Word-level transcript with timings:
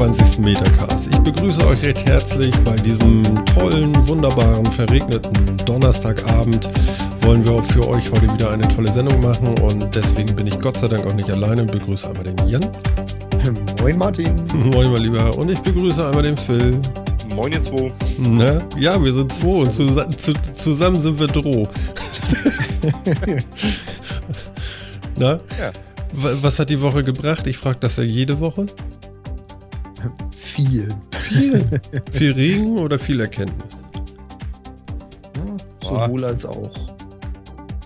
27. 0.00 0.38
Metacast. 0.38 1.08
Ich 1.08 1.18
begrüße 1.18 1.66
euch 1.66 1.84
recht 1.84 2.08
herzlich 2.08 2.56
bei 2.64 2.74
diesem 2.74 3.22
tollen, 3.44 3.92
wunderbaren, 4.08 4.64
verregneten 4.64 5.58
Donnerstagabend. 5.66 6.70
Wollen 7.20 7.44
wir 7.44 7.52
auch 7.52 7.64
für 7.66 7.86
euch 7.86 8.10
heute 8.10 8.32
wieder 8.32 8.50
eine 8.50 8.66
tolle 8.68 8.90
Sendung 8.90 9.20
machen 9.20 9.48
und 9.58 9.94
deswegen 9.94 10.34
bin 10.34 10.46
ich 10.46 10.56
Gott 10.56 10.78
sei 10.78 10.88
Dank 10.88 11.04
auch 11.04 11.12
nicht 11.12 11.28
alleine 11.28 11.60
und 11.60 11.70
begrüße 11.70 12.08
einmal 12.08 12.24
den 12.24 12.48
Jan. 12.48 12.66
Moin 13.82 13.98
Martin. 13.98 14.42
Moin 14.72 14.90
mein 14.90 15.02
Lieber 15.02 15.36
und 15.36 15.50
ich 15.50 15.60
begrüße 15.60 16.06
einmal 16.06 16.22
den 16.22 16.36
Phil. 16.38 16.80
Moin 17.34 17.52
ihr 17.52 17.60
zwei. 17.60 17.92
Na, 18.16 18.62
ja, 18.78 19.02
wir 19.04 19.12
sind 19.12 19.30
zwei 19.30 19.64
und 19.64 19.70
zus 19.70 19.94
zu, 20.16 20.32
zusammen 20.54 20.98
sind 20.98 21.20
wir 21.20 21.26
Droh. 21.26 21.68
Na? 25.18 25.40
Ja. 25.58 25.72
Was 26.12 26.58
hat 26.58 26.70
die 26.70 26.80
Woche 26.80 27.04
gebracht? 27.04 27.46
Ich 27.46 27.58
frage 27.58 27.80
das 27.80 27.98
ja 27.98 28.02
jede 28.02 28.40
Woche. 28.40 28.64
Viel. 30.68 30.88
Viel. 31.20 31.80
viel 32.12 32.32
Regen 32.32 32.78
oder 32.78 32.98
viel 32.98 33.20
Erkenntnis? 33.20 33.76
Sowohl 35.82 36.24
als 36.24 36.44
auch. 36.44 36.70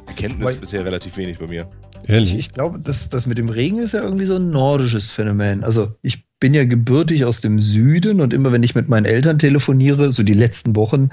Erkenntnis 0.06 0.52
Weil- 0.54 0.60
bisher 0.60 0.84
relativ 0.84 1.16
wenig 1.16 1.38
bei 1.38 1.46
mir. 1.46 1.68
Ehrlich? 2.06 2.34
Ich 2.34 2.52
glaube, 2.52 2.78
das, 2.80 3.08
das 3.08 3.26
mit 3.26 3.38
dem 3.38 3.48
Regen 3.48 3.78
ist 3.78 3.92
ja 3.92 4.02
irgendwie 4.02 4.26
so 4.26 4.36
ein 4.36 4.50
nordisches 4.50 5.10
Phänomen. 5.10 5.64
Also 5.64 5.94
ich 6.02 6.26
bin 6.44 6.52
ja 6.52 6.64
gebürtig 6.64 7.24
aus 7.24 7.40
dem 7.40 7.58
Süden 7.58 8.20
und 8.20 8.34
immer 8.34 8.52
wenn 8.52 8.62
ich 8.62 8.74
mit 8.74 8.86
meinen 8.86 9.06
Eltern 9.06 9.38
telefoniere, 9.38 10.12
so 10.12 10.22
die 10.22 10.34
letzten 10.34 10.76
Wochen, 10.76 11.08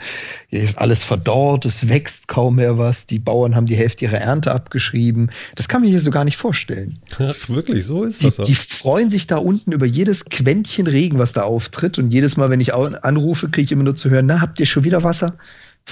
hier 0.49 0.61
ist 0.61 0.77
alles 0.77 1.05
verdorrt, 1.05 1.63
es 1.65 1.87
wächst 1.87 2.27
kaum 2.27 2.57
mehr 2.57 2.77
was, 2.77 3.07
die 3.07 3.17
Bauern 3.17 3.55
haben 3.55 3.65
die 3.65 3.77
Hälfte 3.77 4.03
ihrer 4.03 4.17
Ernte 4.17 4.53
abgeschrieben. 4.53 5.31
Das 5.55 5.69
kann 5.69 5.79
man 5.79 5.87
sich 5.87 5.93
hier 5.93 6.01
so 6.01 6.11
gar 6.11 6.25
nicht 6.25 6.35
vorstellen. 6.35 6.99
Ach, 7.17 7.47
wirklich, 7.47 7.85
so 7.85 8.03
ist 8.03 8.21
Die, 8.21 8.25
das. 8.25 8.45
die 8.45 8.55
freuen 8.55 9.09
sich 9.09 9.25
da 9.25 9.37
unten 9.37 9.71
über 9.71 9.85
jedes 9.85 10.25
Quäntchen 10.25 10.85
Regen, 10.85 11.17
was 11.17 11.31
da 11.31 11.43
auftritt. 11.43 11.97
Und 11.97 12.11
jedes 12.11 12.35
Mal, 12.35 12.49
wenn 12.49 12.59
ich 12.59 12.73
anrufe, 12.73 13.47
kriege 13.47 13.63
ich 13.63 13.71
immer 13.71 13.83
nur 13.85 13.95
zu 13.95 14.09
hören, 14.09 14.25
na, 14.25 14.41
habt 14.41 14.59
ihr 14.59 14.65
schon 14.65 14.83
wieder 14.83 15.01
Wasser? 15.01 15.37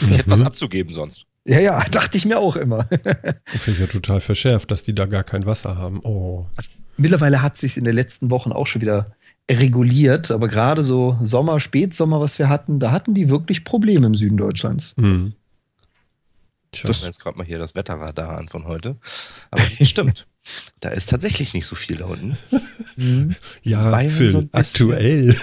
Ich 0.01 0.17
hätte 0.17 0.29
was 0.29 0.41
Mhm. 0.41 0.47
abzugeben 0.47 0.93
sonst. 0.93 1.23
Ja, 1.45 1.61
ja, 1.61 1.81
dachte 1.89 2.17
ich 2.17 2.25
mir 2.25 2.39
auch 2.39 2.57
immer. 2.57 2.89
Finde 3.45 3.71
ich 3.71 3.79
ja 3.79 3.87
total 3.87 4.19
verschärft, 4.19 4.69
dass 4.69 4.83
die 4.83 4.93
da 4.93 5.05
gar 5.05 5.23
kein 5.23 5.45
Wasser 5.45 5.77
haben. 5.77 6.01
Oh. 6.03 6.45
Also, 6.57 6.71
mittlerweile 6.97 7.41
hat 7.41 7.55
sich 7.55 7.77
in 7.77 7.85
den 7.85 7.95
letzten 7.95 8.29
Wochen 8.29 8.51
auch 8.51 8.67
schon 8.67 8.81
wieder 8.81 9.15
reguliert, 9.49 10.31
aber 10.31 10.47
gerade 10.47 10.83
so 10.83 11.17
Sommer, 11.21 11.59
Spätsommer, 11.59 12.21
was 12.21 12.37
wir 12.37 12.49
hatten, 12.49 12.79
da 12.79 12.91
hatten 12.91 13.13
die 13.13 13.29
wirklich 13.29 13.63
Probleme 13.63 14.05
im 14.05 14.15
Süden 14.15 14.37
Deutschlands. 14.37 14.93
Hm. 14.97 15.33
Tja. 16.71 16.91
Ich 16.91 17.01
mir 17.01 17.07
jetzt 17.07 17.19
gerade 17.19 17.37
mal 17.37 17.45
hier 17.45 17.57
das 17.57 17.73
Wetterradar 17.73 18.37
an 18.37 18.47
von 18.47 18.65
heute. 18.65 18.97
Aber 19.49 19.63
das 19.77 19.89
stimmt. 19.89 20.27
Da 20.79 20.89
ist 20.89 21.09
tatsächlich 21.09 21.53
nicht 21.53 21.65
so 21.65 21.75
viel 21.75 21.97
da 21.97 22.05
unten. 22.05 22.37
ja, 23.63 23.91
Bayern 23.91 24.11
Phil, 24.11 24.31
so 24.31 24.43
aktuell. 24.51 25.35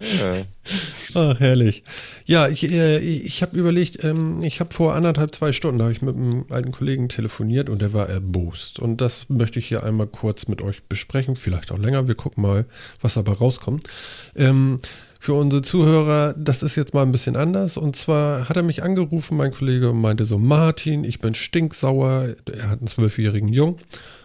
Äh, 0.00 0.44
Ach, 1.14 1.40
herrlich. 1.40 1.82
Ja, 2.24 2.48
ich, 2.48 2.70
äh, 2.70 2.98
ich, 2.98 3.24
ich 3.24 3.42
habe 3.42 3.58
überlegt, 3.58 4.04
ähm, 4.04 4.42
ich 4.42 4.60
habe 4.60 4.72
vor 4.72 4.94
anderthalb, 4.94 5.34
zwei 5.34 5.52
Stunden, 5.52 5.78
da 5.78 5.84
habe 5.84 5.92
ich 5.92 6.02
mit 6.02 6.16
einem 6.16 6.46
alten 6.50 6.72
Kollegen 6.72 7.08
telefoniert 7.08 7.68
und 7.68 7.80
der 7.80 7.92
war 7.92 8.08
erbost. 8.08 8.78
Und 8.78 9.00
das 9.00 9.28
möchte 9.28 9.58
ich 9.58 9.66
hier 9.66 9.82
einmal 9.82 10.06
kurz 10.06 10.48
mit 10.48 10.62
euch 10.62 10.82
besprechen, 10.84 11.36
vielleicht 11.36 11.72
auch 11.72 11.78
länger. 11.78 12.08
Wir 12.08 12.14
gucken 12.14 12.42
mal, 12.42 12.66
was 13.00 13.14
dabei 13.14 13.32
rauskommt. 13.32 13.88
Ähm, 14.34 14.78
für 15.22 15.34
unsere 15.34 15.62
Zuhörer, 15.62 16.34
das 16.36 16.64
ist 16.64 16.74
jetzt 16.74 16.94
mal 16.94 17.02
ein 17.02 17.12
bisschen 17.12 17.36
anders. 17.36 17.76
Und 17.76 17.94
zwar 17.94 18.48
hat 18.48 18.56
er 18.56 18.64
mich 18.64 18.82
angerufen, 18.82 19.36
mein 19.36 19.52
Kollege, 19.52 19.90
und 19.90 20.00
meinte 20.00 20.24
so, 20.24 20.36
Martin, 20.36 21.04
ich 21.04 21.20
bin 21.20 21.36
stinksauer. 21.36 22.34
Er 22.52 22.68
hat 22.68 22.80
einen 22.80 22.88
zwölfjährigen 22.88 23.46
Jungen. 23.46 23.76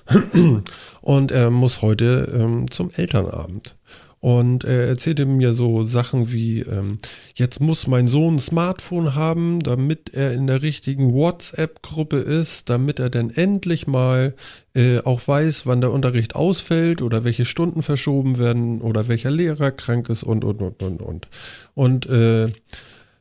Und 1.02 1.32
er 1.32 1.52
muss 1.52 1.84
heute 1.84 2.34
ähm, 2.34 2.72
zum 2.72 2.90
Elternabend. 2.96 3.76
Und 4.20 4.64
er 4.64 4.88
erzählte 4.88 5.26
mir 5.26 5.54
so 5.54 5.84
Sachen 5.84 6.32
wie, 6.32 6.62
ähm, 6.62 6.98
jetzt 7.36 7.62
muss 7.62 7.86
mein 7.86 8.08
Sohn 8.08 8.36
ein 8.36 8.40
Smartphone 8.40 9.14
haben, 9.14 9.62
damit 9.62 10.14
er 10.14 10.34
in 10.34 10.48
der 10.48 10.64
richtigen 10.64 11.14
WhatsApp-Gruppe 11.14 12.18
ist, 12.18 12.70
damit 12.70 13.00
er 13.00 13.12
dann 13.12 13.30
endlich 13.30 13.86
mal 13.86 14.34
äh, 14.74 15.00
auch 15.00 15.28
weiß, 15.28 15.68
wann 15.68 15.82
der 15.82 15.92
Unterricht 15.92 16.36
ausfällt 16.36 17.04
oder 17.04 17.24
welche 17.24 17.46
Stunden 17.46 17.84
verschoben 17.84 18.40
werden 18.40 18.82
oder 18.82 19.08
welcher 19.08 19.32
Lehrer 19.32 19.72
krank 19.72 20.10
ist 20.10 20.24
und, 20.24 20.44
und, 20.44 20.62
und, 20.62 20.82
und, 20.82 21.02
und. 21.02 21.28
Und 21.76 22.06
äh, 22.08 22.48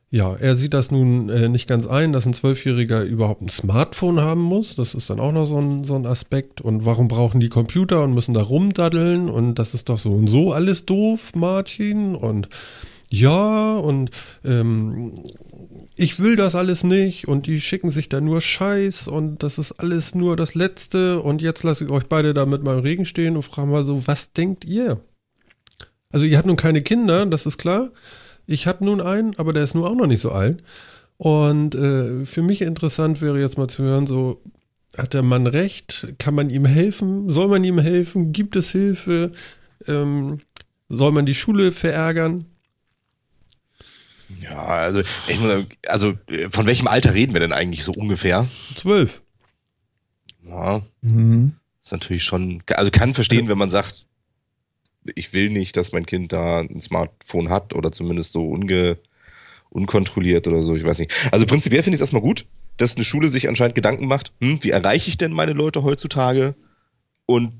ja, 0.09 0.35
er 0.35 0.55
sieht 0.55 0.73
das 0.73 0.89
nun 0.89 1.27
äh, 1.27 1.49
nicht 1.49 1.67
ganz 1.67 1.85
ein, 1.85 2.13
dass 2.13 2.25
ein 2.25 2.33
Zwölfjähriger 2.33 3.03
überhaupt 3.03 3.41
ein 3.41 3.49
Smartphone 3.49 4.21
haben 4.21 4.41
muss. 4.41 4.75
Das 4.77 4.95
ist 4.95 5.09
dann 5.09 5.19
auch 5.19 5.33
noch 5.33 5.45
so 5.45 5.57
ein, 5.57 5.83
so 5.83 5.95
ein 5.95 6.05
Aspekt. 6.05 6.61
Und 6.61 6.85
warum 6.85 7.09
brauchen 7.09 7.41
die 7.41 7.49
Computer 7.49 8.03
und 8.03 8.13
müssen 8.13 8.33
da 8.33 8.41
rumdaddeln? 8.41 9.29
Und 9.29 9.55
das 9.55 9.73
ist 9.73 9.89
doch 9.89 9.97
so 9.97 10.13
und 10.13 10.27
so 10.27 10.53
alles 10.53 10.85
doof, 10.85 11.35
Martin. 11.35 12.15
Und 12.15 12.47
ja, 13.09 13.75
und 13.75 14.11
ähm, 14.45 15.13
ich 15.97 16.21
will 16.21 16.37
das 16.37 16.55
alles 16.55 16.85
nicht. 16.85 17.27
Und 17.27 17.45
die 17.45 17.59
schicken 17.59 17.91
sich 17.91 18.07
da 18.07 18.21
nur 18.21 18.39
Scheiß. 18.39 19.09
Und 19.09 19.43
das 19.43 19.57
ist 19.57 19.73
alles 19.73 20.15
nur 20.15 20.37
das 20.37 20.55
Letzte. 20.55 21.21
Und 21.21 21.41
jetzt 21.41 21.63
lasse 21.63 21.83
ich 21.83 21.89
euch 21.89 22.05
beide 22.05 22.33
da 22.33 22.45
mit 22.45 22.63
meinem 22.63 22.79
Regen 22.79 23.03
stehen 23.03 23.35
und 23.35 23.43
frage 23.43 23.67
mal 23.67 23.83
so, 23.83 24.07
was 24.07 24.31
denkt 24.31 24.63
ihr? 24.63 25.01
Also 26.13 26.25
ihr 26.25 26.37
habt 26.37 26.47
nun 26.47 26.55
keine 26.55 26.81
Kinder, 26.81 27.25
das 27.25 27.45
ist 27.45 27.57
klar. 27.57 27.89
Ich 28.47 28.65
habe 28.65 28.83
nun 28.85 29.01
einen, 29.01 29.37
aber 29.37 29.53
der 29.53 29.63
ist 29.63 29.75
nun 29.75 29.83
auch 29.85 29.95
noch 29.95 30.07
nicht 30.07 30.21
so 30.21 30.31
alt. 30.31 30.63
Und 31.17 31.75
äh, 31.75 32.25
für 32.25 32.41
mich 32.41 32.61
interessant 32.61 33.21
wäre 33.21 33.39
jetzt 33.39 33.57
mal 33.57 33.67
zu 33.67 33.83
hören, 33.83 34.07
so 34.07 34.41
hat 34.97 35.13
der 35.13 35.21
Mann 35.23 35.45
recht? 35.47 36.13
Kann 36.17 36.33
man 36.33 36.49
ihm 36.49 36.65
helfen? 36.65 37.29
Soll 37.29 37.47
man 37.49 37.63
ihm 37.63 37.77
helfen? 37.77 38.31
Gibt 38.31 38.55
es 38.55 38.71
Hilfe? 38.71 39.31
Ähm, 39.87 40.39
soll 40.89 41.11
man 41.11 41.25
die 41.25 41.35
Schule 41.35 41.71
verärgern? 41.71 42.45
ja, 44.41 44.57
also, 44.65 45.01
ich 45.27 45.39
muss, 45.39 45.49
sagen, 45.49 45.67
also, 45.87 46.13
von 46.49 46.65
welchem 46.65 46.87
Alter 46.87 47.13
reden 47.13 47.33
wir 47.33 47.39
denn 47.39 47.53
eigentlich 47.53 47.83
so 47.83 47.93
ungefähr? 47.93 48.47
Zwölf. 48.75 49.21
Ja, 50.43 50.81
Mhm. 51.01 51.53
ist 51.83 51.91
natürlich 51.91 52.23
schon, 52.23 52.63
also 52.73 52.89
kann 52.91 53.13
verstehen, 53.13 53.49
wenn 53.49 53.57
man 53.57 53.69
sagt, 53.69 54.06
ich 55.15 55.33
will 55.33 55.49
nicht, 55.49 55.77
dass 55.77 55.91
mein 55.91 56.05
Kind 56.05 56.33
da 56.33 56.59
ein 56.59 56.79
Smartphone 56.79 57.49
hat 57.49 57.73
oder 57.73 57.91
zumindest 57.91 58.31
so 58.33 58.47
unge, 58.47 58.97
unkontrolliert 59.69 60.47
oder 60.47 60.63
so, 60.63 60.75
ich 60.75 60.83
weiß 60.83 60.99
nicht. 60.99 61.13
Also 61.31 61.45
prinzipiell 61.45 61.83
finde 61.83 61.95
ich 61.95 61.99
es 61.99 62.01
erstmal 62.01 62.21
gut, 62.21 62.45
dass 62.77 62.95
eine 62.95 63.05
Schule 63.05 63.27
sich 63.27 63.47
anscheinend 63.49 63.75
Gedanken 63.75 64.07
macht, 64.07 64.31
hm, 64.41 64.63
wie 64.63 64.69
erreiche 64.71 65.09
ich 65.09 65.17
denn 65.17 65.31
meine 65.33 65.53
Leute 65.53 65.83
heutzutage 65.83 66.55
und, 67.25 67.53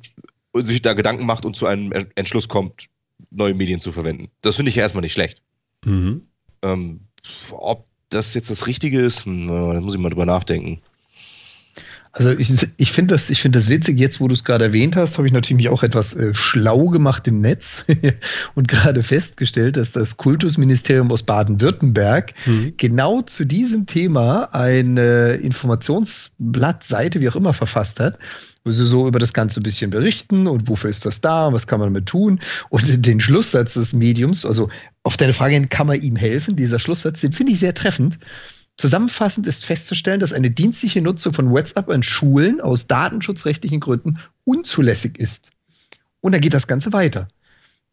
und 0.51 0.65
sich 0.65 0.81
da 0.81 0.93
Gedanken 0.93 1.25
macht 1.25 1.45
und 1.45 1.55
zu 1.55 1.65
einem 1.67 1.91
En- 1.91 2.11
Entschluss 2.15 2.47
kommt, 2.47 2.87
neue 3.31 3.53
Medien 3.53 3.81
zu 3.81 3.91
verwenden. 3.91 4.29
Das 4.41 4.55
finde 4.55 4.69
ich 4.69 4.75
ja 4.75 4.83
erstmal 4.83 5.01
nicht 5.01 5.13
schlecht. 5.13 5.41
Mhm. 5.85 6.27
Ähm, 6.61 7.01
ob 7.51 7.85
das 8.09 8.33
jetzt 8.35 8.49
das 8.49 8.67
Richtige 8.67 8.99
ist, 8.99 9.25
hm, 9.25 9.49
äh, 9.49 9.73
da 9.73 9.81
muss 9.81 9.95
ich 9.95 9.99
mal 9.99 10.09
drüber 10.09 10.25
nachdenken. 10.25 10.81
Also 12.11 12.31
ich, 12.31 12.51
ich 12.77 12.91
finde 12.91 13.13
das, 13.13 13.29
ich 13.29 13.41
finde 13.41 13.59
das 13.59 13.69
witzig, 13.69 13.99
jetzt 13.99 14.19
wo 14.19 14.27
du 14.27 14.33
es 14.33 14.43
gerade 14.43 14.65
erwähnt 14.65 14.95
hast, 14.95 15.17
habe 15.17 15.27
ich 15.27 15.33
natürlich 15.33 15.57
mich 15.57 15.69
auch 15.69 15.83
etwas 15.83 16.15
äh, 16.15 16.33
schlau 16.33 16.87
gemacht 16.87 17.27
im 17.27 17.41
Netz 17.41 17.85
und 18.55 18.67
gerade 18.67 19.03
festgestellt, 19.03 19.77
dass 19.77 19.91
das 19.91 20.17
Kultusministerium 20.17 21.11
aus 21.11 21.23
Baden-Württemberg 21.23 22.33
Mhm. 22.45 22.73
genau 22.77 23.21
zu 23.21 23.45
diesem 23.45 23.85
Thema 23.85 24.53
eine 24.53 25.33
Informationsblattseite, 25.35 27.21
wie 27.21 27.29
auch 27.29 27.35
immer, 27.35 27.53
verfasst 27.53 27.99
hat, 27.99 28.17
wo 28.63 28.71
sie 28.71 28.85
so 28.85 29.07
über 29.07 29.19
das 29.19 29.33
Ganze 29.33 29.59
ein 29.59 29.63
bisschen 29.63 29.91
berichten 29.91 30.47
und 30.47 30.67
wofür 30.67 30.89
ist 30.89 31.05
das 31.05 31.21
da, 31.21 31.53
was 31.53 31.67
kann 31.67 31.79
man 31.79 31.93
damit 31.93 32.07
tun 32.07 32.39
und 32.69 32.83
den 33.05 33.19
Schlusssatz 33.19 33.73
des 33.75 33.93
Mediums, 33.93 34.45
also 34.45 34.69
auf 35.03 35.17
deine 35.17 35.33
Frage 35.33 35.53
hin, 35.53 35.69
kann 35.69 35.87
man 35.87 36.01
ihm 36.01 36.15
helfen, 36.15 36.55
dieser 36.55 36.79
Schlusssatz, 36.79 37.21
den 37.21 37.33
finde 37.33 37.53
ich 37.53 37.59
sehr 37.59 37.73
treffend. 37.73 38.19
Zusammenfassend 38.77 39.47
ist 39.47 39.65
festzustellen, 39.65 40.19
dass 40.19 40.33
eine 40.33 40.51
dienstliche 40.51 41.01
Nutzung 41.01 41.33
von 41.33 41.49
WhatsApp 41.49 41.89
an 41.89 42.03
Schulen 42.03 42.61
aus 42.61 42.85
datenschutzrechtlichen 42.87 43.79
Gründen 43.79 44.19
unzulässig 44.43 45.17
ist. 45.17 45.51
Und 46.21 46.31
dann 46.31 46.41
geht 46.41 46.53
das 46.53 46.67
Ganze 46.67 46.93
weiter. 46.93 47.27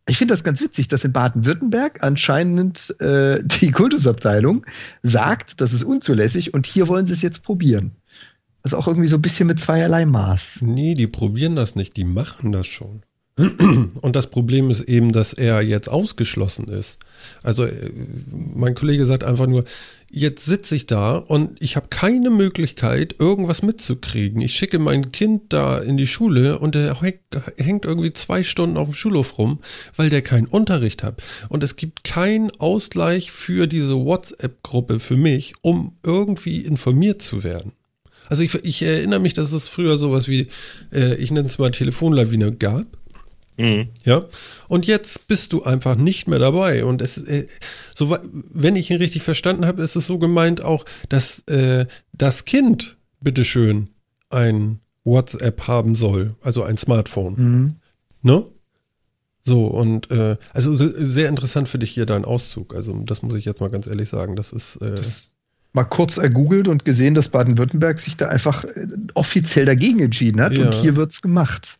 Ich 0.06 0.19
finde 0.19 0.32
das 0.32 0.44
ganz 0.44 0.60
witzig, 0.60 0.88
dass 0.88 1.04
in 1.04 1.12
Baden-Württemberg 1.12 2.02
anscheinend 2.02 2.94
äh, 3.00 3.42
die 3.60 3.70
Kultusabteilung 3.70 4.66
sagt, 5.02 5.60
das 5.62 5.72
ist 5.72 5.84
unzulässig 5.84 6.52
und 6.52 6.66
hier 6.66 6.88
wollen 6.88 7.06
sie 7.06 7.14
es 7.14 7.22
jetzt 7.22 7.42
probieren. 7.42 7.92
Also 8.62 8.76
auch 8.76 8.86
irgendwie 8.86 9.08
so 9.08 9.16
ein 9.16 9.22
bisschen 9.22 9.46
mit 9.46 9.60
zweierlei 9.60 10.04
Maß. 10.04 10.60
Nee, 10.62 10.94
die 10.94 11.06
probieren 11.06 11.56
das 11.56 11.76
nicht, 11.76 11.96
die 11.96 12.04
machen 12.04 12.52
das 12.52 12.66
schon. 12.66 13.02
Und 13.36 14.14
das 14.14 14.31
Problem 14.31 14.70
ist 14.70 14.82
eben, 14.82 15.10
dass 15.10 15.32
er 15.32 15.60
jetzt 15.60 15.88
ausgeschlossen 15.88 16.69
ist. 16.69 16.98
Also 17.42 17.64
äh, 17.64 17.90
mein 18.31 18.76
Kollege 18.76 19.06
sagt 19.06 19.25
einfach 19.25 19.48
nur, 19.48 19.64
jetzt 20.08 20.44
sitze 20.44 20.76
ich 20.76 20.86
da 20.86 21.16
und 21.16 21.60
ich 21.60 21.75
habe 21.75 21.88
keine 21.88 22.31
Möglichkeit, 22.31 23.16
irgendwas 23.19 23.62
mitzukriegen. 23.62 24.40
Ich 24.40 24.54
schicke 24.54 24.78
mein 24.78 25.10
Kind 25.10 25.52
da 25.52 25.81
in 25.81 25.96
die 25.96 26.06
Schule 26.06 26.60
und 26.60 26.76
der 26.76 27.00
häng- 27.00 27.19
hängt 27.56 27.84
irgendwie 27.84 28.12
zwei 28.12 28.44
Stunden 28.44 28.76
auf 28.76 28.86
dem 28.86 28.94
Schulhof 28.94 29.36
rum, 29.36 29.58
weil 29.96 30.10
der 30.10 30.22
keinen 30.22 30.46
Unterricht 30.46 31.02
hat. 31.02 31.20
Und 31.48 31.64
es 31.64 31.75
gibt 31.75 32.04
keinen 32.04 32.52
Ausgleich 32.60 33.32
für 33.32 33.66
diese 33.66 33.96
WhatsApp-Gruppe 33.96 35.00
für 35.00 35.16
mich, 35.16 35.54
um 35.60 35.96
irgendwie 36.04 36.60
informiert 36.60 37.20
zu 37.20 37.42
werden. 37.42 37.72
Also 38.28 38.44
ich, 38.44 38.54
ich 38.64 38.81
erinnere 38.82 39.19
mich, 39.19 39.34
dass 39.34 39.50
es 39.50 39.66
früher 39.66 39.96
sowas 39.98 40.28
wie, 40.28 40.46
äh, 40.92 41.16
ich 41.16 41.32
nenne 41.32 41.48
es 41.48 41.58
mal 41.58 41.72
Telefonlawine 41.72 42.52
gab. 42.52 42.86
Mhm. 43.56 43.89
Ja. 44.05 44.25
Und 44.69 44.87
jetzt 44.87 45.29
bist 45.29 45.53
du 45.53 45.62
einfach 45.62 45.95
nicht 45.97 46.27
mehr 46.29 46.39
dabei. 46.39 46.85
Und 46.85 47.01
es, 47.01 47.19
äh, 47.19 47.47
so, 47.95 48.17
wenn 48.33 48.77
ich 48.77 48.91
ihn 48.91 48.97
richtig 48.99 49.23
verstanden 49.23 49.67
habe, 49.67 49.83
ist 49.83 49.97
es 49.97 50.06
so 50.06 50.19
gemeint 50.19 50.61
auch, 50.62 50.85
dass 51.09 51.41
äh, 51.49 51.87
das 52.12 52.45
Kind, 52.45 52.97
bitteschön, 53.21 53.91
ein 54.31 54.81
WhatsApp 55.05 55.69
haben 55.69 55.95
soll, 55.95 56.35
also 56.41 56.62
ein 56.65 56.77
Smartphone. 56.79 57.35
Mhm. 57.37 57.75
Ne? 58.23 58.45
So, 59.45 59.67
und 59.67 60.11
äh, 60.11 60.37
also 60.55 60.75
sehr 60.75 61.29
interessant 61.29 61.69
für 61.69 61.79
dich 61.79 61.91
hier 61.91 62.06
dein 62.06 62.25
Auszug. 62.25 62.75
Also, 62.75 62.95
das 63.05 63.21
muss 63.23 63.35
ich 63.35 63.45
jetzt 63.45 63.61
mal 63.61 63.69
ganz 63.71 63.87
ehrlich 63.87 64.09
sagen. 64.09 64.37
Das 64.37 64.53
ist. 64.53 64.77
Äh, 64.77 64.95
Das 64.97 65.31
mal 65.75 65.85
kurz 65.85 66.17
ergoogelt 66.19 66.69
und 66.69 66.85
gesehen, 66.85 67.15
dass 67.15 67.29
Baden-Württemberg 67.29 67.99
sich 68.01 68.17
da 68.17 68.29
einfach 68.29 68.65
äh, 68.65 68.87
offiziell 69.15 69.65
dagegen 69.67 69.99
entschieden 70.01 70.41
hat 70.41 70.56
Ja. 70.56 70.67
und 70.67 70.75
hier 70.75 70.95
wird's 70.97 71.21
gemacht. 71.21 71.79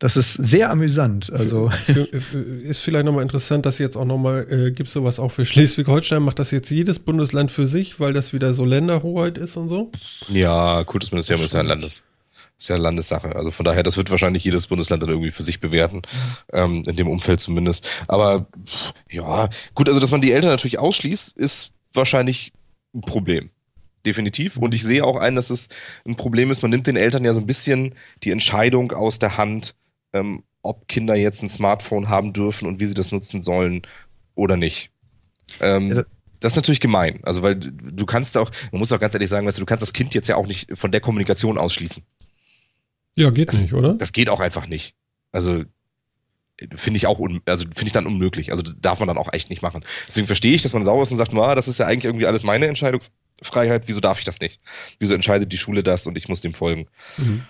Das 0.00 0.16
ist 0.16 0.32
sehr 0.32 0.70
amüsant. 0.70 1.30
Also, 1.30 1.68
für, 1.68 2.06
für, 2.06 2.38
ist 2.38 2.78
vielleicht 2.78 3.04
nochmal 3.04 3.20
interessant, 3.22 3.66
dass 3.66 3.78
jetzt 3.78 3.96
auch 3.96 4.06
nochmal, 4.06 4.50
äh, 4.50 4.70
gibt 4.72 4.88
es 4.88 4.94
sowas 4.94 5.20
auch 5.20 5.30
für 5.30 5.44
Schleswig-Holstein? 5.44 6.22
Macht 6.22 6.38
das 6.38 6.50
jetzt 6.50 6.70
jedes 6.70 6.98
Bundesland 6.98 7.50
für 7.50 7.66
sich, 7.66 8.00
weil 8.00 8.14
das 8.14 8.32
wieder 8.32 8.54
so 8.54 8.64
Länderhoheit 8.64 9.36
ist 9.36 9.58
und 9.58 9.68
so? 9.68 9.92
Ja, 10.30 10.84
Kultusministerium 10.84 11.44
ist 11.44 11.52
ja 11.52 11.60
ein 11.60 11.66
Landes, 11.66 12.04
ist 12.56 12.70
ja 12.70 12.76
eine 12.76 12.84
Landessache. 12.84 13.36
Also 13.36 13.50
von 13.50 13.66
daher, 13.66 13.82
das 13.82 13.98
wird 13.98 14.10
wahrscheinlich 14.10 14.42
jedes 14.42 14.68
Bundesland 14.68 15.02
dann 15.02 15.10
irgendwie 15.10 15.32
für 15.32 15.42
sich 15.42 15.60
bewerten, 15.60 16.00
ähm, 16.50 16.82
in 16.86 16.96
dem 16.96 17.06
Umfeld 17.06 17.40
zumindest. 17.40 17.86
Aber 18.08 18.46
ja, 19.10 19.50
gut, 19.74 19.90
also 19.90 20.00
dass 20.00 20.10
man 20.10 20.22
die 20.22 20.32
Eltern 20.32 20.50
natürlich 20.50 20.78
ausschließt, 20.78 21.36
ist 21.36 21.72
wahrscheinlich 21.92 22.54
ein 22.94 23.02
Problem. 23.02 23.50
Definitiv. 24.06 24.56
Und 24.56 24.74
ich 24.74 24.82
sehe 24.82 25.04
auch 25.04 25.18
ein, 25.18 25.34
dass 25.34 25.50
es 25.50 25.68
ein 26.06 26.16
Problem 26.16 26.50
ist, 26.50 26.62
man 26.62 26.70
nimmt 26.70 26.86
den 26.86 26.96
Eltern 26.96 27.22
ja 27.22 27.34
so 27.34 27.40
ein 27.40 27.46
bisschen 27.46 27.94
die 28.22 28.30
Entscheidung 28.30 28.92
aus 28.92 29.18
der 29.18 29.36
Hand, 29.36 29.74
ähm, 30.12 30.42
ob 30.62 30.88
Kinder 30.88 31.14
jetzt 31.16 31.42
ein 31.42 31.48
Smartphone 31.48 32.08
haben 32.08 32.32
dürfen 32.32 32.66
und 32.68 32.80
wie 32.80 32.86
sie 32.86 32.94
das 32.94 33.12
nutzen 33.12 33.42
sollen 33.42 33.82
oder 34.34 34.56
nicht. 34.56 34.90
Ähm, 35.60 35.88
Ja, 35.88 35.94
da- 35.96 36.04
das 36.40 36.52
ist 36.52 36.56
natürlich 36.56 36.80
gemein. 36.80 37.20
Also, 37.22 37.42
weil 37.42 37.56
du 37.56 38.06
kannst 38.06 38.36
auch, 38.38 38.50
man 38.72 38.78
muss 38.78 38.92
auch 38.92 39.00
ganz 39.00 39.14
ehrlich 39.14 39.28
sagen, 39.28 39.46
weißt 39.46 39.58
du, 39.58 39.62
du 39.62 39.66
kannst 39.66 39.82
das 39.82 39.92
Kind 39.92 40.14
jetzt 40.14 40.28
ja 40.28 40.36
auch 40.36 40.46
nicht 40.46 40.70
von 40.76 40.90
der 40.92 41.00
Kommunikation 41.00 41.58
ausschließen. 41.58 42.02
Ja, 43.16 43.30
geht 43.30 43.48
Das- 43.48 43.62
nicht, 43.62 43.74
oder? 43.74 43.94
Das 43.94 44.12
geht 44.12 44.28
auch 44.30 44.40
einfach 44.40 44.66
nicht. 44.66 44.94
Also, 45.32 45.64
finde 46.74 46.98
ich 46.98 47.06
auch, 47.06 47.18
un, 47.18 47.40
also 47.46 47.64
finde 47.64 47.86
ich 47.86 47.92
dann 47.92 48.06
unmöglich. 48.06 48.50
Also, 48.50 48.62
das 48.62 48.76
darf 48.80 48.98
man 49.00 49.08
dann 49.08 49.18
auch 49.18 49.32
echt 49.32 49.50
nicht 49.50 49.62
machen. 49.62 49.82
Deswegen 50.08 50.26
verstehe 50.26 50.54
ich, 50.54 50.62
dass 50.62 50.72
man 50.74 50.84
sauer 50.84 51.02
ist 51.02 51.10
und 51.10 51.16
sagt, 51.16 51.32
na, 51.32 51.54
das 51.54 51.68
ist 51.68 51.78
ja 51.78 51.86
eigentlich 51.86 52.04
irgendwie 52.06 52.26
alles 52.26 52.44
meine 52.44 52.66
Entscheidungsfreiheit. 52.66 53.84
Wieso 53.88 54.00
darf 54.00 54.18
ich 54.18 54.24
das 54.24 54.40
nicht? 54.40 54.60
Wieso 54.98 55.14
entscheidet 55.14 55.52
die 55.52 55.58
Schule 55.58 55.82
das 55.82 56.06
und 56.06 56.16
ich 56.16 56.28
muss 56.28 56.40
dem 56.42 56.54
folgen? 56.54 56.86
Mhm. 57.18 57.44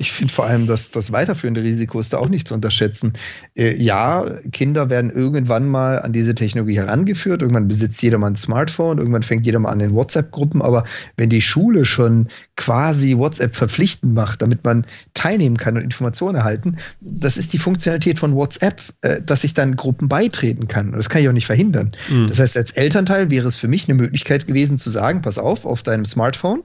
Ich 0.00 0.12
finde 0.12 0.32
vor 0.32 0.46
allem, 0.46 0.68
dass 0.68 0.90
das 0.90 1.10
weiterführende 1.10 1.64
Risiko 1.64 1.98
ist 1.98 2.12
da 2.12 2.18
auch 2.18 2.28
nicht 2.28 2.46
zu 2.46 2.54
unterschätzen. 2.54 3.14
Äh, 3.56 3.74
ja, 3.82 4.24
Kinder 4.52 4.90
werden 4.90 5.10
irgendwann 5.10 5.66
mal 5.66 6.00
an 6.00 6.12
diese 6.12 6.36
Technologie 6.36 6.76
herangeführt. 6.76 7.42
Irgendwann 7.42 7.66
besitzt 7.66 8.00
jeder 8.00 8.16
mal 8.16 8.28
ein 8.28 8.36
Smartphone. 8.36 8.98
Irgendwann 8.98 9.24
fängt 9.24 9.44
jeder 9.44 9.58
mal 9.58 9.70
an 9.70 9.80
den 9.80 9.94
WhatsApp-Gruppen. 9.94 10.62
Aber 10.62 10.84
wenn 11.16 11.30
die 11.30 11.40
Schule 11.40 11.84
schon 11.84 12.28
quasi 12.54 13.16
WhatsApp 13.18 13.56
verpflichtend 13.56 14.14
macht, 14.14 14.40
damit 14.40 14.62
man 14.62 14.86
teilnehmen 15.14 15.56
kann 15.56 15.76
und 15.76 15.82
Informationen 15.82 16.36
erhalten, 16.36 16.76
das 17.00 17.36
ist 17.36 17.52
die 17.52 17.58
Funktionalität 17.58 18.20
von 18.20 18.36
WhatsApp, 18.36 18.80
äh, 19.00 19.20
dass 19.20 19.42
ich 19.42 19.52
dann 19.52 19.74
Gruppen 19.74 20.08
beitreten 20.08 20.68
kann. 20.68 20.90
Und 20.90 20.98
das 20.98 21.08
kann 21.08 21.22
ich 21.22 21.28
auch 21.28 21.32
nicht 21.32 21.46
verhindern. 21.46 21.90
Mhm. 22.08 22.28
Das 22.28 22.38
heißt, 22.38 22.56
als 22.56 22.70
Elternteil 22.70 23.30
wäre 23.30 23.48
es 23.48 23.56
für 23.56 23.66
mich 23.66 23.88
eine 23.88 24.00
Möglichkeit 24.00 24.46
gewesen 24.46 24.78
zu 24.78 24.90
sagen, 24.90 25.22
pass 25.22 25.38
auf, 25.38 25.64
auf 25.64 25.82
deinem 25.82 26.04
Smartphone, 26.04 26.62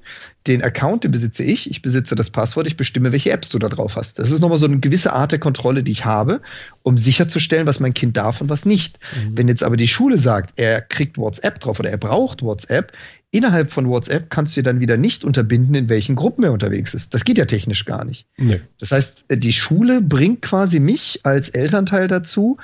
den 0.48 0.62
Account, 0.62 1.04
den 1.04 1.12
besitze 1.12 1.44
ich, 1.44 1.69
ich 1.69 1.81
besitze 1.81 2.16
das 2.16 2.30
Passwort, 2.30 2.68
ich 2.68 2.75
bestimme, 2.75 3.12
welche 3.12 3.31
Apps 3.31 3.50
du 3.50 3.60
da 3.60 3.69
drauf 3.69 3.95
hast. 3.95 4.19
Das 4.19 4.31
ist 4.31 4.42
nochmal 4.42 4.57
so 4.57 4.66
eine 4.66 4.80
gewisse 4.80 5.13
Art 5.13 5.31
der 5.31 5.40
Kontrolle, 5.40 5.84
die 5.84 5.92
ich 5.92 6.06
habe, 6.06 6.42
um 6.81 6.98
sicherzustellen, 6.98 7.66
was 7.66 7.80
mein 7.80 7.94
Kind 7.94 8.18
darf 8.18 8.42
und 8.42 8.50
was 8.50 8.66
nicht. 8.66 9.00
Wenn 9.31 9.48
jetzt 9.48 9.63
aber 9.63 9.78
die 9.78 9.88
Schule 9.88 10.18
sagt, 10.18 10.60
er 10.60 10.81
kriegt 10.81 11.18
WhatsApp 11.18 11.60
drauf 11.60 11.80
oder 11.80 11.92
er 11.92 11.98
braucht 11.98 12.42
WhatsApp, 12.42 12.92
innerhalb 13.31 13.72
von 13.72 13.88
WhatsApp 13.88 14.30
kannst 14.30 14.56
du 14.57 14.63
dann 14.63 14.80
wieder 14.80 14.98
nicht 14.98 15.24
unterbinden, 15.24 15.75
in 15.75 15.90
welchen 15.90 16.16
Gruppen 16.16 16.44
er 16.44 16.51
unterwegs 16.51 16.94
ist. 16.94 17.13
Das 17.13 17.24
geht 17.24 17.38
ja 17.38 17.45
technisch 17.45 17.86
gar 17.86 18.06
nicht. 18.06 18.28
Nee. 18.38 18.62
Das 18.80 18.92
heißt, 18.92 19.25
die 19.31 19.54
Schule 19.54 20.01
bringt 20.01 20.42
quasi 20.42 20.80
mich 20.80 21.22
als 21.24 21.50
Elternteil 21.50 22.07
dazu, 22.07 22.57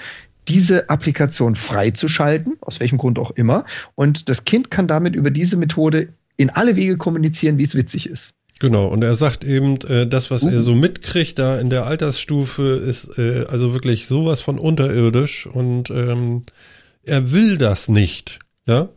diese 0.47 0.89
Applikation 0.89 1.55
freizuschalten, 1.55 2.57
aus 2.61 2.79
welchem 2.79 2.97
Grund 2.97 3.19
auch 3.19 3.31
immer. 3.31 3.65
Und 3.95 4.29
das 4.29 4.45
Kind 4.45 4.71
kann 4.71 4.87
damit 4.87 5.15
über 5.15 5.31
diese 5.31 5.57
Methode 5.57 6.09
in 6.39 6.49
alle 6.49 6.75
Wege 6.75 6.97
kommunizieren, 6.97 7.57
wie 7.57 7.63
es 7.63 7.75
witzig 7.75 8.07
ist. 8.09 8.33
Genau, 8.59 8.87
und 8.87 9.03
er 9.03 9.15
sagt 9.15 9.43
eben, 9.43 9.77
äh, 9.81 10.07
das, 10.07 10.31
was 10.31 10.43
Uh. 10.43 10.49
er 10.49 10.61
so 10.61 10.73
mitkriegt 10.75 11.37
da 11.39 11.57
in 11.59 11.69
der 11.69 11.85
Altersstufe, 11.85 12.63
ist 12.87 13.17
äh, 13.17 13.45
also 13.49 13.73
wirklich 13.73 14.05
sowas 14.07 14.41
von 14.41 14.57
unterirdisch 14.59 15.45
und 15.45 15.89
ähm, 15.91 16.41
er 17.03 17.31
will 17.31 17.57
das 17.57 17.87
nicht. 17.89 18.39
Ja, 18.67 18.89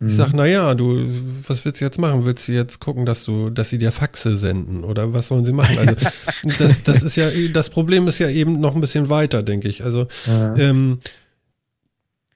Mhm. 0.00 0.08
Ich 0.08 0.16
sag, 0.16 0.32
na 0.34 0.44
ja, 0.44 0.74
du, 0.74 1.06
was 1.46 1.64
willst 1.64 1.80
du 1.80 1.84
jetzt 1.84 2.00
machen? 2.00 2.26
Willst 2.26 2.48
du 2.48 2.52
jetzt 2.52 2.80
gucken, 2.80 3.06
dass 3.06 3.24
du, 3.24 3.48
dass 3.48 3.70
sie 3.70 3.78
dir 3.78 3.92
Faxe 3.92 4.36
senden 4.36 4.82
oder 4.82 5.12
was 5.14 5.28
sollen 5.28 5.44
sie 5.44 5.52
machen? 5.52 5.78
Also 5.78 5.94
das, 6.58 6.82
das 6.82 7.04
ist 7.04 7.14
ja, 7.16 7.30
das 7.52 7.70
Problem 7.70 8.08
ist 8.08 8.18
ja 8.18 8.28
eben 8.28 8.58
noch 8.58 8.74
ein 8.74 8.80
bisschen 8.80 9.08
weiter, 9.08 9.44
denke 9.44 9.68
ich. 9.68 9.84
Also 9.84 10.08
Ja. 10.26 10.56
ähm, 10.56 10.98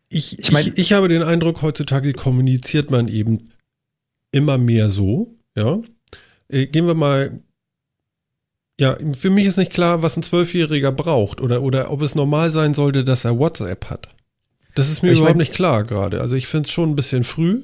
ich, 0.08 0.38
Ich 0.38 0.52
mein- 0.52 0.69
ich, 0.69 0.79
ich 0.79 0.93
habe 0.93 1.08
den 1.08 1.23
Eindruck, 1.23 1.61
heutzutage 1.62 2.12
kommuniziert 2.12 2.91
man 2.93 3.08
eben 3.08 3.50
immer 4.33 4.59
mehr 4.59 4.89
so, 4.89 5.37
ja. 5.57 5.81
Äh, 6.49 6.67
gehen 6.67 6.87
wir 6.87 6.95
mal. 6.95 7.41
Ja, 8.81 8.97
für 9.15 9.31
mich 9.31 9.45
ist 9.45 9.57
nicht 9.59 9.73
klar, 9.73 10.03
was 10.03 10.17
ein 10.17 10.23
Zwölfjähriger 10.23 10.93
braucht 10.93 11.41
oder, 11.41 11.63
oder 11.63 11.91
ob 11.91 12.01
es 12.03 12.15
normal 12.15 12.51
sein 12.51 12.75
sollte, 12.75 13.03
dass 13.05 13.25
er 13.25 13.39
WhatsApp 13.39 13.87
hat. 13.91 14.08
Das 14.77 14.89
ist 14.89 15.03
mir 15.03 15.11
Ich 15.11 15.19
überhaupt 15.19 15.35
mein- 15.35 15.39
nicht 15.39 15.53
klar 15.53 15.82
gerade. 15.82 16.20
Also 16.20 16.37
ich 16.37 16.47
finde 16.47 16.69
es 16.69 16.73
schon 16.73 16.91
ein 16.91 16.97
bisschen 16.97 17.25
früh. 17.25 17.63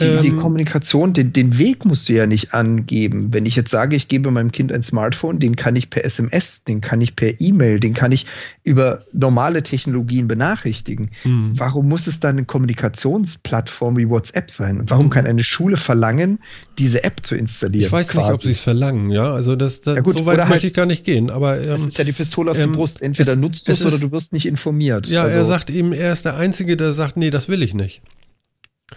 Die, 0.00 0.20
die 0.22 0.28
Ähm, 0.28 0.36
Kommunikation, 0.38 1.12
den, 1.12 1.32
den 1.32 1.58
Weg 1.58 1.84
musst 1.84 2.08
du 2.08 2.12
ja 2.12 2.26
nicht 2.26 2.54
angeben. 2.54 3.32
Wenn 3.32 3.46
ich 3.46 3.56
jetzt 3.56 3.70
sage, 3.70 3.96
ich 3.96 4.08
gebe 4.08 4.30
meinem 4.30 4.52
Kind 4.52 4.72
ein 4.72 4.82
Smartphone, 4.82 5.38
den 5.38 5.56
kann 5.56 5.76
ich 5.76 5.90
per 5.90 6.04
SMS, 6.04 6.64
den 6.64 6.80
kann 6.80 7.00
ich 7.00 7.16
per 7.16 7.40
E-Mail, 7.40 7.80
den 7.80 7.94
kann 7.94 8.12
ich 8.12 8.26
über 8.64 9.04
normale 9.12 9.62
Technologien 9.62 10.28
benachrichtigen. 10.28 11.10
hm. 11.22 11.52
Warum 11.56 11.88
muss 11.88 12.06
es 12.06 12.20
dann 12.20 12.36
eine 12.36 12.44
Kommunikationsplattform 12.44 13.96
wie 13.96 14.08
WhatsApp 14.08 14.50
sein? 14.50 14.80
Und 14.80 14.90
warum 14.90 15.10
kann 15.10 15.26
eine 15.26 15.44
Schule 15.44 15.76
verlangen, 15.76 16.38
diese 16.78 17.04
App 17.04 17.24
zu 17.24 17.34
installieren? 17.34 17.86
Ich 17.86 17.92
weiß 17.92 18.14
nicht, 18.14 18.22
ob 18.24 18.30
quasi? 18.30 18.46
sie 18.46 18.52
es 18.52 18.60
verlangen, 18.60 19.10
ja. 19.10 19.32
Also 19.32 19.56
das, 19.56 19.80
das 19.80 19.96
Ja 19.96 20.02
gut, 20.02 20.14
so 20.14 20.26
weit 20.26 20.38
möchte 20.38 20.50
halt- 20.52 20.64
ich 20.64 20.74
gar 20.74 20.86
nicht 20.86 21.04
gehen. 21.04 21.30
Aber 21.30 21.56
Das 21.56 21.82
ähm, 21.82 21.88
ist 21.88 21.98
ja 21.98 22.04
die 22.04 22.12
Pistole 22.12 22.50
auf 22.50 22.58
ähm, 22.58 22.70
die 22.72 22.76
Brust. 22.76 23.02
Entweder 23.02 23.32
es- 23.32 23.38
nutzt 23.38 23.68
du 23.68 23.72
es 23.72 23.80
es 23.80 23.86
oder 23.86 23.98
du 23.98 24.12
wirst 24.12 24.32
nicht 24.32 24.46
informiert. 24.46 25.06
ja, 25.08 25.22
Also, 25.22 25.38
er 25.38 25.44
sagt 25.44 25.70
eben, 25.70 25.92
er 25.92 26.12
ist 26.12 26.24
der 26.24 26.36
Einzige, 26.36 26.76
der 26.76 26.92
sagt, 26.92 27.16
nee, 27.16 27.30
das 27.30 27.48
will 27.48 27.62
ich 27.62 27.74
nicht. 27.74 28.02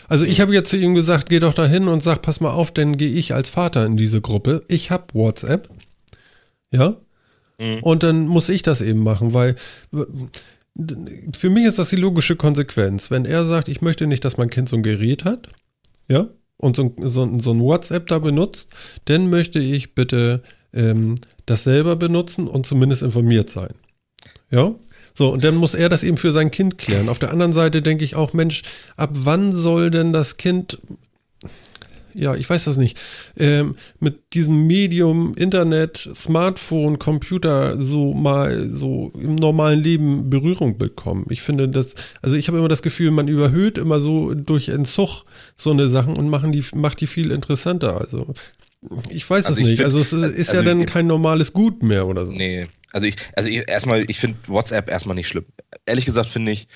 Also 0.08 0.26
ich 0.26 0.40
habe 0.42 0.54
jetzt 0.54 0.70
zu 0.70 0.78
ihm 0.78 0.96
gesagt, 0.96 1.30
geh 1.30 1.40
doch 1.40 1.54
dahin 1.54 1.88
und 1.88 2.02
sag, 2.04 2.22
pass 2.22 2.40
mal 2.40 2.52
auf, 2.52 2.72
denn 2.72 2.98
gehe 2.98 3.12
ich 3.14 3.34
als 3.34 3.50
Vater 3.50 3.86
in 3.86 3.98
diese 3.98 4.22
Gruppe. 4.22 4.64
Ich 4.68 4.92
habe 4.92 5.14
WhatsApp. 5.14 5.70
Ja. 6.72 6.98
Mhm. 7.60 7.80
Und 7.84 8.04
dann 8.04 8.28
muss 8.28 8.50
ich 8.50 8.64
das 8.64 8.82
eben 8.82 9.04
machen, 9.04 9.34
weil 9.34 9.56
für 11.36 11.50
mich 11.50 11.66
ist 11.66 11.78
das 11.80 11.90
die 11.90 11.98
logische 11.98 12.36
Konsequenz. 12.38 13.12
Wenn 13.12 13.26
er 13.26 13.44
sagt, 13.44 13.68
ich 13.68 13.82
möchte 13.82 14.08
nicht, 14.08 14.24
dass 14.24 14.38
mein 14.38 14.50
Kind 14.50 14.70
so 14.70 14.78
ein 14.78 14.84
Gerät 14.84 15.26
hat, 15.26 15.50
ja, 16.08 16.28
und 16.58 16.76
so, 16.76 16.84
ein- 16.84 17.08
so, 17.10 17.40
so 17.40 17.52
ein 17.52 17.60
WhatsApp 17.60 18.08
da 18.08 18.20
benutzt, 18.20 18.74
dann 19.06 19.30
möchte 19.30 19.60
ich 19.60 19.94
bitte 19.96 20.44
ähm, 20.74 21.16
das 21.46 21.66
selber 21.66 21.98
benutzen 21.98 22.48
und 22.48 22.66
zumindest 22.66 23.04
informiert 23.04 23.50
sein. 23.50 23.74
Ja. 24.50 24.74
So, 25.14 25.30
und 25.34 25.44
dann 25.44 25.56
muss 25.56 25.74
er 25.74 25.90
das 25.90 26.04
eben 26.04 26.18
für 26.18 26.32
sein 26.32 26.52
Kind 26.52 26.78
klären. 26.78 27.10
Auf 27.10 27.20
der 27.20 27.32
anderen 27.32 27.54
Seite 27.54 27.82
denke 27.82 28.06
ich 28.06 28.16
auch, 28.16 28.34
Mensch, 28.34 28.62
ab 28.96 29.10
wann 29.14 29.54
soll 29.54 29.92
denn 29.92 30.14
das 30.14 30.38
Kind 30.38 30.78
ja, 32.14 32.36
ich 32.36 32.50
weiß 32.50 32.66
das 32.66 32.76
nicht, 32.76 32.98
ähm, 33.38 33.76
mit 34.02 34.34
diesem 34.34 34.68
Medium 34.68 35.34
Internet, 35.36 35.98
Smartphone, 36.14 37.00
Computer 37.00 37.82
so 37.82 38.14
mal 38.14 38.68
so 38.74 39.14
im 39.18 39.36
normalen 39.36 39.82
Leben 39.82 40.30
Berührung 40.30 40.78
bekommen. 40.78 41.26
Ich 41.30 41.42
finde 41.42 41.70
das, 41.70 41.96
also 42.22 42.36
ich 42.36 42.50
habe 42.50 42.58
immer 42.58 42.68
das 42.68 42.82
Gefühl, 42.82 43.12
man 43.12 43.30
überhöht 43.30 43.78
immer 43.78 44.02
so 44.02 44.34
durch 44.34 44.68
Entzug 44.68 45.24
so 45.56 45.72
eine 45.72 45.88
Sachen 45.88 46.18
und 46.18 46.30
machen 46.30 46.52
die, 46.52 46.66
macht 46.76 47.00
die 47.00 47.08
viel 47.08 47.32
interessanter. 47.32 48.02
Also 48.02 48.34
ich 49.10 49.30
weiß 49.30 49.46
Also 49.46 49.62
es 49.62 49.68
ich 49.68 49.72
nicht. 49.72 49.78
find- 49.78 49.86
also 49.86 50.00
es 50.00 50.12
ist 50.12 50.50
also 50.50 50.64
ja 50.64 50.68
dann 50.68 50.86
kein 50.86 51.08
normales 51.08 51.54
Gut 51.54 51.82
mehr 51.82 52.08
oder 52.08 52.26
so. 52.26 52.34
Nee, 52.34 52.68
also 52.94 53.08
ich, 53.08 53.16
also 53.36 53.50
ich, 53.50 53.68
erstmal, 53.68 54.10
ich 54.10 54.20
finde 54.20 54.38
WhatsApp 54.48 54.90
erstmal 54.90 55.16
nicht 55.16 55.28
schlimm. 55.28 55.46
Ehrlich 55.86 56.06
gesagt 56.06 56.30
finde 56.30 56.52
ich, 56.52 56.68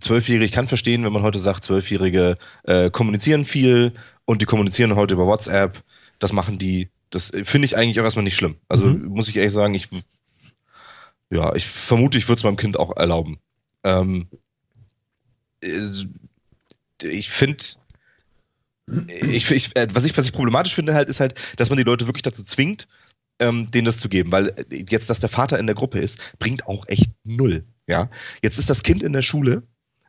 Zwölfjährige, 0.00 0.44
ich 0.44 0.52
kann 0.52 0.68
verstehen, 0.68 1.04
wenn 1.04 1.12
man 1.12 1.22
heute 1.22 1.38
sagt, 1.40 1.64
Zwölfjährige 1.64 2.36
äh, 2.64 2.90
kommunizieren 2.90 3.44
viel 3.44 3.92
und 4.26 4.42
die 4.42 4.46
kommunizieren 4.46 4.94
heute 4.94 5.14
über 5.14 5.26
WhatsApp. 5.26 5.82
Das 6.20 6.32
machen 6.32 6.58
die, 6.58 6.88
das 7.10 7.32
finde 7.42 7.66
ich 7.66 7.76
eigentlich 7.76 7.98
auch 8.00 8.04
erstmal 8.04 8.22
nicht 8.24 8.36
schlimm. 8.36 8.56
Also 8.68 8.86
Mhm. 8.86 9.06
muss 9.06 9.28
ich 9.28 9.36
ehrlich 9.36 9.52
sagen, 9.52 9.74
ich, 9.74 9.88
ja, 11.30 11.54
ich 11.54 11.66
vermute, 11.66 12.16
ich 12.16 12.28
würde 12.28 12.38
es 12.38 12.44
meinem 12.44 12.56
Kind 12.56 12.78
auch 12.78 12.96
erlauben. 12.96 13.40
Ähm, 13.82 14.28
äh, 15.62 15.80
ich 17.02 17.30
finde, 17.30 17.64
ich, 19.08 19.50
ich, 19.50 19.76
äh, 19.76 19.88
was, 19.92 20.04
ich, 20.04 20.16
was 20.16 20.26
ich 20.26 20.32
problematisch 20.32 20.74
finde 20.74 20.94
halt, 20.94 21.08
ist 21.08 21.20
halt, 21.20 21.34
dass 21.56 21.70
man 21.70 21.76
die 21.76 21.84
Leute 21.84 22.06
wirklich 22.06 22.22
dazu 22.22 22.44
zwingt, 22.44 22.86
ähm, 23.38 23.70
denen 23.70 23.86
das 23.86 23.98
zu 23.98 24.08
geben. 24.08 24.32
Weil 24.32 24.48
äh, 24.48 24.84
jetzt, 24.90 25.10
dass 25.10 25.20
der 25.20 25.28
Vater 25.28 25.58
in 25.58 25.66
der 25.66 25.74
Gruppe 25.74 25.98
ist, 25.98 26.18
bringt 26.38 26.66
auch 26.66 26.86
echt 26.88 27.10
null. 27.24 27.64
Ja, 27.86 28.10
jetzt 28.42 28.58
ist 28.58 28.68
das 28.68 28.82
Kind 28.82 29.02
in 29.02 29.12
der 29.14 29.22
Schule 29.22 29.62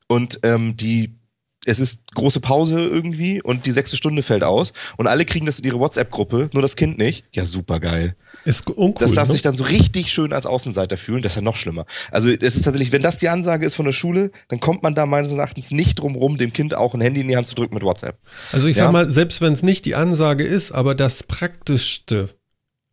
und 0.07 0.39
ähm, 0.43 0.75
die 0.75 1.19
es 1.65 1.79
ist 1.79 2.13
große 2.15 2.39
Pause 2.39 2.79
irgendwie 2.79 3.41
und 3.41 3.65
die 3.65 3.71
sechste 3.71 3.97
Stunde 3.97 4.23
fällt 4.23 4.43
aus 4.43 4.73
und 4.97 5.07
alle 5.07 5.25
kriegen 5.25 5.45
das 5.45 5.59
in 5.59 5.65
ihre 5.65 5.79
WhatsApp-Gruppe, 5.79 6.49
nur 6.53 6.61
das 6.61 6.75
Kind 6.75 6.97
nicht. 6.97 7.25
Ja, 7.33 7.45
super 7.45 7.79
geil. 7.79 8.15
Ist 8.45 8.67
uncool, 8.69 8.93
das 8.99 9.15
darf 9.15 9.27
ne? 9.27 9.33
sich 9.33 9.41
dann 9.41 9.55
so 9.55 9.65
richtig 9.65 10.11
schön 10.11 10.31
als 10.31 10.45
Außenseiter 10.45 10.95
fühlen. 10.97 11.21
Das 11.21 11.33
ist 11.33 11.35
ja 11.35 11.41
noch 11.41 11.57
schlimmer. 11.57 11.85
Also 12.11 12.29
es 12.29 12.55
ist 12.55 12.63
tatsächlich, 12.63 12.91
wenn 12.91 13.01
das 13.01 13.17
die 13.17 13.27
Ansage 13.29 13.65
ist 13.65 13.75
von 13.75 13.85
der 13.85 13.91
Schule, 13.91 14.31
dann 14.47 14.59
kommt 14.59 14.83
man 14.83 14.95
da 14.95 15.05
meines 15.05 15.33
Erachtens 15.33 15.71
nicht 15.71 15.99
drum 15.99 16.15
rum, 16.15 16.37
dem 16.37 16.53
Kind 16.53 16.73
auch 16.75 16.93
ein 16.93 17.01
Handy 17.01 17.21
in 17.21 17.27
die 17.27 17.35
Hand 17.35 17.47
zu 17.47 17.55
drücken 17.55 17.73
mit 17.73 17.83
WhatsApp. 17.83 18.17
Also 18.53 18.67
ich 18.67 18.77
Ja. 18.77 18.85
sag 18.85 18.93
mal, 18.93 19.11
selbst 19.11 19.41
wenn 19.41 19.51
es 19.53 19.61
nicht 19.61 19.83
die 19.85 19.95
Ansage 19.95 20.45
ist, 20.45 20.71
aber 20.71 20.95
das 20.95 21.23
Praktischste, 21.23 22.29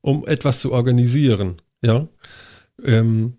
um 0.07 0.25
etwas 0.25 0.61
zu 0.61 0.73
organisieren, 0.73 1.61
ja. 1.83 2.07
Ähm, 2.85 3.39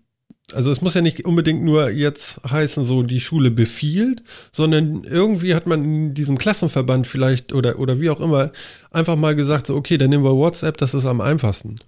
also 0.52 0.70
es 0.70 0.82
muss 0.82 0.94
ja 0.94 1.00
nicht 1.00 1.24
unbedingt 1.24 1.62
nur 1.62 1.90
jetzt 1.90 2.40
heißen, 2.48 2.84
so 2.84 3.02
die 3.02 3.20
Schule 3.20 3.50
befiehlt, 3.50 4.22
sondern 4.52 5.04
irgendwie 5.04 5.54
hat 5.54 5.66
man 5.66 5.82
in 5.82 6.14
diesem 6.14 6.36
Klassenverband 6.36 7.06
vielleicht 7.06 7.54
oder, 7.54 7.78
oder 7.78 8.00
wie 8.00 8.10
auch 8.10 8.20
immer 8.20 8.50
einfach 8.90 9.16
mal 9.16 9.34
gesagt, 9.34 9.66
so 9.66 9.76
okay, 9.76 9.96
dann 9.96 10.10
nehmen 10.10 10.24
wir 10.24 10.36
WhatsApp, 10.36 10.76
das 10.76 10.92
ist 10.92 11.06
am 11.06 11.22
einfachsten. 11.22 11.78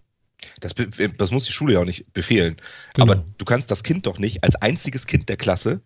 Das, 0.61 0.75
das 1.19 1.31
muss 1.31 1.45
die 1.45 1.53
Schule 1.53 1.75
ja 1.75 1.81
auch 1.81 1.87
nicht 1.87 2.13
befehlen. 2.15 2.57
Genau. 2.95 3.13
Aber 3.13 3.25
du 3.37 3.45
kannst 3.45 3.71
das 3.71 3.83
Kind 3.83 4.07
doch 4.07 4.19
nicht 4.19 4.45
als 4.45 4.57
einziges 4.57 5.07
Kind 5.07 5.29
der 5.29 5.37
Klasse 5.37 5.83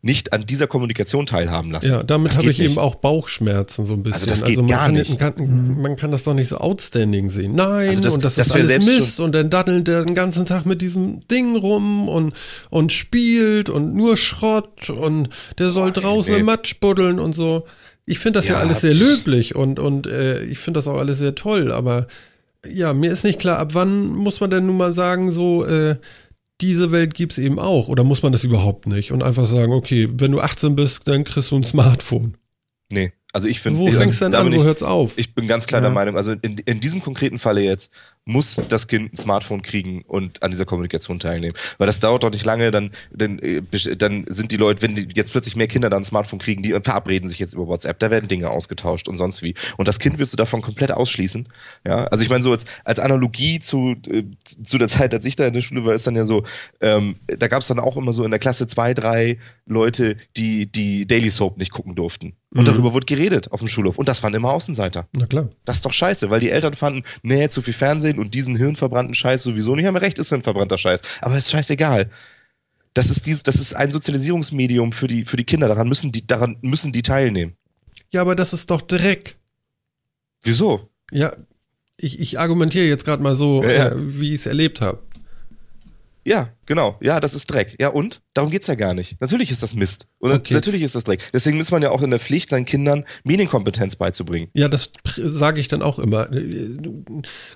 nicht 0.00 0.32
an 0.32 0.46
dieser 0.46 0.68
Kommunikation 0.68 1.26
teilhaben 1.26 1.72
lassen. 1.72 1.90
Ja, 1.90 2.02
damit 2.04 2.32
habe 2.36 2.50
ich 2.50 2.58
nicht. 2.58 2.70
eben 2.70 2.78
auch 2.78 2.94
Bauchschmerzen 2.94 3.84
so 3.84 3.94
ein 3.94 4.04
bisschen. 4.04 4.14
Also 4.14 4.26
das 4.26 4.44
geht 4.44 4.56
man 4.56 4.66
gar 4.68 4.84
kann, 4.86 4.94
nicht. 4.94 5.18
Kann, 5.18 5.80
man 5.80 5.96
kann 5.96 6.12
das 6.12 6.22
doch 6.22 6.34
nicht 6.34 6.48
so 6.48 6.58
outstanding 6.58 7.30
sehen. 7.30 7.56
Nein, 7.56 7.88
Also 7.88 8.02
das- 8.02 8.14
und 8.14 8.24
das, 8.24 8.36
das 8.36 8.46
ist 8.48 8.52
alles 8.52 8.68
selbst 8.68 8.86
Mist 8.86 9.20
und 9.20 9.32
dann 9.34 9.50
daddelt 9.50 9.88
der 9.88 10.04
den 10.04 10.14
ganzen 10.14 10.46
Tag 10.46 10.66
mit 10.66 10.82
diesem 10.82 11.26
Ding 11.26 11.56
rum 11.56 12.08
und, 12.08 12.32
und 12.70 12.92
spielt 12.92 13.70
und 13.70 13.94
nur 13.94 14.16
Schrott 14.16 14.88
und 14.88 15.30
der 15.58 15.70
soll 15.70 15.92
draußen 15.92 16.32
nee. 16.32 16.40
im 16.40 16.46
Matsch 16.46 16.78
buddeln 16.78 17.18
und 17.18 17.34
so. 17.34 17.66
Ich 18.06 18.20
finde 18.20 18.38
das 18.38 18.46
ja, 18.48 18.54
Ja, 18.54 18.60
alles 18.60 18.82
sehr 18.82 18.94
löblich 18.94 19.56
und, 19.56 19.80
und 19.80 20.06
äh, 20.06 20.44
ich 20.44 20.58
finde 20.58 20.78
das 20.78 20.86
auch 20.86 20.96
alles 20.96 21.18
sehr 21.18 21.34
toll, 21.34 21.72
aber 21.72 22.06
ja, 22.66 22.92
mir 22.92 23.10
ist 23.10 23.24
nicht 23.24 23.38
klar, 23.38 23.58
ab 23.58 23.70
wann 23.74 24.08
muss 24.08 24.40
man 24.40 24.50
denn 24.50 24.66
nun 24.66 24.76
mal 24.76 24.92
sagen, 24.92 25.30
so, 25.30 25.64
äh, 25.64 25.96
diese 26.60 26.90
Welt 26.92 27.14
gibt's 27.14 27.38
eben 27.38 27.58
auch 27.58 27.88
oder 27.88 28.04
muss 28.04 28.22
man 28.22 28.32
das 28.32 28.44
überhaupt 28.44 28.86
nicht 28.86 29.12
und 29.12 29.22
einfach 29.22 29.44
sagen, 29.46 29.72
okay, 29.72 30.08
wenn 30.12 30.32
du 30.32 30.40
18 30.40 30.74
bist, 30.76 31.06
dann 31.06 31.24
kriegst 31.24 31.50
du 31.50 31.56
ein 31.56 31.64
Smartphone. 31.64 32.36
Nee, 32.92 33.12
also 33.32 33.46
ich 33.48 33.60
finde. 33.60 33.78
Wo 33.78 33.86
fängst 33.88 34.20
du 34.20 34.24
denn 34.24 34.34
an, 34.34 34.52
wo 34.54 34.64
hört's 34.64 34.82
auf? 34.82 35.12
ich 35.16 35.34
bin 35.34 35.46
ganz 35.46 35.66
klar 35.66 35.80
Ja. 35.80 35.88
der 35.88 35.94
Meinung, 35.94 36.16
also 36.16 36.32
in, 36.32 36.58
in 36.58 36.80
diesem 36.80 37.00
konkreten 37.00 37.38
Falle 37.38 37.60
jetzt 37.62 37.92
muss 38.28 38.60
das 38.68 38.86
Kind 38.88 39.12
ein 39.12 39.16
Smartphone 39.16 39.62
kriegen 39.62 40.02
und 40.06 40.42
an 40.42 40.50
dieser 40.50 40.66
Kommunikation 40.66 41.18
teilnehmen. 41.18 41.54
Weil 41.78 41.86
das 41.86 41.98
dauert 41.98 42.22
doch 42.22 42.30
nicht 42.30 42.44
lange, 42.44 42.70
dann, 42.70 42.90
dann, 43.10 43.38
äh, 43.38 43.62
dann 43.96 44.26
sind 44.28 44.52
die 44.52 44.56
Leute, 44.56 44.82
wenn 44.82 44.94
die 44.94 45.08
jetzt 45.14 45.32
plötzlich 45.32 45.56
mehr 45.56 45.66
Kinder 45.66 45.88
dann 45.88 46.02
ein 46.02 46.04
Smartphone 46.04 46.38
kriegen, 46.38 46.62
die 46.62 46.70
verabreden 46.82 47.28
sich 47.28 47.38
jetzt 47.38 47.54
über 47.54 47.66
WhatsApp, 47.66 47.98
da 47.98 48.10
werden 48.10 48.28
Dinge 48.28 48.50
ausgetauscht 48.50 49.08
und 49.08 49.16
sonst 49.16 49.42
wie. 49.42 49.54
Und 49.78 49.88
das 49.88 49.98
Kind 49.98 50.18
wirst 50.18 50.32
du 50.34 50.36
davon 50.36 50.60
komplett 50.60 50.92
ausschließen. 50.92 51.48
Ja, 51.86 52.04
also 52.04 52.22
ich 52.22 52.28
meine, 52.28 52.42
so 52.42 52.52
als, 52.52 52.66
als 52.84 53.00
Analogie 53.00 53.58
zu, 53.58 53.96
äh, 54.10 54.24
zu 54.62 54.76
der 54.76 54.88
Zeit, 54.88 55.14
als 55.14 55.24
ich 55.24 55.34
da 55.34 55.46
in 55.46 55.54
der 55.54 55.62
Schule 55.62 55.86
war, 55.86 55.94
ist 55.94 56.06
dann 56.06 56.14
ja 56.16 56.26
so, 56.26 56.44
ähm, 56.80 57.16
da 57.26 57.48
gab 57.48 57.62
es 57.62 57.68
dann 57.68 57.80
auch 57.80 57.96
immer 57.96 58.12
so 58.12 58.24
in 58.24 58.30
der 58.30 58.38
Klasse 58.40 58.66
zwei, 58.66 58.92
drei 58.92 59.38
Leute, 59.66 60.16
die 60.36 60.70
die 60.70 61.06
Daily 61.06 61.30
Soap 61.30 61.56
nicht 61.56 61.72
gucken 61.72 61.94
durften. 61.94 62.34
Und 62.54 62.62
Mhm. 62.62 62.64
darüber 62.66 62.92
wurde 62.94 63.04
geredet 63.06 63.52
auf 63.52 63.60
dem 63.60 63.68
Schulhof. 63.68 63.98
Und 63.98 64.08
das 64.08 64.22
waren 64.22 64.32
immer 64.32 64.52
Außenseiter. 64.52 65.06
Na 65.12 65.26
klar. 65.26 65.48
Das 65.66 65.76
ist 65.76 65.84
doch 65.84 65.92
scheiße, 65.92 66.30
weil 66.30 66.40
die 66.40 66.50
Eltern 66.50 66.72
fanden, 66.74 67.02
nee, 67.22 67.48
zu 67.48 67.60
viel 67.60 67.74
Fernsehen 67.74 68.17
und 68.18 68.34
diesen 68.34 68.56
hirnverbrannten 68.56 69.14
Scheiß 69.14 69.42
sowieso 69.42 69.74
nicht. 69.76 69.86
Haben 69.86 69.96
recht, 69.96 70.18
ist 70.18 70.28
hirnverbrannter 70.28 70.78
Scheiß. 70.78 71.00
Aber 71.20 71.36
ist 71.36 71.50
scheißegal. 71.50 72.10
Das 72.94 73.10
ist, 73.10 73.26
die, 73.26 73.36
das 73.42 73.56
ist 73.56 73.74
ein 73.74 73.92
Sozialisierungsmedium 73.92 74.92
für 74.92 75.06
die, 75.06 75.24
für 75.24 75.36
die 75.36 75.44
Kinder. 75.44 75.68
Daran 75.68 75.88
müssen 75.88 76.10
die, 76.12 76.26
daran 76.26 76.56
müssen 76.62 76.92
die 76.92 77.02
teilnehmen. 77.02 77.56
Ja, 78.10 78.22
aber 78.22 78.34
das 78.34 78.52
ist 78.52 78.70
doch 78.70 78.82
Dreck. 78.82 79.36
Wieso? 80.42 80.88
Ja, 81.10 81.32
ich, 81.96 82.20
ich 82.20 82.38
argumentiere 82.38 82.86
jetzt 82.86 83.04
gerade 83.04 83.22
mal 83.22 83.36
so, 83.36 83.62
Ja, 83.62 83.70
ja. 83.70 83.88
Äh, 83.88 84.20
wie 84.20 84.28
ich 84.34 84.40
es 84.40 84.46
erlebt 84.46 84.80
habe. 84.80 85.00
Ja, 86.28 86.50
genau. 86.66 86.98
Ja, 87.00 87.20
das 87.20 87.34
ist 87.34 87.46
Dreck. 87.46 87.74
Ja, 87.80 87.88
und? 87.88 88.20
Darum 88.34 88.50
geht's 88.50 88.66
ja 88.66 88.74
gar 88.74 88.92
nicht. 88.92 89.18
Natürlich 89.20 89.50
ist 89.50 89.62
das 89.62 89.74
Mist. 89.74 90.08
Und 90.18 90.30
Okay. 90.32 90.52
natürlich 90.54 90.82
ist 90.82 90.94
das 90.94 91.04
Dreck. 91.04 91.22
Deswegen 91.32 91.58
ist 91.58 91.70
man 91.70 91.80
ja 91.82 91.90
auch 91.90 92.02
in 92.02 92.10
der 92.10 92.18
Pflicht, 92.20 92.50
seinen 92.50 92.66
Kindern 92.66 93.04
Medienkompetenz 93.24 93.96
beizubringen. 93.96 94.48
Ja, 94.52 94.68
das 94.68 94.92
sage 95.16 95.60
ich 95.60 95.68
dann 95.68 95.80
auch 95.82 95.98
immer. 95.98 96.30
Äh, 96.32 96.76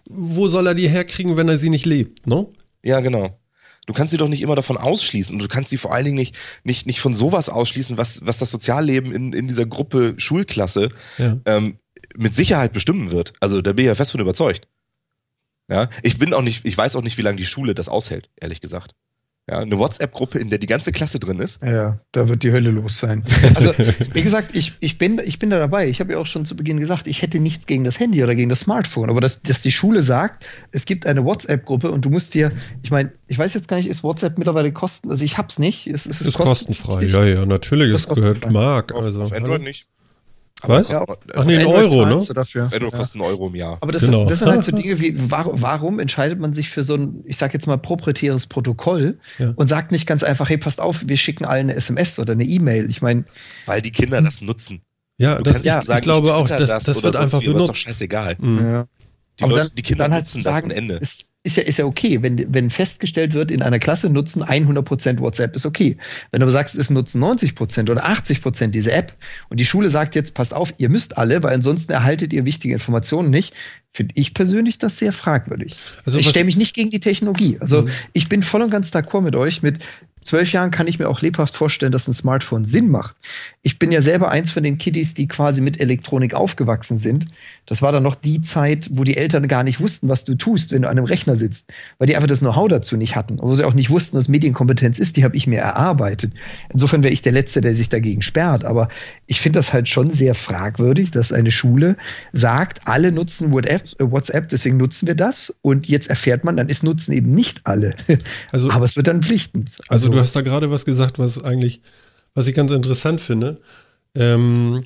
Wo 0.06 0.48
soll 0.48 0.66
er 0.66 0.74
die 0.74 0.88
herkriegen, 0.88 1.36
wenn 1.36 1.48
er 1.48 1.58
sie 1.58 1.70
nicht 1.70 1.86
lebt, 1.86 2.26
ne? 2.26 2.46
Ja, 2.82 3.00
genau. 3.00 3.38
Du 3.86 3.92
kannst 3.92 4.12
sie 4.12 4.16
doch 4.16 4.28
nicht 4.28 4.42
immer 4.42 4.54
davon 4.56 4.76
ausschließen 4.76 5.34
und 5.34 5.42
du 5.42 5.48
kannst 5.48 5.70
sie 5.70 5.76
vor 5.76 5.92
allen 5.92 6.04
Dingen 6.04 6.16
nicht, 6.16 6.34
nicht, 6.64 6.86
nicht 6.86 7.00
von 7.00 7.14
sowas 7.14 7.48
ausschließen, 7.48 7.98
was, 7.98 8.24
was 8.24 8.38
das 8.38 8.50
Sozialleben 8.50 9.12
in, 9.12 9.32
in 9.32 9.48
dieser 9.48 9.66
Gruppe 9.66 10.14
Schulklasse 10.18 10.88
Ja. 11.18 11.38
ähm, 11.46 11.78
mit 12.16 12.34
Sicherheit 12.34 12.72
bestimmen 12.72 13.10
wird. 13.10 13.32
Also 13.40 13.60
da 13.60 13.72
bin 13.72 13.84
ich 13.84 13.88
ja 13.88 13.94
fest 13.94 14.12
von 14.12 14.20
überzeugt. 14.20 14.68
Ja, 15.68 15.88
ich 16.02 16.18
bin 16.18 16.34
auch 16.34 16.42
nicht, 16.42 16.66
ich 16.66 16.76
weiß 16.76 16.96
auch 16.96 17.02
nicht, 17.02 17.18
wie 17.18 17.22
lange 17.22 17.36
die 17.36 17.44
Schule 17.44 17.74
das 17.74 17.88
aushält, 17.88 18.28
ehrlich 18.40 18.60
gesagt. 18.60 18.94
Ja, 19.50 19.58
eine 19.58 19.76
WhatsApp-Gruppe, 19.76 20.38
in 20.38 20.50
der 20.50 20.60
die 20.60 20.68
ganze 20.68 20.92
Klasse 20.92 21.18
drin 21.18 21.40
ist. 21.40 21.60
Ja, 21.62 21.98
da 22.12 22.28
wird 22.28 22.44
die 22.44 22.52
Hölle 22.52 22.70
los 22.70 22.98
sein. 22.98 23.24
Also, 23.42 23.72
wie 24.14 24.22
gesagt, 24.22 24.54
ich, 24.54 24.74
ich, 24.78 24.98
bin, 24.98 25.20
ich 25.24 25.40
bin 25.40 25.50
da 25.50 25.58
dabei. 25.58 25.88
Ich 25.88 25.98
habe 25.98 26.12
ja 26.12 26.18
auch 26.18 26.26
schon 26.26 26.46
zu 26.46 26.54
Beginn 26.54 26.78
gesagt, 26.78 27.08
ich 27.08 27.22
hätte 27.22 27.40
nichts 27.40 27.66
gegen 27.66 27.82
das 27.82 27.98
Handy 27.98 28.22
oder 28.22 28.36
gegen 28.36 28.50
das 28.50 28.60
Smartphone. 28.60 29.10
Aber 29.10 29.20
dass, 29.20 29.42
dass 29.42 29.60
die 29.60 29.72
Schule 29.72 30.04
sagt, 30.04 30.44
es 30.70 30.84
gibt 30.84 31.06
eine 31.06 31.24
WhatsApp-Gruppe 31.24 31.90
und 31.90 32.04
du 32.04 32.10
musst 32.10 32.34
dir, 32.34 32.52
ich 32.82 32.92
meine, 32.92 33.10
ich 33.26 33.36
weiß 33.36 33.52
jetzt 33.54 33.66
gar 33.66 33.78
nicht, 33.78 33.88
ist 33.88 34.04
WhatsApp 34.04 34.38
mittlerweile 34.38 34.72
kosten, 34.72 35.10
also 35.10 35.24
ich 35.24 35.38
hab's 35.38 35.58
nicht. 35.58 35.88
Ist, 35.88 36.06
ist 36.06 36.20
es 36.20 36.28
Ist 36.28 36.34
kostenfrei. 36.38 37.04
Ja, 37.06 37.24
ja, 37.24 37.44
natürlich. 37.44 37.92
Es 37.92 38.06
gehört. 38.06 38.48
Mark. 38.48 38.92
Auf, 38.92 39.04
Also, 39.04 39.22
auf 39.22 39.32
Android 39.32 39.62
nicht. 39.62 39.88
Was? 40.68 40.88
kostet- 40.88 41.08
Ach 41.34 41.44
nee, 41.44 41.56
ein 41.56 41.66
Android 41.66 41.92
Euro, 41.92 42.06
ne? 42.06 42.24
Dafür. 42.34 42.68
Ja. 42.72 42.90
kostet 42.90 43.20
einen 43.20 43.30
Euro 43.30 43.48
im 43.48 43.54
Jahr. 43.54 43.78
Aber 43.80 43.92
das, 43.92 44.02
Genau. 44.04 44.26
das 44.26 44.38
sind 44.40 44.48
halt 44.48 44.64
so 44.64 44.70
Dinge 44.76 45.00
wie, 45.00 45.14
warum, 45.30 45.98
entscheidet 45.98 46.38
man 46.38 46.52
sich 46.54 46.70
für 46.70 46.82
so 46.84 46.94
ein, 46.94 47.22
ich 47.26 47.36
sag 47.38 47.52
jetzt 47.54 47.66
mal, 47.66 47.76
proprietäres 47.78 48.46
Protokoll 48.46 49.18
Ja. 49.38 49.52
und 49.56 49.66
sagt 49.68 49.92
nicht 49.92 50.06
ganz 50.06 50.22
einfach, 50.22 50.48
hey, 50.48 50.58
passt 50.58 50.80
auf, 50.80 51.02
wir 51.06 51.16
schicken 51.16 51.44
allen 51.44 51.70
eine 51.70 51.76
SMS 51.76 52.18
oder 52.18 52.32
eine 52.32 52.44
E-Mail. 52.44 52.88
Ich 52.90 53.02
meine, 53.02 53.24
Weil 53.66 53.82
die 53.82 53.90
Kinder 53.92 54.20
das 54.22 54.40
nutzen. 54.40 54.82
Ja, 55.18 55.36
Du 55.36 55.42
das, 55.44 55.54
kannst 55.56 55.68
ich, 55.68 55.74
nicht 55.74 55.86
sagen, 55.86 55.98
ich 55.98 56.02
glaube 56.04 56.34
auch, 56.34 56.44
twitter 56.48 56.66
das, 56.66 56.84
das 56.84 56.96
oder 56.96 57.04
wird 57.04 57.12
sonst 57.14 57.24
einfach 57.24 57.40
wie, 57.42 57.48
aber 57.48 57.56
Ist 57.58 57.62
doch 57.62 57.66
benutzt. 57.74 57.82
scheißegal. 57.82 58.36
Mhm. 58.40 58.58
ja. 58.58 58.86
Die, 59.40 59.44
Aber 59.44 59.54
Leute, 59.56 59.68
dann- 59.68 59.76
die 59.76 59.82
Kinder 59.82 60.04
dann 60.04 60.12
halt 60.12 60.24
nutzen 60.24 60.42
das 60.44 60.54
sagen, 60.56 60.70
am 60.70 60.76
Ende. 60.76 60.94
Ist, 60.96 61.32
ist, 61.42 61.56
ja, 61.56 61.62
ist 61.62 61.78
ja 61.78 61.86
okay, 61.86 62.22
wenn, 62.22 62.52
wenn 62.54 62.68
festgestellt 62.70 63.32
wird, 63.32 63.50
in 63.50 63.62
einer 63.62 63.78
Klasse 63.78 64.10
nutzen 64.10 64.42
100% 64.44 65.20
WhatsApp, 65.20 65.56
ist 65.56 65.64
okay. 65.64 65.96
Wenn 66.30 66.40
du 66.40 66.44
aber 66.44 66.50
sagst, 66.52 66.74
es 66.74 66.90
nutzen 66.90 67.22
90% 67.24 67.90
oder 67.90 68.04
80% 68.06 68.68
diese 68.68 68.92
App 68.92 69.14
und 69.48 69.58
die 69.58 69.64
Schule 69.64 69.88
sagt 69.88 70.14
jetzt, 70.14 70.34
passt 70.34 70.52
auf, 70.52 70.74
ihr 70.76 70.90
müsst 70.90 71.16
alle, 71.16 71.42
weil 71.42 71.54
ansonsten 71.54 71.92
erhaltet 71.92 72.32
ihr 72.34 72.44
wichtige 72.44 72.74
Informationen 72.74 73.30
nicht, 73.30 73.54
finde 73.94 74.14
ich 74.16 74.34
persönlich 74.34 74.76
das 74.78 74.98
sehr 74.98 75.12
fragwürdig. 75.12 75.76
Also 76.04 76.18
ich 76.18 76.28
stelle 76.28 76.44
mich 76.44 76.56
nicht 76.56 76.74
gegen 76.74 76.90
die 76.90 77.00
Technologie. 77.00 77.56
Also 77.58 77.82
Mhm. 77.82 77.88
ich 78.12 78.28
bin 78.28 78.42
voll 78.42 78.60
und 78.62 78.70
ganz 78.70 78.90
d'accord 78.94 79.22
mit 79.22 79.34
euch. 79.34 79.62
Mit 79.62 79.78
zwölf 80.24 80.52
Jahren 80.52 80.70
kann 80.70 80.86
ich 80.86 80.98
mir 80.98 81.08
auch 81.08 81.20
lebhaft 81.20 81.56
vorstellen, 81.56 81.90
dass 81.92 82.06
ein 82.06 82.14
Smartphone 82.14 82.64
Sinn 82.64 82.88
macht. 82.90 83.16
Ich 83.64 83.78
bin 83.78 83.92
ja 83.92 84.02
selber 84.02 84.28
eins 84.32 84.50
von 84.50 84.64
den 84.64 84.76
Kiddies, 84.76 85.14
die 85.14 85.28
quasi 85.28 85.60
mit 85.60 85.78
Elektronik 85.80 86.34
aufgewachsen 86.34 86.96
sind. 86.96 87.26
Das 87.64 87.80
war 87.80 87.92
dann 87.92 88.02
noch 88.02 88.16
die 88.16 88.42
Zeit, 88.42 88.90
wo 88.92 89.04
die 89.04 89.16
Eltern 89.16 89.46
gar 89.46 89.62
nicht 89.62 89.78
wussten, 89.80 90.08
was 90.08 90.24
du 90.24 90.34
tust, 90.34 90.72
wenn 90.72 90.82
du 90.82 90.88
an 90.88 90.98
einem 90.98 91.06
Rechner 91.06 91.36
sitzt, 91.36 91.70
weil 91.98 92.08
die 92.08 92.16
einfach 92.16 92.26
das 92.26 92.40
Know-how 92.40 92.66
dazu 92.66 92.96
nicht 92.96 93.14
hatten, 93.14 93.38
wo 93.40 93.54
sie 93.54 93.64
auch 93.64 93.74
nicht 93.74 93.88
wussten, 93.88 94.16
was 94.16 94.26
Medienkompetenz 94.26 94.98
ist. 94.98 95.16
Die 95.16 95.22
habe 95.22 95.36
ich 95.36 95.46
mir 95.46 95.60
erarbeitet. 95.60 96.32
Insofern 96.72 97.04
wäre 97.04 97.14
ich 97.14 97.22
der 97.22 97.30
Letzte, 97.30 97.60
der 97.60 97.76
sich 97.76 97.88
dagegen 97.88 98.20
sperrt. 98.20 98.64
Aber 98.64 98.88
ich 99.28 99.40
finde 99.40 99.60
das 99.60 99.72
halt 99.72 99.88
schon 99.88 100.10
sehr 100.10 100.34
fragwürdig, 100.34 101.12
dass 101.12 101.30
eine 101.30 101.52
Schule 101.52 101.96
sagt, 102.32 102.80
alle 102.84 103.12
nutzen 103.12 103.52
WhatsApp, 103.52 104.44
äh, 104.44 104.46
deswegen 104.50 104.76
nutzen 104.76 105.06
wir 105.06 105.14
das. 105.14 105.56
Und 105.62 105.86
jetzt 105.86 106.10
erfährt 106.10 106.42
man, 106.42 106.56
dann 106.56 106.68
ist 106.68 106.82
nutzen 106.82 107.12
eben 107.12 107.32
nicht 107.32 107.60
alle. 107.62 107.94
Also- 108.50 108.70
Aber 108.72 108.84
es 108.86 108.96
wird 108.96 109.06
dann 109.06 109.22
pflichtend. 109.22 109.78
Also 109.86 110.08
du 110.08 110.18
hast 110.18 110.34
da 110.34 110.40
gerade 110.40 110.72
was 110.72 110.84
gesagt, 110.84 111.20
was 111.20 111.42
eigentlich, 111.44 111.80
was 112.34 112.46
ich 112.46 112.54
ganz 112.54 112.70
interessant 112.72 113.20
finde, 113.20 113.60
ähm, 114.14 114.84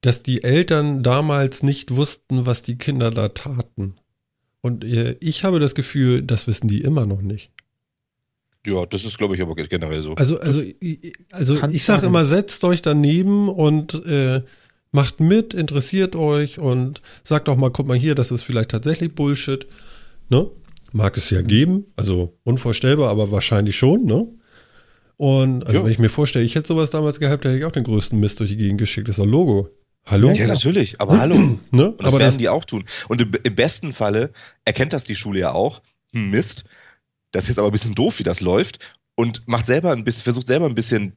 dass 0.00 0.22
die 0.22 0.42
Eltern 0.44 1.02
damals 1.02 1.62
nicht 1.62 1.96
wussten, 1.96 2.46
was 2.46 2.62
die 2.62 2.76
Kinder 2.76 3.10
da 3.10 3.28
taten. 3.28 3.96
Und 4.60 4.84
äh, 4.84 5.16
ich 5.20 5.44
habe 5.44 5.60
das 5.60 5.74
Gefühl, 5.74 6.22
das 6.22 6.46
wissen 6.46 6.68
die 6.68 6.80
immer 6.82 7.06
noch 7.06 7.22
nicht. 7.22 7.50
Ja, 8.66 8.86
das 8.86 9.04
ist, 9.04 9.18
glaube 9.18 9.34
ich, 9.34 9.42
aber 9.42 9.54
generell 9.54 10.02
so. 10.02 10.14
Also, 10.14 10.38
also, 10.40 10.62
ich- 10.80 11.12
also 11.30 11.56
Kann 11.58 11.74
ich 11.74 11.84
sage 11.84 12.06
immer, 12.06 12.24
setzt 12.24 12.64
euch 12.64 12.80
daneben 12.80 13.48
und 13.50 13.94
äh, 14.06 14.42
macht 14.90 15.20
mit, 15.20 15.52
interessiert 15.52 16.16
euch 16.16 16.58
und 16.58 17.02
sagt 17.24 17.48
doch 17.48 17.56
mal, 17.56 17.70
guck 17.70 17.86
mal 17.86 17.96
hier, 17.98 18.14
das 18.14 18.30
ist 18.30 18.42
vielleicht 18.42 18.70
tatsächlich 18.70 19.14
Bullshit. 19.14 19.66
Ne? 20.30 20.50
Mag 20.92 21.16
es 21.18 21.28
ja 21.30 21.42
geben, 21.42 21.86
also 21.96 22.38
unvorstellbar, 22.44 23.10
aber 23.10 23.30
wahrscheinlich 23.30 23.76
schon, 23.76 24.04
ne? 24.04 24.28
Und 25.16 25.64
also 25.66 25.78
Ja. 25.80 25.84
wenn 25.84 25.92
ich 25.92 25.98
mir 25.98 26.08
vorstelle, 26.08 26.44
ich 26.44 26.54
hätte 26.54 26.68
sowas 26.68 26.90
damals 26.90 27.20
gehabt, 27.20 27.44
hätte 27.44 27.56
ich 27.56 27.64
auch 27.64 27.72
den 27.72 27.84
größten 27.84 28.18
Mist 28.18 28.40
durch 28.40 28.50
die 28.50 28.56
Gegend 28.56 28.78
geschickt. 28.78 29.08
Das 29.08 29.18
ist 29.18 29.22
ein 29.24 29.28
Logo. 29.28 29.68
Hallo? 30.06 30.30
Ja, 30.32 30.46
natürlich, 30.46 31.00
aber 31.00 31.18
hallo. 31.18 31.36
Ne? 31.70 31.90
Und 31.90 32.00
das 32.02 32.08
Aber 32.12 32.20
werden 32.20 32.32
das, 32.34 32.36
die 32.38 32.48
auch 32.48 32.64
tun. 32.64 32.84
Und 33.08 33.20
im, 33.20 33.32
im 33.42 33.54
besten 33.54 33.92
Falle 33.92 34.32
erkennt 34.64 34.92
das 34.92 35.04
die 35.04 35.14
Schule 35.14 35.40
ja 35.40 35.52
auch. 35.52 35.80
Hm, 36.12 36.30
Mist, 36.30 36.64
das 37.32 37.44
ist 37.44 37.50
jetzt 37.50 37.58
aber 37.58 37.68
ein 37.68 37.72
bisschen 37.72 37.94
doof, 37.94 38.18
wie 38.18 38.22
das 38.24 38.40
läuft. 38.40 38.96
Und 39.14 39.46
macht 39.46 39.66
selber 39.66 39.92
ein 39.92 40.04
bisschen, 40.04 40.24
versucht 40.24 40.46
selber 40.48 40.66
ein 40.66 40.74
bisschen 40.74 41.16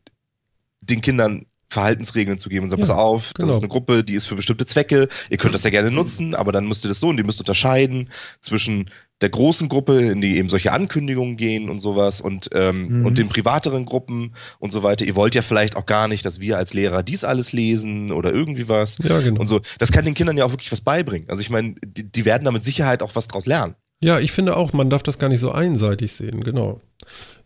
den 0.82 1.01
Kindern 1.01 1.48
Verhaltensregeln 1.70 2.38
zu 2.38 2.48
geben 2.48 2.63
und 2.63 2.70
sagt, 2.70 2.80
Ja, 2.80 2.88
pass 2.88 2.96
auf, 2.98 3.34
das 3.34 3.44
genau. 3.44 3.51
ist 3.58 3.62
eine 3.62 3.68
Gruppe, 3.68 4.04
die 4.06 4.13
ist 4.13 4.25
für 4.25 4.36
bestimmte 4.38 4.66
Zwecke, 4.66 5.10
ihr 5.30 5.38
könnt 5.38 5.54
das 5.54 5.63
ja 5.63 5.70
gerne 5.70 5.92
nutzen, 5.92 6.34
aber 6.34 6.54
dann 6.54 6.66
müsst 6.66 6.86
ihr 6.86 6.88
das 6.88 7.01
so 7.01 7.10
und 7.10 7.18
ihr 7.18 7.25
müsst 7.25 7.39
unterscheiden 7.39 8.10
zwischen 8.39 8.89
der 9.22 9.30
großen 9.30 9.68
Gruppe, 9.68 10.00
in 10.00 10.22
die 10.22 10.38
eben 10.38 10.50
solche 10.50 10.72
Ankündigungen 10.72 11.38
gehen 11.38 11.70
und 11.70 11.80
sowas 11.80 12.22
und, 12.22 12.50
ähm, 12.54 13.00
Mhm. 13.00 13.06
und 13.06 13.18
den 13.18 13.30
privateren 13.30 13.86
Gruppen 13.86 14.34
und 14.60 14.72
so 14.72 14.84
weiter. 14.84 15.06
Ihr 15.06 15.16
wollt 15.16 15.34
ja 15.34 15.42
vielleicht 15.42 15.76
auch 15.76 15.86
gar 15.88 16.08
nicht, 16.08 16.24
dass 16.26 16.40
wir 16.40 16.58
als 16.58 16.74
Lehrer 16.76 17.02
dies 17.04 17.24
alles 17.24 17.52
lesen 17.52 18.12
oder 18.12 18.32
irgendwie 18.32 18.70
was. 18.70 18.98
ja, 19.04 19.20
genau. 19.20 19.42
Und 19.42 19.48
so, 19.48 19.60
das 19.80 19.92
kann 19.92 20.06
den 20.06 20.14
Kindern 20.14 20.38
ja 20.38 20.46
auch 20.46 20.52
wirklich 20.52 20.72
was 20.72 20.82
beibringen. 20.82 21.28
Also 21.30 21.42
ich 21.42 21.50
meine, 21.50 21.76
die, 21.84 22.12
die 22.12 22.26
werden 22.26 22.44
da 22.46 22.52
mit 22.52 22.64
Sicherheit 22.64 23.02
auch 23.02 23.16
was 23.16 23.28
draus 23.28 23.46
lernen. 23.48 23.74
Ja, 24.00 24.20
ich 24.20 24.32
finde 24.32 24.56
auch, 24.56 24.74
man 24.74 24.92
darf 24.92 25.02
das 25.02 25.18
gar 25.18 25.30
nicht 25.30 25.40
so 25.40 25.52
einseitig 25.52 26.14
sehen, 26.14 26.44
genau. 26.44 26.82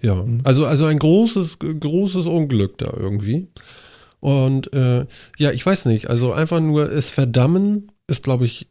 Ja, 0.01 0.16
Mhm. 0.16 0.42
also, 0.44 0.66
also 0.66 0.86
ein 0.88 1.00
großes, 1.00 1.60
großes 1.60 2.25
Unglück 2.25 2.78
da 2.80 2.92
irgendwie. 2.98 3.48
Und 4.20 4.74
äh, 4.74 5.06
ja, 5.38 5.51
ich 5.51 5.66
weiß 5.66 5.86
nicht, 5.86 6.10
also 6.10 6.34
einfach 6.34 6.60
nur 6.60 6.92
es 6.92 7.10
verdammen 7.12 7.92
ist, 8.08 8.24
glaube 8.24 8.46
ich, 8.46 8.68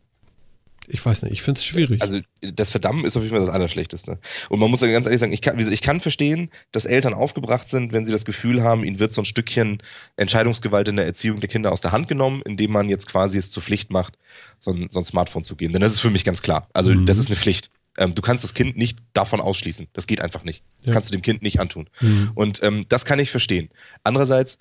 ich 0.90 1.04
weiß 1.04 1.23
nicht, 1.23 1.32
ich 1.32 1.42
finde 1.42 1.59
es 1.59 1.64
schwierig. 1.64 2.02
Also 2.02 2.20
das 2.40 2.70
Verdammen 2.70 3.04
ist 3.04 3.16
auf 3.16 3.23
jeden 3.23 3.35
Fall 3.35 3.44
das 3.44 3.54
Allerschlechteste. 3.54 4.18
Und 4.49 4.61
man 4.61 4.70
muss 4.70 4.80
ja 4.80 4.88
ganz 4.88 5.06
ehrlich 5.06 5.20
sagen, 5.20 5.32
ich 5.32 5.40
kann, 5.42 5.59
ich 5.59 5.82
kann 5.82 6.00
verstehen, 6.00 6.50
dass 6.73 6.85
Eltern 6.85 7.14
aufgebracht 7.14 7.68
sind, 7.68 7.92
wenn 7.92 8.04
sie 8.04 8.12
das 8.12 8.25
Gefühl 8.25 8.62
haben, 8.62 8.85
ihnen 8.85 8.99
wird 8.99 9.12
so 9.12 9.23
ein 9.23 9.25
Stückchen 9.25 9.82
Entscheidungsgewalt 10.16 10.88
in 10.88 10.97
der 10.97 11.06
Erziehung 11.06 11.40
der 11.40 11.49
Kinder 11.49 11.73
aus 11.73 11.80
der 11.80 11.92
Hand 11.92 12.09
genommen, 12.09 12.42
indem 12.44 12.73
man 12.73 12.88
jetzt 12.88 13.06
quasi 13.09 13.38
es 13.38 13.50
zur 13.50 13.62
Pflicht 13.62 13.90
macht, 13.90 14.18
so 14.59 14.73
ein, 14.73 14.88
so 14.90 15.00
ein 15.00 15.04
Smartphone 15.04 15.44
zu 15.44 15.56
geben. 15.56 15.73
Denn 15.73 15.82
das 15.82 15.92
ist 15.92 16.00
für 16.00 16.11
mich 16.11 16.25
ganz 16.25 16.42
klar. 16.42 16.68
Also 16.73 16.90
Mhm. 16.90 17.06
das 17.06 17.18
ist 17.18 17.28
eine 17.28 17.37
Pflicht. 17.37 17.70
Ähm, 17.99 18.14
du 18.14 18.23
kannst 18.23 18.44
das 18.44 18.54
Kind 18.54 18.76
nicht 18.76 18.99
davon 19.12 19.40
ausschließen. 19.40 19.88
Das 19.92 20.06
geht 20.06 20.20
einfach 20.20 20.44
nicht. 20.44 20.64
Das 20.78 20.88
Ja. 20.88 20.94
kannst 20.94 21.11
du 21.11 21.16
dem 21.16 21.23
Kind 21.23 21.42
nicht 21.42 21.61
antun. 21.61 21.88
Hm. 21.99 22.30
Und 22.35 22.62
ähm, 22.62 22.85
das 22.88 23.04
kann 23.04 23.18
ich 23.18 23.30
verstehen. 23.30 23.68
Andererseits 24.04 24.59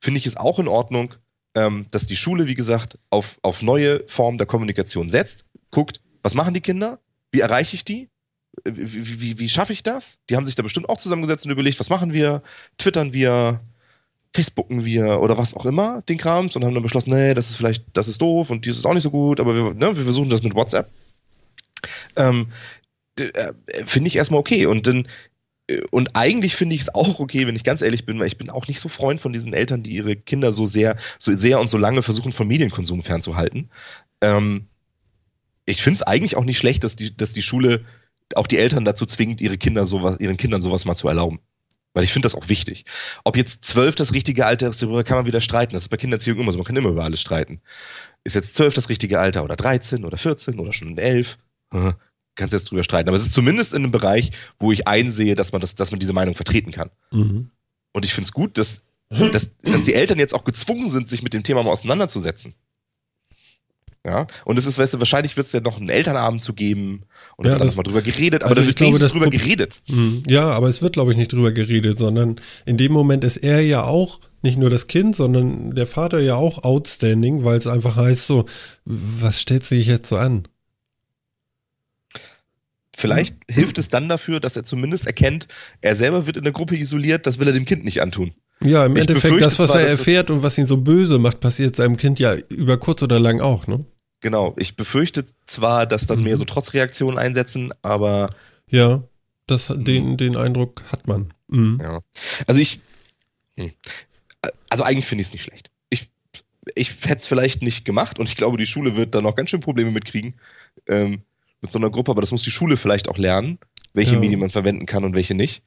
finde 0.00 0.18
ich 0.18 0.26
es 0.26 0.36
auch 0.36 0.58
in 0.58 0.68
Ordnung, 0.68 1.14
ähm, 1.54 1.86
dass 1.90 2.06
die 2.06 2.16
Schule, 2.16 2.46
wie 2.46 2.54
gesagt, 2.54 2.98
auf, 3.10 3.38
auf 3.42 3.62
neue 3.62 4.04
Formen 4.06 4.38
der 4.38 4.46
Kommunikation 4.46 5.10
setzt, 5.10 5.44
guckt, 5.70 6.00
was 6.22 6.34
machen 6.34 6.54
die 6.54 6.60
Kinder? 6.60 6.98
Wie 7.30 7.40
erreiche 7.40 7.74
ich 7.74 7.84
die? 7.84 8.08
Äh, 8.64 8.72
Wie, 8.74 9.20
wie, 9.20 9.38
wie 9.38 9.48
schaffe 9.48 9.72
ich 9.72 9.82
das? 9.82 10.18
Die 10.28 10.36
haben 10.36 10.46
sich 10.46 10.54
da 10.54 10.62
bestimmt 10.62 10.88
auch 10.88 10.98
zusammengesetzt 10.98 11.44
und 11.44 11.52
überlegt, 11.52 11.80
was 11.80 11.90
machen 11.90 12.12
wir? 12.12 12.42
Twittern 12.76 13.12
wir? 13.12 13.60
Facebooken 14.34 14.84
wir 14.84 15.20
oder 15.20 15.38
was 15.38 15.54
auch 15.54 15.64
immer, 15.64 16.02
den 16.02 16.18
Krams 16.18 16.54
und 16.54 16.62
haben 16.62 16.74
dann 16.74 16.82
beschlossen, 16.82 17.10
nee, 17.10 17.32
das 17.32 17.48
ist 17.48 17.56
vielleicht, 17.56 17.84
das 17.94 18.08
ist 18.08 18.20
doof 18.20 18.50
und 18.50 18.66
dies 18.66 18.76
ist 18.76 18.86
auch 18.86 18.92
nicht 18.92 19.02
so 19.02 19.10
gut, 19.10 19.40
aber 19.40 19.54
wir, 19.54 19.74
ne, 19.74 19.96
wir 19.96 20.04
versuchen 20.04 20.28
das 20.28 20.42
mit 20.42 20.54
WhatsApp. 20.54 20.88
Ähm, 22.14 22.48
äh, 23.18 23.52
finde 23.86 24.08
ich 24.08 24.16
erstmal 24.16 24.40
okay. 24.40 24.66
Und 24.66 24.86
dann, 24.86 25.06
und 25.90 26.16
eigentlich 26.16 26.56
finde 26.56 26.74
ich 26.74 26.82
es 26.82 26.94
auch 26.94 27.20
okay, 27.20 27.46
wenn 27.46 27.56
ich 27.56 27.64
ganz 27.64 27.82
ehrlich 27.82 28.06
bin, 28.06 28.18
weil 28.18 28.26
ich 28.26 28.38
bin 28.38 28.50
auch 28.50 28.66
nicht 28.68 28.80
so 28.80 28.88
Freund 28.88 29.20
von 29.20 29.32
diesen 29.32 29.52
Eltern, 29.52 29.82
die 29.82 29.94
ihre 29.94 30.16
Kinder 30.16 30.52
so 30.52 30.64
sehr, 30.64 30.96
so 31.18 31.34
sehr 31.34 31.60
und 31.60 31.68
so 31.68 31.76
lange 31.76 32.02
versuchen, 32.02 32.32
von 32.32 32.48
Medienkonsum 32.48 33.02
fernzuhalten. 33.02 33.70
Ähm, 34.20 34.66
ich 35.66 35.82
finde 35.82 35.96
es 35.96 36.02
eigentlich 36.02 36.36
auch 36.36 36.44
nicht 36.44 36.58
schlecht, 36.58 36.84
dass 36.84 36.96
die, 36.96 37.14
dass 37.14 37.34
die 37.34 37.42
Schule 37.42 37.84
auch 38.34 38.46
die 38.46 38.58
Eltern 38.58 38.84
dazu 38.84 39.04
zwingt, 39.04 39.40
ihre 39.40 39.58
Kinder 39.58 39.84
sowas, 39.84 40.18
ihren 40.20 40.36
Kindern 40.36 40.62
sowas 40.62 40.84
mal 40.84 40.96
zu 40.96 41.08
erlauben. 41.08 41.40
Weil 41.92 42.04
ich 42.04 42.12
finde 42.12 42.26
das 42.26 42.34
auch 42.34 42.48
wichtig. 42.48 42.84
Ob 43.24 43.36
jetzt 43.36 43.64
zwölf 43.64 43.94
das 43.94 44.12
richtige 44.12 44.46
Alter 44.46 44.68
ist, 44.68 44.82
darüber 44.82 45.04
kann 45.04 45.16
man 45.16 45.26
wieder 45.26 45.40
streiten. 45.40 45.72
Das 45.72 45.82
ist 45.82 45.88
bei 45.88 45.96
Kindererziehung 45.96 46.38
immer 46.38 46.52
so. 46.52 46.58
Man 46.58 46.66
kann 46.66 46.76
immer 46.76 46.90
über 46.90 47.04
alles 47.04 47.20
streiten. 47.20 47.60
Ist 48.24 48.34
jetzt 48.34 48.54
zwölf 48.54 48.74
das 48.74 48.88
richtige 48.88 49.18
Alter 49.18 49.44
oder 49.44 49.56
13 49.56 50.04
oder 50.04 50.16
14 50.16 50.58
oder 50.58 50.72
schon 50.72 50.96
elf? 50.98 51.38
Kannst 52.38 52.52
jetzt 52.52 52.70
drüber 52.70 52.84
streiten. 52.84 53.08
Aber 53.08 53.16
es 53.16 53.22
ist 53.26 53.32
zumindest 53.32 53.74
in 53.74 53.82
einem 53.82 53.90
Bereich, 53.90 54.30
wo 54.58 54.70
ich 54.72 54.86
einsehe, 54.88 55.34
dass 55.34 55.52
man, 55.52 55.60
das, 55.60 55.74
dass 55.74 55.90
man 55.90 55.98
diese 56.00 56.12
Meinung 56.12 56.34
vertreten 56.34 56.70
kann. 56.70 56.90
Mhm. 57.10 57.50
Und 57.92 58.04
ich 58.04 58.14
finde 58.14 58.26
es 58.26 58.32
gut, 58.32 58.56
dass, 58.56 58.84
dass, 59.10 59.56
dass 59.58 59.84
die 59.84 59.94
Eltern 59.94 60.18
jetzt 60.18 60.34
auch 60.34 60.44
gezwungen 60.44 60.88
sind, 60.88 61.08
sich 61.08 61.22
mit 61.22 61.34
dem 61.34 61.42
Thema 61.42 61.62
mal 61.64 61.70
auseinanderzusetzen. 61.70 62.54
Ja, 64.06 64.26
und 64.44 64.56
es 64.56 64.64
ist, 64.64 64.78
weißt 64.78 64.94
du, 64.94 64.98
wahrscheinlich 65.00 65.36
wird 65.36 65.46
es 65.48 65.52
ja 65.52 65.60
noch 65.60 65.76
einen 65.78 65.88
Elternabend 65.88 66.42
zu 66.42 66.54
geben 66.54 67.02
und 67.36 67.44
Ja, 67.46 67.54
da 67.54 67.58
wird 67.60 67.70
dann 67.70 67.76
mal 67.76 67.82
drüber 67.82 68.00
geredet, 68.00 68.42
aber 68.42 68.50
also 68.50 68.62
da 68.62 68.66
wird 68.66 68.76
glaube, 68.76 68.98
drüber 68.98 69.24
Pro- 69.26 69.30
geredet. 69.30 69.82
Hm, 69.86 70.22
Ja, 70.26 70.48
aber 70.50 70.68
es 70.68 70.80
wird, 70.80 70.92
glaube 70.94 71.10
ich, 71.10 71.18
nicht 71.18 71.32
drüber 71.32 71.50
geredet, 71.52 71.98
sondern 71.98 72.36
in 72.64 72.76
dem 72.76 72.92
Moment 72.92 73.24
ist 73.24 73.38
er 73.38 73.60
ja 73.60 73.82
auch 73.82 74.20
nicht 74.40 74.56
nur 74.56 74.70
das 74.70 74.86
Kind, 74.86 75.16
sondern 75.16 75.74
der 75.74 75.86
Vater 75.86 76.20
ja 76.20 76.36
auch 76.36 76.62
outstanding, 76.62 77.42
weil 77.44 77.58
es 77.58 77.66
einfach 77.66 77.96
heißt 77.96 78.26
so, 78.28 78.46
was 78.84 79.40
stellst 79.40 79.72
du 79.72 79.74
dich 79.74 79.88
jetzt 79.88 80.08
so 80.08 80.16
an? 80.16 80.44
Vielleicht 82.98 83.36
Mhm. 83.48 83.54
hilft 83.54 83.78
es 83.78 83.88
dann 83.88 84.08
dafür, 84.08 84.40
dass 84.40 84.56
er 84.56 84.64
zumindest 84.64 85.06
erkennt, 85.06 85.46
er 85.80 85.94
selber 85.94 86.26
wird 86.26 86.36
in 86.36 86.42
der 86.42 86.52
Gruppe 86.52 86.76
isoliert, 86.76 87.28
das 87.28 87.38
will 87.38 87.46
er 87.46 87.52
dem 87.52 87.64
Kind 87.64 87.84
nicht 87.84 88.02
antun. 88.02 88.32
Ja, 88.60 88.84
im 88.84 88.96
Ich 88.96 89.02
Endeffekt, 89.02 89.40
das, 89.40 89.56
was 89.60 89.68
zwar, 89.70 89.82
er 89.82 89.86
erfährt 89.88 90.30
und 90.30 90.42
was 90.42 90.58
ihn 90.58 90.66
so 90.66 90.78
böse 90.78 91.20
macht, 91.20 91.38
passiert 91.38 91.76
seinem 91.76 91.96
Kind 91.96 92.18
ja 92.18 92.34
über 92.48 92.76
kurz 92.76 93.00
oder 93.04 93.20
lang 93.20 93.40
auch, 93.40 93.68
ne? 93.68 93.84
Genau, 94.20 94.52
ich 94.58 94.74
befürchte 94.74 95.24
zwar, 95.46 95.86
dass 95.86 96.08
dann 96.08 96.18
Mhm. 96.18 96.24
mehr 96.24 96.36
so 96.36 96.44
Trotzreaktionen 96.44 97.18
einsetzen, 97.18 97.72
aber 97.82 98.30
Ja, 98.68 99.04
das, 99.46 99.72
den, 99.76 100.16
den 100.16 100.34
Eindruck 100.34 100.82
hat 100.90 101.06
man. 101.06 101.32
Mhm. 101.46 101.78
ja. 101.80 101.98
Also 102.48 102.60
ich, 102.60 102.80
hm. 103.56 103.70
also 104.70 104.82
eigentlich 104.82 105.06
finde 105.06 105.22
ich 105.22 105.28
es 105.28 105.32
nicht 105.34 105.44
schlecht. 105.44 105.70
Ich, 105.88 106.10
ich 106.74 106.90
hätte 107.04 107.14
es 107.18 107.26
vielleicht 107.26 107.62
nicht 107.62 107.84
gemacht 107.84 108.18
und 108.18 108.28
ich 108.28 108.34
glaube, 108.34 108.56
die 108.58 108.66
Schule 108.66 108.96
wird 108.96 109.14
da 109.14 109.20
noch 109.22 109.36
ganz 109.36 109.50
schön 109.50 109.60
Probleme 109.60 109.92
mitkriegen 109.92 110.34
ähm, 110.88 111.22
mit 111.60 111.72
so 111.72 111.78
einer 111.78 111.90
Gruppe, 111.90 112.10
aber 112.10 112.20
das 112.20 112.32
muss 112.32 112.42
die 112.42 112.50
Schule 112.50 112.76
vielleicht 112.76 113.08
auch 113.08 113.18
lernen, 113.18 113.58
welche 113.94 114.14
Ja. 114.14 114.20
Medien 114.20 114.40
man 114.40 114.50
verwenden 114.50 114.86
kann 114.86 115.04
und 115.04 115.14
welche 115.14 115.34
nicht. 115.34 115.62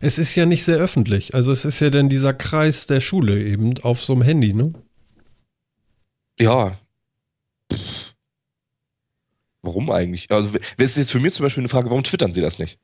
Es 0.00 0.18
ist 0.18 0.34
ja 0.34 0.46
nicht 0.46 0.64
sehr 0.64 0.78
öffentlich. 0.78 1.34
Also 1.34 1.52
es 1.52 1.64
ist 1.64 1.80
ja 1.80 1.90
dann 1.90 2.08
dieser 2.08 2.32
Kreis 2.34 2.86
der 2.86 3.00
Schule 3.00 3.42
eben 3.42 3.74
auf 3.82 4.02
so 4.02 4.12
einem 4.14 4.22
Handy, 4.22 4.54
ne? 4.54 4.72
Ja. 6.40 6.76
Pff. 7.72 8.14
Warum 9.62 9.90
eigentlich? 9.90 10.30
Also, 10.30 10.50
das 10.76 10.90
ist 10.90 10.96
jetzt 10.96 11.12
für 11.12 11.20
mich 11.20 11.34
zum 11.34 11.44
Beispiel 11.44 11.60
eine 11.60 11.68
Frage, 11.68 11.88
warum 11.88 12.02
twittern 12.02 12.32
sie 12.32 12.40
das 12.40 12.58
nicht? 12.58 12.78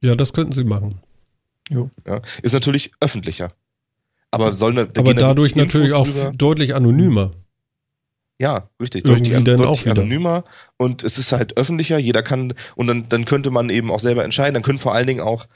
Ja, 0.00 0.14
das 0.14 0.32
könnten 0.34 0.52
sie 0.52 0.64
machen. 0.64 1.00
Ja, 1.70 2.20
ist 2.42 2.52
natürlich 2.52 2.90
öffentlicher. 3.00 3.52
Aber 4.30 4.54
soll 4.54 4.74
ne, 4.74 4.86
da 4.86 5.00
Aber 5.00 5.14
dadurch 5.14 5.54
natürlich 5.56 5.92
Infos 5.92 6.00
auch 6.00 6.06
drüber? 6.06 6.32
deutlich 6.36 6.74
anonymer. 6.74 7.30
Ja, 8.40 8.70
richtig. 8.80 9.04
Irgendwie 9.04 9.30
Deutlich, 9.30 9.44
dann 9.44 9.56
deutlich 9.56 9.66
auch 9.68 9.84
wieder. 9.84 10.02
anonymer 10.02 10.44
und 10.76 11.02
es 11.02 11.18
ist 11.18 11.32
halt 11.32 11.56
öffentlicher. 11.56 11.98
Jeder 11.98 12.22
kann 12.22 12.54
und 12.76 12.86
dann, 12.86 13.08
dann 13.08 13.24
könnte 13.24 13.50
man 13.50 13.68
eben 13.68 13.90
auch 13.90 14.00
selber 14.00 14.24
entscheiden. 14.24 14.54
Dann 14.54 14.62
können 14.62 14.78
vor 14.78 14.94
allen 14.94 15.06
Dingen 15.08 15.20
auch 15.20 15.46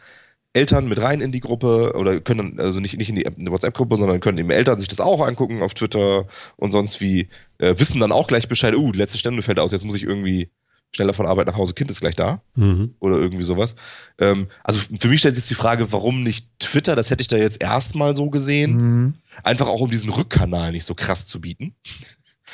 Eltern 0.55 0.89
mit 0.89 1.01
rein 1.01 1.21
in 1.21 1.33
die 1.33 1.41
Gruppe 1.41 1.95
oder 1.97 2.21
können 2.21 2.61
also 2.61 2.81
nicht, 2.81 2.99
nicht 2.99 3.09
in 3.09 3.17
die, 3.17 3.25
WhatsApp-Gruppe, 3.25 3.97
sondern 3.97 4.21
können 4.21 4.39
eben 4.39 4.51
Eltern 4.51 4.79
sich 4.79 4.89
das 4.89 5.01
auch 5.01 5.25
angucken 5.27 5.63
auf 5.63 5.75
Twitter 5.75 6.27
und 6.57 6.73
sonst 6.73 7.01
wie 7.01 7.29
äh, 7.59 7.75
wissen 7.79 8.01
dann 8.01 8.13
auch 8.13 8.27
gleich 8.27 8.49
Bescheid. 8.49 8.75
Uh, 8.77 8.93
die 8.93 8.99
letzte 8.99 9.17
Stunde 9.19 9.43
fällt 9.43 9.59
aus. 9.59 9.73
Jetzt 9.73 9.85
muss 9.85 9.95
ich 9.95 10.03
irgendwie 10.03 10.51
schneller 10.95 11.15
von 11.15 11.25
Arbeit 11.27 11.47
nach 11.47 11.57
Hause. 11.57 11.73
Kind 11.73 11.91
ist 11.91 12.01
gleich 12.01 12.17
da 12.17 12.43
Mhm. 12.55 12.97
oder 13.01 13.17
irgendwie 13.17 13.45
sowas. 13.45 13.77
Ähm, 14.19 14.49
also 14.63 14.81
für 14.99 15.09
mich 15.09 15.21
stellt 15.21 15.37
sich 15.37 15.43
jetzt 15.43 15.51
die 15.51 15.55
Frage, 15.55 15.91
warum 15.91 16.23
nicht 16.23 16.49
Twitter? 16.59 16.97
Das 16.97 17.11
hätte 17.11 17.23
ich 17.23 17.29
da 17.29 17.39
jetzt 17.39 17.63
erstmal 17.63 18.15
so 18.15 18.29
gesehen. 18.29 18.77
Mhm. 18.77 19.13
Einfach 19.43 19.69
auch 19.69 19.81
um 19.81 19.91
diesen 19.91 20.11
Rückkanal 20.11 20.73
nicht 20.73 20.85
so 20.85 20.95
krass 20.95 21.27
zu 21.27 21.41
bieten. 21.41 21.75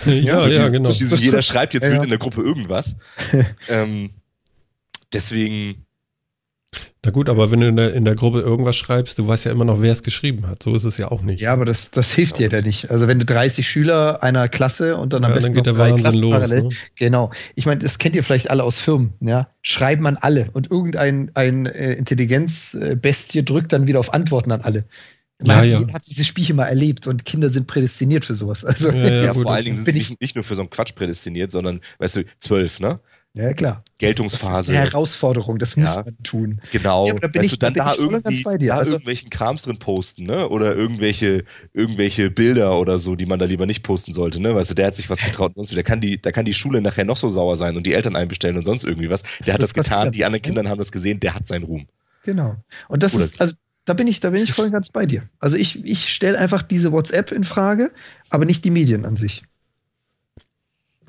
Ja, 0.06 0.38
so 0.38 0.46
ja, 0.48 0.58
diesen, 0.60 0.72
genau. 0.72 0.90
Diesen, 0.92 1.18
jeder 1.18 1.42
schreibt 1.42 1.74
jetzt 1.74 1.84
Ja, 1.84 1.90
wild 1.90 2.00
ja. 2.02 2.04
in 2.04 2.10
der 2.10 2.18
Gruppe 2.18 2.42
irgendwas. 2.42 2.96
ähm, 3.68 4.10
deswegen, 5.12 5.86
Na 7.04 7.10
gut, 7.10 7.28
aber 7.28 7.50
wenn 7.50 7.60
du 7.60 7.68
in 7.68 7.76
der, 7.76 7.94
in 7.94 8.04
der 8.04 8.14
Gruppe 8.14 8.40
irgendwas 8.40 8.76
schreibst, 8.76 9.18
du 9.18 9.26
weißt 9.26 9.44
ja 9.46 9.52
immer 9.52 9.64
noch, 9.64 9.80
wer 9.80 9.92
es 9.92 10.02
geschrieben 10.02 10.46
hat. 10.46 10.62
So 10.62 10.74
ist 10.74 10.84
es 10.84 10.96
ja 10.98 11.10
auch 11.10 11.22
nicht. 11.22 11.40
Ja, 11.40 11.52
aber 11.52 11.64
das, 11.64 11.90
das 11.90 12.10
hilft 12.12 12.38
dir 12.38 12.48
da 12.48 12.60
nicht. 12.60 12.90
Also 12.90 13.06
wenn 13.08 13.18
du 13.18 13.24
30 13.24 13.66
Schüler 13.68 14.22
einer 14.22 14.48
Klasse 14.48 14.96
und 14.96 15.12
dann 15.12 15.24
am 15.24 15.30
Ja, 15.30 15.34
besten 15.36 15.54
dann 15.54 15.64
geht 15.64 15.66
noch 15.66 15.76
der 15.78 15.84
drei 15.84 15.90
Wahnsinn 15.90 16.02
Klassen 16.02 16.20
los. 16.20 16.30
parallel. 16.32 16.62
Ne? 16.64 16.68
Genau. 16.96 17.30
Ich 17.54 17.66
meine, 17.66 17.80
das 17.80 17.98
kennt 17.98 18.14
ihr 18.16 18.22
vielleicht 18.24 18.50
alle 18.50 18.64
aus 18.64 18.80
Firmen. 18.80 19.14
Ja? 19.20 19.48
Schreiben 19.62 20.06
an 20.06 20.16
alle 20.16 20.50
und 20.52 20.70
irgendein 20.70 21.30
ein 21.34 21.66
äh, 21.66 21.94
Intelligenzbestie 21.94 23.44
drückt 23.44 23.72
dann 23.72 23.86
wieder 23.86 24.00
auf 24.00 24.12
Antworten 24.12 24.52
an 24.52 24.60
alle. 24.60 24.84
Man 25.40 25.48
Ja, 25.48 25.56
hat, 25.62 25.70
ja. 25.70 25.78
jeder 25.78 25.92
hat 25.92 26.02
diese 26.08 26.24
Spielchen 26.24 26.56
mal 26.56 26.66
erlebt 26.66 27.06
und 27.06 27.24
Kinder 27.24 27.48
sind 27.48 27.66
prädestiniert 27.68 28.24
für 28.24 28.34
sowas. 28.34 28.64
Also, 28.64 28.90
Ja, 28.90 29.22
ja, 29.24 29.34
vor 29.34 29.46
allen 29.52 29.58
das 29.58 29.64
Dingen 29.64 29.76
sind 29.76 29.84
bin 29.84 29.92
sie 29.94 29.98
ich- 30.00 30.08
nicht, 30.10 30.20
nicht 30.20 30.34
nur 30.34 30.42
für 30.44 30.54
so 30.56 30.62
einen 30.62 30.70
Quatsch 30.70 30.94
prädestiniert, 30.96 31.50
sondern, 31.52 31.80
weißt 31.98 32.16
du, 32.16 32.24
zwölf, 32.40 32.80
ne? 32.80 32.98
ja 33.34 33.52
klar. 33.52 33.74
Das 33.74 33.82
ist 33.92 33.98
Geltungsphase. 33.98 34.72
eine 34.72 34.80
Herausforderung, 34.90 35.60
das 35.60 35.76
muss 35.76 35.94
man 35.94 36.16
tun. 36.24 36.60
Genau. 36.72 37.06
Ja, 37.06 37.14
da 37.14 37.28
bin 37.28 37.40
weißt 37.40 37.52
ich- 37.52 37.58
du, 37.58 37.64
dann 37.66 37.74
da 37.74 37.84
bin 37.84 37.96
da 37.96 38.02
irgendwie 38.02 38.22
ganz 38.22 38.42
bei 38.42 38.58
dir. 38.58 38.68
da 38.68 38.78
Also- 38.78 38.92
irgendwelchen 38.94 39.30
Krams 39.30 39.62
drin 39.62 39.78
posten, 39.78 40.24
ne? 40.24 40.48
Oder 40.48 40.74
irgendwelche, 40.74 41.44
irgendwelche 41.72 42.30
Bilder 42.32 42.76
oder 42.80 42.98
so, 42.98 43.14
die 43.14 43.26
man 43.26 43.38
da 43.38 43.44
lieber 43.44 43.66
nicht 43.66 43.84
posten 43.84 44.12
sollte, 44.12 44.40
ne? 44.40 44.56
Weißt 44.56 44.70
du, 44.70 44.74
der 44.74 44.86
hat 44.88 44.96
sich 44.96 45.08
was 45.08 45.20
getraut 45.20 45.50
und 45.50 45.54
sonst 45.56 45.70
wie. 45.70 45.76
Da 45.76 45.84
kann 45.84 46.00
die, 46.00 46.20
da 46.20 46.32
kann 46.32 46.46
die 46.46 46.54
Schule 46.54 46.80
nachher 46.80 47.04
noch 47.04 47.16
so 47.16 47.28
sauer 47.28 47.54
sein 47.54 47.76
und 47.76 47.86
die 47.86 47.92
Eltern 47.92 48.16
einbestellen 48.16 48.56
und 48.56 48.64
sonst 48.64 48.82
irgendwie 48.82 49.08
was. 49.08 49.22
Der 49.22 49.54
hat 49.54 49.60
wird 49.60 49.62
das 49.62 49.74
getan, 49.74 50.10
die 50.10 50.24
anderen 50.24 50.42
ne? 50.42 50.54
Kinder 50.54 50.68
haben 50.68 50.78
das 50.78 50.90
gesehen, 50.90 51.20
der 51.20 51.34
hat 51.36 51.46
seinen 51.46 51.62
Ruhm. 51.62 51.86
Genau. 52.24 52.56
Und 52.88 53.04
das 53.04 53.14
Oder 53.14 53.24
ist, 53.24 53.40
also 53.40 53.54
da 53.88 53.94
bin 53.94 54.06
ich, 54.06 54.20
da 54.20 54.30
bin 54.30 54.44
ich 54.44 54.52
voll 54.52 54.66
und 54.66 54.72
ganz 54.72 54.90
bei 54.90 55.06
dir. 55.06 55.22
Also 55.38 55.56
ich, 55.56 55.84
ich 55.84 56.12
stelle 56.12 56.38
einfach 56.38 56.62
diese 56.62 56.92
WhatsApp 56.92 57.32
in 57.32 57.44
Frage, 57.44 57.90
aber 58.28 58.44
nicht 58.44 58.64
die 58.64 58.70
Medien 58.70 59.06
an 59.06 59.16
sich. 59.16 59.42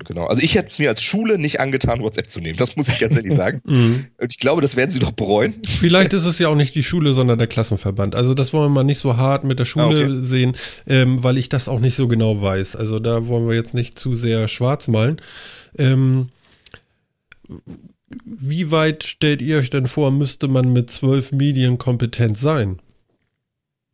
Genau. 0.06 0.24
Also 0.26 0.40
ich 0.40 0.54
hätte 0.54 0.68
es 0.70 0.78
mir 0.78 0.88
als 0.88 1.02
Schule 1.02 1.38
nicht 1.38 1.60
angetan, 1.60 2.00
WhatsApp 2.00 2.30
zu 2.30 2.40
nehmen. 2.40 2.56
Das 2.56 2.74
muss 2.74 2.88
ich 2.88 2.98
ganz 2.98 3.16
ehrlich 3.16 3.34
sagen. 3.34 3.60
Mhm. 3.70 4.06
Und 4.18 4.32
ich 4.32 4.38
glaube, 4.38 4.62
das 4.62 4.76
werden 4.76 4.90
sie 4.90 4.98
doch 4.98 5.12
bereuen. 5.12 5.54
Vielleicht 5.68 6.12
ist 6.14 6.24
es 6.24 6.38
ja 6.38 6.48
auch 6.48 6.54
nicht 6.54 6.74
die 6.74 6.82
Schule, 6.82 7.12
sondern 7.12 7.38
der 7.38 7.46
Klassenverband. 7.48 8.14
Also 8.14 8.32
das 8.32 8.52
wollen 8.54 8.70
wir 8.70 8.76
mal 8.76 8.84
nicht 8.84 8.98
so 8.98 9.16
hart 9.18 9.44
mit 9.44 9.58
der 9.58 9.66
Schule 9.66 9.84
Ah, 9.84 10.04
okay. 10.04 10.18
sehen, 10.22 10.56
ähm, 10.86 11.22
weil 11.22 11.36
ich 11.36 11.50
das 11.50 11.68
auch 11.68 11.80
nicht 11.80 11.94
so 11.94 12.08
genau 12.08 12.40
weiß. 12.40 12.76
Also 12.76 12.98
da 12.98 13.26
wollen 13.26 13.46
wir 13.46 13.54
jetzt 13.54 13.74
nicht 13.74 13.98
zu 13.98 14.14
sehr 14.14 14.48
schwarz 14.48 14.88
malen. 14.88 15.20
Ähm, 15.78 16.30
wie 18.24 18.70
weit 18.70 19.04
stellt 19.04 19.42
ihr 19.42 19.58
euch 19.58 19.70
denn 19.70 19.86
vor, 19.86 20.10
müsste 20.10 20.48
man 20.48 20.72
mit 20.72 20.90
zwölf 20.90 21.32
Medien 21.32 21.78
kompetent 21.78 22.36
sein? 22.36 22.80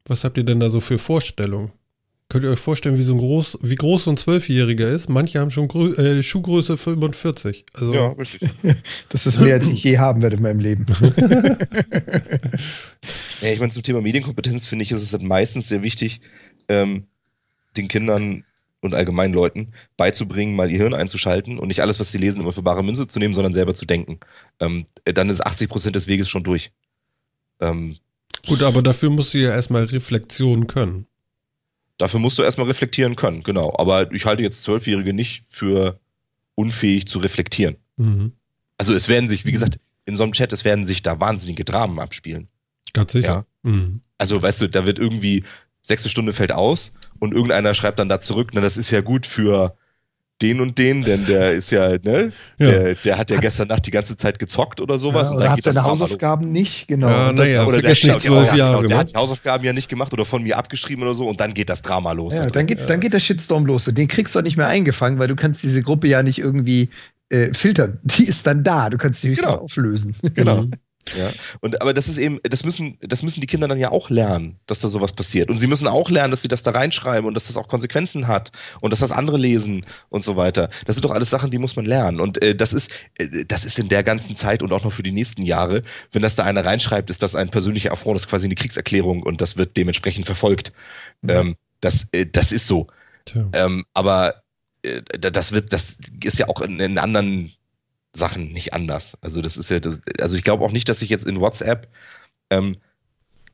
Was 0.07 0.25
habt 0.25 0.39
ihr 0.39 0.45
denn 0.45 0.61
da 0.61 0.71
so 0.71 0.81
für 0.81 0.99
Vorstellungen? 0.99 1.73
Könnt 2.29 2.43
ihr 2.43 2.51
euch 2.51 2.59
vorstellen, 2.59 2.99
wie 2.99 3.03
so 3.03 3.15
ein 3.15 3.19
groß, 3.19 3.59
wie 3.63 3.77
groß 3.77 4.05
so 4.05 4.11
ein 4.11 4.17
Zwölfjähriger 4.17 4.89
ist? 4.89 5.09
Manche 5.09 5.39
haben 5.39 5.51
schon 5.51 5.69
Grö 5.69 5.93
äh, 5.95 6.25
Schuhgröße 6.25 6.77
45. 6.77 7.67
Also, 7.73 7.93
richtig. 8.13 8.51
Das 9.11 9.27
ist 9.27 9.41
mehr, 9.41 9.55
als 9.55 9.69
ich 9.69 9.85
je 9.85 9.99
haben 9.99 10.23
werde 10.23 10.37
in 10.37 10.43
meinem 10.43 10.61
Leben. 10.61 10.87
Ja, 13.43 13.51
ich 13.51 13.61
meine, 13.61 13.71
zum 13.71 13.83
Thema 13.83 14.01
Medienkompetenz 14.01 14.67
finde 14.67 14.83
ich, 14.83 14.93
ist 14.93 15.03
es 15.03 15.13
halt 15.13 15.23
meistens 15.23 15.69
sehr 15.69 15.83
wichtig, 15.83 16.23
ähm, 16.69 17.05
den 17.77 17.87
Kindern 17.87 18.45
und 18.87 18.95
allgemein 18.95 19.33
Leuten 19.33 19.73
beizubringen, 19.97 20.57
mal 20.57 20.71
ihr 20.71 20.79
Hirn 20.79 20.95
einzuschalten 20.95 21.59
und 21.59 21.69
nicht 21.69 21.83
alles, 21.83 22.01
was 22.01 22.13
sie 22.13 22.19
lesen, 22.19 22.41
immer 22.41 22.53
für 22.53 22.63
bare 22.63 22.83
Münze 22.83 23.07
zu 23.07 23.19
nehmen, 23.19 23.35
sondern 23.35 23.53
selber 23.53 23.75
zu 23.75 23.85
denken. 23.87 24.19
Ähm, 24.61 24.87
dann 25.05 25.29
ist 25.29 25.45
80 25.45 25.69
Prozent 25.69 25.97
des 25.97 26.07
Weges 26.07 26.29
schon 26.29 26.45
durch. 26.45 26.73
Ähm, 27.61 27.97
Gut, 28.47 28.63
aber 28.63 28.83
dafür 28.83 29.11
musst 29.11 29.35
du 29.35 29.39
ja 29.39 29.51
erstmal 29.51 29.85
Reflexion 29.85 30.67
können. 30.67 31.07
dafür 31.99 32.21
musst 32.21 32.39
du 32.39 32.43
erstmal 32.43 32.67
reflektieren 32.69 33.17
können, 33.17 33.43
genau. 33.43 33.75
Aber 33.77 34.13
ich 34.13 34.27
halte 34.27 34.43
jetzt 34.43 34.63
Zwölfjährige 34.63 35.13
nicht 35.13 35.45
für 35.49 35.99
unfähig 36.55 37.07
zu 37.07 37.19
reflektieren. 37.19 37.77
Mhm. 37.97 38.33
Also 38.79 38.95
es 38.95 39.09
werden 39.09 39.29
sich, 39.29 39.47
wie 39.47 39.53
gesagt, 39.53 39.79
in 40.05 40.17
so 40.17 40.23
einem 40.23 40.33
Chat, 40.33 40.53
es 40.53 40.65
werden 40.65 40.87
sich 40.87 41.03
da 41.03 41.19
wahnsinnige 41.21 41.65
Dramen 41.65 41.99
abspielen. 41.99 42.49
Ganz 42.93 43.13
sicher. 43.13 43.47
Mhm. 43.63 44.01
Also, 44.19 44.41
weißt 44.41 44.63
du, 44.63 44.69
da 44.69 44.87
wird 44.87 44.99
irgendwie 44.99 45.45
sechste 45.87 46.09
Stunde 46.09 46.33
fällt 46.33 46.53
aus 46.53 46.95
und 47.19 47.33
irgendeiner 47.33 47.75
schreibt 47.75 47.99
dann 47.99 48.09
da 48.09 48.21
zurück, 48.21 48.51
na, 48.53 48.61
das 48.61 48.77
ist 48.77 48.91
ja 48.91 49.01
gut 49.01 49.27
für 49.27 49.77
den 50.43 50.61
und 50.61 50.77
den, 50.77 51.03
denn 51.03 51.25
der 51.25 51.53
ist 51.53 51.71
ja, 51.71 51.93
ne, 52.03 52.31
Ja. 52.59 52.71
der, 52.71 52.95
der 52.97 53.17
hat 53.19 53.31
ja 53.31 53.41
gestern 53.41 53.69
Nacht 53.69 53.87
die 53.87 53.91
ganze 53.91 54.19
Zeit 54.19 54.39
gezockt 54.39 54.83
oder 54.83 54.99
sowas 54.99 55.29
Ja, 55.29 55.31
und 55.31 55.37
oder 55.37 55.45
dann 55.45 55.51
hat 55.53 55.57
geht 55.57 55.67
das 55.67 55.75
seine 55.77 55.87
Hausaufgaben 55.87 56.53
nicht, 56.53 56.89
genau. 56.89 57.09
Ja, 57.09 57.33
naja, 57.33 57.63
los. 57.63 57.69
Oder 57.69 57.81
der, 57.81 57.91
nicht 57.91 58.03
genau, 58.03 58.19
zwölf 58.19 58.51
ja, 58.51 58.57
Jahre, 58.57 58.77
genau, 58.79 58.89
der 58.89 58.99
hat 58.99 59.11
die 59.13 59.15
Hausaufgaben 59.17 59.65
ja 59.65 59.73
nicht 59.73 59.89
gemacht 59.89 60.13
oder 60.13 60.27
von 60.27 60.43
mir 60.43 60.59
abgeschrieben 60.59 61.03
oder 61.05 61.15
so 61.15 61.27
und 61.27 61.41
dann 61.41 61.55
geht 61.55 61.71
das 61.71 61.81
Drama 61.81 62.13
los. 62.13 62.37
Ja, 62.37 62.45
da 62.45 62.51
dann 62.51 62.67
geht, 62.67 62.81
dann 62.91 63.01
geht 63.01 63.15
der 63.15 63.21
Shitstorm 63.21 63.65
los. 63.65 63.89
Und 63.89 63.97
den 63.97 64.09
kriegst 64.09 64.35
du 64.35 64.41
auch 64.41 64.43
nicht 64.43 64.59
mehr 64.59 64.69
eingefangen, 64.69 65.19
weil 65.19 65.29
du 65.29 65.37
kannst 65.37 65.63
diese 65.63 65.83
Gruppe 65.83 66.09
ja 66.09 66.23
nicht 66.23 66.39
irgendwie 66.39 66.91
äh, 67.31 67.55
filtern. 67.55 67.99
Die 68.03 68.25
ist 68.27 68.47
dann 68.47 68.63
da. 68.63 68.91
Du 68.91 68.99
kannst 68.99 69.23
die 69.23 69.29
höchstens 69.31 69.49
Genau. 69.49 69.63
auflösen. 69.63 70.17
Genau. 70.35 70.67
Mhm. 71.15 71.21
Ja. 71.21 71.33
Und 71.61 71.81
aber 71.81 71.95
das 71.95 72.09
ist 72.09 72.19
eben, 72.19 72.41
das 72.43 72.65
müssen, 72.65 72.99
das 73.01 73.23
müssen 73.23 73.41
die 73.41 73.47
Kinder 73.47 73.69
dann 73.69 73.79
ja 73.79 73.91
auch 73.91 74.11
lernen, 74.11 74.59
dass 74.67 74.81
da 74.81 74.89
sowas 74.89 75.13
passiert. 75.13 75.51
Und 75.51 75.59
sie 75.59 75.67
müssen 75.67 75.87
auch 75.87 76.11
lernen, 76.11 76.31
dass 76.31 76.43
sie 76.43 76.49
das 76.49 76.63
da 76.63 76.73
reinschreiben 76.73 77.27
und 77.27 77.35
dass 77.35 77.47
das 77.47 77.57
auch 77.57 77.69
Konsequenzen 77.69 78.27
hat 78.29 78.53
und 78.81 78.93
dass 78.93 79.01
das 79.01 79.11
andere 79.13 79.39
lesen 79.39 79.87
und 80.09 80.25
so 80.25 80.37
weiter. 80.37 80.69
Das 80.87 80.97
sind 80.97 81.05
doch 81.05 81.11
alles 81.13 81.31
Sachen, 81.31 81.51
die 81.51 81.59
muss 81.59 81.77
man 81.77 81.85
lernen. 81.85 82.21
Und 82.21 82.43
äh, 82.43 82.55
das 82.55 82.73
ist, 82.73 82.91
äh, 83.19 83.45
das 83.47 83.65
ist 83.65 83.79
in 83.79 83.89
der 83.89 84.03
ganzen 84.03 84.37
Zeit 84.37 84.63
und 84.63 84.73
auch 84.73 84.85
noch 84.85 84.93
für 84.93 85.03
die 85.03 85.13
nächsten 85.13 85.43
Jahre, 85.43 85.83
wenn 86.13 86.23
das 86.23 86.35
da 86.37 86.45
einer 86.45 86.65
reinschreibt, 86.65 87.11
ist 87.11 87.23
das 87.23 87.35
ein 87.35 87.51
persönlicher 87.51 87.93
Affront, 87.93 88.17
das 88.17 88.23
ist 88.25 88.31
quasi 88.31 88.47
eine 88.47 88.55
Kriegserklärung 88.55 89.23
und 89.23 89.41
das 89.41 89.57
wird 89.57 89.77
dementsprechend 89.77 90.27
verfolgt. 90.27 90.73
Ähm, 91.29 91.57
das, 91.81 92.09
äh, 92.13 92.27
das 92.27 92.53
ist 92.53 92.67
so. 92.67 92.87
Ähm, 93.53 93.85
aber 93.95 94.43
äh, 94.83 95.03
da- 95.19 95.31
das 95.31 95.53
wird, 95.53 95.73
das 95.73 95.99
ist 96.23 96.39
ja 96.39 96.49
auch 96.49 96.61
in, 96.61 96.79
in 96.81 96.99
anderen 96.99 97.53
Sachen 98.17 98.53
nicht 98.53 98.73
anders. 98.73 99.19
Also 99.21 99.43
das 99.43 99.57
ist 99.57 99.71
ja, 99.71 99.81
das, 99.81 100.01
also 100.21 100.37
ich 100.37 100.45
glaube 100.45 100.65
auch 100.65 100.73
nicht, 100.73 100.89
dass 100.89 101.03
ich 101.03 101.11
jetzt 101.11 101.27
in 101.27 101.41
WhatsApp 101.41 101.89
ähm, 102.51 102.77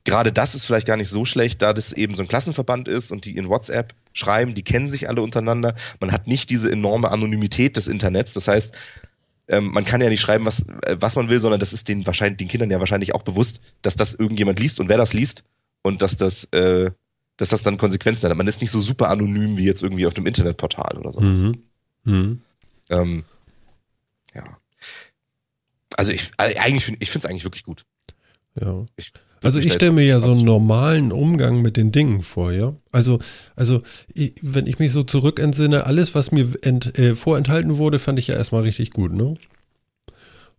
gerade 0.04 0.32
das 0.32 0.54
ist 0.54 0.64
vielleicht 0.64 0.86
gar 0.86 0.96
nicht 0.96 1.08
so 1.08 1.24
schlecht, 1.24 1.62
da 1.62 1.72
das 1.72 1.92
eben 1.92 2.14
so 2.14 2.22
ein 2.22 2.28
Klassenverband 2.28 2.88
ist 2.88 3.12
und 3.12 3.24
die 3.24 3.36
in 3.36 3.48
WhatsApp 3.48 3.94
schreiben, 4.12 4.54
die 4.54 4.62
kennen 4.62 4.88
sich 4.88 5.08
alle 5.08 5.22
untereinander. 5.22 5.74
Man 6.00 6.12
hat 6.12 6.26
nicht 6.26 6.50
diese 6.50 6.70
enorme 6.70 7.10
Anonymität 7.10 7.76
des 7.76 7.88
Internets. 7.88 8.34
Das 8.34 8.48
heißt, 8.48 8.74
ähm, 9.48 9.70
man 9.72 9.84
kann 9.84 10.00
ja 10.00 10.08
nicht 10.08 10.20
schreiben, 10.20 10.44
was, 10.44 10.68
äh, 10.82 10.96
was 10.98 11.16
man 11.16 11.28
will, 11.28 11.40
sondern 11.40 11.60
das 11.60 11.72
ist 11.72 11.88
den 11.88 12.06
wahrscheinlich 12.06 12.38
den 12.38 12.48
Kindern 12.48 12.70
ja 12.70 12.80
wahrscheinlich 12.80 13.14
auch 13.14 13.22
bewusst, 13.22 13.60
dass 13.82 13.96
das 13.96 14.14
irgendjemand 14.14 14.58
liest 14.58 14.80
und 14.80 14.88
wer 14.88 14.98
das 14.98 15.12
liest 15.12 15.44
und 15.82 16.02
dass 16.02 16.16
das 16.16 16.44
äh, 16.52 16.90
dass 17.38 17.48
das 17.48 17.62
dann 17.62 17.78
Konsequenzen 17.78 18.28
hat. 18.28 18.36
Man 18.36 18.46
ist 18.46 18.60
nicht 18.60 18.70
so 18.70 18.78
super 18.78 19.08
anonym 19.08 19.56
wie 19.56 19.64
jetzt 19.64 19.82
irgendwie 19.82 20.06
auf 20.06 20.14
dem 20.14 20.26
Internetportal 20.26 20.98
oder 20.98 21.12
sowas. 21.12 21.40
Mhm. 21.40 21.62
Mhm. 22.04 22.40
Ähm. 22.90 23.24
Also 25.96 26.12
ich, 26.12 26.30
äh, 26.38 26.54
eigentlich 26.58 26.96
ich 27.00 27.10
finde 27.10 27.26
es 27.26 27.30
eigentlich 27.30 27.44
wirklich 27.44 27.64
gut. 27.64 27.84
Ja. 28.60 28.84
Ich, 28.96 29.12
Also 29.42 29.58
ich 29.58 29.72
stelle 29.72 29.92
mir 29.92 30.04
ja 30.04 30.20
so 30.20 30.32
einen 30.32 30.44
normalen 30.44 31.10
Umgang 31.12 31.62
mit 31.62 31.76
den 31.76 31.90
Dingen 31.90 32.22
vor, 32.22 32.52
ja. 32.52 32.74
Also, 32.90 33.18
also 33.56 33.82
ich, 34.14 34.34
wenn 34.42 34.66
ich 34.66 34.78
mich 34.78 34.92
so 34.92 35.02
zurückentsinne, 35.02 35.86
alles, 35.86 36.14
was 36.14 36.32
mir 36.32 36.48
ent, 36.62 36.98
äh, 36.98 37.14
vorenthalten 37.14 37.78
wurde, 37.78 37.98
fand 37.98 38.18
ich 38.18 38.26
ja 38.28 38.34
erstmal 38.34 38.62
richtig 38.62 38.90
gut, 38.90 39.12
ne? 39.12 39.36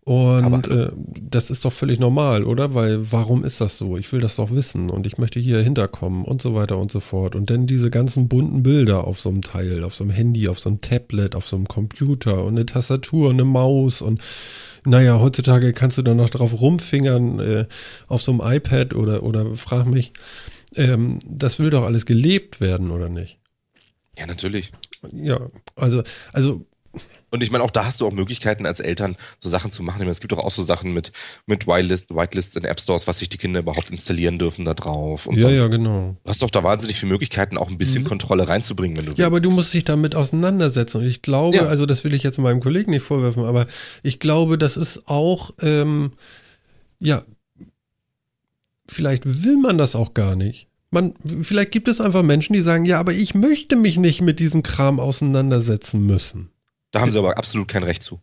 Und 0.05 0.67
äh, 0.67 0.91
das 1.21 1.49
ist 1.49 1.63
doch 1.63 1.71
völlig 1.71 1.97
normal, 1.97 2.43
oder? 2.43 2.73
Weil 2.75 3.09
warum 3.13 3.45
ist 3.45 3.61
das 3.61 3.77
so? 3.77 3.95
Ich 3.95 4.11
will 4.11 4.19
das 4.19 4.35
doch 4.35 4.51
wissen 4.51 4.89
und 4.89 5.07
ich 5.07 5.17
möchte 5.17 5.39
hier 5.39 5.61
hinterkommen 5.61 6.25
und 6.25 6.41
so 6.41 6.53
weiter 6.55 6.77
und 6.77 6.91
so 6.91 6.99
fort. 6.99 7.35
Und 7.37 7.49
dann 7.49 7.67
diese 7.67 7.89
ganzen 7.89 8.27
bunten 8.27 8.63
Bilder 8.63 9.07
auf 9.07 9.21
so 9.21 9.29
einem 9.29 9.41
Teil, 9.41 9.85
auf 9.85 9.95
so 9.95 10.03
einem 10.03 10.11
Handy, 10.11 10.49
auf 10.49 10.59
so 10.59 10.69
einem 10.69 10.81
Tablet, 10.81 11.35
auf 11.35 11.47
so 11.47 11.55
einem 11.55 11.69
Computer 11.69 12.43
und 12.43 12.55
eine 12.55 12.65
Tastatur 12.65 13.29
und 13.29 13.35
eine 13.35 13.45
Maus 13.45 14.01
und 14.01 14.19
naja, 14.85 15.19
heutzutage 15.19 15.73
kannst 15.73 15.97
du 15.97 16.01
dann 16.01 16.17
noch 16.17 16.29
drauf 16.29 16.59
rumfingern 16.59 17.39
äh, 17.39 17.65
auf 18.07 18.21
so 18.21 18.31
einem 18.31 18.41
iPad 18.41 18.93
oder, 18.93 19.23
oder 19.23 19.55
frag 19.55 19.85
mich, 19.85 20.13
ähm, 20.75 21.19
das 21.25 21.59
will 21.59 21.69
doch 21.69 21.83
alles 21.83 22.05
gelebt 22.05 22.61
werden, 22.61 22.91
oder 22.91 23.09
nicht? 23.09 23.39
Ja, 24.17 24.27
natürlich. 24.27 24.71
Ja, 25.11 25.49
also, 25.75 26.03
also 26.31 26.65
Und 27.33 27.41
ich 27.41 27.49
meine, 27.49 27.63
auch 27.63 27.71
da 27.71 27.85
hast 27.85 27.99
du 27.99 28.05
auch 28.05 28.11
Möglichkeiten 28.11 28.67
als 28.67 28.79
Eltern, 28.79 29.15
so 29.39 29.49
Sachen 29.49 29.71
zu 29.71 29.81
machen. 29.81 29.95
Ich 29.97 30.01
meine, 30.01 30.11
es 30.11 30.19
gibt 30.21 30.31
doch 30.33 30.37
auch 30.37 30.51
so 30.51 30.61
Sachen 30.61 30.93
mit, 30.93 31.11
mit 31.47 31.65
Whitelist, 31.65 32.13
Whitelists 32.15 32.55
in 32.55 32.63
App 32.63 32.79
Stores, 32.79 33.07
was 33.07 33.17
sich 33.17 33.27
die 33.27 33.39
Kinder 33.39 33.61
überhaupt 33.61 33.89
installieren 33.89 34.37
dürfen 34.37 34.65
da 34.65 34.75
drauf. 34.75 35.25
Und 35.25 35.37
ja, 35.37 35.41
sonst. 35.41 35.59
ja, 35.59 35.67
genau. 35.67 36.15
Du 36.23 36.29
hast 36.29 36.43
doch 36.43 36.51
da 36.51 36.63
wahnsinnig 36.63 36.99
viele 36.99 37.11
Möglichkeiten, 37.11 37.57
auch 37.57 37.69
ein 37.69 37.77
bisschen 37.79 38.03
Mhm. 38.03 38.07
Kontrolle 38.07 38.47
reinzubringen, 38.47 38.95
wenn 38.97 39.07
du 39.07 39.13
Ja, 39.15 39.25
aber 39.25 39.37
willst. 39.37 39.45
du 39.45 39.49
musst 39.49 39.73
dich 39.73 39.83
damit 39.83 40.13
auseinandersetzen. 40.13 40.97
Und 41.01 41.07
ich 41.07 41.23
glaube, 41.23 41.57
Ja. 41.57 41.65
also 41.65 41.87
das 41.87 42.03
will 42.03 42.13
ich 42.13 42.21
jetzt 42.21 42.37
meinem 42.37 42.59
Kollegen 42.59 42.91
nicht 42.91 43.01
vorwerfen, 43.03 43.43
aber 43.45 43.65
ich 44.03 44.19
glaube, 44.19 44.59
das 44.59 44.77
ist 44.77 45.07
auch, 45.07 45.55
ähm, 45.61 46.11
ja, 46.99 47.23
vielleicht 48.87 49.43
will 49.43 49.57
man 49.57 49.79
das 49.79 49.95
auch 49.95 50.13
gar 50.13 50.35
nicht. 50.35 50.67
Man, 50.91 51.15
vielleicht 51.41 51.71
gibt 51.71 51.87
es 51.87 51.99
einfach 51.99 52.21
Menschen, 52.21 52.53
die 52.53 52.59
sagen, 52.59 52.85
ja, 52.85 52.99
aber 52.99 53.13
ich 53.13 53.33
möchte 53.33 53.75
mich 53.75 53.97
nicht 53.97 54.21
mit 54.21 54.39
diesem 54.39 54.61
Kram 54.61 54.99
auseinandersetzen 54.99 56.05
müssen. 56.05 56.49
Da 56.93 57.01
haben 57.01 57.11
sie 57.11 57.19
aber 57.19 57.37
absolut 57.37 57.67
kein 57.67 57.83
Recht 57.83 58.01
zu. 58.03 58.21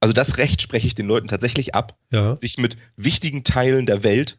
Also 0.00 0.12
das 0.12 0.36
Recht 0.38 0.62
spreche 0.62 0.86
ich 0.86 0.94
den 0.94 1.06
Leuten 1.06 1.26
tatsächlich 1.26 1.74
ab, 1.74 1.98
Ja. 2.12 2.36
sich 2.36 2.58
mit 2.58 2.76
wichtigen 2.96 3.42
Teilen 3.42 3.86
der 3.86 4.04
Welt 4.04 4.38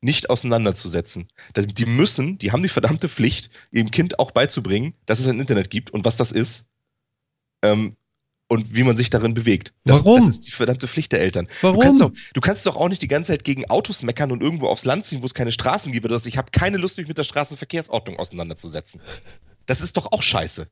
nicht 0.00 0.30
auseinanderzusetzen. 0.30 1.28
Das, 1.54 1.66
die 1.66 1.86
müssen, 1.86 2.38
die 2.38 2.52
haben 2.52 2.62
die 2.62 2.68
verdammte 2.68 3.08
Pflicht, 3.08 3.50
ihrem 3.72 3.90
Kind 3.90 4.18
auch 4.20 4.30
beizubringen, 4.30 4.94
dass 5.06 5.18
es 5.18 5.26
ein 5.26 5.40
Internet 5.40 5.70
gibt 5.70 5.90
und 5.90 6.04
was 6.04 6.14
das 6.16 6.30
ist 6.30 6.66
ähm, 7.64 7.96
und 8.46 8.74
wie 8.76 8.84
man 8.84 8.96
sich 8.96 9.10
darin 9.10 9.34
bewegt. 9.34 9.72
Das, 9.84 10.04
Warum? 10.04 10.20
Das 10.20 10.28
ist 10.28 10.46
die 10.46 10.50
verdammte 10.52 10.86
Pflicht 10.86 11.10
der 11.12 11.20
Eltern. 11.20 11.48
Warum? 11.62 11.76
Du 11.80 11.82
kannst, 11.82 12.00
doch, 12.00 12.12
du 12.34 12.40
kannst 12.40 12.66
doch 12.66 12.76
auch 12.76 12.88
nicht 12.88 13.02
die 13.02 13.08
ganze 13.08 13.32
Zeit 13.32 13.42
gegen 13.42 13.68
Autos 13.70 14.02
meckern 14.02 14.30
und 14.30 14.42
irgendwo 14.42 14.68
aufs 14.68 14.84
Land 14.84 15.04
ziehen, 15.04 15.22
wo 15.22 15.26
es 15.26 15.34
keine 15.34 15.50
Straßen 15.50 15.92
gibt. 15.92 16.04
Oder 16.04 16.14
dass 16.14 16.26
ich 16.26 16.36
habe 16.38 16.50
keine 16.52 16.76
Lust, 16.76 16.98
mich 16.98 17.08
mit 17.08 17.18
der 17.18 17.24
Straßenverkehrsordnung 17.24 18.18
auseinanderzusetzen. 18.18 19.00
Das 19.66 19.80
ist 19.80 19.96
doch 19.96 20.12
auch 20.12 20.22
scheiße. 20.22 20.68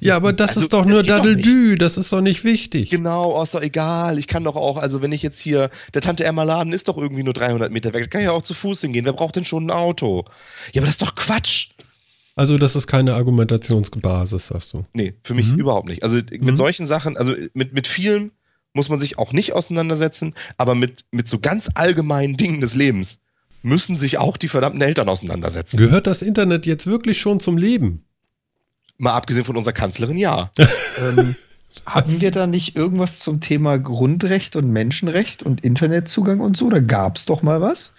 Ja, 0.00 0.16
aber 0.16 0.32
das 0.32 0.50
Also, 0.50 0.62
ist 0.62 0.72
doch 0.72 0.86
nur 0.86 1.02
Daddeldü, 1.02 1.76
das 1.76 1.98
ist 1.98 2.10
doch 2.12 2.22
nicht 2.22 2.42
wichtig. 2.42 2.88
Genau, 2.90 3.38
oh, 3.38 3.42
ist 3.42 3.54
doch 3.54 3.60
egal. 3.62 4.18
Ich 4.18 4.26
kann 4.28 4.42
doch 4.44 4.56
auch, 4.56 4.78
also 4.78 5.02
wenn 5.02 5.12
ich 5.12 5.22
jetzt 5.22 5.38
hier, 5.38 5.68
der 5.92 6.00
Tante 6.00 6.24
Emma 6.24 6.42
Laden 6.42 6.72
ist 6.72 6.88
doch 6.88 6.96
irgendwie 6.96 7.22
nur 7.22 7.34
300 7.34 7.70
Meter 7.70 7.92
weg, 7.92 8.04
da 8.04 8.08
kann 8.08 8.20
ich 8.22 8.26
ja 8.26 8.32
auch 8.32 8.42
zu 8.42 8.54
Fuß 8.54 8.80
hingehen. 8.80 9.04
Wer 9.04 9.12
braucht 9.12 9.36
denn 9.36 9.44
schon 9.44 9.66
ein 9.66 9.70
Auto? 9.70 10.24
Ja, 10.72 10.80
aber 10.80 10.86
das 10.86 10.92
ist 10.92 11.02
doch 11.02 11.14
Quatsch. 11.14 11.70
Also 12.34 12.56
das 12.58 12.76
ist 12.76 12.86
keine 12.86 13.14
Argumentationsbasis, 13.14 14.48
sagst 14.48 14.72
du. 14.72 14.84
Nee, 14.92 15.14
für 15.22 15.34
mich 15.34 15.52
Mhm. 15.52 15.58
überhaupt 15.58 15.86
nicht. 15.88 16.02
Also 16.02 16.16
mit 16.16 16.42
Mhm. 16.42 16.56
solchen 16.56 16.86
Sachen, 16.86 17.16
also 17.16 17.34
mit, 17.52 17.74
mit 17.74 17.86
vielen 17.86 18.32
muss 18.72 18.88
man 18.88 18.98
sich 18.98 19.18
auch 19.18 19.32
nicht 19.32 19.52
auseinandersetzen, 19.52 20.34
aber 20.56 20.74
mit, 20.74 21.04
mit 21.12 21.28
so 21.28 21.38
ganz 21.38 21.70
allgemeinen 21.74 22.36
Dingen 22.36 22.60
des 22.60 22.74
Lebens 22.74 23.20
müssen 23.62 23.96
sich 23.96 24.18
auch 24.18 24.36
die 24.36 24.48
verdammten 24.48 24.80
Eltern 24.82 25.08
auseinandersetzen. 25.08 25.76
Gehört 25.76 26.06
das 26.06 26.22
Internet 26.22 26.66
jetzt 26.66 26.86
wirklich 26.86 27.20
schon 27.20 27.38
zum 27.38 27.56
Leben? 27.56 28.04
Mal 29.04 29.12
abgesehen 29.12 29.44
von 29.44 29.56
unserer 29.56 29.74
Kanzlerin, 29.74 30.18
ja. 30.18 30.50
ähm, 30.58 31.36
hatten 31.86 32.20
wir 32.20 32.30
da 32.30 32.46
nicht 32.46 32.76
irgendwas 32.76 33.18
zum 33.20 33.40
Thema 33.40 33.78
Grundrecht 33.78 34.56
und 34.56 34.70
Menschenrecht 34.70 35.42
und 35.42 35.62
Internetzugang 35.62 36.40
und 36.40 36.56
so? 36.56 36.68
Da 36.70 36.80
gab 36.80 37.16
es 37.18 37.26
doch 37.26 37.42
mal 37.42 37.60
was. 37.60 37.94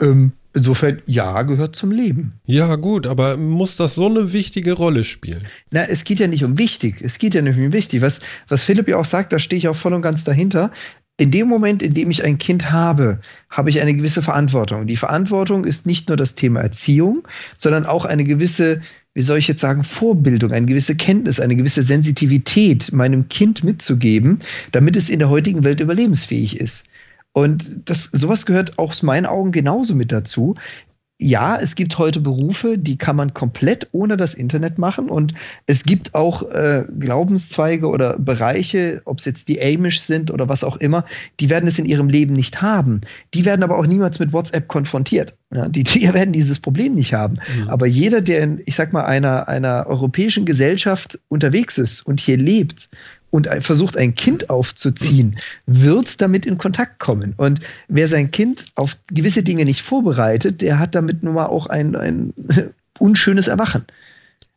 Ähm, 0.00 0.32
Insofern, 0.56 1.02
ja, 1.04 1.42
gehört 1.42 1.76
zum 1.76 1.90
Leben. 1.90 2.40
Ja, 2.46 2.76
gut, 2.76 3.06
aber 3.06 3.36
muss 3.36 3.76
das 3.76 3.94
so 3.94 4.06
eine 4.06 4.32
wichtige 4.32 4.72
Rolle 4.72 5.04
spielen? 5.04 5.46
Na, 5.70 5.84
es 5.84 6.02
geht 6.02 6.18
ja 6.18 6.28
nicht 6.28 6.44
um 6.44 6.56
wichtig. 6.56 7.02
Es 7.02 7.18
geht 7.18 7.34
ja 7.34 7.42
nicht 7.42 7.58
um 7.58 7.74
wichtig. 7.74 8.00
Was, 8.00 8.20
was 8.48 8.64
Philipp 8.64 8.88
ja 8.88 8.96
auch 8.96 9.04
sagt, 9.04 9.34
da 9.34 9.38
stehe 9.38 9.58
ich 9.58 9.68
auch 9.68 9.76
voll 9.76 9.92
und 9.92 10.00
ganz 10.00 10.24
dahinter. 10.24 10.72
In 11.18 11.30
dem 11.30 11.48
Moment, 11.48 11.82
in 11.82 11.94
dem 11.94 12.10
ich 12.10 12.24
ein 12.24 12.36
Kind 12.36 12.70
habe, 12.70 13.20
habe 13.48 13.70
ich 13.70 13.80
eine 13.80 13.94
gewisse 13.94 14.20
Verantwortung. 14.20 14.86
Die 14.86 14.96
Verantwortung 14.96 15.64
ist 15.64 15.86
nicht 15.86 16.08
nur 16.08 16.16
das 16.18 16.34
Thema 16.34 16.60
Erziehung, 16.60 17.26
sondern 17.56 17.86
auch 17.86 18.04
eine 18.04 18.24
gewisse, 18.24 18.82
wie 19.14 19.22
soll 19.22 19.38
ich 19.38 19.48
jetzt 19.48 19.62
sagen, 19.62 19.82
Vorbildung, 19.82 20.52
eine 20.52 20.66
gewisse 20.66 20.94
Kenntnis, 20.94 21.40
eine 21.40 21.56
gewisse 21.56 21.82
Sensitivität 21.82 22.92
meinem 22.92 23.30
Kind 23.30 23.64
mitzugeben, 23.64 24.40
damit 24.72 24.94
es 24.94 25.08
in 25.08 25.18
der 25.18 25.30
heutigen 25.30 25.64
Welt 25.64 25.80
überlebensfähig 25.80 26.60
ist. 26.60 26.84
Und 27.32 27.82
das, 27.86 28.04
sowas 28.04 28.44
gehört 28.44 28.78
aus 28.78 29.02
meinen 29.02 29.26
Augen 29.26 29.52
genauso 29.52 29.94
mit 29.94 30.12
dazu. 30.12 30.54
Ja, 31.18 31.56
es 31.56 31.76
gibt 31.76 31.96
heute 31.96 32.20
Berufe, 32.20 32.76
die 32.76 32.98
kann 32.98 33.16
man 33.16 33.32
komplett 33.32 33.88
ohne 33.92 34.18
das 34.18 34.34
Internet 34.34 34.76
machen. 34.76 35.08
Und 35.08 35.32
es 35.64 35.84
gibt 35.84 36.14
auch 36.14 36.42
äh, 36.50 36.84
Glaubenszweige 36.98 37.88
oder 37.88 38.18
Bereiche, 38.18 39.00
ob 39.06 39.20
es 39.20 39.24
jetzt 39.24 39.48
die 39.48 39.58
Amish 39.62 40.00
sind 40.00 40.30
oder 40.30 40.50
was 40.50 40.62
auch 40.62 40.76
immer, 40.76 41.06
die 41.40 41.48
werden 41.48 41.66
es 41.66 41.78
in 41.78 41.86
ihrem 41.86 42.10
Leben 42.10 42.34
nicht 42.34 42.60
haben. 42.60 43.00
Die 43.32 43.46
werden 43.46 43.62
aber 43.62 43.78
auch 43.78 43.86
niemals 43.86 44.18
mit 44.18 44.34
WhatsApp 44.34 44.68
konfrontiert. 44.68 45.34
Ja, 45.54 45.70
die, 45.70 45.84
die 45.84 46.12
werden 46.12 46.32
dieses 46.32 46.58
Problem 46.58 46.94
nicht 46.94 47.14
haben. 47.14 47.38
Mhm. 47.56 47.68
Aber 47.68 47.86
jeder, 47.86 48.20
der 48.20 48.40
in, 48.40 48.60
ich 48.66 48.74
sag 48.74 48.92
mal, 48.92 49.04
einer, 49.04 49.48
einer 49.48 49.86
europäischen 49.86 50.44
Gesellschaft 50.44 51.18
unterwegs 51.28 51.78
ist 51.78 52.02
und 52.02 52.20
hier 52.20 52.36
lebt, 52.36 52.90
und 53.30 53.48
versucht, 53.60 53.96
ein 53.96 54.14
Kind 54.14 54.50
aufzuziehen, 54.50 55.38
wird 55.66 56.20
damit 56.20 56.46
in 56.46 56.58
Kontakt 56.58 56.98
kommen. 56.98 57.34
Und 57.36 57.60
wer 57.88 58.08
sein 58.08 58.30
Kind 58.30 58.66
auf 58.74 58.96
gewisse 59.08 59.42
Dinge 59.42 59.64
nicht 59.64 59.82
vorbereitet, 59.82 60.60
der 60.60 60.78
hat 60.78 60.94
damit 60.94 61.22
nun 61.22 61.34
mal 61.34 61.46
auch 61.46 61.66
ein, 61.66 61.96
ein 61.96 62.32
unschönes 62.98 63.48
Erwachen. 63.48 63.84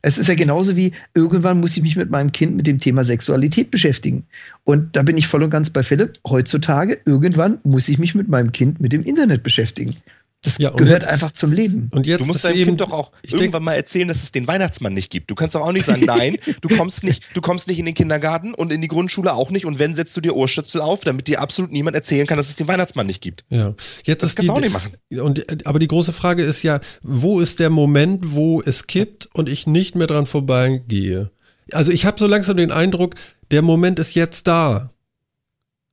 Es 0.02 0.18
ist 0.18 0.28
ja 0.28 0.36
genauso 0.36 0.78
wie, 0.78 0.94
irgendwann 1.14 1.60
muss 1.60 1.76
ich 1.76 1.84
mich 1.84 1.98
mit 1.98 2.10
meinem 2.10 2.32
Kind 2.32 2.56
mit 2.56 2.68
dem 2.68 2.80
Thema 2.80 3.04
Sexualität 3.04 3.70
beschäftigen. 3.70 4.28
Und 4.64 4.96
da 4.96 5.04
bin 5.04 5.18
ich 5.18 5.28
voll 5.28 5.44
und 5.44 5.50
ganz 5.50 5.72
bei 5.72 5.84
Philipp. 5.84 6.20
Heutzutage, 6.26 7.00
irgendwann 7.06 7.58
muss 7.64 7.90
ich 7.90 8.00
mich 8.00 8.16
mit 8.16 8.30
meinem 8.30 8.54
Kind 8.54 8.80
mit 8.80 8.94
dem 8.94 9.04
Internet 9.04 9.44
beschäftigen. 9.44 9.96
Das 10.42 10.58
ja, 10.58 10.70
gehört 10.70 11.04
jetzt, 11.04 11.08
einfach 11.10 11.34
zum 11.34 11.52
Leben. 11.52 11.90
Und 11.92 12.08
jetzt 12.08 12.22
du 12.22 12.26
musst 12.26 12.46
deinem 12.46 12.56
eben, 12.56 12.66
Kind 12.66 12.82
doch 12.82 12.92
auch 12.94 13.12
irgendwann 13.24 13.52
denk, 13.52 13.64
mal 13.64 13.74
erzählen, 13.74 14.08
dass 14.08 14.24
es 14.24 14.32
den 14.32 14.48
Weihnachtsmann 14.48 14.94
nicht 14.94 15.12
gibt. 15.12 15.30
Du 15.30 15.36
kannst 15.36 15.54
doch 15.54 15.62
auch 15.62 15.74
nicht 15.74 15.84
sagen, 15.84 16.06
nein, 16.06 16.38
du 16.62 16.70
kommst 16.70 17.04
nicht, 17.04 17.24
du 17.34 17.42
kommst 17.42 17.68
nicht 17.68 17.78
in 17.78 17.86
den 17.86 17.94
Kindergarten 17.94 18.54
und 18.54 18.72
in 18.72 18.82
die 18.82 18.88
Grundschule 18.88 19.34
auch 19.34 19.50
nicht. 19.50 19.66
Und 19.66 19.80
wenn 19.80 19.96
setzt 19.96 20.16
du 20.16 20.22
dir 20.22 20.38
Ohrstöpsel 20.38 20.80
auf, 20.80 21.02
damit 21.02 21.28
dir 21.28 21.42
absolut 21.42 21.74
niemand 21.74 21.96
erzählen 21.98 22.26
kann, 22.26 22.38
dass 22.38 22.48
es 22.48 22.56
den 22.56 22.70
Weihnachtsmann 22.70 23.08
nicht 23.08 23.22
gibt. 23.22 23.44
Ja, 23.50 23.74
jetzt 24.06 24.24
das 24.24 24.36
kannst 24.36 24.48
du 24.48 24.54
auch 24.54 24.62
nicht 24.62 24.72
machen. 24.72 24.94
Und, 25.20 25.68
aber 25.68 25.80
die 25.80 25.88
große 25.88 26.14
Frage 26.14 26.44
ist 26.44 26.64
ja, 26.64 26.80
wo 27.02 27.42
ist 27.42 27.60
der 27.60 27.70
Moment, 27.70 28.34
wo 28.34 28.62
es 28.62 28.88
kippt 28.88 29.28
und 29.34 29.50
ich 29.50 29.68
nicht 29.68 29.96
mehr 29.96 30.08
dran 30.08 30.26
vorbeigehe? 30.26 31.32
Also 31.74 31.92
ich 31.92 32.06
habe 32.06 32.18
so 32.18 32.28
langsam 32.28 32.56
den 32.56 32.72
Eindruck, 32.72 33.16
der 33.52 33.62
Moment 33.62 34.00
ist 34.00 34.16
jetzt 34.16 34.48
da. 34.48 34.92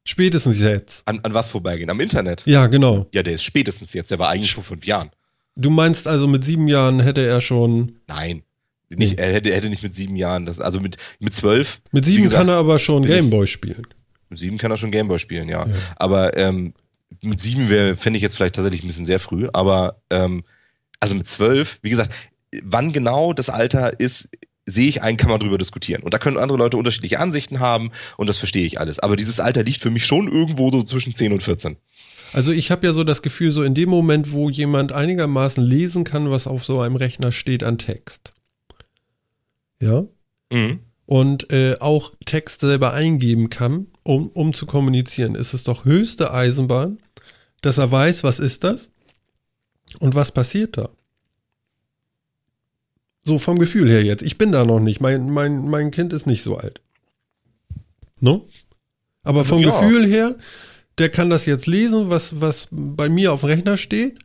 Spätestens 0.08 0.60
jetzt. 0.60 1.02
An, 1.06 1.18
an 1.24 1.34
was 1.34 1.50
vorbeigehen? 1.50 1.90
Am 1.90 2.00
Internet? 2.00 2.44
Ja, 2.46 2.68
genau. 2.68 3.08
Ja, 3.12 3.24
der 3.24 3.34
ist 3.34 3.42
spätestens 3.42 3.92
jetzt. 3.92 4.10
Der 4.12 4.20
war 4.20 4.30
eigentlich 4.30 4.54
vor 4.54 4.62
fünf 4.62 4.86
Jahren. 4.86 5.10
Du 5.56 5.68
meinst 5.68 6.06
also, 6.06 6.28
mit 6.28 6.44
sieben 6.44 6.68
Jahren 6.68 7.00
hätte 7.00 7.26
er 7.26 7.40
schon. 7.40 7.98
Nein. 8.06 8.42
Nicht, 8.88 9.18
er, 9.18 9.32
hätte, 9.32 9.50
er 9.50 9.56
hätte 9.56 9.68
nicht 9.68 9.82
mit 9.82 9.92
sieben 9.92 10.14
Jahren, 10.14 10.46
das, 10.46 10.60
also 10.60 10.78
mit, 10.78 10.96
mit 11.18 11.34
zwölf. 11.34 11.80
Mit 11.90 12.04
sieben 12.04 12.22
gesagt, 12.22 12.46
kann 12.46 12.48
er 12.48 12.58
aber 12.58 12.78
schon 12.78 13.04
Gameboy 13.04 13.48
spielen. 13.48 13.84
Mit 14.28 14.38
sieben 14.38 14.58
kann 14.58 14.70
er 14.70 14.76
schon 14.76 14.92
Gameboy 14.92 15.18
spielen, 15.18 15.48
ja. 15.48 15.66
ja. 15.66 15.74
Aber 15.96 16.36
ähm, 16.36 16.72
mit 17.20 17.40
sieben 17.40 17.68
wäre, 17.68 17.96
fände 17.96 18.16
ich 18.16 18.22
jetzt 18.22 18.36
vielleicht 18.36 18.54
tatsächlich 18.54 18.84
ein 18.84 18.86
bisschen 18.86 19.06
sehr 19.06 19.18
früh. 19.18 19.48
Aber 19.52 20.00
ähm, 20.10 20.44
also 21.00 21.16
mit 21.16 21.26
zwölf, 21.26 21.80
wie 21.82 21.90
gesagt, 21.90 22.14
wann 22.62 22.92
genau 22.92 23.32
das 23.32 23.50
Alter 23.50 23.98
ist, 23.98 24.28
sehe 24.66 24.88
ich 24.88 25.02
ein, 25.02 25.16
kann 25.16 25.30
man 25.30 25.40
drüber 25.40 25.58
diskutieren. 25.58 26.02
Und 26.02 26.12
da 26.12 26.18
können 26.18 26.36
andere 26.36 26.58
Leute 26.58 26.76
unterschiedliche 26.76 27.20
Ansichten 27.20 27.60
haben 27.60 27.92
und 28.16 28.28
das 28.28 28.36
verstehe 28.36 28.66
ich 28.66 28.80
alles. 28.80 28.98
Aber 28.98 29.16
dieses 29.16 29.40
Alter 29.40 29.62
liegt 29.62 29.80
für 29.80 29.90
mich 29.90 30.04
schon 30.04 30.30
irgendwo 30.30 30.70
so 30.70 30.82
zwischen 30.82 31.14
10 31.14 31.32
und 31.32 31.42
14. 31.42 31.76
Also 32.32 32.52
ich 32.52 32.70
habe 32.70 32.86
ja 32.86 32.92
so 32.92 33.04
das 33.04 33.22
Gefühl, 33.22 33.52
so 33.52 33.62
in 33.62 33.74
dem 33.74 33.88
Moment, 33.88 34.32
wo 34.32 34.50
jemand 34.50 34.92
einigermaßen 34.92 35.62
lesen 35.62 36.04
kann, 36.04 36.30
was 36.30 36.46
auf 36.46 36.64
so 36.64 36.80
einem 36.80 36.96
Rechner 36.96 37.32
steht 37.32 37.62
an 37.62 37.78
Text. 37.78 38.32
Ja. 39.80 40.04
Mhm. 40.52 40.80
Und 41.06 41.52
äh, 41.52 41.76
auch 41.78 42.12
Text 42.24 42.60
selber 42.62 42.92
eingeben 42.92 43.48
kann, 43.48 43.86
um, 44.02 44.28
um 44.30 44.52
zu 44.52 44.66
kommunizieren, 44.66 45.36
ist 45.36 45.54
es 45.54 45.62
doch 45.62 45.84
höchste 45.84 46.34
Eisenbahn, 46.34 46.98
dass 47.60 47.78
er 47.78 47.92
weiß, 47.92 48.24
was 48.24 48.40
ist 48.40 48.64
das 48.64 48.90
und 50.00 50.16
was 50.16 50.32
passiert 50.32 50.76
da. 50.76 50.88
So 53.26 53.40
vom 53.40 53.58
Gefühl 53.58 53.88
her 53.88 54.04
jetzt. 54.04 54.22
Ich 54.22 54.38
bin 54.38 54.52
da 54.52 54.64
noch 54.64 54.78
nicht. 54.78 55.00
Mein, 55.00 55.30
mein, 55.30 55.68
mein 55.68 55.90
Kind 55.90 56.12
ist 56.12 56.26
nicht 56.26 56.44
so 56.44 56.56
alt. 56.56 56.80
No? 58.20 58.46
Aber 59.24 59.44
vom 59.44 59.58
ja. 59.58 59.68
Gefühl 59.68 60.06
her, 60.06 60.36
der 60.98 61.08
kann 61.10 61.28
das 61.28 61.44
jetzt 61.44 61.66
lesen, 61.66 62.08
was, 62.08 62.40
was 62.40 62.68
bei 62.70 63.08
mir 63.08 63.32
auf 63.32 63.40
dem 63.40 63.48
Rechner 63.48 63.78
steht. 63.78 64.20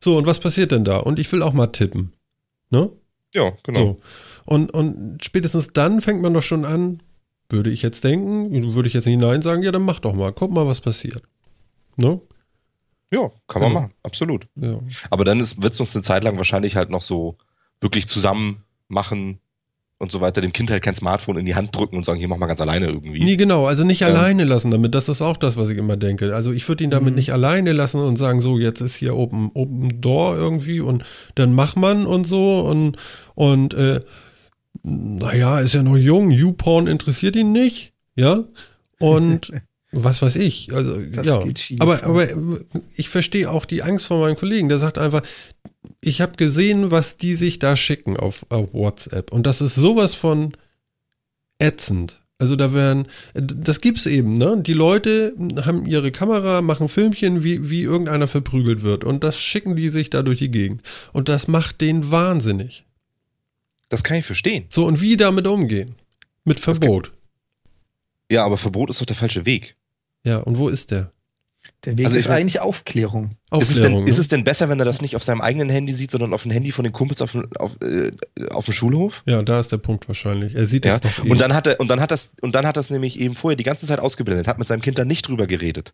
So, 0.00 0.18
und 0.18 0.26
was 0.26 0.40
passiert 0.40 0.72
denn 0.72 0.84
da? 0.84 0.96
Und 0.96 1.20
ich 1.20 1.30
will 1.30 1.44
auch 1.44 1.52
mal 1.52 1.68
tippen. 1.68 2.12
Ne? 2.70 2.90
Ja, 3.32 3.52
genau. 3.62 3.78
So. 3.78 4.00
Und, 4.46 4.72
und 4.72 5.24
spätestens 5.24 5.68
dann 5.68 6.00
fängt 6.00 6.20
man 6.20 6.34
doch 6.34 6.42
schon 6.42 6.64
an, 6.64 7.04
würde 7.48 7.70
ich 7.70 7.82
jetzt 7.82 8.02
denken, 8.02 8.74
würde 8.74 8.88
ich 8.88 8.94
jetzt 8.94 9.06
nicht 9.06 9.20
Nein 9.20 9.42
sagen, 9.42 9.62
ja, 9.62 9.70
dann 9.70 9.82
mach 9.82 10.00
doch 10.00 10.12
mal, 10.12 10.32
guck 10.32 10.50
mal, 10.50 10.66
was 10.66 10.80
passiert. 10.80 11.22
Ne? 11.94 12.20
Ja, 13.12 13.30
kann 13.46 13.62
man 13.62 13.72
ja. 13.72 13.80
machen, 13.80 13.92
absolut. 14.02 14.48
Ja. 14.56 14.80
Aber 15.08 15.24
dann 15.24 15.38
wird 15.38 15.72
es 15.72 15.78
uns 15.78 15.94
eine 15.94 16.02
Zeit 16.02 16.24
lang 16.24 16.36
wahrscheinlich 16.36 16.74
halt 16.74 16.90
noch 16.90 17.02
so 17.02 17.36
wirklich 17.80 18.06
zusammen 18.06 18.64
machen 18.88 19.40
und 19.98 20.10
so 20.10 20.22
weiter, 20.22 20.40
dem 20.40 20.54
Kind 20.54 20.70
halt 20.70 20.82
kein 20.82 20.94
Smartphone 20.94 21.36
in 21.36 21.44
die 21.44 21.54
Hand 21.54 21.76
drücken 21.76 21.96
und 21.96 22.04
sagen, 22.04 22.18
hier 22.18 22.28
mach 22.28 22.38
mal 22.38 22.46
ganz 22.46 22.60
alleine 22.62 22.86
irgendwie. 22.86 23.22
Nee, 23.22 23.36
genau, 23.36 23.66
also 23.66 23.84
nicht 23.84 24.00
ähm, 24.00 24.08
alleine 24.08 24.44
lassen 24.44 24.70
damit, 24.70 24.94
das 24.94 25.10
ist 25.10 25.20
auch 25.20 25.36
das, 25.36 25.58
was 25.58 25.68
ich 25.68 25.76
immer 25.76 25.98
denke. 25.98 26.34
Also 26.34 26.52
ich 26.52 26.66
würde 26.68 26.84
ihn 26.84 26.90
damit 26.90 27.10
mhm. 27.10 27.16
nicht 27.16 27.32
alleine 27.32 27.72
lassen 27.72 28.00
und 28.00 28.16
sagen, 28.16 28.40
so, 28.40 28.58
jetzt 28.58 28.80
ist 28.80 28.96
hier 28.96 29.14
Open, 29.14 29.50
Open 29.52 30.00
Door 30.00 30.36
irgendwie 30.36 30.80
und 30.80 31.04
dann 31.34 31.54
mach 31.54 31.76
man 31.76 32.06
und 32.06 32.26
so 32.26 32.60
und, 32.60 32.96
und 33.34 33.74
äh, 33.74 34.00
naja, 34.82 35.60
ist 35.60 35.74
ja 35.74 35.82
noch 35.82 35.98
jung, 35.98 36.30
YouPorn 36.30 36.86
interessiert 36.86 37.36
ihn 37.36 37.52
nicht, 37.52 37.92
ja, 38.16 38.44
und 38.98 39.52
was 39.92 40.22
weiß 40.22 40.36
ich, 40.36 40.72
also 40.72 41.00
das 41.00 41.26
ja, 41.26 41.42
aber, 41.80 42.04
aber 42.04 42.28
ich 42.96 43.08
verstehe 43.08 43.50
auch 43.50 43.64
die 43.64 43.82
Angst 43.82 44.06
von 44.06 44.20
meinem 44.20 44.36
Kollegen, 44.36 44.68
der 44.68 44.78
sagt 44.78 44.98
einfach, 44.98 45.22
ich 46.00 46.20
habe 46.20 46.32
gesehen, 46.36 46.90
was 46.90 47.16
die 47.16 47.34
sich 47.34 47.58
da 47.58 47.76
schicken 47.76 48.16
auf, 48.16 48.46
auf 48.50 48.72
WhatsApp. 48.72 49.32
Und 49.32 49.46
das 49.46 49.60
ist 49.60 49.74
sowas 49.74 50.14
von 50.14 50.52
ätzend. 51.58 52.20
Also 52.38 52.56
da 52.56 52.72
werden, 52.72 53.06
das 53.34 53.82
gibt's 53.82 54.06
eben, 54.06 54.32
ne? 54.34 54.62
Die 54.62 54.72
Leute 54.72 55.34
haben 55.66 55.84
ihre 55.84 56.10
Kamera, 56.10 56.62
machen 56.62 56.88
Filmchen, 56.88 57.44
wie, 57.44 57.68
wie 57.68 57.82
irgendeiner 57.82 58.28
verprügelt 58.28 58.82
wird. 58.82 59.04
Und 59.04 59.24
das 59.24 59.38
schicken 59.38 59.76
die 59.76 59.90
sich 59.90 60.08
da 60.08 60.22
durch 60.22 60.38
die 60.38 60.50
Gegend. 60.50 60.80
Und 61.12 61.28
das 61.28 61.48
macht 61.48 61.82
den 61.82 62.10
wahnsinnig. 62.10 62.86
Das 63.90 64.04
kann 64.04 64.16
ich 64.16 64.24
verstehen. 64.24 64.64
So, 64.70 64.86
und 64.86 65.02
wie 65.02 65.18
damit 65.18 65.46
umgehen? 65.46 65.96
Mit 66.44 66.60
Verbot. 66.60 67.12
Ja, 68.30 68.46
aber 68.46 68.56
Verbot 68.56 68.88
ist 68.88 69.02
doch 69.02 69.06
der 69.06 69.16
falsche 69.16 69.44
Weg. 69.44 69.76
Ja, 70.24 70.38
und 70.38 70.58
wo 70.58 70.68
ist 70.68 70.90
der? 70.90 71.12
Der 71.84 71.96
Weg 71.96 72.06
also 72.06 72.18
ist 72.18 72.28
eigentlich 72.28 72.60
Aufklärung. 72.60 73.30
Aufklärung 73.48 73.62
ist, 73.62 73.70
es 73.70 73.80
denn, 73.80 74.04
ne? 74.04 74.10
ist 74.10 74.18
es 74.18 74.28
denn 74.28 74.44
besser, 74.44 74.68
wenn 74.68 74.78
er 74.78 74.84
das 74.84 75.00
nicht 75.00 75.16
auf 75.16 75.22
seinem 75.22 75.40
eigenen 75.40 75.70
Handy 75.70 75.92
sieht, 75.92 76.10
sondern 76.10 76.34
auf 76.34 76.42
dem 76.42 76.50
Handy 76.50 76.72
von 76.72 76.84
den 76.84 76.92
Kumpels 76.92 77.22
auf, 77.22 77.36
auf, 77.58 77.80
äh, 77.80 78.12
auf 78.50 78.66
dem 78.66 78.74
Schulhof? 78.74 79.22
Ja, 79.26 79.42
da 79.42 79.60
ist 79.60 79.72
der 79.72 79.78
Punkt 79.78 80.06
wahrscheinlich. 80.06 80.54
Er 80.54 80.66
sieht 80.66 80.84
ja. 80.84 80.96
es 80.96 81.00
doch 81.00 81.24
eh. 81.24 81.30
Und 81.30 81.40
dann 81.40 81.54
hat 81.54 81.66
er, 81.66 81.80
und 81.80 81.88
dann 81.88 82.00
hat 82.00 82.10
das, 82.10 82.34
und 82.42 82.54
dann 82.54 82.66
hat 82.66 82.76
das 82.76 82.90
nämlich 82.90 83.18
eben 83.18 83.34
vorher 83.34 83.56
die 83.56 83.64
ganze 83.64 83.86
Zeit 83.86 83.98
ausgeblendet, 83.98 84.46
hat 84.46 84.58
mit 84.58 84.68
seinem 84.68 84.82
Kind 84.82 84.98
dann 84.98 85.08
nicht 85.08 85.26
drüber 85.26 85.46
geredet. 85.46 85.92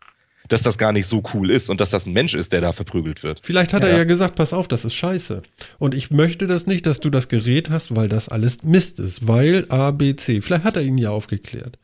Dass 0.49 0.61
das 0.61 0.77
gar 0.77 0.93
nicht 0.93 1.07
so 1.07 1.23
cool 1.33 1.49
ist 1.49 1.69
und 1.69 1.81
dass 1.81 1.89
das 1.89 2.05
ein 2.05 2.13
Mensch 2.13 2.33
ist, 2.33 2.53
der 2.53 2.61
da 2.61 2.71
verprügelt 2.71 3.23
wird. 3.23 3.41
Vielleicht 3.43 3.73
hat 3.73 3.83
ja. 3.83 3.89
er 3.89 3.97
ja 3.97 4.03
gesagt, 4.05 4.35
pass 4.35 4.53
auf, 4.53 4.67
das 4.67 4.85
ist 4.85 4.93
scheiße. 4.93 5.41
Und 5.77 5.93
ich 5.93 6.11
möchte 6.11 6.47
das 6.47 6.67
nicht, 6.67 6.85
dass 6.85 6.99
du 6.99 7.09
das 7.09 7.27
Gerät 7.27 7.69
hast, 7.69 7.95
weil 7.95 8.07
das 8.07 8.29
alles 8.29 8.63
Mist 8.63 8.99
ist. 8.99 9.27
Weil 9.27 9.65
A, 9.69 9.91
B, 9.91 10.15
C. 10.15 10.41
Vielleicht 10.41 10.63
hat 10.63 10.75
er 10.75 10.83
ihn 10.83 10.97
ja 10.97 11.11
aufgeklärt. 11.11 11.77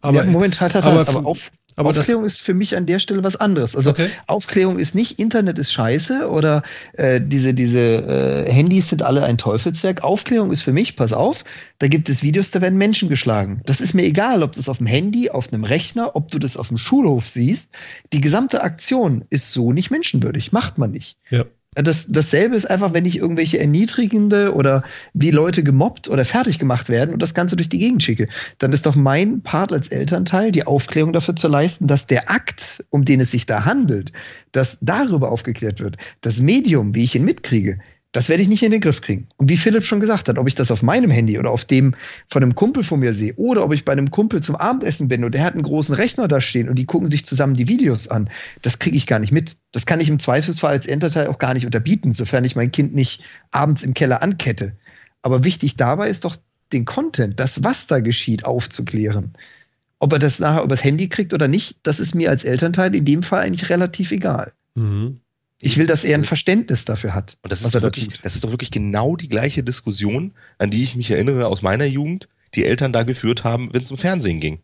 Aber, 0.00 0.24
ja, 0.24 0.30
Moment, 0.30 0.60
hat 0.60 0.74
er, 0.74 0.84
aber, 0.84 1.08
aber 1.08 1.26
auf, 1.26 1.50
aber 1.76 1.90
Aufklärung 1.90 2.24
ist 2.24 2.40
für 2.40 2.54
mich 2.54 2.76
an 2.76 2.86
der 2.86 2.98
Stelle 2.98 3.24
was 3.24 3.36
anderes. 3.36 3.74
Also 3.74 3.90
okay. 3.90 4.08
Aufklärung 4.26 4.78
ist 4.78 4.94
nicht, 4.94 5.18
Internet 5.18 5.58
ist 5.58 5.72
scheiße 5.72 6.28
oder 6.28 6.62
äh, 6.92 7.20
diese, 7.20 7.54
diese 7.54 7.80
äh, 7.80 8.52
Handys 8.52 8.88
sind 8.88 9.02
alle 9.02 9.24
ein 9.24 9.38
Teufelswerk. 9.38 10.02
Aufklärung 10.04 10.52
ist 10.52 10.62
für 10.62 10.72
mich, 10.72 10.96
pass 10.96 11.12
auf, 11.12 11.44
da 11.78 11.88
gibt 11.88 12.08
es 12.08 12.22
Videos, 12.22 12.50
da 12.50 12.60
werden 12.60 12.78
Menschen 12.78 13.08
geschlagen. 13.08 13.60
Das 13.66 13.80
ist 13.80 13.94
mir 13.94 14.04
egal, 14.04 14.42
ob 14.42 14.52
das 14.52 14.68
auf 14.68 14.78
dem 14.78 14.86
Handy, 14.86 15.30
auf 15.30 15.52
einem 15.52 15.64
Rechner, 15.64 16.14
ob 16.14 16.30
du 16.30 16.38
das 16.38 16.56
auf 16.56 16.68
dem 16.68 16.76
Schulhof 16.76 17.28
siehst. 17.28 17.72
Die 18.12 18.20
gesamte 18.20 18.62
Aktion 18.62 19.24
ist 19.30 19.52
so 19.52 19.72
nicht 19.72 19.90
menschenwürdig, 19.90 20.52
macht 20.52 20.78
man 20.78 20.92
nicht. 20.92 21.16
Ja. 21.30 21.44
Das, 21.74 22.06
dasselbe 22.08 22.56
ist 22.56 22.66
einfach, 22.66 22.92
wenn 22.92 23.04
ich 23.04 23.18
irgendwelche 23.18 23.58
erniedrigende 23.58 24.54
oder 24.54 24.84
wie 25.12 25.30
Leute 25.30 25.62
gemobbt 25.62 26.08
oder 26.08 26.24
fertig 26.24 26.58
gemacht 26.58 26.88
werden 26.88 27.12
und 27.12 27.20
das 27.20 27.34
Ganze 27.34 27.56
durch 27.56 27.68
die 27.68 27.78
Gegend 27.78 28.02
schicke. 28.02 28.28
Dann 28.58 28.72
ist 28.72 28.86
doch 28.86 28.94
mein 28.94 29.42
Part 29.42 29.72
als 29.72 29.88
Elternteil, 29.88 30.52
die 30.52 30.66
Aufklärung 30.66 31.12
dafür 31.12 31.36
zu 31.36 31.48
leisten, 31.48 31.86
dass 31.86 32.06
der 32.06 32.30
Akt, 32.30 32.84
um 32.90 33.04
den 33.04 33.20
es 33.20 33.30
sich 33.30 33.46
da 33.46 33.64
handelt, 33.64 34.12
dass 34.52 34.78
darüber 34.80 35.32
aufgeklärt 35.32 35.80
wird. 35.80 35.96
Das 36.20 36.40
Medium, 36.40 36.94
wie 36.94 37.02
ich 37.02 37.14
ihn 37.14 37.24
mitkriege, 37.24 37.78
das 38.14 38.28
werde 38.28 38.44
ich 38.44 38.48
nicht 38.48 38.62
in 38.62 38.70
den 38.70 38.80
Griff 38.80 39.00
kriegen. 39.00 39.26
Und 39.38 39.50
wie 39.50 39.56
Philipp 39.56 39.84
schon 39.84 39.98
gesagt 39.98 40.28
hat, 40.28 40.38
ob 40.38 40.46
ich 40.46 40.54
das 40.54 40.70
auf 40.70 40.84
meinem 40.84 41.10
Handy 41.10 41.36
oder 41.36 41.50
auf 41.50 41.64
dem 41.64 41.96
von 42.30 42.44
einem 42.44 42.54
Kumpel 42.54 42.84
von 42.84 43.00
mir 43.00 43.12
sehe 43.12 43.34
oder 43.34 43.64
ob 43.64 43.74
ich 43.74 43.84
bei 43.84 43.90
einem 43.90 44.12
Kumpel 44.12 44.40
zum 44.40 44.54
Abendessen 44.54 45.08
bin 45.08 45.24
und 45.24 45.32
der 45.32 45.42
hat 45.42 45.54
einen 45.54 45.64
großen 45.64 45.96
Rechner 45.96 46.28
da 46.28 46.40
stehen 46.40 46.68
und 46.68 46.76
die 46.76 46.86
gucken 46.86 47.08
sich 47.08 47.26
zusammen 47.26 47.54
die 47.54 47.66
Videos 47.66 48.06
an, 48.06 48.30
das 48.62 48.78
kriege 48.78 48.96
ich 48.96 49.08
gar 49.08 49.18
nicht 49.18 49.32
mit. 49.32 49.56
Das 49.72 49.84
kann 49.84 49.98
ich 49.98 50.08
im 50.08 50.20
Zweifelsfall 50.20 50.70
als 50.70 50.86
Enterteil 50.86 51.26
auch 51.26 51.40
gar 51.40 51.54
nicht 51.54 51.66
unterbieten, 51.66 52.12
sofern 52.12 52.44
ich 52.44 52.54
mein 52.54 52.70
Kind 52.70 52.94
nicht 52.94 53.20
abends 53.50 53.82
im 53.82 53.94
Keller 53.94 54.22
ankette. 54.22 54.76
Aber 55.22 55.42
wichtig 55.42 55.76
dabei 55.76 56.08
ist 56.08 56.24
doch 56.24 56.36
den 56.72 56.84
Content, 56.84 57.40
das, 57.40 57.64
was 57.64 57.88
da 57.88 57.98
geschieht, 57.98 58.44
aufzuklären. 58.44 59.32
Ob 59.98 60.12
er 60.12 60.20
das 60.20 60.38
nachher 60.38 60.62
übers 60.62 60.84
Handy 60.84 61.08
kriegt 61.08 61.34
oder 61.34 61.48
nicht, 61.48 61.78
das 61.82 61.98
ist 61.98 62.14
mir 62.14 62.30
als 62.30 62.44
Elternteil 62.44 62.94
in 62.94 63.04
dem 63.04 63.24
Fall 63.24 63.40
eigentlich 63.42 63.70
relativ 63.70 64.12
egal. 64.12 64.52
Mhm. 64.76 65.18
Ich 65.60 65.78
will, 65.78 65.86
dass 65.86 66.04
er 66.04 66.14
ein 66.14 66.20
also 66.20 66.28
Verständnis 66.28 66.84
dafür 66.84 67.14
hat. 67.14 67.38
Und 67.42 67.52
das 67.52 67.62
ist, 67.62 67.74
doch 67.74 67.82
wirklich, 67.82 68.08
da 68.08 68.16
das 68.22 68.34
ist 68.34 68.44
doch 68.44 68.50
wirklich 68.50 68.70
genau 68.70 69.16
die 69.16 69.28
gleiche 69.28 69.62
Diskussion, 69.62 70.32
an 70.58 70.70
die 70.70 70.82
ich 70.82 70.96
mich 70.96 71.10
erinnere 71.10 71.46
aus 71.46 71.62
meiner 71.62 71.86
Jugend, 71.86 72.28
die 72.54 72.64
Eltern 72.64 72.92
da 72.92 73.02
geführt 73.02 73.44
haben, 73.44 73.72
wenn 73.72 73.82
es 73.82 73.90
um 73.90 73.98
Fernsehen 73.98 74.40
ging. 74.40 74.60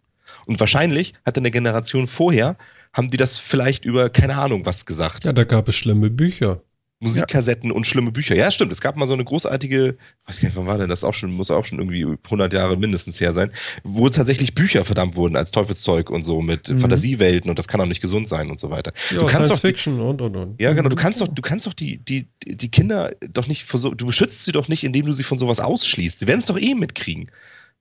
Und 0.47 0.61
wahrscheinlich 0.61 1.15
hat 1.25 1.39
eine 1.39 1.51
Generation 1.51 2.07
vorher, 2.07 2.57
haben 2.93 3.11
die 3.11 3.17
das 3.17 3.39
vielleicht 3.39 3.85
über 3.85 4.11
keine 4.11 4.37
Ahnung 4.37 4.67
was 4.67 4.85
gesagt. 4.85 5.25
Ja, 5.25 5.33
da 5.33 5.45
gab 5.45 5.69
es 5.69 5.77
schlimme 5.77 6.11
Bücher. 6.11 6.63
Musikkassetten 7.03 7.71
ja. 7.71 7.77
und 7.77 7.87
schlimme 7.87 8.13
Bücher. 8.13 8.37
Ja, 8.37 8.51
stimmt. 8.51 8.71
Es 8.73 8.81
gab 8.83 8.97
mal 8.97 9.07
so 9.07 9.15
eine 9.15 9.25
großartige, 9.25 9.97
weiß 10.27 10.41
gar 10.41 10.49
nicht, 10.49 10.57
wann 10.57 10.67
war 10.67 10.77
denn 10.77 10.91
das 10.91 11.03
auch 11.03 11.15
schon, 11.15 11.33
muss 11.33 11.51
auch 11.51 11.65
schon 11.65 11.79
irgendwie 11.79 12.05
100 12.05 12.53
Jahre 12.53 12.77
mindestens 12.77 13.21
her 13.21 13.33
sein, 13.33 13.51
wo 13.85 14.09
tatsächlich 14.11 14.55
Bücher 14.55 14.85
verdammt 14.85 15.17
wurden 15.17 15.35
als 15.37 15.51
Teufelszeug 15.51 16.11
und 16.11 16.25
so 16.25 16.43
mit 16.43 16.69
mhm. 16.69 16.79
Fantasiewelten 16.79 17.49
und 17.49 17.59
das 17.59 17.69
kann 17.69 17.81
auch 17.81 17.87
nicht 17.87 18.03
gesund 18.03 18.29
sein 18.29 18.51
und 18.51 18.61
so 18.61 18.71
weiter. 18.71 18.93
Ja, 19.11 19.19
du 19.19 19.27
kannst 19.27 19.47
Science 19.47 19.49
doch, 19.49 19.61
Fiction 19.61 20.01
und 20.01 20.21
und 20.21 20.37
und. 20.37 20.61
Ja, 20.61 20.75
genau. 20.75 20.91
Du 20.91 20.97
kannst 20.97 21.23
doch, 21.23 21.29
du 21.29 21.43
kannst 21.43 21.67
doch 21.67 21.75
die 21.75 22.05
die 22.05 22.29
die 22.45 22.71
Kinder 22.71 23.13
doch 23.33 23.47
nicht, 23.47 23.67
so, 23.67 23.95
du 23.95 24.07
beschützt 24.07 24.45
sie 24.45 24.53
doch 24.53 24.69
nicht, 24.69 24.85
indem 24.85 25.07
du 25.07 25.13
sie 25.13 25.23
von 25.23 25.39
sowas 25.39 25.59
ausschließt. 25.59 26.21
Sie 26.21 26.27
werden 26.27 26.41
es 26.41 26.47
doch 26.47 26.59
eh 26.59 26.75
mitkriegen. 26.75 27.31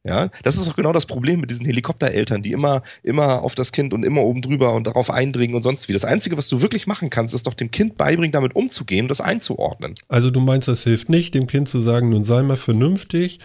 Ja, 0.05 0.29
das 0.43 0.55
ist 0.55 0.69
auch 0.69 0.77
genau 0.77 0.93
das 0.93 1.05
Problem 1.05 1.41
mit 1.41 1.49
diesen 1.49 1.65
Helikoptereltern, 1.65 2.41
die 2.41 2.53
immer, 2.53 2.83
immer 3.03 3.41
auf 3.41 3.53
das 3.53 3.73
Kind 3.73 3.93
und 3.93 4.03
immer 4.03 4.21
oben 4.21 4.41
drüber 4.41 4.73
und 4.73 4.87
darauf 4.87 5.11
eindringen 5.11 5.57
und 5.57 5.61
sonst 5.61 5.89
wie. 5.89 5.93
Das 5.93 6.05
Einzige, 6.05 6.37
was 6.37 6.47
du 6.47 6.61
wirklich 6.61 6.87
machen 6.87 7.09
kannst, 7.09 7.33
ist 7.33 7.47
doch 7.47 7.53
dem 7.53 7.69
Kind 7.69 7.97
beibringen, 7.97 8.31
damit 8.31 8.55
umzugehen 8.55 9.03
und 9.03 9.07
das 9.09 9.19
einzuordnen. 9.19 9.95
Also 10.07 10.31
du 10.31 10.39
meinst, 10.39 10.69
das 10.69 10.83
hilft 10.83 11.09
nicht, 11.09 11.33
dem 11.35 11.47
Kind 11.47 11.67
zu 11.67 11.81
sagen, 11.81 12.09
nun 12.09 12.23
sei 12.23 12.43
mal 12.43 12.55
vernünftig, 12.55 13.39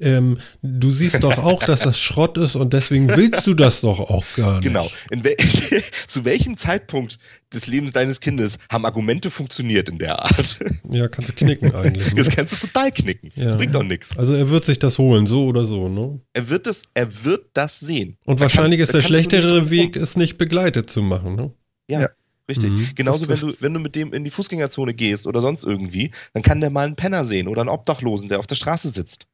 ähm, 0.00 0.38
du 0.62 0.90
siehst 0.90 1.22
doch 1.22 1.38
auch, 1.38 1.62
dass 1.62 1.80
das 1.80 2.00
Schrott 2.00 2.38
ist 2.38 2.54
und 2.56 2.72
deswegen 2.72 3.08
willst 3.16 3.46
du 3.46 3.54
das 3.54 3.80
doch 3.80 3.98
auch 3.98 4.24
gar 4.36 4.54
nicht. 4.54 4.62
Genau. 4.62 4.90
We 5.10 5.36
zu 6.06 6.24
welchem 6.24 6.56
Zeitpunkt 6.56 7.18
des 7.52 7.66
Lebens 7.66 7.92
deines 7.92 8.20
Kindes 8.20 8.58
haben 8.70 8.84
Argumente 8.84 9.30
funktioniert 9.30 9.88
in 9.88 9.98
der 9.98 10.18
Art? 10.22 10.58
Ja, 10.90 11.06
kannst 11.08 11.30
du 11.30 11.34
knicken 11.34 11.74
eigentlich. 11.74 12.08
Ne? 12.14 12.22
Das 12.22 12.34
kannst 12.34 12.52
du 12.54 12.66
total 12.66 12.90
knicken. 12.90 13.30
Ja. 13.34 13.44
Das 13.44 13.56
bringt 13.56 13.74
doch 13.74 13.82
nichts. 13.82 14.16
Also 14.16 14.34
er 14.34 14.48
wird 14.50 14.64
sich 14.64 14.78
das 14.78 14.96
holen, 14.98 15.26
so 15.26 15.44
oder 15.44 15.66
so, 15.66 15.88
ne? 15.88 16.20
Er 16.32 16.48
wird 16.48 16.66
das, 16.66 16.82
er 16.94 17.24
wird 17.24 17.46
das 17.52 17.80
sehen. 17.80 18.16
Und 18.24 18.40
da 18.40 18.44
wahrscheinlich 18.44 18.80
ist 18.80 18.94
der 18.94 19.02
schlechtere 19.02 19.70
Weg, 19.70 19.96
es 19.96 20.16
nicht 20.16 20.38
begleitet 20.38 20.88
zu 20.88 21.02
machen, 21.02 21.34
ne? 21.34 21.52
ja. 21.90 22.02
ja. 22.02 22.08
Richtig. 22.48 22.72
Mhm, 22.72 22.88
Genauso, 22.94 23.28
wenn 23.28 23.40
du, 23.40 23.52
wenn 23.60 23.74
du 23.74 23.80
mit 23.80 23.94
dem 23.94 24.12
in 24.14 24.24
die 24.24 24.30
Fußgängerzone 24.30 24.94
gehst 24.94 25.26
oder 25.26 25.42
sonst 25.42 25.64
irgendwie, 25.64 26.12
dann 26.32 26.42
kann 26.42 26.60
der 26.60 26.70
mal 26.70 26.86
einen 26.86 26.96
Penner 26.96 27.24
sehen 27.24 27.46
oder 27.46 27.60
einen 27.60 27.68
Obdachlosen, 27.68 28.30
der 28.30 28.38
auf 28.38 28.46
der 28.46 28.54
Straße 28.54 28.88
sitzt. 28.88 29.26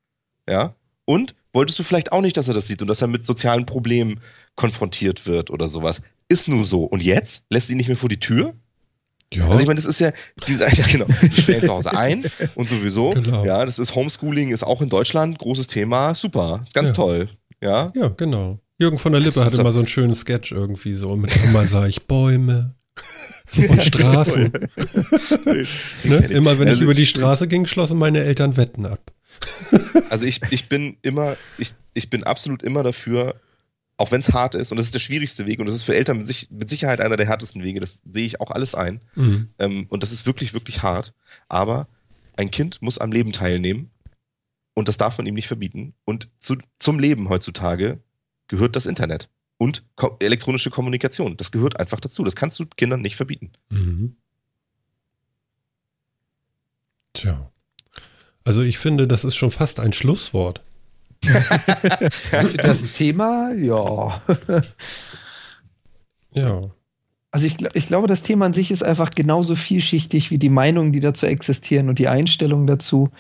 Ja. 0.48 0.74
Und 1.04 1.35
wolltest 1.52 1.78
du 1.78 1.83
vielleicht 1.83 2.12
auch 2.12 2.20
nicht, 2.20 2.37
dass 2.37 2.48
er 2.48 2.54
das 2.54 2.66
sieht 2.66 2.83
und 2.83 2.88
dass 2.88 3.02
er 3.02 3.09
mit 3.09 3.26
sozialen 3.26 3.66
Problemen 3.66 4.20
konfrontiert 4.57 5.26
wird 5.26 5.50
oder 5.50 5.68
sowas? 5.68 6.02
Ist 6.28 6.48
nur 6.48 6.64
so. 6.64 6.85
Und 6.85 7.02
jetzt 7.02 7.46
lässt 7.50 7.70
ihn 7.70 7.76
nicht 7.76 7.88
mehr 7.88 7.96
vor 7.96 8.09
die 8.09 8.20
Tür? 8.20 8.54
Ja. 9.33 9.48
Also 9.48 9.61
ich 9.61 9.66
meine, 9.66 9.76
das 9.76 9.87
ist 9.87 10.00
ja, 10.00 10.12
diese, 10.46 10.64
ja 10.76 10.87
genau, 10.87 11.07
die 11.22 11.30
sperren 11.30 11.62
zu 11.62 11.72
Hause 11.72 11.96
ein 11.96 12.24
und 12.54 12.68
sowieso, 12.68 13.11
genau. 13.11 13.44
ja, 13.44 13.64
das 13.64 13.78
ist 13.78 13.94
Homeschooling, 13.94 14.50
ist 14.50 14.62
auch 14.62 14.80
in 14.80 14.88
Deutschland 14.88 15.38
großes 15.38 15.66
Thema, 15.66 16.14
super, 16.14 16.64
ganz 16.72 16.90
ja. 16.90 16.94
toll, 16.94 17.28
ja. 17.61 17.92
Ja, 17.94 18.09
genau. 18.09 18.61
Jürgen 18.78 18.98
von 18.98 19.12
der 19.12 19.20
Lippe 19.20 19.44
hatte 19.44 19.62
mal 19.62 19.72
so 19.72 19.78
einen 19.80 19.88
schönen 19.88 20.14
Sketch 20.14 20.52
irgendwie 20.52 20.94
so, 20.94 21.16
mit 21.16 21.37
immer 21.44 21.66
sah 21.66 21.87
ich 21.87 22.07
Bäume 22.07 22.74
und 23.68 23.83
Straßen. 23.83 24.52
ne? 26.04 26.16
Immer 26.16 26.59
wenn 26.59 26.68
also, 26.68 26.78
ich 26.78 26.83
über 26.83 26.94
die 26.94 27.07
Straße 27.07 27.48
ging, 27.48 27.66
schlossen 27.66 27.98
meine 27.98 28.20
Eltern 28.20 28.57
Wetten 28.57 28.87
ab. 28.87 29.12
Also 30.11 30.27
ich, 30.27 30.40
ich 30.51 30.68
bin 30.68 30.97
immer, 31.03 31.37
ich, 31.59 31.73
ich 31.94 32.11
bin 32.11 32.25
absolut 32.25 32.62
immer 32.62 32.83
dafür, 32.83 33.40
auch 33.97 34.11
wenn 34.11 34.20
es 34.20 34.33
hart 34.33 34.55
ist, 34.55 34.70
und 34.70 34.77
das 34.77 34.87
ist 34.87 34.94
der 34.94 35.01
schwierigste 35.01 35.47
Weg, 35.47 35.61
und 35.61 35.66
das 35.66 35.75
ist 35.75 35.85
für 35.85 35.94
Eltern 35.94 36.18
mit, 36.18 36.27
sich, 36.27 36.51
mit 36.51 36.68
Sicherheit 36.68 37.01
einer 37.01 37.16
der 37.16 37.27
härtesten 37.27 37.62
Wege, 37.62 37.81
das 37.81 38.03
sehe 38.09 38.27
ich 38.27 38.40
auch 38.40 38.51
alles 38.51 38.75
ein. 38.75 39.01
Mhm. 39.14 39.49
Ähm, 39.59 39.87
und 39.88 40.03
das 40.03 40.12
ist 40.12 40.27
wirklich, 40.27 40.53
wirklich 40.53 40.83
hart. 40.83 41.14
Aber 41.49 41.88
ein 42.37 42.51
Kind 42.51 42.83
muss 42.83 42.99
am 42.99 43.12
Leben 43.12 43.33
teilnehmen 43.33 43.90
und 44.75 44.88
das 44.88 44.97
darf 44.97 45.18
man 45.18 45.27
ihm 45.27 45.35
nicht 45.35 45.47
verbieten. 45.47 45.94
Und 46.05 46.29
zu, 46.38 46.57
zum 46.79 46.99
Leben 46.99 47.29
heutzutage 47.29 48.01
gehört 48.49 48.77
das 48.77 48.87
Internet 48.87 49.29
und 49.59 49.85
ko 49.97 50.16
elektronische 50.20 50.70
Kommunikation. 50.70 51.37
Das 51.37 51.53
gehört 51.53 51.79
einfach 51.79 52.01
dazu. 52.01 52.25
Das 52.25 52.37
kannst 52.37 52.59
du 52.59 52.66
Kindern 52.66 53.01
nicht 53.01 53.16
verbieten. 53.16 53.53
Mhm. 53.70 54.16
Tja. 57.12 57.51
Also 58.44 58.62
ich 58.62 58.78
finde, 58.78 59.09
das 59.09 59.24
ist 59.24 59.37
schon 59.37 59.50
fast 59.50 59.80
ein 59.80 59.92
Schlusswort. 59.92 60.61
das 62.59 62.92
Thema, 62.92 63.52
ja. 63.52 64.20
ja. 66.33 66.70
Also 67.30 67.46
ich, 67.46 67.57
ich 67.74 67.87
glaube, 67.87 68.07
das 68.07 68.22
Thema 68.22 68.46
an 68.46 68.54
sich 68.54 68.70
ist 68.70 68.85
einfach 68.85 69.11
genauso 69.11 69.57
vielschichtig 69.57 70.30
wie 70.30 70.38
die 70.38 70.50
Meinungen, 70.50 70.92
die 70.92 71.00
dazu 71.00 71.26
existieren 71.26 71.88
und 71.88 71.98
die 71.98 72.09
Einstellungen 72.09 72.66
dazu. 72.66 73.11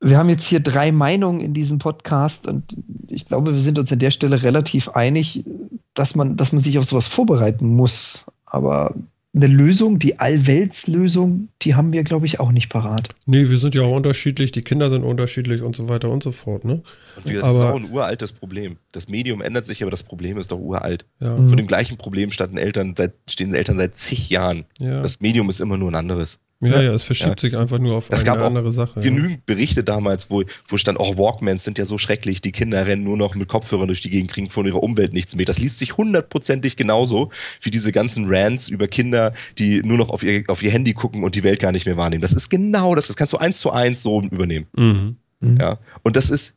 Wir 0.00 0.16
haben 0.16 0.30
jetzt 0.30 0.46
hier 0.46 0.60
drei 0.60 0.92
Meinungen 0.92 1.40
in 1.40 1.52
diesem 1.52 1.78
Podcast 1.78 2.46
und 2.46 2.74
ich 3.08 3.26
glaube, 3.26 3.52
wir 3.52 3.60
sind 3.60 3.78
uns 3.78 3.92
an 3.92 3.98
der 3.98 4.12
Stelle 4.12 4.42
relativ 4.42 4.88
einig, 4.88 5.44
dass 5.92 6.14
man, 6.14 6.36
dass 6.36 6.52
man 6.52 6.60
sich 6.60 6.78
auf 6.78 6.86
sowas 6.86 7.06
vorbereiten 7.06 7.66
muss. 7.66 8.24
Aber 8.46 8.94
eine 9.32 9.46
Lösung, 9.46 10.00
die 10.00 10.18
Allweltslösung, 10.18 11.50
die 11.62 11.76
haben 11.76 11.92
wir, 11.92 12.02
glaube 12.02 12.26
ich, 12.26 12.40
auch 12.40 12.50
nicht 12.50 12.68
parat. 12.68 13.10
Nee, 13.26 13.48
wir 13.48 13.58
sind 13.58 13.76
ja 13.76 13.82
auch 13.82 13.94
unterschiedlich, 13.94 14.50
die 14.50 14.62
Kinder 14.62 14.90
sind 14.90 15.04
unterschiedlich 15.04 15.62
und 15.62 15.76
so 15.76 15.88
weiter 15.88 16.10
und 16.10 16.22
so 16.22 16.32
fort, 16.32 16.64
ne? 16.64 16.82
Und 17.16 17.30
das 17.30 17.42
aber, 17.44 17.58
ist 17.58 17.64
auch 17.64 17.76
ein 17.76 17.90
uraltes 17.90 18.32
Problem. 18.32 18.78
Das 18.90 19.08
Medium 19.08 19.40
ändert 19.40 19.66
sich, 19.66 19.82
aber 19.82 19.90
das 19.90 20.02
Problem 20.02 20.36
ist 20.36 20.50
doch 20.50 20.58
uralt. 20.58 21.06
Ja. 21.20 21.36
Von 21.36 21.56
dem 21.56 21.68
gleichen 21.68 21.96
Problem 21.96 22.32
standen 22.32 22.56
Eltern 22.56 22.94
seit, 22.96 23.12
stehen 23.28 23.54
Eltern 23.54 23.76
seit 23.76 23.94
zig 23.94 24.30
Jahren. 24.30 24.64
Ja. 24.80 25.00
Das 25.00 25.20
Medium 25.20 25.48
ist 25.48 25.60
immer 25.60 25.78
nur 25.78 25.92
ein 25.92 25.96
anderes. 25.96 26.40
Ja, 26.62 26.82
ja, 26.82 26.92
es 26.92 27.04
verschiebt 27.04 27.42
ja. 27.42 27.48
sich 27.48 27.56
einfach 27.56 27.78
nur 27.78 27.96
auf 27.96 28.08
es 28.10 28.18
eine 28.18 28.24
gab 28.26 28.42
andere 28.42 28.70
Sache. 28.70 29.00
Genügend 29.00 29.30
ja. 29.30 29.42
Berichte 29.46 29.82
damals, 29.82 30.30
wo, 30.30 30.44
wo 30.68 30.76
stand, 30.76 31.00
oh, 31.00 31.16
Walkmans 31.16 31.64
sind 31.64 31.78
ja 31.78 31.86
so 31.86 31.96
schrecklich, 31.96 32.42
die 32.42 32.52
Kinder 32.52 32.86
rennen 32.86 33.02
nur 33.02 33.16
noch 33.16 33.34
mit 33.34 33.48
Kopfhörern 33.48 33.86
durch 33.86 34.02
die 34.02 34.10
Gegend, 34.10 34.30
kriegen 34.30 34.50
von 34.50 34.66
ihrer 34.66 34.82
Umwelt 34.82 35.14
nichts 35.14 35.34
mehr. 35.36 35.46
Das 35.46 35.58
liest 35.58 35.78
sich 35.78 35.96
hundertprozentig 35.96 36.76
genauso 36.76 37.30
wie 37.62 37.70
diese 37.70 37.92
ganzen 37.92 38.26
Rants 38.28 38.68
über 38.68 38.88
Kinder, 38.88 39.32
die 39.56 39.80
nur 39.82 39.96
noch 39.96 40.10
auf 40.10 40.22
ihr, 40.22 40.44
auf 40.48 40.62
ihr 40.62 40.70
Handy 40.70 40.92
gucken 40.92 41.24
und 41.24 41.34
die 41.34 41.44
Welt 41.44 41.60
gar 41.60 41.72
nicht 41.72 41.86
mehr 41.86 41.96
wahrnehmen. 41.96 42.20
Das 42.20 42.34
ist 42.34 42.50
genau 42.50 42.94
das, 42.94 43.06
das 43.06 43.16
kannst 43.16 43.32
du 43.32 43.38
eins 43.38 43.60
zu 43.60 43.70
eins 43.70 44.02
so 44.02 44.20
übernehmen. 44.20 44.66
Mhm. 44.76 45.16
Mhm. 45.40 45.56
Ja. 45.56 45.78
Und 46.02 46.16
das 46.16 46.28
ist, 46.28 46.56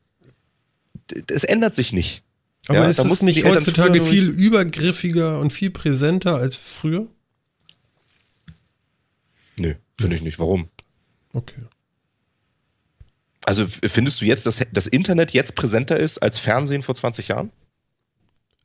es 1.31 1.45
ändert 1.45 1.75
sich 1.75 1.93
nicht. 1.93 2.23
Aber 2.67 2.79
ja, 2.79 2.89
ist 2.89 2.99
es 2.99 3.23
nicht 3.23 3.45
heutzutage 3.45 4.01
viel 4.01 4.29
übergriffiger 4.29 5.39
und 5.39 5.51
viel 5.51 5.69
präsenter 5.69 6.35
als 6.35 6.55
früher? 6.55 7.07
Nö. 9.59 9.75
Finde 9.99 10.15
ich 10.15 10.21
nicht. 10.21 10.39
Warum? 10.39 10.69
Okay. 11.33 11.61
Also 13.45 13.65
findest 13.67 14.21
du 14.21 14.25
jetzt, 14.25 14.45
dass 14.45 14.65
das 14.71 14.87
Internet 14.87 15.31
jetzt 15.31 15.55
präsenter 15.55 15.97
ist 15.97 16.19
als 16.19 16.37
Fernsehen 16.37 16.83
vor 16.83 16.95
20 16.95 17.27
Jahren? 17.27 17.51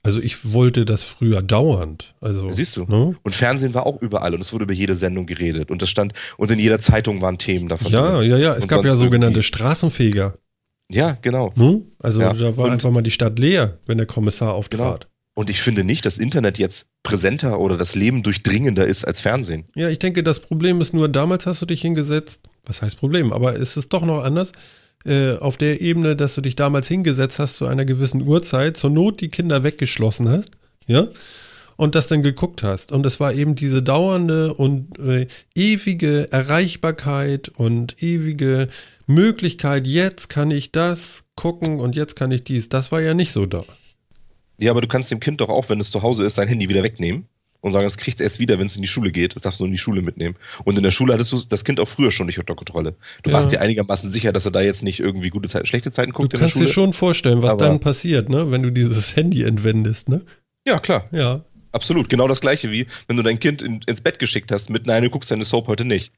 Also 0.02 0.20
ich 0.22 0.52
wollte 0.52 0.84
das 0.84 1.02
früher 1.02 1.42
dauernd. 1.42 2.14
Also, 2.20 2.48
Siehst 2.50 2.76
du? 2.76 2.84
Ne? 2.84 3.16
Und 3.22 3.34
Fernsehen 3.34 3.74
war 3.74 3.86
auch 3.86 4.00
überall 4.00 4.34
und 4.34 4.40
es 4.40 4.52
wurde 4.52 4.64
über 4.64 4.72
jede 4.72 4.94
Sendung 4.94 5.26
geredet 5.26 5.70
und 5.70 5.82
das 5.82 5.90
stand 5.90 6.12
und 6.36 6.50
in 6.50 6.58
jeder 6.58 6.78
Zeitung 6.78 7.20
waren 7.20 7.38
Themen 7.38 7.68
davon. 7.68 7.90
Ja, 7.90 8.18
drin. 8.18 8.30
ja, 8.30 8.38
ja. 8.38 8.54
Es 8.54 8.62
und 8.62 8.68
gab 8.68 8.84
ja 8.84 8.96
sogenannte 8.96 9.42
Straßenfeger. 9.42 10.38
Ja, 10.90 11.18
genau. 11.20 11.52
Ne? 11.56 11.82
Also 11.98 12.20
ja. 12.20 12.32
da 12.32 12.56
war 12.56 12.66
und 12.66 12.70
einfach 12.72 12.90
mal 12.90 13.02
die 13.02 13.10
Stadt 13.10 13.38
leer, 13.38 13.78
wenn 13.86 13.98
der 13.98 14.06
Kommissar 14.06 14.54
auftrat. 14.54 15.02
Genau. 15.02 15.12
Und 15.38 15.50
ich 15.50 15.62
finde 15.62 15.84
nicht, 15.84 16.04
dass 16.04 16.18
Internet 16.18 16.58
jetzt 16.58 16.88
präsenter 17.04 17.60
oder 17.60 17.76
das 17.76 17.94
Leben 17.94 18.24
durchdringender 18.24 18.88
ist 18.88 19.04
als 19.04 19.20
Fernsehen. 19.20 19.66
Ja, 19.76 19.88
ich 19.88 20.00
denke, 20.00 20.24
das 20.24 20.40
Problem 20.40 20.80
ist 20.80 20.94
nur, 20.94 21.08
damals 21.08 21.46
hast 21.46 21.62
du 21.62 21.66
dich 21.66 21.80
hingesetzt. 21.80 22.40
Was 22.66 22.82
heißt 22.82 22.98
Problem? 22.98 23.32
Aber 23.32 23.54
ist 23.54 23.76
es 23.76 23.88
doch 23.88 24.04
noch 24.04 24.24
anders? 24.24 24.50
Äh, 25.04 25.36
auf 25.36 25.56
der 25.56 25.80
Ebene, 25.80 26.16
dass 26.16 26.34
du 26.34 26.40
dich 26.40 26.56
damals 26.56 26.88
hingesetzt 26.88 27.38
hast 27.38 27.54
zu 27.54 27.66
einer 27.66 27.84
gewissen 27.84 28.26
Uhrzeit, 28.26 28.76
zur 28.76 28.90
Not 28.90 29.20
die 29.20 29.28
Kinder 29.28 29.62
weggeschlossen 29.62 30.28
hast, 30.28 30.50
ja, 30.88 31.06
und 31.76 31.94
das 31.94 32.08
dann 32.08 32.24
geguckt 32.24 32.64
hast. 32.64 32.90
Und 32.90 33.06
es 33.06 33.20
war 33.20 33.32
eben 33.32 33.54
diese 33.54 33.80
dauernde 33.80 34.54
und 34.54 34.98
äh, 34.98 35.28
ewige 35.54 36.32
Erreichbarkeit 36.32 37.48
und 37.50 38.02
ewige 38.02 38.66
Möglichkeit, 39.06 39.86
jetzt 39.86 40.30
kann 40.30 40.50
ich 40.50 40.72
das 40.72 41.22
gucken 41.36 41.78
und 41.78 41.94
jetzt 41.94 42.16
kann 42.16 42.32
ich 42.32 42.42
dies. 42.42 42.68
Das 42.68 42.90
war 42.90 43.00
ja 43.00 43.14
nicht 43.14 43.30
so 43.30 43.46
da. 43.46 43.62
Ja, 44.60 44.70
aber 44.72 44.80
du 44.80 44.88
kannst 44.88 45.10
dem 45.10 45.20
Kind 45.20 45.40
doch 45.40 45.48
auch, 45.48 45.68
wenn 45.68 45.80
es 45.80 45.90
zu 45.90 46.02
Hause 46.02 46.24
ist, 46.24 46.34
sein 46.34 46.48
Handy 46.48 46.68
wieder 46.68 46.82
wegnehmen 46.82 47.26
und 47.60 47.72
sagen, 47.72 47.84
das 47.86 47.96
kriegt 47.96 48.18
es 48.18 48.24
erst 48.24 48.38
wieder, 48.40 48.58
wenn 48.58 48.66
es 48.66 48.76
in 48.76 48.82
die 48.82 48.88
Schule 48.88 49.10
geht. 49.12 49.34
Das 49.34 49.42
darfst 49.42 49.60
du 49.60 49.64
nur 49.64 49.68
in 49.68 49.72
die 49.74 49.78
Schule 49.78 50.02
mitnehmen. 50.02 50.36
Und 50.64 50.76
in 50.76 50.82
der 50.82 50.90
Schule 50.90 51.12
hattest 51.12 51.32
du 51.32 51.38
das 51.48 51.64
Kind 51.64 51.78
auch 51.80 51.88
früher 51.88 52.10
schon 52.10 52.26
nicht 52.26 52.38
unter 52.38 52.54
Kontrolle. 52.54 52.94
Du 53.22 53.30
Ja. 53.30 53.36
warst 53.36 53.52
dir 53.52 53.60
einigermaßen 53.60 54.10
sicher, 54.10 54.32
dass 54.32 54.44
er 54.46 54.52
da 54.52 54.60
jetzt 54.60 54.82
nicht 54.82 55.00
irgendwie 55.00 55.30
gute 55.30 55.48
Zeiten, 55.48 55.66
schlechte 55.66 55.90
Zeiten 55.90 56.12
Du 56.12 56.16
guckt 56.18 56.32
der 56.32 56.40
kannst 56.40 56.56
dir 56.56 56.66
schon 56.68 56.92
vorstellen, 56.92 57.42
was 57.42 57.52
Aber- 57.52 57.66
dann 57.66 57.80
passiert, 57.80 58.28
ne? 58.28 58.50
wenn 58.50 58.62
du 58.62 58.70
dieses 58.70 59.14
Handy 59.16 59.42
entwendest. 59.44 60.08
Ne? 60.08 60.22
Ja, 60.66 60.78
klar. 60.80 61.08
Ja. 61.12 61.44
Absolut. 61.72 62.08
Genau 62.08 62.26
das 62.28 62.40
gleiche 62.40 62.70
wie, 62.70 62.86
wenn 63.08 63.16
du 63.16 63.22
dein 63.22 63.38
Kind 63.38 63.62
in, 63.62 63.80
ins 63.86 64.00
Bett 64.00 64.18
geschickt 64.18 64.50
hast 64.52 64.70
mit, 64.70 64.86
nein, 64.86 65.02
du 65.02 65.10
guckst 65.10 65.30
deine 65.30 65.44
Soap 65.44 65.68
heute 65.68 65.84
nicht. 65.84 66.12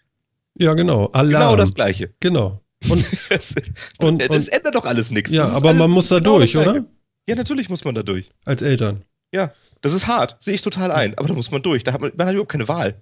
Ja, 0.59 0.75
genau. 0.75 1.07
Alarm. 1.13 1.31
Genau 1.43 1.57
das 1.57 1.75
gleiche. 1.75 2.11
Genau. 2.21 2.61
Und, 2.89 3.05
Das, 3.31 3.55
Und- 3.99 4.23
das 4.31 4.49
ändert 4.49 4.75
doch 4.75 4.85
alles 4.85 5.11
nichts. 5.11 5.31
ja, 5.31 5.47
aber 5.49 5.71
alles- 5.71 5.79
man 5.79 5.91
muss 5.91 6.09
da 6.09 6.19
genau 6.19 6.39
durch, 6.39 6.53
Gleiche. 6.53 6.71
oder? 6.71 6.85
Ja, 7.31 7.37
natürlich 7.37 7.69
muss 7.69 7.85
man 7.85 7.95
da 7.95 8.03
durch. 8.03 8.31
Als 8.45 8.61
Eltern. 8.61 9.05
Ja, 9.33 9.53
das 9.83 9.93
ist 9.93 10.09
hart, 10.09 10.37
sehe 10.43 10.55
ich 10.55 10.63
total 10.63 10.91
ein, 10.91 11.17
aber 11.17 11.29
da 11.29 11.35
muss 11.35 11.53
man 11.53 11.63
durch. 11.63 11.85
Da 11.85 11.93
hat 11.93 12.01
man, 12.01 12.11
man 12.17 12.27
hat 12.27 12.35
überhaupt 12.35 12.51
keine 12.51 12.67
Wahl. 12.67 13.01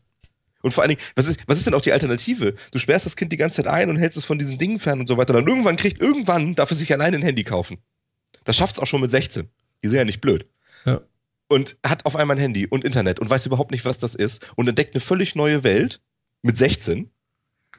Und 0.61 0.73
vor 0.73 0.83
allen 0.83 0.91
Dingen, 0.91 1.01
was 1.17 1.29
ist, 1.29 1.41
was 1.47 1.57
ist 1.57 1.67
denn 1.67 1.73
auch 1.73 1.81
die 1.81 1.93
Alternative? 1.93 2.55
Du 2.73 2.79
sperrst 2.79 3.07
das 3.07 3.17
Kind 3.17 3.33
die 3.33 3.39
ganze 3.39 3.63
Zeit 3.63 3.69
ein 3.69 3.89
und 3.89 3.97
hältst 3.97 4.19
es 4.19 4.27
von 4.27 4.39
diesen 4.39 4.59
Dingen 4.59 4.81
fern 4.81 5.01
und 5.01 5.07
so 5.07 5.17
weiter. 5.17 5.33
Dann 5.33 5.47
irgendwann 5.47 5.77
kriegt, 5.77 6.03
irgendwann 6.03 6.55
darf 6.57 6.71
es 6.71 6.79
sich 6.79 6.93
allein 6.93 7.15
ein 7.15 7.23
Handy 7.23 7.43
kaufen. 7.43 7.79
Das 8.45 8.57
schafft 8.57 8.75
es 8.75 8.81
auch 8.81 8.87
schon 8.87 9.01
mit 9.01 9.11
16. 9.11 9.49
Die 9.83 9.89
sind 9.89 9.97
ja 9.97 10.05
nicht 10.05 10.21
blöd. 10.21 10.47
Ja. 10.85 11.01
Und 11.49 11.79
hat 11.87 12.05
auf 12.05 12.17
einmal 12.17 12.37
ein 12.37 12.41
Handy 12.41 12.67
und 12.67 12.85
Internet 12.85 13.19
und 13.19 13.31
weiß 13.31 13.47
überhaupt 13.47 13.71
nicht, 13.71 13.87
was 13.87 13.99
das 13.99 14.15
ist 14.15 14.51
und 14.57 14.69
entdeckt 14.69 14.95
eine 14.95 15.01
völlig 15.01 15.37
neue 15.37 15.65
Welt 15.65 16.03
mit 16.43 16.59
16. 16.59 17.11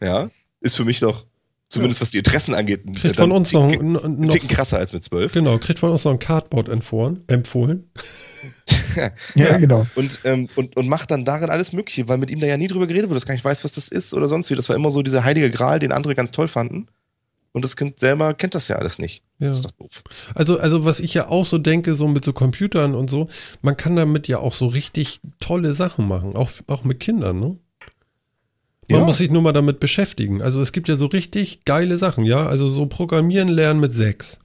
Ja, 0.02 0.32
ist 0.62 0.76
für 0.76 0.86
mich 0.86 1.00
doch, 1.00 1.28
zumindest 1.70 2.02
was 2.02 2.12
die 2.12 2.18
Interessen 2.18 2.54
angeht, 2.56 2.82
Kriegt 2.96 3.18
dann 3.20 3.30
von 3.30 3.32
uns 3.32 3.56
einen 3.56 3.64
noch, 3.68 3.72
Ticken- 3.72 3.92
noch, 3.94 4.04
einen 4.04 4.30
Ticken 4.30 4.50
krasser 4.50 4.78
als 4.78 4.92
mit 4.92 5.04
12. 5.04 5.34
genau, 5.34 5.58
kriegt 5.60 5.80
von 5.80 5.92
uns 5.92 6.04
noch 6.04 6.12
ein 6.12 6.20
Cardboard 6.20 6.68
empfohlen. 6.70 7.24
empfohlen. 7.28 7.90
Ja, 9.36 9.58
genau. 9.58 9.86
und, 9.96 10.20
ähm, 10.24 10.50
und, 10.56 10.76
und 10.76 10.88
macht 10.88 11.12
dann 11.12 11.26
darin 11.26 11.50
alles 11.50 11.74
Mögliche, 11.74 12.08
weil 12.10 12.18
mit 12.18 12.32
ihm 12.32 12.40
da 12.40 12.48
ja 12.48 12.58
nie 12.58 12.68
drüber 12.68 12.88
geredet 12.88 13.10
wurde, 13.10 13.16
das 13.16 13.26
gar 13.26 13.34
nicht 13.34 13.46
weiß, 13.46 13.64
was 13.64 13.72
das 13.72 13.90
ist 13.90 14.14
oder 14.14 14.28
sonst 14.28 14.50
wie. 14.50 14.56
Das 14.56 14.68
war 14.70 14.76
immer 14.76 14.92
so 14.92 15.02
dieser 15.04 15.24
heilige 15.24 15.50
Gral, 15.52 15.80
den 15.80 15.92
andere 15.92 16.16
ganz 16.16 16.32
toll 16.32 16.48
fanden. 16.48 16.88
Und 17.52 17.66
das 17.66 17.76
Kind 17.76 17.98
selber 17.98 18.34
kennt 18.36 18.54
das 18.54 18.68
ja 18.68 18.76
alles 18.76 19.00
nicht. 19.00 19.24
Ja. 19.40 19.48
Das 19.48 19.58
ist 19.58 19.66
doch 19.66 19.72
doof. 19.72 20.04
Also, 20.36 20.60
also 20.60 20.86
was 20.86 21.00
ich 21.00 21.14
ja 21.16 21.28
auch 21.28 21.46
so 21.46 21.58
denke, 21.58 21.96
so 21.96 22.08
mit 22.08 22.24
so 22.24 22.32
Computern 22.32 22.94
und 22.94 23.10
so, 23.10 23.28
man 23.62 23.76
kann 23.76 23.96
damit 23.96 24.28
ja 24.28 24.38
auch 24.40 24.54
so 24.54 24.68
richtig 24.68 25.20
tolle 25.40 25.74
Sachen 25.74 26.08
machen, 26.08 26.36
auch, 26.36 26.52
auch 26.68 26.84
mit 26.84 27.00
Kindern, 27.00 27.40
ne? 27.40 27.58
Man 28.90 29.02
Ja. 29.02 29.06
muss 29.06 29.18
sich 29.20 29.30
nur 29.30 29.42
mal 29.42 29.52
damit 29.54 29.80
beschäftigen. 29.80 30.42
Also 30.42 30.62
es 30.62 30.72
gibt 30.72 30.88
ja 30.90 30.96
so 30.96 31.06
richtig 31.06 31.64
geile 31.66 31.98
Sachen, 31.98 32.26
ja? 32.26 32.46
Also 32.48 32.68
so 32.68 32.86
Programmieren 32.88 33.48
lernen 33.48 33.80
mit 33.80 33.94
sechs. 33.94 34.40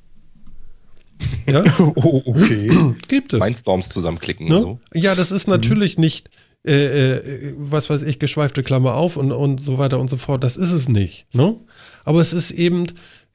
Ja, 1.47 1.62
Oh, 1.97 2.22
okay. 2.26 2.70
gibt 3.09 3.32
es. 3.32 3.40
Mindstorms 3.40 3.88
zusammenklicken 3.88 4.49
Ne? 4.49 4.57
und 4.57 4.61
so. 4.61 4.78
Ja, 4.92 5.14
das 5.14 5.30
ist 5.32 5.49
natürlich 5.49 5.97
nicht, 5.99 6.28
äh, 6.66 7.14
äh, 7.16 7.55
was 7.57 7.88
weiß 7.88 8.03
ich, 8.03 8.18
geschweifte 8.18 8.62
Klammer 8.62 8.95
auf 8.95 9.16
und, 9.16 9.32
und 9.32 9.61
so 9.62 9.78
weiter 9.78 9.99
und 9.99 10.11
so 10.11 10.16
fort. 10.16 10.45
Das 10.45 10.57
ist 10.57 10.72
es 10.72 10.88
nicht. 10.88 11.26
Ne? 11.32 11.57
Aber 12.05 12.20
es 12.20 12.32
ist 12.32 12.51
eben 12.51 12.86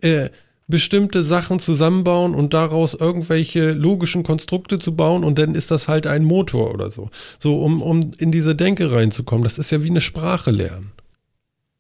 äh, 0.02 0.30
bestimmte 0.68 1.24
Sachen 1.24 1.60
zusammenbauen 1.60 2.36
und 2.36 2.54
daraus 2.54 2.94
irgendwelche 2.94 3.72
logischen 3.72 4.22
Konstrukte 4.22 4.78
zu 4.78 4.96
bauen 4.96 5.24
und 5.24 5.40
dann 5.40 5.56
ist 5.56 5.72
das 5.72 5.88
halt 5.88 6.06
ein 6.06 6.24
Motor 6.24 6.72
oder 6.72 6.92
so. 6.92 7.10
So, 7.40 7.64
um, 7.64 7.82
um 7.82 8.12
in 8.20 8.32
diese 8.32 8.54
Denke 8.56 8.92
reinzukommen. 8.92 9.44
Das 9.44 9.58
ist 9.58 9.72
ja 9.72 9.82
wie 9.82 9.90
eine 9.90 10.02
Sprache 10.02 10.52
lernen. 10.52 10.92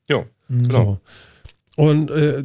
Ja, 0.09 0.25
Mhm. 0.47 0.61
genau. 0.63 0.83
So. 1.77 1.81
Und 1.83 2.11
äh, 2.11 2.43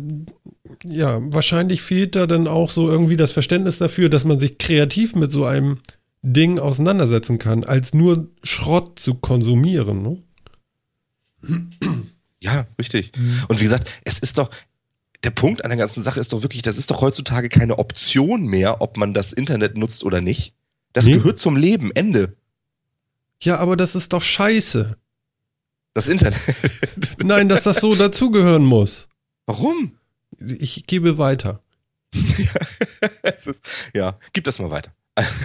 ja, 0.85 1.19
wahrscheinlich 1.33 1.83
fehlt 1.83 2.15
da 2.15 2.27
dann 2.29 2.47
auch 2.47 2.71
so 2.71 2.89
irgendwie 2.89 3.17
das 3.17 3.33
Verständnis 3.33 3.79
dafür, 3.79 4.09
dass 4.09 4.25
man 4.25 4.39
sich 4.39 4.59
kreativ 4.59 5.17
mit 5.17 5.33
so 5.33 5.45
einem 5.45 5.81
Ding 6.23 6.59
auseinandersetzen 6.61 7.39
kann, 7.39 7.65
als 7.65 7.95
nur 7.95 8.29
Schrott 8.45 8.99
zu 9.01 9.15
konsumieren. 9.15 10.03
Ne? 10.03 10.23
Ja, 12.41 12.67
richtig. 12.79 13.13
Und 13.49 13.61
wie 13.61 13.65
gesagt, 13.65 13.91
es 14.05 14.19
ist 14.19 14.39
doch, 14.39 14.51
der 15.25 15.31
Punkt 15.31 15.65
an 15.65 15.71
der 15.71 15.79
ganzen 15.79 16.03
Sache 16.03 16.21
ist 16.21 16.33
doch 16.33 16.43
wirklich, 16.43 16.63
das 16.63 16.79
ist 16.79 16.91
doch 16.91 17.01
heutzutage 17.01 17.49
keine 17.49 17.79
Option 17.79 18.47
mehr, 18.47 18.81
ob 18.83 18.97
man 18.97 19.15
das 19.15 19.33
Internet 19.33 19.77
nutzt 19.77 20.05
oder 20.05 20.21
nicht. 20.21 20.55
Das 20.93 21.07
Nee. 21.07 21.15
gehört 21.15 21.39
zum 21.39 21.57
Leben, 21.57 21.91
Ende. 21.95 22.37
Ja, 23.43 23.57
aber 23.59 23.77
das 23.77 23.95
ist 23.95 24.13
doch 24.13 24.23
scheiße. 24.23 24.97
Das 25.95 26.09
Internet. 26.09 26.41
Nein, 27.25 27.49
dass 27.49 27.63
das 27.63 27.81
so 27.81 27.95
dazugehören 27.95 28.65
muss. 28.65 29.09
Warum? 29.47 29.93
Ich 30.39 30.87
gebe 30.87 31.19
weiter. 31.19 31.61
ist, 32.15 33.61
ja, 33.95 34.19
gib 34.33 34.45
das 34.45 34.59
mal 34.59 34.71
weiter. 34.71 34.93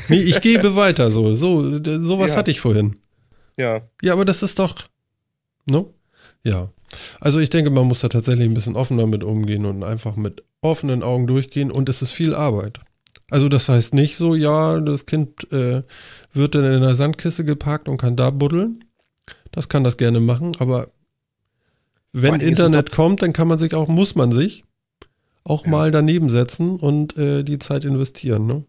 Nee, 0.07 0.21
ich 0.21 0.41
gebe 0.41 0.75
weiter 0.75 1.11
so. 1.11 1.35
So, 1.35 1.77
sowas 1.83 2.31
Ja. 2.31 2.37
hatte 2.37 2.51
ich 2.51 2.59
vorhin. 2.59 2.97
Ja. 3.57 3.81
Ja, 4.01 4.13
aber 4.13 4.25
das 4.25 4.41
ist 4.41 4.57
doch. 4.57 4.75
Ne? 5.65 5.85
Ja. 6.43 6.69
Also 7.19 7.39
ich 7.39 7.51
denke, 7.51 7.69
man 7.69 7.85
muss 7.87 7.99
da 7.99 8.09
tatsächlich 8.09 8.47
ein 8.49 8.53
bisschen 8.55 8.75
offener 8.75 9.05
mit 9.05 9.23
umgehen 9.23 9.65
und 9.65 9.83
einfach 9.83 10.15
mit 10.15 10.43
offenen 10.61 11.03
Augen 11.03 11.27
durchgehen 11.27 11.69
und 11.71 11.87
es 11.89 12.01
ist 12.01 12.11
viel 12.11 12.33
Arbeit. 12.33 12.79
Also 13.29 13.47
das 13.47 13.69
heißt 13.69 13.93
nicht 13.93 14.17
so, 14.17 14.33
ja, 14.33 14.79
das 14.79 15.05
Kind 15.05 15.51
äh, 15.51 15.83
wird 16.33 16.55
dann 16.55 16.63
in 16.65 16.73
einer 16.73 16.95
Sandkiste 16.95 17.45
geparkt 17.45 17.87
und 17.87 17.97
kann 17.97 18.15
da 18.15 18.31
buddeln. 18.31 18.83
Das 19.51 19.69
kann 19.69 19.83
das 19.83 19.97
gerne 19.97 20.19
machen, 20.19 20.55
aber 20.59 20.89
wenn 22.11 22.35
Internet 22.39 22.91
kommt, 22.91 23.21
dann 23.21 23.33
kann 23.33 23.47
man 23.47 23.59
sich 23.59 23.73
auch, 23.73 23.87
muss 23.87 24.15
man 24.15 24.31
sich 24.31 24.63
auch 25.43 25.65
Ja. 25.65 25.71
mal 25.71 25.91
daneben 25.91 26.29
setzen 26.29 26.75
und 26.77 27.17
äh, 27.17 27.43
die 27.43 27.59
Zeit 27.59 27.85
investieren. 27.85 28.45
Ne? 28.45 28.63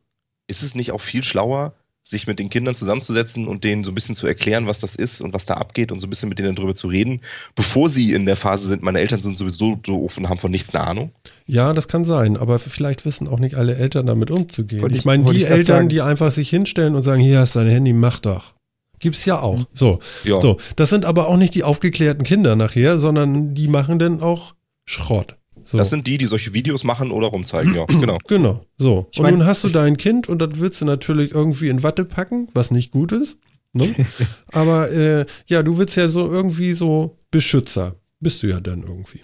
Ist 0.46 0.62
es 0.62 0.74
nicht 0.74 0.92
auch 0.92 1.00
viel 1.00 1.22
schlauer, 1.22 1.74
sich 2.02 2.26
mit 2.26 2.38
den 2.38 2.48
Kindern 2.50 2.74
zusammenzusetzen 2.74 3.46
und 3.46 3.62
denen 3.62 3.84
so 3.84 3.92
ein 3.92 3.94
bisschen 3.94 4.14
zu 4.14 4.26
erklären, 4.26 4.66
was 4.66 4.80
das 4.80 4.96
ist 4.96 5.20
und 5.20 5.32
was 5.34 5.46
da 5.46 5.54
abgeht 5.54 5.92
und 5.92 6.00
so 6.00 6.06
ein 6.06 6.10
bisschen 6.10 6.28
mit 6.28 6.38
denen 6.38 6.56
drüber 6.56 6.74
zu 6.74 6.88
reden, 6.88 7.20
bevor 7.54 7.88
sie 7.88 8.12
in 8.12 8.24
der 8.24 8.36
Phase 8.36 8.66
sind, 8.66 8.82
meine 8.82 8.98
Eltern 9.00 9.20
sind 9.20 9.36
sowieso 9.38 9.76
doof 9.76 10.16
und 10.16 10.28
haben 10.28 10.38
von 10.40 10.50
nichts 10.50 10.74
eine 10.74 10.84
Ahnung? 10.86 11.12
Ja, 11.46 11.72
das 11.74 11.88
kann 11.88 12.04
sein, 12.04 12.36
aber 12.36 12.58
vielleicht 12.58 13.04
wissen 13.04 13.28
auch 13.28 13.38
nicht 13.38 13.54
alle 13.54 13.76
Eltern 13.76 14.06
damit 14.06 14.30
umzugehen. 14.30 14.82
Wollte 14.82 14.94
ich 14.96 15.04
meine, 15.04 15.24
die 15.24 15.44
Eltern, 15.44 15.88
die 15.88 16.00
einfach 16.00 16.30
sich 16.30 16.48
hinstellen 16.50 16.94
und 16.94 17.02
sagen, 17.02 17.20
hier 17.20 17.40
hast 17.40 17.54
du 17.54 17.60
dein 17.60 17.68
Handy, 17.68 17.92
mach 17.92 18.18
doch. 18.20 18.54
Gibt's 19.00 19.24
ja 19.24 19.40
auch. 19.40 19.66
So, 19.74 19.98
Ja. 20.24 20.40
so. 20.40 20.58
Das 20.76 20.90
sind 20.90 21.04
aber 21.04 21.28
auch 21.28 21.36
nicht 21.36 21.54
die 21.54 21.64
aufgeklärten 21.64 22.22
Kinder 22.24 22.54
nachher, 22.56 22.98
sondern 22.98 23.54
die 23.54 23.66
machen 23.68 23.98
dann 23.98 24.20
auch 24.20 24.54
Schrott. 24.84 25.36
So. 25.64 25.78
Das 25.78 25.90
sind 25.90 26.06
die, 26.06 26.18
die 26.18 26.26
solche 26.26 26.54
Videos 26.54 26.84
machen 26.84 27.10
oder 27.10 27.28
rumzeigen, 27.28 27.74
ja, 27.74 27.84
genau. 27.86 28.18
Genau, 28.28 28.64
so. 28.76 29.06
Ich 29.12 29.18
und 29.18 29.24
mein, 29.24 29.34
nun 29.38 29.46
hast 29.46 29.64
du 29.64 29.68
dein 29.68 29.96
Kind 29.96 30.28
und 30.28 30.40
das 30.40 30.50
willst 30.54 30.80
du 30.80 30.84
natürlich 30.84 31.32
irgendwie 31.32 31.68
in 31.68 31.82
Watte 31.82 32.04
packen, 32.04 32.48
was 32.54 32.70
nicht 32.70 32.90
gut 32.90 33.12
ist. 33.12 33.38
Ne? 33.72 33.94
Aber 34.52 34.90
äh, 34.90 35.26
ja, 35.46 35.62
du 35.62 35.78
willst 35.78 35.96
ja 35.96 36.08
so 36.08 36.30
irgendwie 36.30 36.72
so 36.72 37.18
Beschützer. 37.30 37.96
Bist 38.20 38.42
du 38.42 38.48
ja 38.48 38.60
dann 38.60 38.82
irgendwie. 38.82 39.20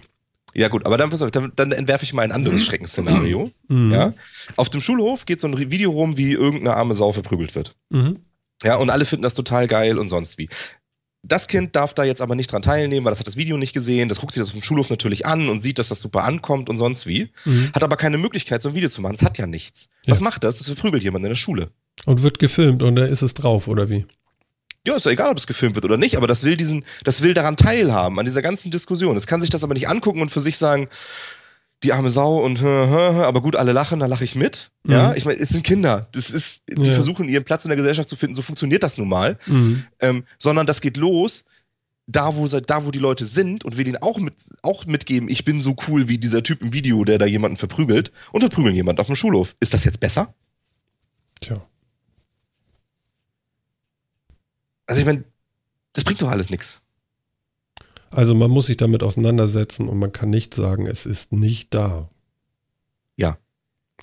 Ja, 0.55 0.69
gut, 0.69 0.87
aber 0.87 0.97
dann, 0.97 1.11
pass 1.11 1.21
auf, 1.21 1.29
dann, 1.29 1.51
dann 1.55 1.71
entwerfe 1.71 2.03
ich 2.03 2.13
mal 2.13 2.23
ein 2.23 2.31
anderes 2.31 2.63
Schreckensszenario. 2.65 3.51
Mhm. 3.67 3.91
Ja? 3.91 4.13
Auf 4.55 4.69
dem 4.69 4.81
Schulhof 4.81 5.25
geht 5.27 5.39
so 5.39 5.47
ein 5.47 5.69
Video 5.69 5.91
rum, 5.91 6.17
wie 6.17 6.31
irgendeine 6.31 6.75
arme 6.75 6.95
Sau 6.95 7.11
verprügelt 7.11 7.53
wird. 7.53 7.75
Mhm. 7.91 8.19
Ja, 8.63 8.75
und 8.75 8.89
alle 8.89 9.05
finden 9.05 9.23
das 9.23 9.33
total 9.33 9.67
geil 9.67 9.97
und 9.97 10.07
sonst 10.07 10.37
wie. 10.37 10.49
Das 11.23 11.47
Kind 11.47 11.75
darf 11.75 11.93
da 11.93 12.03
jetzt 12.03 12.21
aber 12.21 12.35
nicht 12.35 12.51
dran 12.51 12.61
teilnehmen, 12.61 13.05
weil 13.05 13.11
das 13.11 13.19
hat 13.19 13.27
das 13.27 13.35
Video 13.35 13.57
nicht 13.57 13.73
gesehen. 13.73 14.07
Das 14.07 14.19
guckt 14.19 14.33
sich 14.33 14.41
das 14.41 14.51
dem 14.51 14.61
Schulhof 14.61 14.89
natürlich 14.89 15.25
an 15.25 15.49
und 15.49 15.61
sieht, 15.61 15.77
dass 15.77 15.89
das 15.89 15.99
super 15.99 16.23
ankommt 16.23 16.69
und 16.69 16.77
sonst 16.77 17.05
wie. 17.05 17.31
Mhm. 17.43 17.71
Hat 17.73 17.83
aber 17.83 17.97
keine 17.97 18.17
Möglichkeit, 18.17 18.61
so 18.61 18.69
ein 18.69 18.75
Video 18.75 18.89
zu 18.89 19.01
machen. 19.01 19.13
Das 19.13 19.23
hat 19.23 19.37
ja 19.37 19.45
nichts. 19.45 19.89
Ja. 20.05 20.11
Was 20.11 20.21
macht 20.21 20.43
das? 20.43 20.57
Das 20.57 20.67
verprügelt 20.67 21.03
jemand 21.03 21.25
in 21.25 21.29
der 21.29 21.35
Schule. 21.35 21.71
Und 22.05 22.21
wird 22.21 22.39
gefilmt 22.39 22.83
und 22.83 22.95
da 22.95 23.05
ist 23.05 23.23
es 23.23 23.33
drauf, 23.33 23.67
oder 23.67 23.89
wie? 23.89 24.05
Ja, 24.85 24.95
ist 24.95 25.05
ja 25.05 25.11
egal, 25.11 25.31
ob 25.31 25.37
es 25.37 25.47
gefilmt 25.47 25.75
wird 25.75 25.83
oder 25.83 25.97
nicht, 25.97 26.15
aber 26.15 26.27
das 26.27 26.43
will 26.43 26.55
diesen, 26.55 26.85
das 27.03 27.21
will 27.21 27.33
daran 27.33 27.57
teilhaben, 27.57 28.17
an 28.19 28.25
dieser 28.25 28.41
ganzen 28.41 28.71
Diskussion. 28.71 29.17
Es 29.17 29.27
kann 29.27 29.41
sich 29.41 29.49
das 29.49 29.63
aber 29.63 29.73
nicht 29.73 29.89
angucken 29.89 30.21
und 30.21 30.29
für 30.29 30.39
sich 30.39 30.57
sagen, 30.57 30.87
die 31.83 31.93
arme 31.93 32.09
Sau 32.09 32.43
und 32.43 32.63
aber 32.63 33.41
gut, 33.41 33.55
alle 33.55 33.71
lachen, 33.71 33.99
da 33.99 34.05
lache 34.07 34.23
ich 34.23 34.35
mit. 34.35 34.71
Ja, 34.87 35.09
Mhm. 35.09 35.15
ich 35.15 35.25
meine, 35.25 35.39
es 35.39 35.49
sind 35.49 35.63
Kinder. 35.63 36.07
Das 36.11 36.29
ist, 36.31 36.63
die 36.69 36.81
Ja. 36.87 36.93
versuchen 36.93 37.29
ihren 37.29 37.43
Platz 37.43 37.65
in 37.65 37.69
der 37.69 37.75
Gesellschaft 37.77 38.09
zu 38.09 38.15
finden, 38.15 38.33
so 38.33 38.41
funktioniert 38.41 38.81
das 38.83 38.97
nun 38.97 39.09
mal. 39.09 39.37
Mhm. 39.45 39.83
ähm, 39.99 40.23
sondern 40.39 40.65
das 40.65 40.81
geht 40.81 40.97
los, 40.97 41.45
da 42.07 42.35
wo, 42.35 42.47
da 42.47 42.85
wo 42.85 42.91
die 42.91 42.99
Leute 42.99 43.25
sind 43.25 43.63
und 43.65 43.77
wir 43.77 43.83
denen 43.83 43.97
auch, 43.97 44.17
mit, 44.17 44.35
auch 44.63 44.85
mitgeben, 44.85 45.27
ich 45.29 45.43
bin 45.45 45.59
so 45.61 45.75
cool 45.87 46.07
wie 46.07 46.17
dieser 46.17 46.41
Typ 46.41 46.61
im 46.61 46.71
Video, 46.73 47.03
der 47.03 47.17
da 47.17 47.25
jemanden 47.25 47.57
verprügelt 47.57 48.11
und 48.31 48.39
verprügeln 48.41 48.73
jemanden 48.75 49.01
auf 49.01 49.07
dem 49.07 49.15
Schulhof. 49.17 49.55
Ist 49.59 49.73
das 49.73 49.83
jetzt 49.83 49.99
besser? 49.99 50.33
Tja. 51.41 51.61
Also 54.87 54.99
ich 55.01 55.05
meine, 55.05 55.23
das 55.93 56.03
bringt 56.05 56.21
doch 56.21 56.29
alles 56.29 56.49
nichts. 56.49 56.81
Also 58.11 58.35
man 58.35 58.49
muss 58.51 58.67
sich 58.67 58.77
damit 58.77 59.03
auseinandersetzen 59.03 59.87
und 59.87 59.99
man 59.99 60.11
kann 60.11 60.29
nicht 60.29 60.53
sagen, 60.53 60.87
es 60.87 61.05
ist 61.05 61.31
nicht 61.33 61.73
da. 61.73 62.09
Ja. 63.17 63.37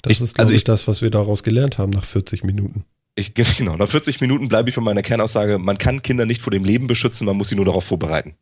Das 0.02 0.12
Ich- 0.12 0.20
ist, 0.20 0.34
glaube 0.34 0.42
also 0.42 0.52
ich, 0.52 0.58
ich- 0.58 0.64
das, 0.64 0.86
was 0.88 1.02
wir 1.02 1.10
daraus 1.10 1.42
gelernt 1.42 1.78
haben 1.78 1.90
nach 1.90 2.04
40 2.04 2.44
Minuten. 2.44 2.84
Ich, 3.16 3.32
genau, 3.56 3.76
nach 3.76 3.88
40 3.88 4.20
Minuten 4.20 4.48
bleibe 4.48 4.68
ich 4.70 4.76
bei 4.76 4.82
meiner 4.82 5.02
Kernaussage, 5.02 5.58
man 5.58 5.78
kann 5.78 6.02
Kinder 6.02 6.26
nicht 6.26 6.42
vor 6.42 6.50
dem 6.50 6.64
Leben 6.64 6.86
beschützen, 6.86 7.26
man 7.26 7.36
muss 7.36 7.48
sie 7.48 7.54
nur 7.56 7.64
darauf 7.64 7.84
vorbereiten. 7.84 8.34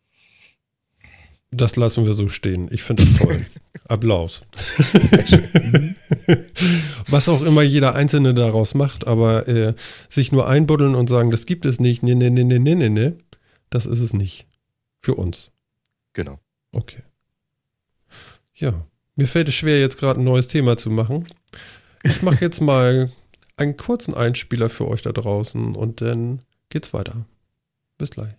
Das 1.55 1.77
lassen 1.77 2.07
wir 2.07 2.15
so 2.15 2.29
stehen. 2.31 2.69
Ich 2.73 2.83
finde 2.83 3.05
das 3.05 3.15
toll. 3.19 3.45
Applaus. 3.89 4.43
Was 7.09 7.29
auch 7.29 7.43
immer 7.43 7.61
jeder 7.63 7.95
Einzelne 7.95 8.33
daraus 8.33 8.75
macht, 8.75 9.07
aber 9.07 9.47
äh, 9.49 9.75
sich 10.09 10.33
nur 10.33 10.49
einbuddeln 10.49 10.95
und 10.95 11.09
sagen, 11.09 11.31
das 11.31 11.45
gibt 11.47 11.67
es 11.67 11.79
nicht, 11.79 12.03
nee, 12.03 12.15
nee, 12.15 12.31
nee, 12.31 12.45
nee, 12.45 12.59
nee, 12.59 12.89
nee, 12.89 13.13
das 13.71 13.85
ist 13.87 14.01
es 14.01 14.13
nicht. 14.15 14.47
Für 15.03 15.15
uns. 15.15 15.51
Genau. 16.13 16.39
Okay. 16.73 17.03
Ja, 18.55 18.87
mir 19.17 19.29
fällt 19.29 19.49
es 19.49 19.55
schwer, 19.55 19.81
jetzt 19.81 19.99
gerade 19.99 20.21
ein 20.21 20.25
neues 20.25 20.49
Thema 20.49 20.77
zu 20.77 20.91
machen. 20.91 21.27
Ich 22.03 22.23
mache 22.23 22.41
jetzt 22.41 22.61
mal 22.63 23.11
einen 23.57 23.77
kurzen 23.77 24.15
Einspieler 24.15 24.69
für 24.69 24.89
euch 24.89 25.03
da 25.03 25.13
draußen 25.13 25.75
und 25.75 26.01
dann 26.01 26.43
geht's 26.69 26.93
weiter. 26.93 27.27
Bis 27.99 28.11
gleich. 28.11 28.35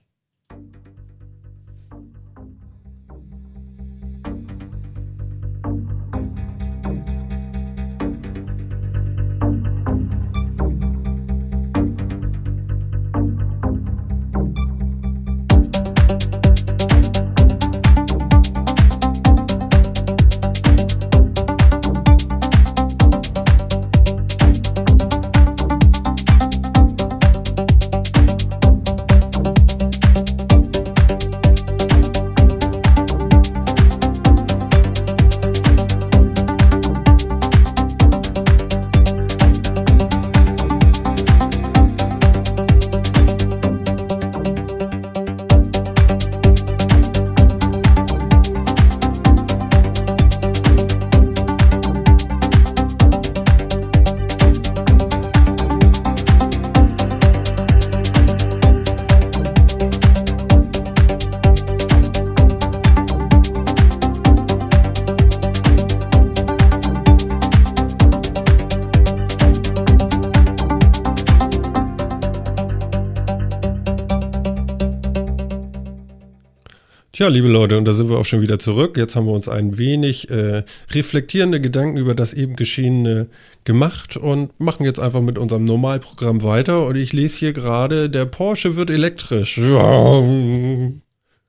Tja, 77.24 77.30
liebe 77.30 77.48
Leute, 77.48 77.78
und 77.78 77.86
da 77.86 77.94
sind 77.94 78.10
wir 78.10 78.18
auch 78.18 78.26
schon 78.26 78.42
wieder 78.42 78.60
zurück. 78.60 78.98
Jetzt 78.98 79.16
haben 79.16 79.28
wir 79.28 79.32
uns 79.32 79.48
ein 79.48 79.78
wenig 79.78 80.30
äh, 80.30 80.66
reflektierende 80.92 81.62
Gedanken 81.62 81.96
über 81.96 82.16
das 82.16 82.34
eben 82.34 82.58
Geschehene 82.58 83.28
gemacht 83.64 84.18
und 84.18 84.60
machen 84.60 84.84
jetzt 84.84 85.00
einfach 85.00 85.22
mit 85.22 85.38
unserem 85.38 85.64
Normalprogramm 85.64 86.44
weiter. 86.44 86.86
Und 86.86 86.98
ich 86.98 87.14
lese 87.14 87.38
hier 87.40 87.54
gerade, 87.54 88.10
der 88.10 88.26
Porsche 88.26 88.76
wird 88.76 88.90
elektrisch. 88.90 89.54
Klingt 89.54 91.02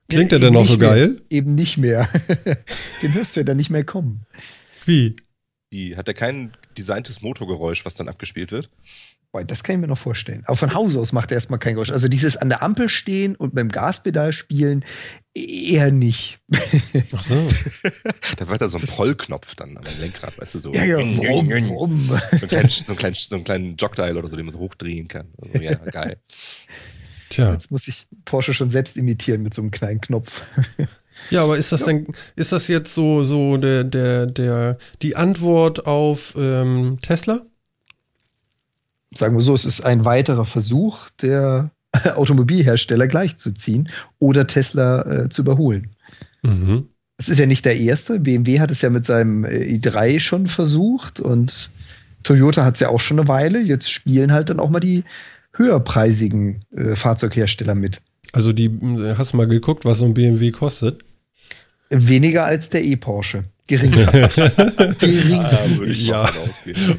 ja, 0.07 0.23
der 0.29 0.39
denn 0.39 0.53
noch 0.53 0.65
so 0.65 0.77
geil? 0.77 1.07
Mehr, 1.09 1.19
eben 1.29 1.55
nicht 1.55 1.77
mehr. 1.77 2.07
Den 3.01 3.13
hörst 3.13 3.35
du 3.35 3.41
ja 3.41 3.43
dann 3.43 3.57
nicht 3.57 3.69
mehr 3.69 3.83
kommen. 3.83 4.25
Wie? 4.85 5.17
Wie? 5.71 5.97
Hat 5.97 6.07
er 6.07 6.13
kein 6.13 6.53
designtes 6.77 7.21
Motorgeräusch, 7.21 7.83
was 7.83 7.95
dann 7.95 8.07
abgespielt 8.07 8.53
wird? 8.53 8.69
Das 9.43 9.63
kann 9.63 9.75
ich 9.75 9.81
mir 9.81 9.87
noch 9.87 9.97
vorstellen. 9.97 10.43
Aber 10.45 10.55
von 10.55 10.73
Haus 10.73 10.95
aus 10.95 11.11
macht 11.11 11.31
er 11.31 11.35
erstmal 11.35 11.59
kein 11.59 11.75
Geräusch. 11.75 11.91
Also 11.91 12.07
dieses 12.07 12.37
an 12.37 12.49
der 12.49 12.63
Ampel 12.63 12.89
stehen 12.89 13.35
und 13.35 13.55
beim 13.55 13.69
Gaspedal 13.69 14.31
spielen, 14.31 14.85
eher 15.33 15.91
nicht. 15.91 16.39
Ach 17.13 17.23
so. 17.23 17.47
da 18.37 18.47
wird 18.47 18.61
da 18.61 18.69
so 18.69 18.77
ein 18.77 18.87
Vollknopf 18.87 19.55
dann 19.55 19.77
am 19.77 19.83
Lenkrad, 19.99 20.39
weißt 20.39 20.55
du, 20.55 20.59
so. 20.59 20.73
Ja, 20.73 20.83
ja, 20.83 20.97
brumm, 20.97 21.49
brumm. 21.49 22.19
So, 22.37 22.45
ein 22.45 22.47
kleinen, 22.47 22.69
so, 22.69 22.93
ein 22.93 22.97
kleinen, 22.97 23.15
so 23.15 23.35
einen 23.35 23.43
kleinen 23.43 23.75
Jogteil 23.75 24.17
oder 24.17 24.27
so, 24.27 24.35
den 24.35 24.45
man 24.45 24.53
so 24.53 24.59
hochdrehen 24.59 25.07
kann. 25.07 25.27
Also, 25.41 25.59
ja, 25.59 25.75
geil. 25.75 26.17
Tja. 27.29 27.53
Jetzt 27.53 27.71
muss 27.71 27.87
ich 27.87 28.07
Porsche 28.23 28.53
schon 28.53 28.69
selbst 28.69 28.97
imitieren 28.97 29.41
mit 29.41 29.53
so 29.53 29.61
einem 29.61 29.71
kleinen 29.71 29.99
Knopf. 30.01 30.41
Ja, 31.29 31.43
aber 31.43 31.57
ist 31.57 31.71
das 31.71 31.81
ja. 31.81 31.87
denn, 31.87 32.07
ist 32.35 32.51
das 32.51 32.67
jetzt 32.67 32.93
so, 32.93 33.23
so 33.23 33.57
der, 33.57 33.83
der, 33.83 34.25
der, 34.25 34.77
die 35.01 35.15
Antwort 35.15 35.87
auf 35.87 36.33
ähm, 36.37 36.97
Tesla? 37.01 37.45
Sagen 39.17 39.35
wir 39.35 39.41
so, 39.41 39.53
es 39.55 39.65
ist 39.65 39.81
ein 39.81 40.05
weiterer 40.05 40.45
Versuch 40.45 41.09
der 41.21 41.71
Automobilhersteller 42.15 43.07
gleichzuziehen 43.07 43.89
oder 44.19 44.47
Tesla 44.47 45.01
äh, 45.05 45.29
zu 45.29 45.41
überholen. 45.41 45.91
Mhm. 46.43 46.89
Es 47.17 47.29
ist 47.29 47.39
ja 47.39 47.45
nicht 47.45 47.63
der 47.63 47.77
erste. 47.77 48.19
BMW 48.19 48.59
hat 48.59 48.71
es 48.71 48.81
ja 48.81 48.89
mit 48.89 49.05
seinem 49.05 49.45
äh, 49.45 49.77
i3 49.77 50.19
schon 50.19 50.47
versucht 50.47 51.19
und 51.19 51.69
Toyota 52.23 52.65
hat 52.65 52.75
es 52.75 52.79
ja 52.81 52.89
auch 52.89 52.99
schon 52.99 53.19
eine 53.19 53.27
Weile. 53.27 53.61
Jetzt 53.61 53.89
spielen 53.89 54.31
halt 54.31 54.49
dann 54.49 54.59
auch 54.59 54.69
mal 54.69 54.79
die 54.79 55.03
höherpreisigen 55.53 56.65
äh, 56.75 56.95
Fahrzeughersteller 56.95 57.75
mit. 57.75 58.01
Also 58.33 58.51
die, 58.51 58.69
hast 59.17 59.33
du 59.33 59.37
mal 59.37 59.47
geguckt, 59.47 59.85
was 59.85 59.99
so 59.99 60.05
ein 60.05 60.13
BMW 60.13 60.51
kostet? 60.51 61.05
Weniger 61.89 62.45
als 62.45 62.69
der 62.69 62.83
E-Porsche. 62.83 63.45
Geringer. 63.67 64.05
Geringer. 64.99 65.45
Ah, 65.45 65.85
ja, 65.85 66.29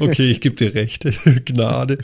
okay, 0.01 0.31
ich 0.31 0.41
gebe 0.41 0.57
dir 0.57 0.75
recht. 0.75 1.05
Gnade. 1.45 1.99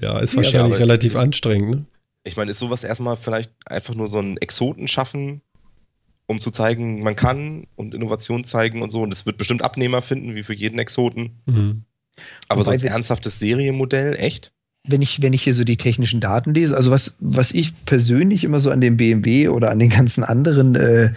ja, 0.00 0.18
ist 0.20 0.36
wahrscheinlich 0.36 0.72
ja, 0.72 0.78
relativ 0.78 1.16
anstrengend. 1.16 1.70
Ne? 1.70 1.86
Ich 2.24 2.36
meine, 2.36 2.50
ist 2.50 2.58
sowas 2.58 2.84
erstmal 2.84 3.16
vielleicht 3.16 3.52
einfach 3.66 3.94
nur 3.94 4.08
so 4.08 4.18
ein 4.18 4.36
Exoten 4.36 4.88
schaffen, 4.88 5.42
um 6.26 6.40
zu 6.40 6.50
zeigen, 6.50 7.02
man 7.02 7.16
kann 7.16 7.66
und 7.76 7.94
Innovation 7.94 8.44
zeigen 8.44 8.82
und 8.82 8.90
so. 8.90 9.02
Und 9.02 9.12
es 9.12 9.26
wird 9.26 9.36
bestimmt 9.36 9.62
Abnehmer 9.62 10.02
finden, 10.02 10.34
wie 10.34 10.42
für 10.42 10.54
jeden 10.54 10.78
Exoten. 10.78 11.40
Mhm. 11.46 11.84
Aber 12.48 12.60
Wobei 12.60 12.64
so 12.64 12.70
als 12.70 12.82
ernsthaftes 12.82 13.38
Serienmodell, 13.38 14.14
echt? 14.16 14.52
Wenn 14.88 15.02
ich, 15.02 15.22
wenn 15.22 15.32
ich 15.32 15.42
hier 15.42 15.54
so 15.54 15.64
die 15.64 15.76
technischen 15.76 16.20
Daten 16.20 16.54
lese, 16.54 16.76
also 16.76 16.90
was, 16.90 17.16
was 17.20 17.52
ich 17.52 17.72
persönlich 17.84 18.44
immer 18.44 18.60
so 18.60 18.70
an 18.70 18.80
dem 18.80 18.96
BMW 18.96 19.48
oder 19.48 19.70
an 19.70 19.78
den 19.78 19.90
ganzen 19.90 20.24
anderen 20.24 20.74
äh, 20.74 21.10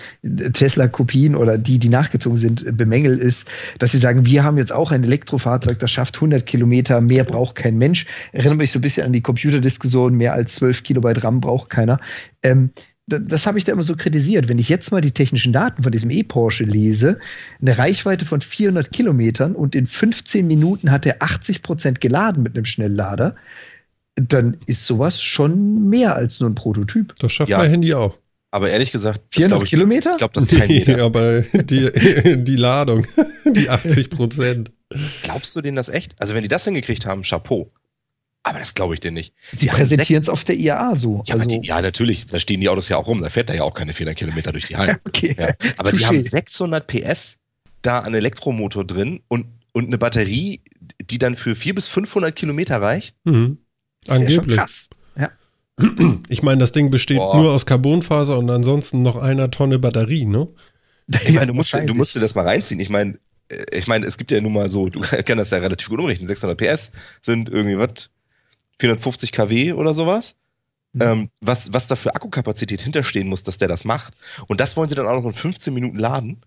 Tesla-Kopien 0.54 1.36
oder 1.36 1.58
die, 1.58 1.80
die 1.80 1.90
nachgezogen 1.90 2.38
sind, 2.38 2.66
äh, 2.66 2.72
bemängel, 2.72 3.18
ist, 3.18 3.48
dass 3.80 3.92
sie 3.92 3.98
sagen, 3.98 4.26
wir 4.26 4.44
haben 4.44 4.58
jetzt 4.58 4.72
auch 4.72 4.92
ein 4.92 5.04
Elektrofahrzeug, 5.04 5.80
das 5.80 5.92
schafft 5.92 6.18
100 6.18 6.46
Kilometer, 6.46 7.02
mehr 7.02 7.24
braucht 7.24 7.56
kein 7.56 7.78
Mensch. 7.78 8.06
Erinnert 8.32 8.58
mich 8.58 8.72
so 8.72 8.80
ein 8.80 8.82
bisschen 8.82 9.06
an 9.06 9.14
die 9.14 9.22
Computerdiskussion, 9.22 10.16
mehr 10.16 10.34
als 10.34 10.56
12 10.56 10.84
Kilobyte 10.84 11.24
RAM 11.24 11.42
braucht 11.42 11.70
keiner. 11.70 12.00
Ähm, 12.44 12.72
das 13.10 13.46
habe 13.48 13.58
ich 13.58 13.66
da 13.66 13.72
immer 13.72 13.84
so 13.84 13.96
kritisiert. 13.96 14.48
Wenn 14.48 14.60
ich 14.60 14.70
jetzt 14.70 14.92
mal 14.92 15.02
die 15.02 15.12
technischen 15.12 15.54
Daten 15.54 15.84
von 15.84 15.92
diesem 15.92 16.10
E-Porsche 16.10 16.64
lese, 16.64 17.20
eine 17.62 17.78
Reichweite 17.78 18.26
von 18.26 18.42
400 18.42 18.92
Kilometern 18.92 19.56
und 19.56 19.76
in 19.76 19.88
15 19.88 20.46
Minuten 20.46 20.92
hat 20.92 21.06
er 21.06 21.22
80 21.22 21.62
Prozent 21.62 22.02
geladen 22.02 22.44
mit 22.44 22.56
einem 22.56 22.66
Schnelllader, 22.66 23.36
dann 24.16 24.58
ist 24.66 24.86
sowas 24.86 25.22
schon 25.22 25.90
mehr 25.90 26.16
als 26.16 26.40
nur 26.40 26.50
ein 26.50 26.56
Prototyp. 26.56 27.14
Das 27.20 27.32
schafft 27.32 27.50
ja. 27.50 27.58
mein 27.58 27.72
Handy 27.72 27.94
auch. 27.94 28.18
Aber 28.52 28.70
ehrlich 28.70 28.92
gesagt, 28.92 29.22
400 29.32 29.64
ich, 29.64 29.70
Kilometer? 29.70 30.12
Ich 30.12 30.18
glaube, 30.18 30.34
das 30.34 30.48
kann 30.48 30.70
jeder. 30.70 30.98
Ja, 30.98 31.06
aber 31.06 31.42
die, 31.42 31.92
die 32.44 32.56
Ladung, 32.56 33.06
die 33.46 33.70
80 33.70 34.10
Prozent. 34.10 34.72
Glaubst 35.22 35.56
du 35.56 35.62
denen 35.62 35.76
das 35.76 35.90
echt? 35.90 36.14
Also 36.20 36.34
wenn 36.34 36.42
die 36.42 36.48
das 36.48 36.66
hingekriegt 36.66 37.06
haben, 37.06 37.22
Chapeau. 37.22 37.72
Aber 38.44 38.60
das 38.60 38.74
glaube 38.74 38.94
ich 38.94 39.00
dir 39.00 39.12
nicht. 39.12 39.34
Sie 39.52 39.68
präsentieren 39.68 40.24
es 40.24 40.30
auf 40.30 40.44
der 40.44 40.56
IAA 40.56 40.96
so. 40.96 41.24
Ja, 41.26 41.36
also 41.36 41.46
die, 41.46 41.66
ja, 41.66 41.82
natürlich. 41.82 42.26
Da 42.28 42.40
stehen 42.40 42.62
die 42.62 42.70
Autos 42.70 42.88
ja 42.90 42.98
auch 42.98 43.08
rum. 43.08 43.22
Da 43.22 43.30
fährt 43.30 43.50
da 43.50 43.54
ja 43.54 43.64
auch 43.64 43.74
keine 43.74 43.94
400 43.94 44.18
Kilometer 44.18 44.52
durch 44.52 44.66
die 44.66 44.78
Hallen. 44.78 44.98
okay. 45.08 45.36
Ja. 45.38 45.54
Aber 45.78 45.90
Touché. 45.90 45.98
die 45.98 46.06
haben 46.06 46.20
600 46.20 46.88
PS 46.88 47.40
da 47.82 48.00
an 48.00 48.14
Elektromotor 48.14 48.86
drin 48.86 49.22
und, 49.28 49.46
und 49.74 49.88
eine 49.88 49.98
Batterie, 49.98 50.62
die 51.02 51.18
dann 51.18 51.36
für 51.36 51.56
400 51.56 51.76
bis 51.76 51.88
500 51.90 52.36
Kilometer 52.36 52.82
reicht. 52.82 53.16
Mhm. 53.26 53.58
Angeblich. 54.08 54.56
Ja 54.56 54.64
krass. 54.64 54.90
Ja. 55.18 55.30
Ich 56.30 56.44
meine, 56.44 56.60
das 56.60 56.72
Ding 56.72 56.90
besteht 56.90 57.18
Boah. 57.18 57.36
nur 57.36 57.52
aus 57.52 57.66
Carbonfaser 57.66 58.38
und 58.38 58.50
ansonsten 58.50 59.02
noch 59.02 59.16
einer 59.16 59.52
Tonne 59.52 59.80
Batterie, 59.80 60.26
ne? 60.26 60.48
Ich 61.24 61.34
meine, 61.34 61.48
du 61.48 61.54
musst, 61.54 61.74
du 61.74 61.94
musst 61.94 62.16
dir 62.16 62.20
das 62.20 62.36
mal 62.36 62.46
reinziehen. 62.46 62.80
Ich 62.80 62.90
meine, 62.90 63.18
äh, 63.50 63.66
ich 63.76 63.88
meine, 63.88 64.06
es 64.06 64.18
gibt 64.18 64.32
ja 64.32 64.40
nun 64.42 64.54
mal 64.54 64.70
so, 64.70 64.90
du 64.90 65.00
kannst 65.26 65.30
das 65.30 65.50
ja 65.52 65.58
relativ 65.58 65.90
gut 65.90 66.00
umrechnen. 66.00 66.28
600 66.28 66.58
PS 66.58 66.92
sind 67.22 67.50
irgendwie 67.50 67.78
was? 67.78 68.10
450 68.80 69.32
kW 69.32 69.74
oder 69.74 69.94
sowas. 69.94 70.36
Mhm. 70.94 71.02
Ähm, 71.02 71.30
was, 71.42 71.74
was 71.74 71.88
da 71.88 71.96
für 71.96 72.16
Akkukapazität 72.16 72.82
hinterstehen 72.82 73.28
muss, 73.28 73.44
dass 73.44 73.58
der 73.58 73.68
das 73.68 73.86
macht. 73.86 74.14
Und 74.48 74.60
das 74.60 74.76
wollen 74.76 74.90
sie 74.90 74.96
dann 74.96 75.08
auch 75.08 75.22
noch 75.22 75.26
in 75.26 75.34
15 75.34 75.74
Minuten 75.74 75.98
laden. 75.98 76.42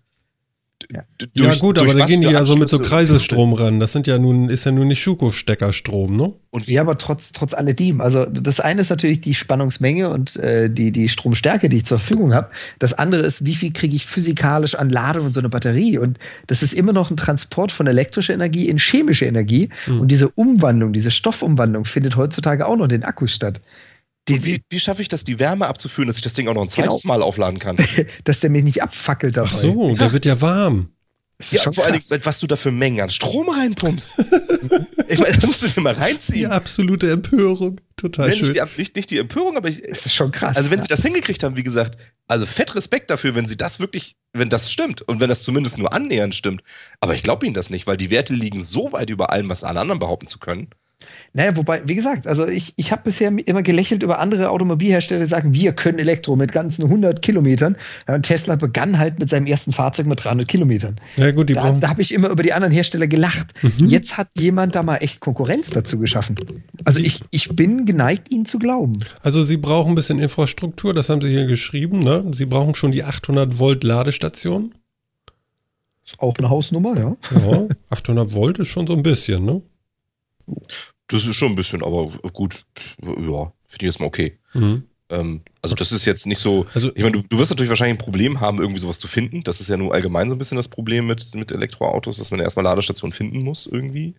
Ja. 0.91 1.03
ja 1.33 1.55
gut, 1.55 1.79
aber 1.79 1.93
da 1.93 2.05
gehen 2.05 2.21
die 2.21 2.27
ja 2.27 2.45
so 2.45 2.55
mit 2.55 2.69
so 2.69 2.79
Kreiselstrom 2.79 3.53
ran. 3.53 3.79
Das 3.79 3.93
sind 3.93 4.07
ja 4.07 4.17
nun, 4.17 4.49
ist 4.49 4.65
ja 4.65 4.71
nun 4.71 4.87
nicht 4.87 5.01
Schuko-Steckerstrom, 5.01 6.15
ne? 6.15 6.33
Und 6.51 6.67
ja, 6.67 6.81
aber 6.81 6.97
trotz, 6.97 7.31
trotz 7.31 7.53
alledem. 7.53 8.01
Also 8.01 8.25
das 8.25 8.59
eine 8.59 8.81
ist 8.81 8.89
natürlich 8.89 9.21
die 9.21 9.33
Spannungsmenge 9.33 10.09
und 10.09 10.35
äh, 10.37 10.69
die, 10.69 10.91
die 10.91 11.09
Stromstärke, 11.09 11.69
die 11.69 11.77
ich 11.77 11.85
zur 11.85 11.99
Verfügung 11.99 12.33
habe. 12.33 12.49
Das 12.79 12.93
andere 12.93 13.23
ist, 13.23 13.45
wie 13.45 13.55
viel 13.55 13.73
kriege 13.73 13.95
ich 13.95 14.05
physikalisch 14.05 14.75
an 14.75 14.89
Ladung 14.89 15.25
und 15.27 15.33
so 15.33 15.39
eine 15.39 15.49
Batterie. 15.49 15.97
Und 15.97 16.19
das 16.47 16.61
ist 16.61 16.73
immer 16.73 16.93
noch 16.93 17.09
ein 17.09 17.17
Transport 17.17 17.71
von 17.71 17.87
elektrischer 17.87 18.33
Energie 18.33 18.69
in 18.69 18.77
chemische 18.77 19.25
Energie. 19.25 19.69
Mhm. 19.87 20.01
Und 20.01 20.07
diese 20.09 20.29
Umwandlung, 20.29 20.93
diese 20.93 21.11
Stoffumwandlung 21.11 21.85
findet 21.85 22.15
heutzutage 22.15 22.67
auch 22.67 22.75
noch 22.75 22.85
in 22.85 22.89
den 22.89 23.03
Akkus 23.03 23.31
statt. 23.33 23.61
Die, 24.29 24.45
wie, 24.45 24.63
wie 24.69 24.79
schaffe 24.79 25.01
ich 25.01 25.09
das, 25.09 25.23
die 25.23 25.39
Wärme 25.39 25.67
abzuführen, 25.67 26.07
dass 26.07 26.15
ich 26.15 26.23
das 26.23 26.33
Ding 26.33 26.47
auch 26.47 26.53
noch 26.53 26.61
ein 26.61 26.69
zweites 26.69 27.01
genau. 27.01 27.13
Mal 27.15 27.21
aufladen 27.21 27.59
kann? 27.59 27.77
dass 28.23 28.39
der 28.39 28.49
mich 28.49 28.63
nicht 28.63 28.81
abfackelt 28.81 29.35
dabei. 29.35 29.49
Ach 29.51 29.57
so, 29.57 29.89
ja. 29.89 29.95
der 29.95 30.13
wird 30.13 30.25
ja 30.25 30.39
warm. 30.39 30.89
Ja, 31.51 31.71
vor 31.71 31.85
allem, 31.85 31.99
was 32.23 32.39
du 32.39 32.47
da 32.47 32.55
für 32.55 32.71
Mengen 32.71 33.01
an 33.01 33.09
Strom 33.09 33.49
reinpumpst. 33.49 34.13
ich 35.07 35.19
meine, 35.19 35.35
das 35.35 35.45
musst 35.45 35.63
du 35.63 35.67
dir 35.67 35.81
mal 35.81 35.93
reinziehen. 35.93 36.39
Die 36.39 36.47
absolute 36.47 37.11
Empörung. 37.11 37.81
Total 37.97 38.29
Nein, 38.29 38.37
schön. 38.37 38.47
Nicht 38.47 38.61
die, 38.61 38.81
nicht, 38.81 38.95
nicht 38.95 39.11
die 39.11 39.17
Empörung, 39.17 39.57
aber 39.57 39.67
ich, 39.67 39.81
das 39.81 40.05
ist 40.05 40.13
schon 40.13 40.31
krass. 40.31 40.55
Also, 40.55 40.71
wenn 40.71 40.79
ja. 40.79 40.83
sie 40.83 40.87
das 40.87 41.01
hingekriegt 41.01 41.43
haben, 41.43 41.57
wie 41.57 41.63
gesagt, 41.63 41.97
also 42.27 42.45
fett 42.45 42.75
Respekt 42.75 43.09
dafür, 43.09 43.35
wenn 43.35 43.47
sie 43.47 43.57
das 43.57 43.79
wirklich, 43.79 44.15
wenn 44.31 44.49
das 44.49 44.71
stimmt 44.71 45.01
und 45.01 45.19
wenn 45.19 45.27
das 45.27 45.43
zumindest 45.43 45.77
nur 45.77 45.91
annähernd 45.91 46.35
stimmt. 46.35 46.63
Aber 47.01 47.13
ich 47.15 47.23
glaube 47.23 47.45
ihnen 47.45 47.55
das 47.55 47.69
nicht, 47.69 47.87
weil 47.87 47.97
die 47.97 48.09
Werte 48.09 48.33
liegen 48.33 48.63
so 48.63 48.91
weit 48.93 49.09
über 49.09 49.31
allem, 49.31 49.49
was 49.49 49.63
alle 49.63 49.81
anderen 49.81 49.99
behaupten 49.99 50.27
zu 50.27 50.39
können. 50.39 50.69
Naja, 51.33 51.55
wobei, 51.55 51.81
wie 51.85 51.95
gesagt, 51.95 52.27
also 52.27 52.47
ich, 52.47 52.73
ich 52.75 52.91
habe 52.91 53.03
bisher 53.05 53.31
immer 53.45 53.63
gelächelt 53.63 54.03
über 54.03 54.19
andere 54.19 54.49
Automobilhersteller, 54.49 55.21
die 55.21 55.27
sagen, 55.27 55.53
wir 55.53 55.73
können 55.73 55.99
Elektro 55.99 56.35
mit 56.35 56.51
ganzen 56.51 56.83
100 56.83 57.21
Kilometern. 57.21 57.75
Ja, 58.07 58.15
und 58.15 58.23
Tesla 58.23 58.55
begann 58.55 58.99
halt 58.99 59.19
mit 59.19 59.29
seinem 59.29 59.47
ersten 59.47 59.73
Fahrzeug 59.73 60.05
mit 60.05 60.23
300 60.23 60.47
Kilometern. 60.47 60.97
Ja, 61.15 61.31
gut, 61.31 61.49
die 61.49 61.53
da 61.53 61.71
da 61.71 61.89
habe 61.89 62.01
ich 62.01 62.13
immer 62.13 62.29
über 62.29 62.43
die 62.43 62.53
anderen 62.53 62.73
Hersteller 62.73 63.07
gelacht. 63.07 63.53
Mhm. 63.61 63.87
Jetzt 63.87 64.17
hat 64.17 64.29
jemand 64.37 64.75
da 64.75 64.83
mal 64.83 64.97
echt 64.97 65.19
Konkurrenz 65.19 65.69
dazu 65.69 65.99
geschaffen. 65.99 66.35
Also 66.83 66.99
ich, 66.99 67.21
ich 67.31 67.49
bin 67.49 67.85
geneigt, 67.85 68.31
ihnen 68.31 68.45
zu 68.45 68.59
glauben. 68.59 68.93
Also 69.21 69.43
Sie 69.43 69.57
brauchen 69.57 69.93
ein 69.93 69.95
bisschen 69.95 70.19
Infrastruktur, 70.19 70.93
das 70.93 71.09
haben 71.09 71.21
Sie 71.21 71.29
hier 71.29 71.45
geschrieben. 71.45 71.99
Ne? 71.99 72.25
Sie 72.33 72.45
brauchen 72.45 72.75
schon 72.75 72.91
die 72.91 73.03
800 73.03 73.59
Volt 73.59 73.83
Ladestation. 73.83 74.73
Ist 76.05 76.19
auch 76.19 76.35
eine 76.37 76.49
Hausnummer, 76.49 76.97
ja. 76.97 77.15
Ja, 77.31 77.67
800 77.89 78.33
Volt 78.33 78.59
ist 78.59 78.67
schon 78.67 78.87
so 78.87 78.93
ein 78.93 79.03
bisschen, 79.03 79.45
ne? 79.45 79.61
Das 81.07 81.25
ist 81.25 81.35
schon 81.35 81.49
ein 81.49 81.55
bisschen, 81.55 81.83
aber 81.83 82.07
gut, 82.31 82.65
ja, 83.01 83.51
finde 83.65 83.79
ich 83.79 83.83
erstmal 83.83 84.07
okay. 84.07 84.37
Mhm. 84.53 84.83
Ähm, 85.09 85.41
also 85.61 85.75
das 85.75 85.91
ist 85.91 86.05
jetzt 86.05 86.25
nicht 86.25 86.39
so, 86.39 86.65
also, 86.73 86.91
ich 86.95 87.03
meine, 87.03 87.11
du, 87.11 87.23
du, 87.27 87.37
wirst 87.37 87.51
natürlich 87.51 87.69
wahrscheinlich 87.69 87.95
ein 87.95 88.03
Problem 88.03 88.41
haben, 88.41 88.59
irgendwie 88.59 88.79
sowas 88.79 88.99
zu 88.99 89.07
finden. 89.07 89.43
Das 89.43 89.61
ist 89.61 89.69
ja 89.69 89.77
nur 89.77 89.93
allgemein 89.93 90.29
so 90.29 90.35
ein 90.35 90.37
bisschen 90.37 90.57
das 90.57 90.67
Problem 90.67 91.07
mit, 91.07 91.35
mit 91.35 91.51
Elektroautos, 91.51 92.17
dass 92.17 92.31
man 92.31 92.39
ja 92.39 92.45
erstmal 92.45 92.63
Ladestationen 92.63 93.13
finden 93.13 93.43
muss 93.43 93.67
irgendwie, 93.67 94.15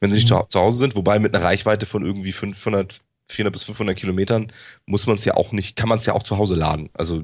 wenn 0.00 0.10
sie 0.10 0.18
nicht 0.18 0.30
mhm. 0.30 0.42
zu 0.48 0.60
Hause 0.60 0.78
sind. 0.78 0.96
Wobei 0.96 1.18
mit 1.18 1.34
einer 1.34 1.44
Reichweite 1.44 1.86
von 1.86 2.04
irgendwie 2.04 2.32
500, 2.32 3.00
400 3.28 3.52
bis 3.52 3.64
500 3.64 3.96
Kilometern 3.96 4.52
muss 4.86 5.06
man 5.06 5.16
es 5.16 5.24
ja 5.24 5.34
auch 5.34 5.52
nicht, 5.52 5.76
kann 5.76 5.88
man 5.88 5.98
es 5.98 6.06
ja 6.06 6.14
auch 6.14 6.22
zu 6.22 6.36
Hause 6.36 6.56
laden. 6.56 6.90
Also 6.92 7.22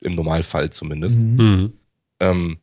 im 0.00 0.14
Normalfall 0.14 0.70
zumindest. 0.70 1.22
Mhm. 1.22 1.36
mhm. 1.36 1.72
Ähm, 2.20 2.58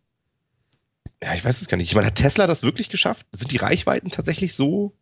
ja, 1.23 1.33
ich 1.33 1.45
weiß 1.45 1.61
es 1.61 1.67
gar 1.67 1.77
nicht. 1.77 1.87
Ich 1.87 1.95
meine, 1.95 2.07
hat 2.07 2.15
Tesla 2.15 2.45
das 2.45 2.63
wirklich 2.63 2.89
geschafft? 2.89 3.25
Sind 3.31 3.51
die 3.51 3.57
Reichweiten 3.57 4.11
tatsächlich 4.11 4.53
so 4.53 4.93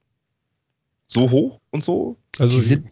so 1.08 1.30
hoch 1.32 1.60
und 1.72 1.84
so? 1.84 2.18
Also 2.39 2.56
die 2.56 2.62
sind, 2.62 2.88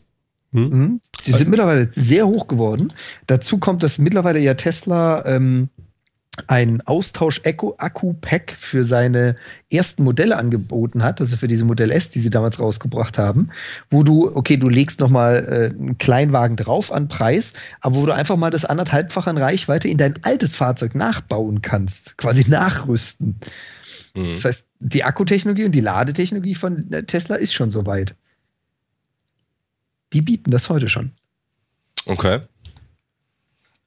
hm? 0.53 0.70
Mhm. 0.70 1.01
die 1.26 1.32
sind 1.32 1.49
mittlerweile 1.49 1.89
sehr 1.93 2.28
hoch 2.28 2.47
geworden. 2.47 2.93
Dazu 3.28 3.57
kommt, 3.57 3.84
dass 3.84 3.97
mittlerweile 3.97 4.39
ja 4.39 4.53
Tesla 4.53 5.26
ähm, 5.26 5.70
ein 6.47 6.82
Austausch-Akku-Pack 6.82 8.55
für 8.57 8.86
seine 8.86 9.36
ersten 9.70 10.03
Modelle 10.03 10.38
angeboten 10.38 11.03
hat, 11.03 11.20
also 11.20 11.36
für 11.36 11.49
diese 11.49 11.66
Modell 11.66 11.91
S, 11.91 12.09
die 12.09 12.20
sie 12.20 12.30
damals 12.30 12.59
rausgebracht 12.59 13.18
haben, 13.18 13.49
wo 13.89 14.03
du, 14.03 14.34
okay, 14.34 14.55
du 14.55 14.70
legst 14.70 15.01
nochmal 15.01 15.45
äh, 15.49 15.78
einen 15.78 15.97
Kleinwagen 15.97 16.55
drauf 16.55 16.91
an 16.91 17.09
Preis, 17.09 17.53
aber 17.82 17.95
wo 17.95 18.05
du 18.05 18.14
einfach 18.14 18.38
mal 18.38 18.49
das 18.49 18.64
anderthalbfache 18.64 19.30
an 19.30 19.38
Reichweite 19.38 19.89
in 19.89 19.97
dein 19.97 20.24
altes 20.24 20.55
Fahrzeug 20.55 20.95
nachbauen 20.95 21.62
kannst, 21.62 22.18
quasi 22.18 22.49
nachrüsten. 22.49 23.39
Mhm. 24.16 24.34
Das 24.34 24.45
heißt, 24.45 24.68
die 24.80 25.03
Akkutechnologie 25.03 25.66
und 25.66 25.72
die 25.72 25.82
Ladetechnologie 25.82 26.55
von 26.55 26.91
äh, 26.91 27.03
Tesla 27.03 27.36
ist 27.36 27.53
schon 27.53 27.72
so 27.72 27.86
weit. 27.86 28.16
Die 30.14 30.22
bieten 30.22 30.51
das 30.51 30.70
heute 30.70 30.89
schon. 30.89 31.12
Okay. 32.05 32.41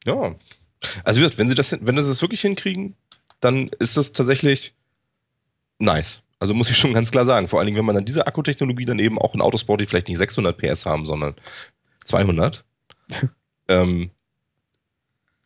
Ja. 0.06 0.34
Also 1.04 1.38
wenn 1.38 1.48
sie 1.48 1.54
das, 1.54 1.72
wenn 1.72 2.00
sie 2.00 2.08
das 2.08 2.22
wirklich 2.22 2.40
hinkriegen, 2.40 2.94
dann 3.40 3.68
ist 3.78 3.96
das 3.96 4.12
tatsächlich 4.12 4.74
nice. 5.78 6.24
Also 6.38 6.54
muss 6.54 6.70
ich 6.70 6.76
schon 6.76 6.92
ganz 6.92 7.10
klar 7.10 7.24
sagen. 7.24 7.48
Vor 7.48 7.58
allen 7.58 7.66
Dingen, 7.66 7.78
wenn 7.78 7.84
man 7.84 7.94
dann 7.94 8.04
diese 8.04 8.26
Akkutechnologie 8.26 8.84
dann 8.84 8.98
eben 8.98 9.18
auch 9.18 9.34
in 9.34 9.40
Autosport, 9.40 9.80
die 9.80 9.86
vielleicht 9.86 10.08
nicht 10.08 10.18
600 10.18 10.56
PS 10.56 10.86
haben, 10.86 11.06
sondern 11.06 11.34
200, 12.04 12.64
ähm, 13.68 14.10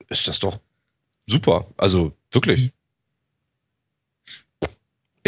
ist 0.09 0.27
das 0.27 0.39
doch 0.39 0.59
super. 1.27 1.67
Also 1.77 2.13
wirklich. 2.33 2.73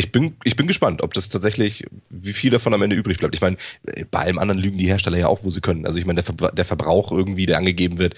Ich 0.01 0.13
bin, 0.13 0.35
ich 0.45 0.57
bin 0.57 0.67
gespannt, 0.67 1.03
ob 1.03 1.13
das 1.13 1.29
tatsächlich, 1.29 1.85
wie 2.09 2.33
viel 2.33 2.51
davon 2.51 2.73
am 2.73 2.83
Ende 2.83 2.97
übrig 2.97 3.19
bleibt. 3.19 3.35
Ich 3.35 3.41
meine, 3.41 3.59
bei 4.11 4.21
allem 4.21 4.39
anderen 4.39 4.61
lügen 4.61 4.79
die 4.79 4.87
Hersteller 4.87 5.19
ja 5.19 5.29
auch, 5.29 5.45
wo 5.45 5.51
sie 5.51 5.61
können. 5.61 5.85
Also 5.85 5.99
ich 5.99 6.07
meine, 6.07 6.17
der, 6.17 6.25
Verbra 6.25 6.51
der 6.51 6.65
Verbrauch 6.65 7.13
irgendwie, 7.13 7.45
der 7.45 7.59
angegeben 7.59 7.99
wird, 7.99 8.15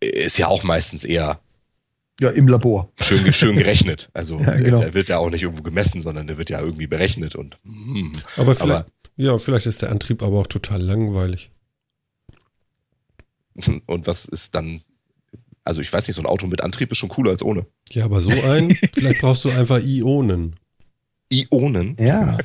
ist 0.00 0.38
ja 0.38 0.46
auch 0.46 0.62
meistens 0.62 1.04
eher 1.04 1.40
ja, 2.20 2.30
im 2.30 2.46
Labor. 2.46 2.90
Schön, 3.00 3.32
schön 3.32 3.56
gerechnet. 3.56 4.08
Also 4.14 4.38
ja, 4.46 4.54
genau. 4.54 4.78
der, 4.78 4.86
der, 4.86 4.94
wird 4.94 5.08
ja 5.08 5.18
auch 5.18 5.28
nicht 5.28 5.42
irgendwo 5.42 5.62
gemessen, 5.62 6.00
sondern 6.00 6.28
der 6.28 6.38
wird 6.38 6.50
ja 6.50 6.60
irgendwie 6.60 6.86
berechnet 6.86 7.34
und 7.34 7.58
hm. 7.64 8.12
aber, 8.36 8.54
vielleicht, 8.54 8.60
aber 8.60 8.86
ja, 9.16 9.36
vielleicht 9.38 9.66
ist 9.66 9.82
der 9.82 9.90
Antrieb 9.90 10.22
aber 10.22 10.38
auch 10.38 10.46
total 10.46 10.80
langweilig. 10.80 11.50
Und 13.86 14.06
was 14.06 14.26
ist 14.26 14.54
dann 14.54 14.82
also 15.66 15.80
ich 15.80 15.92
weiß 15.92 16.06
nicht, 16.06 16.14
so 16.14 16.22
ein 16.22 16.26
Auto 16.26 16.46
mit 16.46 16.62
Antrieb 16.62 16.92
ist 16.92 16.98
schon 16.98 17.08
cooler 17.08 17.30
als 17.30 17.42
ohne. 17.42 17.66
Ja, 17.90 18.04
aber 18.04 18.20
so 18.20 18.30
ein, 18.30 18.76
vielleicht 18.94 19.20
brauchst 19.20 19.44
du 19.44 19.50
einfach 19.50 19.82
Ionen. 19.82 20.54
Ionen? 21.32 21.96
Ja. 21.98 22.38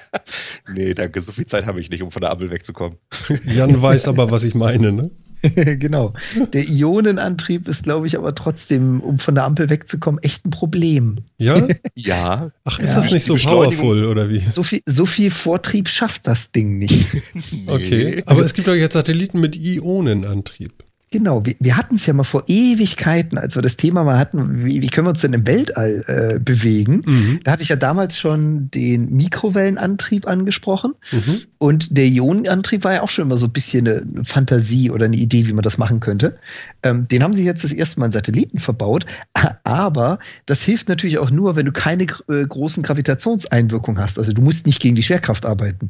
nee, 0.74 0.94
danke, 0.94 1.22
so 1.22 1.32
viel 1.32 1.46
Zeit 1.46 1.66
habe 1.66 1.80
ich 1.80 1.90
nicht, 1.90 2.02
um 2.02 2.10
von 2.10 2.20
der 2.20 2.30
Ampel 2.30 2.50
wegzukommen. 2.50 2.98
Jan 3.44 3.80
weiß 3.80 4.08
aber, 4.08 4.30
was 4.30 4.44
ich 4.44 4.54
meine, 4.54 4.92
ne? 4.92 5.10
genau. 5.54 6.14
Der 6.52 6.68
Ionenantrieb 6.68 7.68
ist, 7.68 7.84
glaube 7.84 8.06
ich, 8.06 8.16
aber 8.16 8.34
trotzdem, 8.34 9.00
um 9.00 9.18
von 9.18 9.34
der 9.34 9.44
Ampel 9.44 9.70
wegzukommen, 9.70 10.22
echt 10.22 10.44
ein 10.44 10.50
Problem. 10.50 11.16
Ja? 11.38 11.68
ja. 11.94 12.50
Ach, 12.64 12.78
ist 12.78 12.90
ja. 12.90 12.96
das 12.96 13.12
nicht 13.12 13.24
so 13.24 13.36
powerful 13.36 14.04
oder 14.04 14.28
wie? 14.28 14.40
So 14.40 14.62
viel, 14.62 14.82
so 14.86 15.06
viel 15.06 15.30
Vortrieb 15.30 15.88
schafft 15.88 16.26
das 16.26 16.50
Ding 16.50 16.78
nicht. 16.78 17.34
nee. 17.52 17.64
Okay. 17.66 18.22
Aber 18.26 18.42
es 18.42 18.54
gibt 18.54 18.68
doch 18.68 18.74
jetzt 18.74 18.94
Satelliten 18.94 19.40
mit 19.40 19.56
Ionenantrieb. 19.56 20.84
Genau, 21.10 21.46
wir, 21.46 21.54
wir 21.58 21.76
hatten 21.78 21.94
es 21.94 22.04
ja 22.04 22.12
mal 22.12 22.24
vor 22.24 22.44
Ewigkeiten, 22.48 23.38
als 23.38 23.54
wir 23.54 23.62
das 23.62 23.78
Thema 23.78 24.04
mal 24.04 24.18
hatten, 24.18 24.64
wie, 24.66 24.82
wie 24.82 24.88
können 24.88 25.06
wir 25.06 25.10
uns 25.10 25.22
denn 25.22 25.32
im 25.32 25.46
Weltall 25.46 26.04
äh, 26.06 26.38
bewegen? 26.38 27.02
Mhm. 27.06 27.40
Da 27.44 27.52
hatte 27.52 27.62
ich 27.62 27.70
ja 27.70 27.76
damals 27.76 28.18
schon 28.18 28.70
den 28.70 29.10
Mikrowellenantrieb 29.10 30.26
angesprochen. 30.26 30.94
Mhm. 31.10 31.40
Und 31.56 31.96
der 31.96 32.06
Ionenantrieb 32.06 32.84
war 32.84 32.92
ja 32.92 33.02
auch 33.02 33.08
schon 33.08 33.22
immer 33.24 33.38
so 33.38 33.46
ein 33.46 33.52
bisschen 33.52 33.88
eine 33.88 34.24
Fantasie 34.24 34.90
oder 34.90 35.06
eine 35.06 35.16
Idee, 35.16 35.46
wie 35.46 35.54
man 35.54 35.62
das 35.62 35.78
machen 35.78 36.00
könnte. 36.00 36.38
Ähm, 36.82 37.08
den 37.08 37.22
haben 37.22 37.32
sie 37.32 37.44
jetzt 37.44 37.64
das 37.64 37.72
erste 37.72 38.00
Mal 38.00 38.06
in 38.06 38.12
Satelliten 38.12 38.58
verbaut. 38.58 39.06
Aber 39.64 40.18
das 40.44 40.62
hilft 40.62 40.90
natürlich 40.90 41.18
auch 41.18 41.30
nur, 41.30 41.56
wenn 41.56 41.64
du 41.64 41.72
keine 41.72 42.04
äh, 42.04 42.44
großen 42.46 42.82
Gravitationseinwirkungen 42.82 44.02
hast. 44.02 44.18
Also 44.18 44.32
du 44.32 44.42
musst 44.42 44.66
nicht 44.66 44.80
gegen 44.80 44.94
die 44.94 45.02
Schwerkraft 45.02 45.46
arbeiten. 45.46 45.88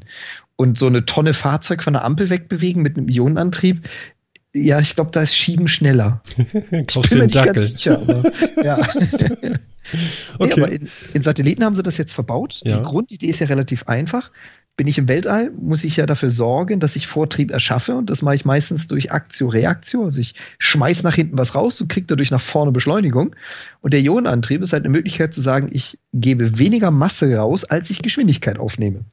Und 0.55 0.79
so 0.79 0.87
eine 0.87 1.07
Tonne 1.07 1.35
Fahrzeug 1.35 1.83
von 1.83 1.93
der 1.93 2.05
Ampel 2.05 2.31
wegbewegen 2.31 2.83
mit 2.83 2.97
einem 2.97 3.09
Ionenantrieb 3.09 3.89
ja, 4.55 4.81
ich 4.81 4.95
glaube, 4.95 5.11
da 5.11 5.23
ist 5.23 5.35
Schieben 5.35 5.69
schneller. 5.69 6.23
ich 6.37 6.71
bin 6.71 7.19
mir 7.19 7.25
nicht 7.25 7.37
Dackel. 7.37 7.53
ganz 7.53 7.73
sicher, 7.73 8.01
aber 8.01 8.23
ja. 8.65 8.79
okay. 10.39 10.55
Nee, 10.57 10.63
aber 10.63 10.73
in, 10.73 10.89
in, 11.15 11.23
Satelliten 11.23 11.65
haben 11.65 11.75
sie 11.75 11.83
das 11.83 11.99
jetzt 11.99 12.13
verbaut. 12.13 12.61
Ja. 12.65 12.79
Die 12.79 12.83
Grundidee 12.83 13.27
ist 13.27 13.41
ja 13.41 13.47
relativ 13.47 13.87
einfach. 13.89 14.31
Bin 14.77 14.87
ich 14.87 14.97
im 14.97 15.09
Weltall, 15.09 15.51
muss 15.51 15.83
ich 15.83 15.97
ja 15.97 16.07
dafür 16.07 16.31
sorgen, 16.31 16.79
dass 16.79 16.95
ich 16.95 17.09
Vortrieb 17.09 17.51
erschaffe. 17.51 17.97
Und 17.97 18.11
das 18.11 18.23
mache 18.23 18.37
ich 18.37 18.45
meistens 18.45 18.87
durch 18.87 19.11
Aktio-Reaktio. 19.11 20.05
Also 20.05 20.21
ich 20.21 20.35
schmeiß 20.61 21.03
nach 21.03 21.17
hinten 21.17 21.37
was 21.37 21.55
raus 21.55 21.81
und 21.81 21.89
kriege 21.89 22.07
dadurch 22.07 22.31
nach 22.31 22.41
vorne 22.41 22.71
Beschleunigung. 22.71 23.35
Und 23.81 23.93
der 23.93 24.01
Ionenantrieb 24.01 24.63
ist 24.63 24.73
halt 24.73 24.85
eine 24.85 24.93
Möglichkeit 24.93 25.35
zu 25.35 25.41
sagen, 25.41 25.69
ich 25.73 25.99
gebe 26.15 26.59
weniger 26.59 26.91
Masse 26.91 27.35
raus, 27.35 27.65
als 27.65 27.91
ich 27.91 28.03
Geschwindigkeit 28.03 28.59
aufnehme. 28.59 29.05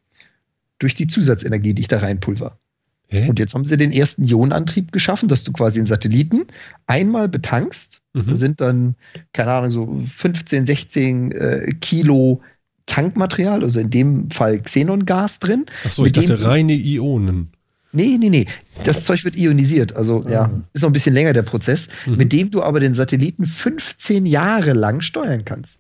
Durch 0.78 0.94
die 0.94 1.08
Zusatzenergie, 1.08 1.74
die 1.74 1.82
ich 1.82 1.88
da 1.88 2.00
reinpulver. 2.00 2.60
Hä? 3.10 3.30
Und 3.30 3.40
jetzt 3.40 3.54
haben 3.54 3.66
sie 3.66 3.78
den 3.78 3.92
ersten 3.92 4.24
Ionenantrieb 4.24 4.92
geschaffen, 4.92 5.30
dass 5.30 5.44
du 5.44 5.52
quasi 5.52 5.80
einen 5.80 5.88
Satelliten 5.88 6.48
einmal 6.88 7.30
betankst. 7.30 8.02
Mhm. 8.14 8.26
Da 8.28 8.36
sind 8.36 8.62
dann, 8.62 8.96
keine 9.34 9.52
Ahnung, 9.54 9.72
so 9.72 9.96
15, 10.06 10.66
16 10.66 11.32
äh, 11.32 11.74
Kilo 11.82 12.42
Tankmaterial, 12.88 13.64
also 13.64 13.80
in 13.80 13.90
dem 13.90 14.30
Fall 14.32 14.60
Xenongas 14.62 15.40
drin. 15.40 15.66
Achso, 15.84 16.06
ich 16.06 16.12
dachte 16.14 16.44
reine 16.44 16.74
Ionen. 16.74 17.50
Nee, 17.92 18.18
nee, 18.20 18.30
nee. 18.30 18.46
Das 18.84 19.06
Zeug 19.06 19.24
wird 19.24 19.36
ionisiert. 19.38 19.96
Also, 19.96 20.26
ja, 20.28 20.44
Ah. 20.44 20.62
ist 20.74 20.82
noch 20.82 20.90
ein 20.90 20.94
bisschen 20.94 21.14
länger 21.14 21.32
der 21.34 21.44
Prozess, 21.44 21.88
Mhm. 22.06 22.18
mit 22.18 22.34
dem 22.34 22.52
du 22.52 22.62
aber 22.62 22.80
den 22.82 22.94
Satelliten 22.94 23.48
15 23.48 24.26
Jahre 24.26 24.74
lang 24.74 25.00
steuern 25.02 25.46
kannst. 25.46 25.80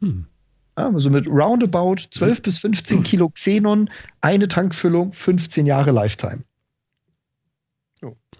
Hm. 0.00 0.26
Ja, 0.78 0.88
also 0.88 1.10
mit 1.10 1.26
roundabout 1.26 1.96
12 2.12 2.40
bis 2.42 2.58
15 2.58 3.02
Kilo 3.02 3.28
Xenon, 3.30 3.90
eine 4.20 4.46
Tankfüllung, 4.46 5.12
15 5.12 5.66
Jahre 5.66 5.90
Lifetime. 5.90 6.44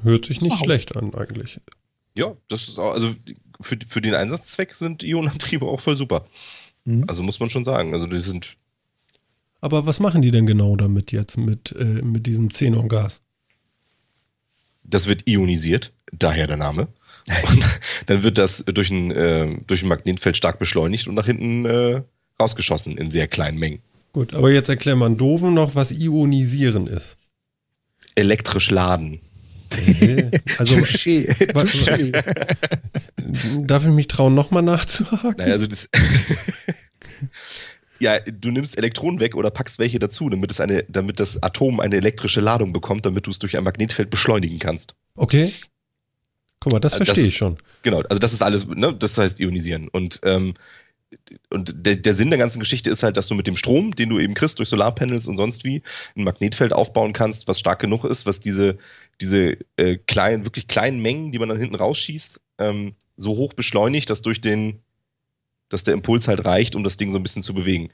Hört 0.02 0.26
sich 0.26 0.40
nicht 0.40 0.58
schlecht 0.58 0.96
an, 0.96 1.14
eigentlich. 1.14 1.60
Ja, 2.14 2.36
das 2.48 2.68
ist 2.68 2.78
auch, 2.78 2.92
also 2.92 3.14
für, 3.60 3.76
für 3.86 4.00
den 4.00 4.14
Einsatzzweck 4.14 4.74
sind 4.74 5.02
Ionenantriebe 5.02 5.66
auch 5.66 5.80
voll 5.80 5.96
super. 5.96 6.26
Mhm. 6.84 7.04
Also 7.06 7.22
muss 7.22 7.40
man 7.40 7.50
schon 7.50 7.64
sagen. 7.64 7.94
Also 7.94 8.06
die 8.06 8.18
sind, 8.18 8.56
Aber 9.60 9.86
was 9.86 10.00
machen 10.00 10.22
die 10.22 10.30
denn 10.30 10.46
genau 10.46 10.76
damit 10.76 11.12
jetzt 11.12 11.36
mit, 11.36 11.72
äh, 11.72 12.02
mit 12.02 12.26
diesem 12.26 12.48
Xenongas? 12.48 13.22
das 14.88 15.06
wird 15.06 15.28
ionisiert, 15.28 15.92
daher 16.12 16.46
der 16.46 16.56
Name. 16.56 16.88
Und 17.28 17.80
dann 18.06 18.22
wird 18.22 18.38
das 18.38 18.64
durch 18.64 18.90
ein, 18.90 19.10
äh, 19.10 19.56
durch 19.66 19.82
ein 19.82 19.88
Magnetfeld 19.88 20.36
stark 20.36 20.58
beschleunigt 20.58 21.08
und 21.08 21.14
nach 21.14 21.26
hinten 21.26 21.66
äh, 21.66 22.02
rausgeschossen 22.40 22.96
in 22.96 23.10
sehr 23.10 23.28
kleinen 23.28 23.58
Mengen. 23.58 23.80
Gut, 24.12 24.32
aber 24.32 24.50
jetzt 24.50 24.70
erklär 24.70 24.96
mal 24.96 25.06
einen 25.06 25.18
Doofen 25.18 25.52
noch, 25.52 25.74
was 25.74 25.92
Ionisieren 25.92 26.86
ist. 26.86 27.18
Elektrisch 28.14 28.70
laden. 28.70 29.20
Äh, 29.70 30.30
Also, 30.58 30.74
Touché. 30.76 31.28
Touché. 31.52 32.12
darf 33.66 33.84
ich 33.84 33.90
mich 33.90 34.08
trauen, 34.08 34.34
nochmal 34.34 34.62
nachzuhaken? 34.62 35.34
Naja, 35.38 35.52
also 35.54 35.66
das. 35.66 35.88
ja, 38.00 38.20
du 38.20 38.50
nimmst 38.50 38.78
Elektronen 38.78 39.20
weg 39.20 39.34
oder 39.34 39.50
packst 39.50 39.78
welche 39.78 39.98
dazu, 39.98 40.28
damit, 40.28 40.50
es 40.50 40.60
eine, 40.60 40.84
damit 40.88 41.20
das 41.20 41.42
Atom 41.42 41.80
eine 41.80 41.96
elektrische 41.96 42.40
Ladung 42.40 42.72
bekommt, 42.72 43.04
damit 43.06 43.26
du 43.26 43.30
es 43.30 43.38
durch 43.38 43.56
ein 43.56 43.64
Magnetfeld 43.64 44.10
beschleunigen 44.10 44.58
kannst. 44.58 44.94
Okay. 45.16 45.52
Guck 46.60 46.72
mal, 46.72 46.80
das 46.80 46.94
Also 46.94 47.04
das 47.04 47.08
verstehe 47.08 47.24
ich 47.24 47.30
ist- 47.32 47.36
schon. 47.36 47.58
Genau, 47.82 48.00
also 48.02 48.18
das 48.18 48.32
ist 48.32 48.42
alles, 48.42 48.66
ne, 48.66 48.94
das 48.96 49.18
heißt 49.18 49.40
ionisieren. 49.40 49.88
Und, 49.88 50.20
ähm, 50.24 50.54
und 51.50 51.74
der, 51.86 51.96
der 51.96 52.14
Sinn 52.14 52.30
der 52.30 52.38
ganzen 52.38 52.58
Geschichte 52.60 52.90
ist 52.90 53.02
halt, 53.02 53.16
dass 53.16 53.28
du 53.28 53.34
mit 53.34 53.46
dem 53.46 53.56
Strom, 53.56 53.94
den 53.94 54.08
du 54.10 54.18
eben 54.18 54.34
kriegst 54.34 54.58
durch 54.58 54.68
Solarpanels 54.68 55.26
und 55.26 55.36
sonst 55.36 55.64
wie, 55.64 55.82
ein 56.16 56.24
Magnetfeld 56.24 56.72
aufbauen 56.72 57.12
kannst, 57.12 57.48
was 57.48 57.58
stark 57.60 57.80
genug 57.80 58.04
ist, 58.04 58.26
was 58.26 58.40
diese, 58.40 58.78
diese 59.20 59.56
äh, 59.76 59.96
kleinen, 60.06 60.44
wirklich 60.44 60.68
kleinen 60.68 61.00
Mengen, 61.00 61.32
die 61.32 61.38
man 61.38 61.48
dann 61.48 61.58
hinten 61.58 61.74
rausschießt, 61.74 62.40
ähm, 62.58 62.94
so 63.16 63.36
hoch 63.36 63.52
beschleunigt, 63.52 64.10
dass 64.10 64.22
durch 64.22 64.40
den, 64.40 64.80
dass 65.68 65.84
der 65.84 65.94
Impuls 65.94 66.28
halt 66.28 66.44
reicht, 66.44 66.76
um 66.76 66.84
das 66.84 66.96
Ding 66.96 67.10
so 67.10 67.18
ein 67.18 67.22
bisschen 67.22 67.42
zu 67.42 67.54
bewegen. 67.54 67.88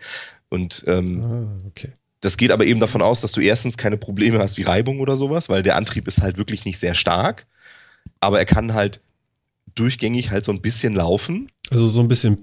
Und 0.51 0.85
ähm, 0.87 1.23
Ah, 1.23 1.67
okay. 1.67 1.93
das 2.21 2.37
geht 2.37 2.51
aber 2.51 2.67
eben 2.67 2.81
davon 2.81 3.03
aus, 3.03 3.21
dass 3.21 3.33
du 3.33 3.41
erstens 3.41 3.77
keine 3.77 3.97
Probleme 3.97 4.39
hast 4.39 4.59
wie 4.59 4.63
Reibung 4.63 5.01
oder 5.01 5.17
sowas, 5.17 5.49
weil 5.49 5.63
der 5.63 5.77
Antrieb 5.77 6.07
ist 6.09 6.21
halt 6.23 6.37
wirklich 6.37 6.65
nicht 6.65 6.79
sehr 6.79 6.95
stark. 6.95 7.47
Aber 8.21 8.39
er 8.39 8.45
kann 8.45 8.75
halt 8.75 9.01
durchgängig 9.75 10.31
halt 10.31 10.45
so 10.45 10.53
ein 10.53 10.61
bisschen 10.61 10.95
laufen. 10.95 11.51
Also 11.71 11.87
so 11.89 12.01
ein 12.01 12.09
bisschen. 12.09 12.39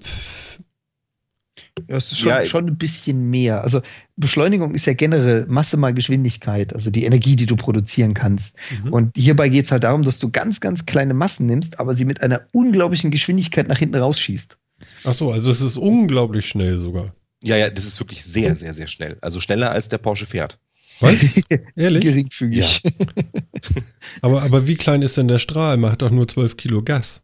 Ja, 1.88 1.98
es 1.98 2.12
ist 2.12 2.20
schon, 2.20 2.30
Ja, 2.30 2.46
schon 2.46 2.68
ein 2.68 2.78
bisschen 2.78 3.30
mehr. 3.30 3.64
Also 3.64 3.82
Beschleunigung 4.16 4.76
ist 4.76 4.86
ja 4.86 4.94
generell 4.94 5.46
Masse 5.48 5.78
mal 5.78 5.94
Geschwindigkeit, 5.94 6.74
also 6.74 6.92
die 6.92 7.06
Energie, 7.06 7.36
die 7.36 7.46
du 7.46 7.56
produzieren 7.56 8.14
kannst. 8.14 8.56
mhm. 8.84 8.94
Und 8.94 9.18
hierbei 9.18 9.50
geht 9.50 9.66
es 9.66 9.72
halt 9.72 9.84
darum, 9.84 10.04
dass 10.04 10.20
du 10.20 10.30
ganz, 10.30 10.60
ganz 10.60 10.86
kleine 10.86 11.14
Massen 11.14 11.46
nimmst, 11.46 11.80
aber 11.80 11.94
sie 11.94 12.06
mit 12.06 12.22
einer 12.22 12.42
unglaublichen 12.52 13.12
Geschwindigkeit 13.12 13.68
nach 13.68 13.78
hinten 13.78 13.96
rausschießt. 13.96 14.58
Ach 15.04 15.14
so, 15.14 15.32
also 15.32 15.52
es 15.52 15.62
ist 15.62 15.78
unglaublich 15.78 16.46
schnell 16.46 16.78
sogar. 16.78 17.14
Ja, 17.44 17.58
ja, 17.58 17.70
das 17.70 17.86
ist 17.86 18.00
wirklich 18.00 18.24
sehr, 18.24 18.56
sehr, 18.56 18.74
sehr 18.74 18.88
schnell. 18.88 19.18
Also 19.22 19.40
schneller 19.40 19.72
als 19.72 19.90
der 19.90 19.98
Porsche 19.98 20.26
fährt. 20.26 20.60
Was? 21.00 21.42
Ehrlich? 21.76 22.04
Geringfügig. 22.04 22.84
Aber, 24.22 24.44
aber 24.44 24.68
wie 24.68 24.76
klein 24.76 25.02
ist 25.04 25.18
denn 25.18 25.28
der 25.28 25.38
Strahl? 25.38 25.78
Man 25.78 25.92
hat 25.92 26.02
doch 26.02 26.12
nur 26.12 26.28
12 26.28 26.58
Kilo 26.58 26.84
Gas. 26.84 27.22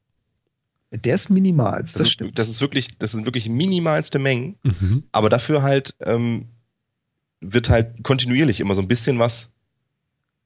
Der 1.03 1.15
ist 1.15 1.29
minimal. 1.29 1.81
Das, 1.81 1.93
Das, 1.93 2.07
ist, 2.07 2.23
das 2.35 2.49
ist 2.49 2.61
wirklich, 2.61 2.97
das 2.97 3.11
sind 3.11 3.25
wirklich 3.25 3.49
minimalste 3.49 4.19
Mengen, 4.19 4.55
Mhm. 4.63 5.03
aber 5.11 5.29
dafür 5.29 5.61
halt 5.61 5.95
ähm, 6.05 6.47
wird 7.41 7.69
halt 7.69 8.03
kontinuierlich 8.03 8.59
immer 8.59 8.75
so 8.75 8.81
ein 8.81 8.87
bisschen 8.87 9.19
was 9.19 9.53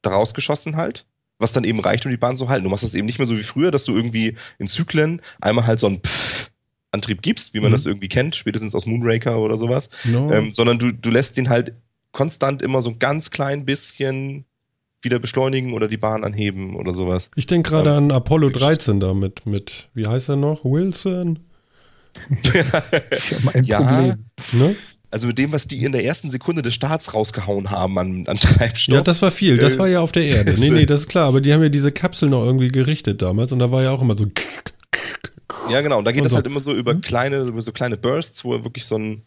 daraus 0.02 0.34
geschossen 0.34 0.76
halt, 0.76 1.06
was 1.40 1.54
dann 1.54 1.64
eben 1.64 1.80
reicht, 1.80 2.06
um 2.06 2.12
die 2.12 2.18
Bahn 2.18 2.36
zu 2.38 2.50
halten. 2.50 2.64
Du 2.66 2.70
machst 2.70 2.84
das 2.84 2.96
eben 2.96 3.06
nicht 3.06 3.18
mehr 3.20 3.28
so 3.28 3.38
wie 3.38 3.44
früher, 3.44 3.72
dass 3.72 3.86
du 3.86 3.96
irgendwie 3.96 4.36
in 4.60 4.68
Zyklen 4.68 5.22
einmal 5.40 5.66
halt 5.68 5.80
so 5.80 5.88
einen 5.88 6.02
Pff 6.02 6.50
Antrieb 6.94 7.22
gibst, 7.22 7.54
wie 7.54 7.62
man 7.62 7.70
Mhm. 7.70 7.76
das 7.76 7.86
irgendwie 7.86 8.10
kennt, 8.10 8.36
spätestens 8.36 8.76
aus 8.76 8.86
Moonraker 8.86 9.40
oder 9.40 9.58
sowas, 9.58 9.90
No. 10.04 10.30
ähm, 10.30 10.52
sondern 10.52 10.78
du, 10.78 10.92
du 10.92 11.10
lässt 11.10 11.38
den 11.38 11.48
halt 11.48 11.74
konstant 12.12 12.62
immer 12.62 12.82
so 12.82 12.90
ein 12.90 13.00
ganz 13.00 13.32
klein 13.32 13.64
bisschen 13.64 14.44
wieder 15.02 15.20
beschleunigen 15.20 15.74
oder 15.74 15.88
die 15.88 15.98
Bahn 15.98 16.24
anheben 16.24 16.76
oder 16.76 16.94
sowas. 16.94 17.32
ich 17.36 17.48
denke 17.48 17.70
gerade 17.72 17.90
ähm, 17.90 17.96
an 17.98 18.12
Apollo 18.12 18.50
13 18.50 19.00
damit, 19.00 19.46
mit, 19.46 19.88
wie 19.94 20.06
heißt 20.08 20.30
er 20.30 20.36
noch? 20.36 20.64
Wilson? 20.64 21.40
Ja, 22.54 22.64
mein 23.54 23.64
Ja. 23.64 23.78
Problem. 23.82 24.26
Ne? 24.54 24.76
Also 25.10 25.28
mit 25.28 25.38
dem, 25.38 25.52
was 25.52 25.68
die 25.68 25.84
in 25.84 25.92
der 25.92 26.06
ersten 26.06 26.30
Sekunde 26.30 26.62
des 26.62 26.74
Starts 26.74 27.14
rausgehauen 27.14 27.70
haben 27.72 27.98
an, 28.00 28.24
an 28.28 28.38
Treibstoff. 28.38 28.96
Ja, 28.96 29.02
das 29.02 29.22
war 29.22 29.32
viel. 29.32 29.58
Das 29.58 29.76
Äh, 29.76 29.80
war 29.80 29.88
ja 29.90 30.00
auf 30.00 30.12
der 30.14 30.24
Erde. 30.26 30.54
Nee, 30.60 30.70
nee, 30.70 30.86
das 30.86 31.02
ist 31.02 31.08
klar. 31.10 31.28
Aber 31.28 31.42
die 31.42 31.54
haben 31.54 31.62
ja 31.62 31.70
diese 31.70 31.92
Kapsel 31.92 32.30
noch 32.30 32.46
irgendwie 32.46 32.70
gerichtet 32.70 33.22
damals 33.22 33.52
und 33.52 33.60
da 33.60 33.72
war 33.72 33.84
ja 33.84 33.92
auch 33.92 34.02
immer 34.02 34.16
so. 34.18 34.28
Ja, 35.70 35.82
genau. 35.82 36.00
Und 36.00 36.06
da 36.06 36.12
geht 36.12 36.22
Und 36.22 36.26
das 36.26 36.32
so. 36.32 36.38
halt 36.38 36.46
immer 36.48 36.60
so 36.62 36.74
über 36.74 36.96
kleine, 36.96 37.40
über 37.40 37.62
so 37.62 37.72
kleine 37.74 37.98
Bursts, 37.98 38.46
wo 38.46 38.52
wirklich 38.64 38.86
so 38.86 38.96
ein, 38.98 39.24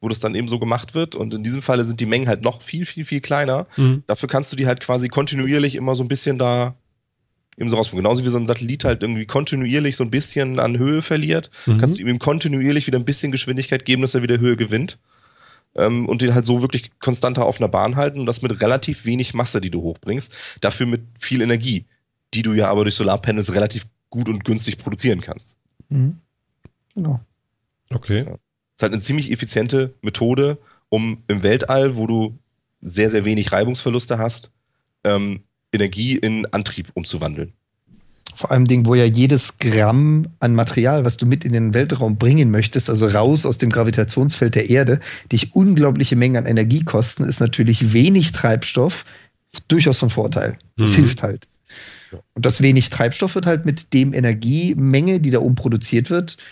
wo 0.00 0.08
das 0.08 0.20
dann 0.20 0.34
eben 0.34 0.48
so 0.48 0.58
gemacht 0.58 0.94
wird. 0.94 1.14
Und 1.14 1.34
in 1.34 1.42
diesem 1.42 1.62
Falle 1.62 1.84
sind 1.84 2.00
die 2.00 2.06
Mengen 2.06 2.28
halt 2.28 2.44
noch 2.44 2.62
viel, 2.62 2.86
viel, 2.86 3.04
viel 3.04 3.20
kleiner. 3.20 3.66
Mhm. 3.76 4.02
Dafür 4.06 4.28
kannst 4.28 4.52
du 4.52 4.56
die 4.56 4.66
halt 4.66 4.80
quasi 4.80 5.08
kontinuierlich 5.08 5.74
immer 5.76 5.94
so 5.94 6.04
ein 6.04 6.08
bisschen 6.08 6.38
da 6.38 6.76
eben 7.56 7.68
so 7.70 7.76
rausbringen. 7.76 8.04
Genauso 8.04 8.24
wie 8.24 8.30
so 8.30 8.38
ein 8.38 8.46
Satellit 8.46 8.84
halt 8.84 9.02
irgendwie 9.02 9.26
kontinuierlich 9.26 9.96
so 9.96 10.04
ein 10.04 10.10
bisschen 10.10 10.60
an 10.60 10.78
Höhe 10.78 11.02
verliert, 11.02 11.50
Mhm. 11.66 11.78
kannst 11.78 11.98
du 11.98 12.04
ihm 12.06 12.18
kontinuierlich 12.20 12.86
wieder 12.86 12.98
ein 12.98 13.04
bisschen 13.04 13.32
Geschwindigkeit 13.32 13.84
geben, 13.84 14.02
dass 14.02 14.14
er 14.14 14.22
wieder 14.22 14.38
Höhe 14.38 14.56
gewinnt. 14.56 14.98
Ähm, 15.74 16.08
und 16.08 16.22
den 16.22 16.34
halt 16.34 16.46
so 16.46 16.62
wirklich 16.62 16.90
konstanter 17.00 17.44
auf 17.44 17.58
einer 17.60 17.68
Bahn 17.68 17.96
halten 17.96 18.20
und 18.20 18.26
das 18.26 18.40
mit 18.42 18.60
relativ 18.62 19.04
wenig 19.04 19.34
Masse, 19.34 19.60
die 19.60 19.70
du 19.70 19.82
hochbringst. 19.82 20.36
Dafür 20.60 20.86
mit 20.86 21.02
viel 21.18 21.42
Energie, 21.42 21.86
die 22.34 22.42
du 22.42 22.54
ja 22.54 22.68
aber 22.70 22.84
durch 22.84 22.94
Solarpanels 22.94 23.52
relativ 23.54 23.86
gut 24.10 24.28
und 24.28 24.44
günstig 24.44 24.78
produzieren 24.78 25.20
kannst. 25.20 25.56
Mhm. 25.88 26.18
Genau. 26.94 27.20
Okay. 27.92 28.24
Ist 28.78 28.82
halt 28.82 28.92
eine 28.92 29.02
ziemlich 29.02 29.32
effiziente 29.32 29.92
Methode, 30.02 30.56
um 30.88 31.18
im 31.26 31.42
Weltall, 31.42 31.96
wo 31.96 32.06
du 32.06 32.38
sehr, 32.80 33.10
sehr 33.10 33.24
wenig 33.24 33.50
Reibungsverluste 33.50 34.18
hast, 34.18 34.52
ähm, 35.02 35.40
Energie 35.72 36.16
in 36.16 36.46
Antrieb 36.52 36.86
umzuwandeln. 36.94 37.52
Vor 38.36 38.52
allem 38.52 38.66
Ding, 38.66 38.86
wo 38.86 38.94
ja 38.94 39.04
jedes 39.04 39.58
Gramm 39.58 40.28
an 40.38 40.54
Material, 40.54 41.04
was 41.04 41.16
du 41.16 41.26
mit 41.26 41.44
in 41.44 41.52
den 41.52 41.74
Weltraum 41.74 42.18
bringen 42.18 42.52
möchtest, 42.52 42.88
also 42.88 43.08
raus 43.08 43.44
aus 43.44 43.58
dem 43.58 43.70
Gravitationsfeld 43.70 44.54
der 44.54 44.70
Erde, 44.70 45.00
dich 45.32 45.56
unglaubliche 45.56 46.14
Mengen 46.14 46.36
an 46.36 46.46
Energie 46.46 46.84
kosten, 46.84 47.24
ist 47.24 47.40
natürlich 47.40 47.92
wenig 47.92 48.30
Treibstoff 48.30 49.04
durchaus 49.66 49.98
von 49.98 50.10
Vorteil. 50.10 50.56
Das 50.76 50.92
Mhm. 50.92 50.94
hilft 50.96 51.22
halt. 51.24 51.48
Und 52.34 52.46
das 52.46 52.62
wenig 52.62 52.90
Treibstoff 52.90 53.34
wird 53.34 53.46
halt 53.46 53.66
mit 53.66 53.92
dem 53.92 54.14
Energiemenge, 54.14 55.18
die 55.18 55.30
da 55.30 55.40
oben 55.40 55.56
produziert 55.56 56.08
wird, 56.10 56.36
äh, 56.36 56.44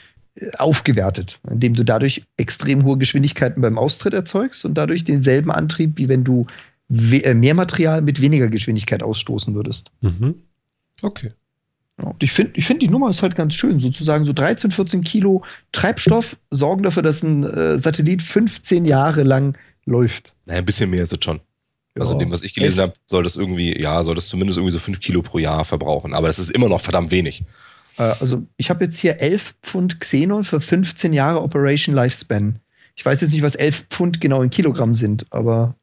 aufgewertet, 0.58 1.38
indem 1.50 1.74
du 1.74 1.84
dadurch 1.84 2.22
extrem 2.36 2.84
hohe 2.84 2.98
Geschwindigkeiten 2.98 3.62
beim 3.62 3.78
Austritt 3.78 4.14
erzeugst 4.14 4.64
und 4.64 4.74
dadurch 4.74 5.04
denselben 5.04 5.50
Antrieb, 5.50 5.96
wie 5.96 6.08
wenn 6.08 6.24
du 6.24 6.46
äh, 6.90 7.34
mehr 7.34 7.54
Material 7.54 8.02
mit 8.02 8.20
weniger 8.20 8.48
Geschwindigkeit 8.48 9.02
ausstoßen 9.02 9.54
würdest. 9.54 9.90
Mhm. 10.02 10.34
Okay. 11.02 11.30
Ja, 11.98 12.08
und 12.08 12.22
ich 12.22 12.32
finde, 12.32 12.52
ich 12.56 12.66
find, 12.66 12.82
die 12.82 12.88
Nummer 12.88 13.08
ist 13.08 13.22
halt 13.22 13.34
ganz 13.36 13.54
schön. 13.54 13.78
Sozusagen 13.78 14.26
so 14.26 14.32
13, 14.32 14.70
14 14.70 15.02
Kilo 15.02 15.42
Treibstoff 15.72 16.36
sorgen 16.50 16.82
dafür, 16.82 17.02
dass 17.02 17.22
ein 17.22 17.44
äh, 17.44 17.78
Satellit 17.78 18.22
15 18.22 18.84
Jahre 18.84 19.22
lang 19.22 19.56
läuft. 19.86 20.34
Naja, 20.44 20.58
ein 20.58 20.64
bisschen 20.66 20.90
mehr 20.90 21.02
ist 21.04 21.12
es 21.12 21.24
schon. 21.24 21.40
Also 21.98 22.12
Ja. 22.12 22.18
dem, 22.18 22.30
was 22.30 22.42
ich 22.42 22.52
gelesen 22.52 22.80
habe, 22.80 22.92
soll 23.06 23.22
das 23.22 23.36
irgendwie, 23.36 23.80
ja, 23.80 24.02
soll 24.02 24.14
das 24.14 24.28
zumindest 24.28 24.58
irgendwie 24.58 24.72
so 24.72 24.78
5 24.78 25.00
Kilo 25.00 25.22
pro 25.22 25.38
Jahr 25.38 25.64
verbrauchen. 25.64 26.12
Aber 26.12 26.26
das 26.26 26.38
ist 26.38 26.50
immer 26.50 26.68
noch 26.68 26.82
verdammt 26.82 27.10
wenig. 27.10 27.42
Äh, 27.98 28.14
also 28.20 28.46
ich 28.56 28.70
habe 28.70 28.84
jetzt 28.84 28.98
hier 28.98 29.20
11 29.20 29.54
Pfund 29.62 30.00
Xenon 30.00 30.44
für 30.44 30.60
15 30.60 31.12
Jahre 31.12 31.42
Operation 31.42 31.94
Lifespan. 31.94 32.58
Ich 32.94 33.04
weiß 33.04 33.20
jetzt 33.20 33.32
nicht, 33.32 33.42
was 33.42 33.54
11 33.54 33.86
Pfund 33.90 34.20
genau 34.20 34.42
in 34.42 34.50
Kilogramm 34.50 34.94
sind, 34.94 35.26
aber 35.30 35.74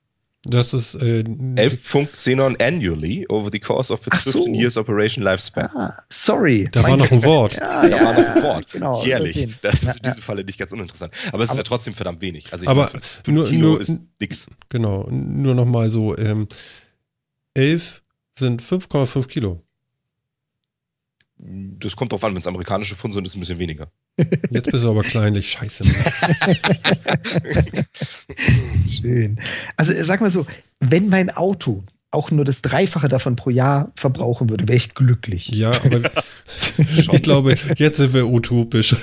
Das 0.46 0.74
ist. 0.74 0.96
Äh, 0.96 1.24
11 1.56 1.80
Pfund 1.82 2.12
Xenon 2.14 2.58
annually 2.60 3.26
over 3.30 3.50
the 3.52 3.60
course 3.60 3.94
of 3.94 4.06
its 4.08 4.18
Ach 4.18 4.22
so. 4.24 4.32
15 4.34 4.54
years 4.56 4.78
operation 4.78 5.24
lifespan. 5.24 5.70
ah, 5.76 5.94
sorry. 6.10 6.68
Da 6.72 6.84
war 6.84 6.98
noch 6.98 7.12
ein 7.12 7.24
Wort. 7.24 7.54
Ja, 7.56 7.82
Da 7.84 7.88
ja, 7.88 8.04
war 8.06 8.14
noch 8.14 8.36
ein 8.36 8.44
Wort. 8.44 8.72
Genau, 8.72 9.04
Jährlich. 9.06 9.48
Das 9.62 9.76
ist 9.76 9.84
Ja, 9.86 9.94
in 9.94 10.04
diesem 10.04 10.24
Falle 10.24 10.44
nicht 10.44 10.58
ganz 10.60 10.72
uninteressant. 10.74 11.14
Aber 11.32 11.44
es 11.44 11.50
ist 11.50 11.52
Aber- 11.52 11.60
ja 11.60 11.64
trotzdem 11.64 11.94
verdammt 11.94 12.22
wenig. 12.22 12.52
Also 12.52 12.64
ich 12.64 12.70
Aber 12.70 12.86
meine, 12.92 13.02
5 13.24 13.28
nur- 13.28 13.46
Kilo 13.48 13.68
nur- 13.70 13.82
ist 13.82 14.02
nix. 14.20 14.48
Genau. 14.70 15.08
Nur 15.10 15.56
noch 15.56 15.66
mal 15.66 15.90
so. 15.90 16.18
Ähm, 16.18 16.48
11 17.54 18.02
sind 18.38 18.62
5,5 18.62 19.28
Kilo. 19.28 19.62
Das 21.46 21.98
kommt 21.98 22.14
drauf 22.14 22.24
an, 22.24 22.34
wenn 22.34 22.40
es 22.40 22.48
amerikanische 22.48 22.96
Pfund 22.96 23.14
sind, 23.14 23.26
ist 23.26 23.32
es 23.32 23.36
ein 23.36 23.42
bisschen 23.42 23.60
weniger. 23.60 23.92
Jetzt 24.50 24.72
bist 24.72 24.86
du 24.86 24.90
aber 24.90 25.04
kleinlich. 25.04 25.50
Scheiße. 25.50 25.84
Schön. 28.88 29.40
Also 29.76 29.92
sag 30.04 30.22
mal 30.22 30.32
so, 30.32 30.46
wenn 30.80 31.10
mein 31.10 31.30
Auto 31.30 31.84
auch 32.12 32.32
nur 32.32 32.46
das 32.46 32.62
Dreifache 32.62 33.10
davon 33.10 33.36
pro 33.36 33.50
Jahr 33.50 33.92
verbrauchen 33.96 34.50
würde, 34.50 34.68
wäre 34.68 34.78
ich 34.78 34.94
glücklich. 34.94 35.50
Ja, 35.50 35.72
aber 35.72 36.00
ich 36.96 37.22
glaube, 37.22 37.56
jetzt 37.78 37.98
sind 37.98 38.14
wir 38.14 38.28
utopisch. 38.28 38.96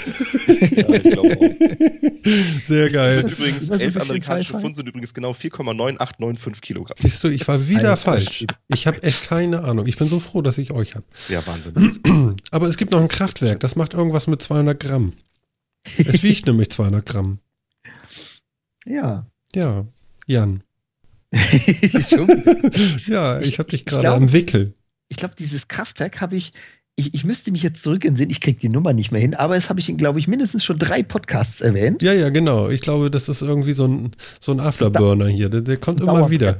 ja, 0.46 0.88
ich 0.88 1.02
glaube 1.02 1.36
auch. 1.36 2.66
Sehr 2.66 2.90
geil. 2.90 3.22
Das 3.22 3.32
übrigens, 3.32 3.70
elf 3.70 3.96
amerikanische 4.00 4.58
Pfund 4.58 4.76
sind 4.76 4.88
übrigens 4.88 5.14
genau 5.14 5.32
4,9895 5.32 6.60
Kilogramm. 6.60 6.96
Siehst 6.98 7.22
du, 7.24 7.28
ich 7.28 7.46
war 7.48 7.68
wieder 7.68 7.90
Alter, 7.90 7.96
falsch. 7.96 8.46
Ich 8.68 8.86
habe 8.86 9.02
echt 9.02 9.28
keine 9.28 9.64
Ahnung. 9.64 9.86
Ich 9.86 9.96
bin 9.96 10.08
so 10.08 10.20
froh, 10.20 10.42
dass 10.42 10.58
ich 10.58 10.72
euch 10.72 10.94
habe. 10.94 11.04
Ja, 11.28 11.46
Wahnsinn. 11.46 12.36
aber 12.50 12.68
es 12.68 12.76
gibt 12.76 12.92
noch 12.92 13.00
ein 13.00 13.08
Kraftwerk, 13.08 13.60
das 13.60 13.76
macht 13.76 13.94
irgendwas 13.94 14.26
mit 14.26 14.42
200 14.42 14.78
Gramm. 14.78 15.12
Es 15.96 16.22
wiegt 16.22 16.46
nämlich 16.46 16.70
200 16.70 17.06
Gramm. 17.06 17.38
Ja. 18.84 19.26
Ja, 19.54 19.86
Jan. 20.26 20.62
ja, 23.06 23.40
ich 23.40 23.58
habe 23.58 23.70
dich 23.70 23.84
gerade 23.84 24.10
am 24.10 24.32
Wickel. 24.32 24.74
Ich 25.08 25.16
glaube, 25.16 25.34
dieses 25.38 25.68
Kraftwerk 25.68 26.20
habe 26.20 26.36
ich, 26.36 26.52
ich, 27.00 27.14
ich 27.14 27.24
müsste 27.24 27.50
mich 27.50 27.62
jetzt 27.62 27.82
zurück 27.82 28.04
entsinnen, 28.04 28.30
ich 28.30 28.40
kriege 28.40 28.58
die 28.58 28.68
Nummer 28.68 28.92
nicht 28.92 29.10
mehr 29.10 29.20
hin, 29.20 29.34
aber 29.34 29.56
es 29.56 29.68
habe 29.68 29.80
ich 29.80 29.88
in, 29.88 29.96
glaube 29.96 30.18
ich, 30.18 30.28
mindestens 30.28 30.64
schon 30.64 30.78
drei 30.78 31.02
Podcasts 31.02 31.60
erwähnt. 31.60 32.02
Ja, 32.02 32.12
ja, 32.12 32.28
genau. 32.28 32.68
Ich 32.68 32.82
glaube, 32.82 33.10
das 33.10 33.28
ist 33.28 33.42
irgendwie 33.42 33.72
so 33.72 33.88
ein, 33.88 34.12
so 34.38 34.52
ein 34.52 34.60
Afterburner 34.60 35.26
hier. 35.26 35.48
Der, 35.48 35.62
der 35.62 35.78
kommt 35.78 36.00
immer 36.00 36.30
wieder. 36.30 36.58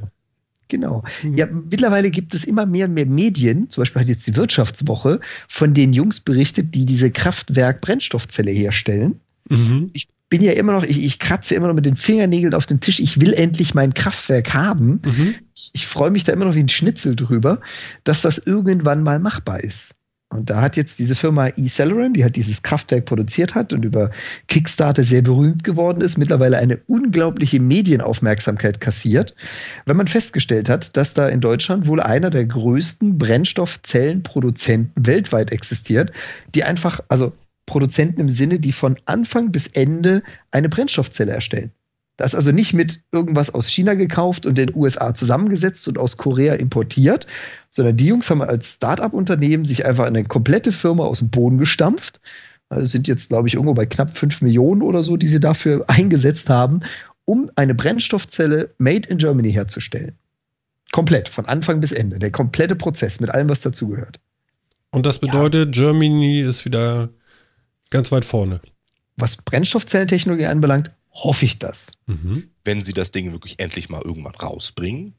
Genau. 0.69 1.05
Mhm. 1.23 1.37
Ja, 1.37 1.47
mittlerweile 1.47 2.11
gibt 2.11 2.33
es 2.35 2.45
immer 2.45 2.65
mehr 2.65 2.87
und 2.87 2.95
mehr 2.95 3.07
Medien, 3.07 3.69
zum 3.71 3.83
Beispiel 3.83 4.01
hat 4.03 4.09
jetzt 4.09 4.27
die 4.27 4.37
Wirtschaftswoche, 4.37 5.21
von 5.49 5.75
den 5.75 5.93
Jungs 5.93 6.21
berichtet, 6.21 6.75
die 6.75 6.87
diese 6.87 7.11
Kraftwerk-Brennstoffzelle 7.11 8.51
herstellen. 8.51 9.21
Mhm. 9.49 9.91
Ich 9.93 10.09
bin 10.31 10.43
ja 10.43 10.53
immer 10.53 10.73
noch, 10.73 10.85
ich, 10.85 11.03
ich 11.03 11.19
kratze 11.19 11.57
immer 11.57 11.67
noch 11.67 11.75
mit 11.75 11.87
den 11.87 11.97
Fingernägeln 11.97 12.55
auf 12.55 12.67
dem 12.67 12.81
Tisch. 12.81 13.01
Ich 13.01 13.21
will 13.21 13.35
endlich 13.35 13.75
mein 13.75 13.93
Kraftwerk 13.95 14.55
haben. 14.55 15.03
Mhm. 15.05 15.35
Ich, 15.55 15.71
ich 15.75 15.87
freue 15.87 16.11
mich 16.11 16.23
da 16.23 16.33
immer 16.33 16.45
noch 16.45 16.55
wie 16.55 16.63
ein 16.63 16.69
Schnitzel 16.69 17.17
drüber, 17.17 17.61
dass 18.05 18.23
das 18.23 18.39
irgendwann 18.39 19.03
mal 19.03 19.19
machbar 19.19 19.61
ist. 19.61 19.97
Und 20.33 20.49
da 20.49 20.61
hat 20.61 20.77
jetzt 20.77 21.01
diese 21.01 21.17
Firma 21.17 21.49
eCeleron, 21.49 22.13
die 22.13 22.25
hat 22.25 22.37
dieses 22.37 22.63
Kraftwerk 22.63 23.05
produziert 23.05 23.57
hat 23.57 23.73
und 23.73 23.85
über 23.85 24.13
Kickstarter 24.47 25.03
sehr 25.03 25.23
berühmt 25.23 25.65
geworden 25.65 26.01
ist, 26.01 26.19
mittlerweile 26.19 26.59
eine 26.59 26.79
unglaubliche 26.87 27.59
Medienaufmerksamkeit 27.59 28.81
kassiert, 28.81 29.35
wenn 29.87 29.97
man 29.97 30.07
festgestellt 30.07 30.69
hat, 30.69 30.97
dass 30.97 31.15
da 31.15 31.29
in 31.29 31.41
Deutschland 31.41 31.89
wohl 31.89 32.01
einer 32.01 32.31
der 32.31 32.45
größten 32.45 33.19
Brennstoffzellenproduzenten 33.19 35.05
weltweit 35.05 35.51
existiert, 35.51 36.13
die 36.55 36.63
einfach, 36.63 37.01
also 37.09 37.33
Produzenten 37.67 38.21
im 38.21 38.29
Sinne, 38.29 38.61
die 38.61 38.73
von 38.73 38.97
Anfang 39.07 39.51
bis 39.51 39.67
Ende 39.67 40.23
eine 40.53 40.69
Brennstoffzelle 40.69 41.33
erstellen. 41.33 41.73
Das 42.21 42.33
ist 42.33 42.37
also 42.37 42.53
nicht 42.53 42.75
mit 42.75 43.01
irgendwas 43.13 43.53
aus 43.53 43.69
China 43.69 43.95
gekauft 43.95 44.47
und 44.47 44.57
den 44.57 44.75
USA 44.75 45.15
zusammengesetzt 45.15 45.89
und 45.89 45.99
aus 45.99 46.17
Korea 46.17 46.55
importiert, 46.55 47.27
sondern 47.69 47.97
die 47.97 48.07
Jungs 48.07 48.29
haben 48.31 48.43
als 48.43 48.75
Start-up-Unternehmen 48.75 49.65
sich 49.65 49.87
einfach 49.87 50.07
eine 50.07 50.25
komplette 50.25 50.73
Firma 50.73 51.05
aus 51.05 51.19
dem 51.19 51.31
Boden 51.31 51.59
gestampft. 51.59 52.21
Also 52.69 52.87
sind 52.87 53.09
jetzt, 53.09 53.31
glaube 53.31 53.49
ich, 53.49 53.55
irgendwo 53.55 53.75
bei 53.75 53.87
knapp 53.87 54.17
5 54.17 54.43
Millionen 54.43 54.83
oder 54.83 55.03
so, 55.03 55.17
die 55.17 55.29
sie 55.29 55.41
dafür 55.41 55.85
eingesetzt 55.89 56.51
haben, 56.51 56.81
um 57.25 57.51
eine 57.57 57.75
Brennstoffzelle 57.75 58.71
made 58.79 59.09
in 59.09 59.19
Germany 59.19 59.53
herzustellen. 59.53 60.13
Komplett, 60.93 61.29
von 61.29 61.47
Anfang 61.47 61.81
bis 61.81 61.93
Ende. 61.93 62.19
Der 62.19 62.31
komplette 62.31 62.77
Prozess 62.77 63.21
mit 63.21 63.31
allem, 63.31 63.49
was 63.49 63.61
dazugehört. 63.61 64.21
Und 64.91 65.07
das 65.07 65.21
bedeutet, 65.21 65.77
ja. 65.77 65.85
Germany 65.85 66.41
ist 66.41 66.65
wieder 66.65 67.11
Ganz 67.91 68.13
weit 68.13 68.25
vorne. 68.25 68.61
Was 69.17 69.37
Brennstoffzellentechnologie 69.37 70.47
anbelangt, 70.47 70.93
hoffe 71.13 71.45
ich 71.45 71.59
das. 71.59 71.93
Mhm. 72.07 72.51
Wenn 72.65 72.83
sie 72.83 72.93
das 72.93 73.11
Ding 73.11 73.33
wirklich 73.33 73.59
endlich 73.59 73.89
mal 73.89 74.03
irgendwann 74.03 74.35
rausbringen. 74.35 75.15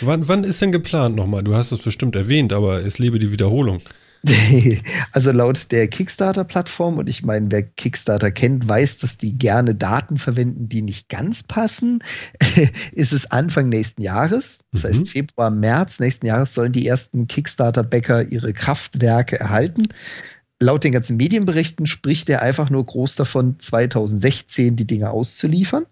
Wann, 0.00 0.28
wann 0.28 0.44
ist 0.44 0.62
denn 0.62 0.72
geplant 0.72 1.14
nochmal? 1.16 1.42
Du 1.42 1.54
hast 1.54 1.72
es 1.72 1.80
bestimmt 1.80 2.16
erwähnt, 2.16 2.52
aber 2.52 2.84
es 2.84 2.98
lebe 2.98 3.18
die 3.18 3.30
Wiederholung. 3.30 3.80
Also 5.12 5.30
laut 5.32 5.70
der 5.70 5.88
Kickstarter-Plattform, 5.88 6.98
und 6.98 7.08
ich 7.08 7.24
meine, 7.24 7.50
wer 7.50 7.62
Kickstarter 7.62 8.30
kennt, 8.30 8.68
weiß, 8.68 8.98
dass 8.98 9.16
die 9.16 9.38
gerne 9.38 9.74
Daten 9.74 10.18
verwenden, 10.18 10.68
die 10.68 10.82
nicht 10.82 11.08
ganz 11.08 11.42
passen, 11.42 12.02
ist 12.92 13.12
es 13.12 13.30
Anfang 13.30 13.68
nächsten 13.68 14.02
Jahres. 14.02 14.58
Das 14.72 14.82
mhm. 14.82 14.88
heißt, 14.88 15.08
Februar, 15.08 15.50
März 15.50 16.00
nächsten 16.00 16.26
Jahres 16.26 16.54
sollen 16.54 16.72
die 16.72 16.86
ersten 16.86 17.26
Kickstarter-Bäcker 17.26 18.30
ihre 18.30 18.52
Kraftwerke 18.52 19.38
erhalten 19.38 19.88
laut 20.60 20.84
den 20.84 20.92
ganzen 20.92 21.16
Medienberichten 21.16 21.86
spricht 21.86 22.28
er 22.28 22.42
einfach 22.42 22.70
nur 22.70 22.84
groß 22.84 23.16
davon, 23.16 23.58
2016 23.58 24.76
die 24.76 24.86
Dinge 24.86 25.10
auszuliefern. 25.10 25.86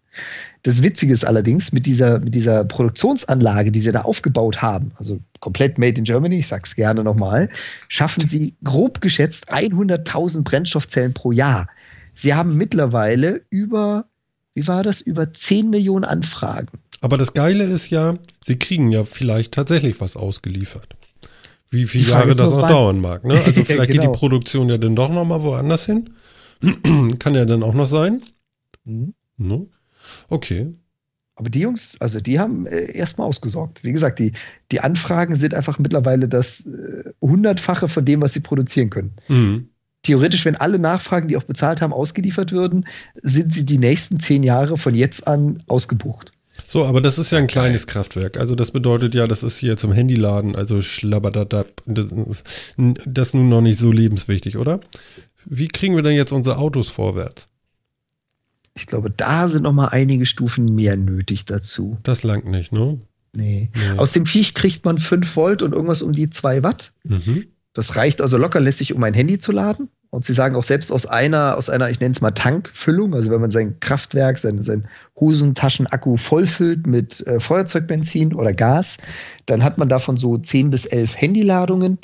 Das 0.62 0.82
Witzige 0.82 1.12
ist 1.12 1.24
allerdings, 1.24 1.72
mit 1.72 1.86
dieser, 1.86 2.18
mit 2.18 2.34
dieser 2.34 2.64
Produktionsanlage, 2.64 3.70
die 3.70 3.80
sie 3.80 3.92
da 3.92 4.02
aufgebaut 4.02 4.62
haben, 4.62 4.92
also 4.96 5.20
komplett 5.40 5.78
made 5.78 5.98
in 5.98 6.04
Germany, 6.04 6.38
ich 6.38 6.48
sag's 6.48 6.74
gerne 6.74 7.04
nochmal, 7.04 7.48
schaffen 7.88 8.26
sie 8.26 8.54
grob 8.64 9.00
geschätzt 9.00 9.52
100.000 9.52 10.42
Brennstoffzellen 10.42 11.14
pro 11.14 11.32
Jahr. 11.32 11.68
Sie 12.14 12.34
haben 12.34 12.56
mittlerweile 12.56 13.42
über, 13.50 14.06
wie 14.54 14.66
war 14.66 14.82
das, 14.82 15.00
über 15.00 15.32
10 15.32 15.70
Millionen 15.70 16.04
Anfragen. 16.04 16.68
Aber 17.02 17.18
das 17.18 17.34
Geile 17.34 17.64
ist 17.64 17.90
ja, 17.90 18.16
sie 18.42 18.58
kriegen 18.58 18.90
ja 18.90 19.04
vielleicht 19.04 19.52
tatsächlich 19.52 20.00
was 20.00 20.16
ausgeliefert 20.16 20.96
wie 21.76 21.86
viele 21.86 22.10
Jahre 22.10 22.34
das 22.34 22.50
noch 22.50 22.68
dauern 22.68 23.00
mag. 23.00 23.24
Ne? 23.24 23.40
Also 23.44 23.64
vielleicht 23.64 23.68
genau. 23.68 23.80
geht 23.82 23.90
die 23.90 23.98
genau. 23.98 24.12
Produktion 24.12 24.68
ja 24.68 24.78
dann 24.78 24.96
doch 24.96 25.08
noch 25.08 25.24
mal 25.24 25.42
woanders 25.42 25.86
hin. 25.86 26.10
Kann 27.18 27.34
ja 27.34 27.44
dann 27.44 27.62
auch 27.62 27.74
noch 27.74 27.86
sein. 27.86 28.22
Mhm. 28.84 29.14
No? 29.36 29.68
Okay. 30.28 30.74
Aber 31.34 31.50
die 31.50 31.60
Jungs, 31.60 31.96
also 32.00 32.18
die 32.18 32.40
haben 32.40 32.66
äh, 32.66 32.92
erstmal 32.92 33.28
ausgesorgt. 33.28 33.84
Wie 33.84 33.92
gesagt, 33.92 34.18
die, 34.18 34.32
die 34.72 34.80
Anfragen 34.80 35.36
sind 35.36 35.52
einfach 35.52 35.78
mittlerweile 35.78 36.28
das 36.28 36.64
äh, 36.66 37.10
hundertfache 37.20 37.88
von 37.88 38.04
dem, 38.04 38.22
was 38.22 38.32
sie 38.32 38.40
produzieren 38.40 38.88
können. 38.88 39.12
Mhm. 39.28 39.68
Theoretisch, 40.02 40.44
wenn 40.44 40.56
alle 40.56 40.78
Nachfragen, 40.78 41.28
die 41.28 41.36
auch 41.36 41.42
bezahlt 41.42 41.82
haben, 41.82 41.92
ausgeliefert 41.92 42.52
würden, 42.52 42.86
sind 43.16 43.52
sie 43.52 43.66
die 43.66 43.76
nächsten 43.76 44.18
zehn 44.18 44.44
Jahre 44.44 44.78
von 44.78 44.94
jetzt 44.94 45.26
an 45.26 45.62
ausgebucht. 45.66 46.32
So, 46.68 46.84
aber 46.84 47.00
das 47.00 47.18
ist 47.18 47.30
ja 47.30 47.38
ein 47.38 47.46
kleines 47.46 47.86
Kraftwerk. 47.86 48.38
Also 48.38 48.54
das 48.54 48.70
bedeutet 48.70 49.14
ja, 49.14 49.26
das 49.26 49.42
ist 49.42 49.58
hier 49.58 49.76
zum 49.76 49.92
Handyladen, 49.92 50.56
also 50.56 50.82
schlabberdadab. 50.82 51.68
Das 51.86 52.10
ist, 52.10 52.44
das 52.76 53.28
ist 53.28 53.34
nun 53.34 53.48
noch 53.48 53.60
nicht 53.60 53.78
so 53.78 53.92
lebenswichtig, 53.92 54.56
oder? 54.56 54.80
Wie 55.44 55.68
kriegen 55.68 55.94
wir 55.94 56.02
denn 56.02 56.16
jetzt 56.16 56.32
unsere 56.32 56.58
Autos 56.58 56.88
vorwärts? 56.88 57.48
Ich 58.74 58.86
glaube, 58.86 59.10
da 59.10 59.48
sind 59.48 59.62
noch 59.62 59.72
mal 59.72 59.88
einige 59.88 60.26
Stufen 60.26 60.74
mehr 60.74 60.96
nötig 60.96 61.44
dazu. 61.44 61.96
Das 62.02 62.24
langt 62.24 62.46
nicht, 62.46 62.72
ne? 62.72 63.00
Nee. 63.34 63.70
nee. 63.74 63.98
Aus 63.98 64.12
dem 64.12 64.26
Viech 64.26 64.54
kriegt 64.54 64.84
man 64.84 64.98
5 64.98 65.36
Volt 65.36 65.62
und 65.62 65.72
irgendwas 65.72 66.02
um 66.02 66.12
die 66.12 66.30
2 66.30 66.62
Watt. 66.62 66.92
Mhm. 67.04 67.46
Das 67.72 67.96
reicht 67.96 68.20
also 68.20 68.38
locker 68.38 68.60
lässig, 68.60 68.92
um 68.92 69.02
ein 69.02 69.14
Handy 69.14 69.38
zu 69.38 69.52
laden. 69.52 69.88
Und 70.10 70.24
sie 70.24 70.32
sagen 70.32 70.56
auch 70.56 70.64
selbst 70.64 70.92
aus 70.92 71.06
einer, 71.06 71.56
aus 71.56 71.68
einer, 71.68 71.90
ich 71.90 72.00
nenne 72.00 72.12
es 72.12 72.20
mal 72.20 72.30
Tankfüllung, 72.30 73.14
also 73.14 73.30
wenn 73.30 73.40
man 73.40 73.50
sein 73.50 73.80
Kraftwerk, 73.80 74.38
sein, 74.38 74.62
sein 74.62 74.88
Hosentaschenakku 75.16 76.16
vollfüllt 76.16 76.86
mit 76.86 77.26
äh, 77.26 77.40
Feuerzeugbenzin 77.40 78.34
oder 78.34 78.52
Gas, 78.52 78.98
dann 79.46 79.62
hat 79.62 79.78
man 79.78 79.88
davon 79.88 80.16
so 80.16 80.38
10 80.38 80.70
bis 80.70 80.86
11 80.86 81.20
Handyladungen 81.20 81.98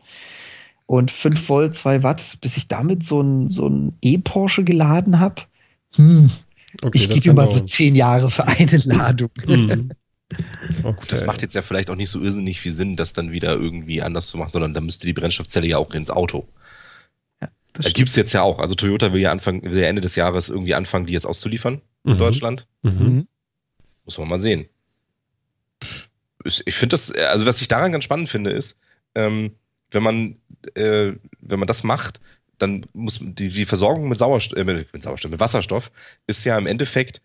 und 0.87 1.11
5 1.11 1.49
Volt, 1.49 1.77
2 1.77 2.03
Watt, 2.03 2.39
bis 2.41 2.57
ich 2.57 2.69
damit 2.69 3.05
so 3.05 3.23
ein, 3.23 3.49
so 3.49 3.69
ein 3.69 3.97
E-Porsche 4.03 4.65
geladen 4.65 5.19
habe. 5.19 5.43
Hm. 5.95 6.31
Okay, 6.83 6.99
ich 6.99 7.09
gebe 7.09 7.31
immer 7.31 7.47
so 7.47 7.61
10 7.61 7.95
Jahre 7.95 8.31
für 8.31 8.47
eine 8.47 8.77
Ladung. 8.85 9.31
Mhm. 9.47 9.91
Okay. 10.83 10.97
Gut, 11.01 11.13
das 11.13 11.27
macht 11.27 11.43
jetzt 11.43 11.55
ja 11.55 11.63
vielleicht 11.63 11.91
auch 11.91 11.97
nicht 11.97 12.09
so 12.09 12.21
irrsinnig 12.21 12.61
viel 12.61 12.73
Sinn, 12.73 12.97
das 12.97 13.13
dann 13.13 13.33
wieder 13.33 13.53
irgendwie 13.53 14.03
anders 14.03 14.27
zu 14.27 14.39
machen, 14.39 14.53
sondern 14.53 14.73
da 14.73 14.81
müsste 14.81 15.07
die 15.07 15.13
Brennstoffzelle 15.13 15.67
ja 15.67 15.77
auch 15.77 15.93
ins 15.93 16.11
Auto. 16.11 16.49
Da 17.75 17.91
gibt 17.91 18.09
es 18.09 18.17
jetzt 18.17 18.33
ja 18.33 18.43
auch. 18.43 18.59
Also 18.59 18.75
Toyota 18.75 19.13
will 19.13 19.21
ja 19.21 19.33
Anfang, 19.33 19.63
will 19.63 19.79
ja 19.79 19.89
Ende 19.89 20.03
des 20.03 20.17
Jahres 20.17 20.49
irgendwie 20.51 20.75
anfangen, 20.75 21.07
die 21.07 21.13
jetzt 21.13 21.27
auszuliefern 21.27 21.81
mhm. 22.05 22.13
in 22.13 22.19
Deutschland. 22.19 22.67
Mhm. 22.83 22.91
mhm. 22.91 23.29
Muss 24.05 24.19
man 24.19 24.29
mal 24.29 24.39
sehen. 24.39 24.67
Ich 26.45 26.75
finde 26.75 26.95
das, 26.95 27.13
also 27.13 27.47
was 27.47 27.61
ich 27.61 27.69
daran 27.69 27.93
ganz 27.93 28.03
spannend 28.03 28.29
finde, 28.29 28.51
ist, 28.51 28.77
ähm, 29.15 29.53
wenn 29.93 30.03
man, 30.03 30.37
äh, 30.75 31.13
wenn 31.41 31.59
man 31.61 31.69
das 31.69 31.85
macht, 31.85 32.21
dann 32.59 32.85
muss 32.93 33.21
die, 33.21 33.49
die 33.49 33.65
Versorgung 33.65 34.09
mit 34.09 34.19
Sauerstoff, 34.19 34.59
äh, 34.59 34.65
mit, 34.65 34.93
mit, 34.93 35.03
Sauerstoff, 35.03 35.31
mit 35.31 35.41
Wasserstoff 35.41 35.93
ist 36.27 36.45
ja 36.45 36.59
im 36.59 36.67
Endeffekt 36.67 37.23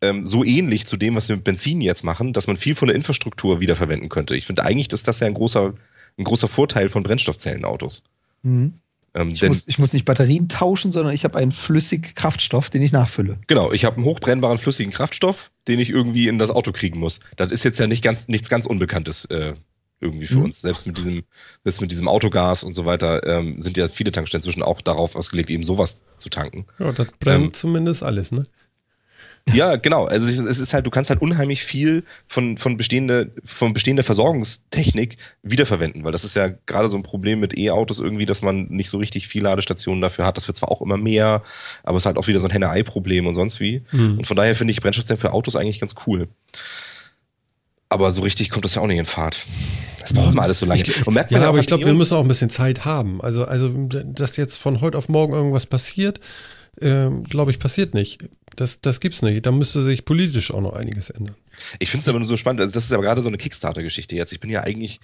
ähm, 0.00 0.26
so 0.26 0.44
ähnlich 0.44 0.86
zu 0.86 0.96
dem, 0.96 1.14
was 1.14 1.28
wir 1.28 1.36
mit 1.36 1.44
Benzin 1.44 1.80
jetzt 1.80 2.04
machen, 2.04 2.32
dass 2.32 2.46
man 2.46 2.56
viel 2.56 2.74
von 2.74 2.88
der 2.88 2.96
Infrastruktur 2.96 3.60
wiederverwenden 3.60 4.08
könnte. 4.08 4.36
Ich 4.36 4.46
finde 4.46 4.64
eigentlich, 4.64 4.92
ist 4.92 5.08
das 5.08 5.20
ja 5.20 5.26
ein 5.26 5.34
großer, 5.34 5.74
ein 6.18 6.24
großer 6.24 6.48
Vorteil 6.48 6.88
von 6.88 7.02
Brennstoffzellenautos. 7.02 8.02
Mhm. 8.42 8.74
Ähm, 9.18 9.30
ich, 9.34 9.42
muss, 9.42 9.68
ich, 9.68 9.78
muss, 9.78 9.92
nicht 9.92 10.04
Batterien 10.04 10.48
tauschen, 10.48 10.92
sondern 10.92 11.14
ich 11.14 11.24
habe 11.24 11.36
einen 11.36 11.52
flüssigen 11.52 12.14
Kraftstoff, 12.14 12.70
den 12.70 12.82
ich 12.82 12.92
nachfülle. 12.92 13.38
Genau, 13.46 13.72
ich 13.72 13.84
habe 13.84 13.96
einen 13.96 14.04
hochbrennbaren 14.04 14.58
flüssigen 14.58 14.92
Kraftstoff, 14.92 15.50
den 15.66 15.78
ich 15.78 15.90
irgendwie 15.90 16.28
in 16.28 16.38
das 16.38 16.50
Auto 16.50 16.72
kriegen 16.72 17.00
muss. 17.00 17.20
Das 17.36 17.50
ist 17.50 17.64
jetzt 17.64 17.78
ja 17.78 17.86
nicht 17.86 18.04
ganz, 18.04 18.28
nichts 18.28 18.48
ganz 18.48 18.66
Unbekanntes 18.66 19.24
äh, 19.26 19.54
irgendwie 20.00 20.26
für 20.26 20.38
mhm. 20.38 20.44
uns. 20.44 20.60
Selbst 20.60 20.86
mit 20.86 20.96
diesem, 20.96 21.24
selbst 21.64 21.80
mit 21.80 21.90
diesem 21.90 22.08
Autogas 22.08 22.62
und 22.62 22.74
so 22.74 22.84
weiter 22.84 23.26
ähm, 23.26 23.58
sind 23.58 23.76
ja 23.76 23.88
viele 23.88 24.12
Tankstellen 24.12 24.40
inzwischen 24.40 24.62
auch 24.62 24.80
darauf 24.80 25.16
ausgelegt, 25.16 25.50
eben 25.50 25.64
sowas 25.64 26.02
zu 26.18 26.28
tanken. 26.28 26.66
Ja, 26.78 26.92
das 26.92 27.08
brennt 27.18 27.46
ähm, 27.46 27.54
zumindest 27.54 28.02
alles, 28.02 28.30
ne? 28.30 28.46
Ja, 29.52 29.76
genau. 29.76 30.06
Also 30.06 30.26
es 30.26 30.58
ist 30.58 30.74
halt, 30.74 30.86
du 30.86 30.90
kannst 30.90 31.10
halt 31.10 31.20
unheimlich 31.20 31.62
viel 31.62 32.04
von, 32.26 32.58
von, 32.58 32.76
bestehende, 32.76 33.32
von 33.44 33.72
bestehender 33.72 34.04
Versorgungstechnik 34.04 35.16
wiederverwenden, 35.42 36.04
weil 36.04 36.12
das 36.12 36.24
ist 36.24 36.36
ja 36.36 36.50
gerade 36.66 36.88
so 36.88 36.96
ein 36.96 37.02
Problem 37.02 37.40
mit 37.40 37.58
E-Autos 37.58 38.00
irgendwie, 38.00 38.26
dass 38.26 38.42
man 38.42 38.66
nicht 38.68 38.90
so 38.90 38.98
richtig 38.98 39.28
viele 39.28 39.44
Ladestationen 39.44 40.00
dafür 40.00 40.26
hat. 40.26 40.36
Das 40.36 40.48
wird 40.48 40.56
zwar 40.56 40.70
auch 40.70 40.82
immer 40.82 40.96
mehr, 40.96 41.42
aber 41.82 41.96
es 41.96 42.02
ist 42.02 42.06
halt 42.06 42.18
auch 42.18 42.26
wieder 42.26 42.40
so 42.40 42.48
ein 42.48 42.52
Henne-Ei-Problem 42.52 43.26
und 43.26 43.34
sonst 43.34 43.60
wie. 43.60 43.82
Mhm. 43.92 44.18
Und 44.18 44.26
von 44.26 44.36
daher 44.36 44.54
finde 44.54 44.72
ich 44.72 44.80
Brennstoffzellen 44.80 45.20
für 45.20 45.32
Autos 45.32 45.56
eigentlich 45.56 45.80
ganz 45.80 45.94
cool. 46.06 46.28
Aber 47.90 48.10
so 48.10 48.22
richtig 48.22 48.50
kommt 48.50 48.64
das 48.64 48.74
ja 48.74 48.82
auch 48.82 48.86
nicht 48.86 48.98
in 48.98 49.06
Fahrt. 49.06 49.46
Das 50.00 50.12
braucht 50.12 50.32
immer 50.32 50.42
alles 50.42 50.58
so 50.58 50.66
lange. 50.66 50.82
Ich, 50.82 51.04
ja, 51.06 51.26
ja 51.28 51.48
aber 51.48 51.58
ich 51.58 51.66
glaube, 51.66 51.86
wir 51.86 51.94
müssen 51.94 52.14
auch 52.16 52.22
ein 52.22 52.28
bisschen 52.28 52.50
Zeit 52.50 52.84
haben. 52.84 53.20
Also, 53.22 53.44
also, 53.44 53.68
dass 53.68 54.36
jetzt 54.36 54.58
von 54.58 54.80
heute 54.80 54.98
auf 54.98 55.08
morgen 55.08 55.32
irgendwas 55.32 55.66
passiert, 55.66 56.20
äh, 56.80 57.08
glaube 57.28 57.50
ich, 57.50 57.58
passiert 57.58 57.94
nicht. 57.94 58.18
Das, 58.58 58.80
das 58.80 58.98
gibt's 58.98 59.22
nicht. 59.22 59.46
Da 59.46 59.52
müsste 59.52 59.84
sich 59.84 60.04
politisch 60.04 60.50
auch 60.50 60.60
noch 60.60 60.72
einiges 60.72 61.10
ändern. 61.10 61.36
Ich 61.78 61.90
finde 61.90 62.02
es 62.02 62.08
aber 62.08 62.18
nur 62.18 62.26
so 62.26 62.36
spannend. 62.36 62.60
Also 62.60 62.74
das 62.74 62.86
ist 62.86 62.92
aber 62.92 63.04
gerade 63.04 63.22
so 63.22 63.28
eine 63.28 63.36
Kickstarter-Geschichte 63.36 64.16
jetzt. 64.16 64.32
Ich 64.32 64.40
bin 64.40 64.50
ja 64.50 64.62
eigentlich 64.62 64.98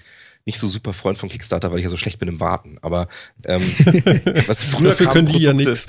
nicht 0.44 0.58
so 0.58 0.66
super 0.66 0.92
Freund 0.92 1.18
von 1.18 1.28
Kickstarter, 1.28 1.70
weil 1.70 1.78
ich 1.78 1.84
ja 1.84 1.90
so 1.90 1.96
schlecht 1.96 2.18
bin 2.18 2.26
im 2.26 2.40
Warten. 2.40 2.78
Aber 2.82 3.06
ähm, 3.44 3.62
was 4.48 4.64
früher 4.64 4.88
Dafür 4.88 5.06
können 5.06 5.26
die 5.26 5.34
Produkte, 5.34 5.46
ja 5.46 5.52
nichts. 5.52 5.86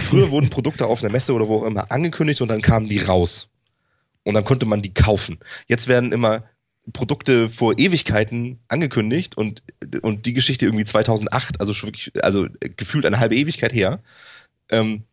Früher 0.00 0.30
wurden 0.30 0.48
Produkte 0.48 0.86
auf 0.86 1.02
einer 1.02 1.12
Messe 1.12 1.34
oder 1.34 1.46
wo 1.46 1.58
auch 1.58 1.64
immer 1.64 1.92
angekündigt 1.92 2.40
und 2.40 2.48
dann 2.48 2.62
kamen 2.62 2.88
die 2.88 3.00
raus. 3.00 3.50
Und 4.22 4.32
dann 4.32 4.46
konnte 4.46 4.64
man 4.64 4.80
die 4.80 4.94
kaufen. 4.94 5.40
Jetzt 5.68 5.88
werden 5.88 6.10
immer 6.10 6.44
Produkte 6.94 7.50
vor 7.50 7.78
Ewigkeiten 7.78 8.60
angekündigt 8.68 9.36
und, 9.36 9.62
und 10.00 10.24
die 10.24 10.32
Geschichte 10.32 10.64
irgendwie 10.64 10.86
2008, 10.86 11.60
also 11.60 11.74
schon 11.74 11.88
wirklich, 11.88 12.12
also 12.24 12.46
gefühlt 12.60 13.04
eine 13.04 13.18
halbe 13.18 13.36
Ewigkeit 13.36 13.74
her. 13.74 14.02
Ähm, 14.70 15.04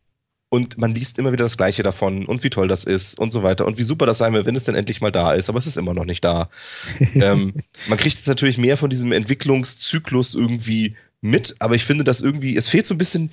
und 0.52 0.76
man 0.76 0.92
liest 0.92 1.18
immer 1.18 1.32
wieder 1.32 1.46
das 1.46 1.56
Gleiche 1.56 1.82
davon 1.82 2.26
und 2.26 2.44
wie 2.44 2.50
toll 2.50 2.68
das 2.68 2.84
ist 2.84 3.18
und 3.18 3.30
so 3.30 3.42
weiter 3.42 3.66
und 3.66 3.78
wie 3.78 3.84
super 3.84 4.04
das 4.04 4.18
sein 4.18 4.34
wird, 4.34 4.44
wenn 4.44 4.54
es 4.54 4.64
denn 4.64 4.74
endlich 4.74 5.00
mal 5.00 5.10
da 5.10 5.32
ist, 5.32 5.48
aber 5.48 5.58
es 5.58 5.66
ist 5.66 5.78
immer 5.78 5.94
noch 5.94 6.04
nicht 6.04 6.22
da. 6.22 6.50
ähm, 7.14 7.54
man 7.86 7.96
kriegt 7.96 8.16
jetzt 8.16 8.26
natürlich 8.26 8.58
mehr 8.58 8.76
von 8.76 8.90
diesem 8.90 9.12
Entwicklungszyklus 9.12 10.34
irgendwie 10.34 10.94
mit, 11.22 11.56
aber 11.58 11.74
ich 11.74 11.86
finde, 11.86 12.04
dass 12.04 12.20
irgendwie, 12.20 12.54
es 12.54 12.68
fehlt 12.68 12.86
so 12.86 12.94
ein 12.94 12.98
bisschen, 12.98 13.30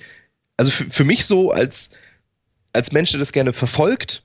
also 0.56 0.70
für, 0.70 0.84
für 0.84 1.04
mich 1.04 1.26
so 1.26 1.50
als, 1.50 1.90
als 2.72 2.90
Mensch, 2.90 3.10
der 3.10 3.20
das 3.20 3.32
gerne 3.32 3.52
verfolgt, 3.52 4.22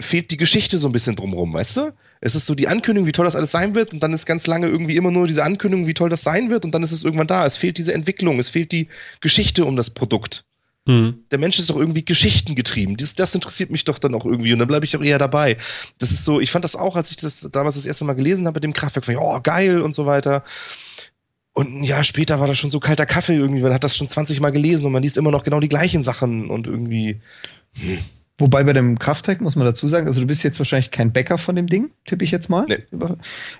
fehlt 0.00 0.30
die 0.30 0.36
Geschichte 0.36 0.78
so 0.78 0.88
ein 0.88 0.92
bisschen 0.92 1.16
drumrum, 1.16 1.52
weißt 1.52 1.78
du? 1.78 1.92
Es 2.20 2.36
ist 2.36 2.46
so 2.46 2.54
die 2.54 2.68
Ankündigung, 2.68 3.08
wie 3.08 3.12
toll 3.12 3.24
das 3.24 3.34
alles 3.34 3.50
sein 3.50 3.74
wird, 3.74 3.92
und 3.92 4.04
dann 4.04 4.12
ist 4.12 4.24
ganz 4.24 4.46
lange 4.46 4.68
irgendwie 4.68 4.94
immer 4.94 5.10
nur 5.10 5.26
diese 5.26 5.42
Ankündigung, 5.42 5.88
wie 5.88 5.94
toll 5.94 6.10
das 6.10 6.22
sein 6.22 6.48
wird, 6.48 6.64
und 6.64 6.76
dann 6.76 6.84
ist 6.84 6.92
es 6.92 7.02
irgendwann 7.02 7.26
da. 7.26 7.44
Es 7.44 7.56
fehlt 7.56 7.76
diese 7.76 7.92
Entwicklung, 7.92 8.38
es 8.38 8.50
fehlt 8.50 8.70
die 8.70 8.86
Geschichte 9.20 9.64
um 9.64 9.74
das 9.74 9.90
Produkt. 9.90 10.44
Mhm. 10.86 11.24
Der 11.30 11.38
Mensch 11.38 11.58
ist 11.58 11.70
doch 11.70 11.76
irgendwie 11.76 12.04
geschichtengetrieben. 12.04 12.96
Das, 12.96 13.14
das 13.14 13.34
interessiert 13.34 13.70
mich 13.70 13.84
doch 13.84 13.98
dann 13.98 14.14
auch 14.14 14.26
irgendwie 14.26 14.52
und 14.52 14.58
dann 14.58 14.68
bleibe 14.68 14.84
ich 14.84 14.96
auch 14.96 15.02
eher 15.02 15.18
dabei. 15.18 15.56
Das 15.98 16.10
ist 16.10 16.24
so, 16.24 16.40
ich 16.40 16.50
fand 16.50 16.64
das 16.64 16.76
auch, 16.76 16.96
als 16.96 17.10
ich 17.10 17.16
das 17.16 17.48
damals 17.52 17.76
das 17.76 17.86
erste 17.86 18.04
Mal 18.04 18.14
gelesen 18.14 18.46
habe 18.46 18.56
mit 18.56 18.64
dem 18.64 18.74
Kraftwerk, 18.74 19.06
fand 19.06 19.18
ich, 19.18 19.24
oh, 19.24 19.40
geil 19.42 19.80
und 19.80 19.94
so 19.94 20.04
weiter. 20.04 20.44
Und 21.54 21.72
ein 21.72 21.84
Jahr 21.84 22.04
später 22.04 22.40
war 22.40 22.48
das 22.48 22.58
schon 22.58 22.70
so 22.70 22.80
kalter 22.80 23.06
Kaffee 23.06 23.36
irgendwie, 23.36 23.62
man 23.62 23.72
hat 23.72 23.84
das 23.84 23.96
schon 23.96 24.08
20 24.08 24.40
Mal 24.40 24.50
gelesen 24.50 24.86
und 24.86 24.92
man 24.92 25.02
liest 25.02 25.16
immer 25.16 25.30
noch 25.30 25.44
genau 25.44 25.60
die 25.60 25.68
gleichen 25.68 26.02
Sachen 26.02 26.50
und 26.50 26.66
irgendwie. 26.66 27.20
Hm. 27.74 27.98
Wobei 28.36 28.64
bei 28.64 28.72
dem 28.72 28.98
Kraftwerk 28.98 29.40
muss 29.40 29.54
man 29.54 29.64
dazu 29.64 29.86
sagen, 29.86 30.08
also 30.08 30.20
du 30.20 30.26
bist 30.26 30.42
jetzt 30.42 30.58
wahrscheinlich 30.58 30.90
kein 30.90 31.12
Bäcker 31.12 31.38
von 31.38 31.54
dem 31.54 31.68
Ding, 31.68 31.90
tippe 32.04 32.24
ich 32.24 32.32
jetzt 32.32 32.50
mal. 32.50 32.66
Nee. 32.68 32.78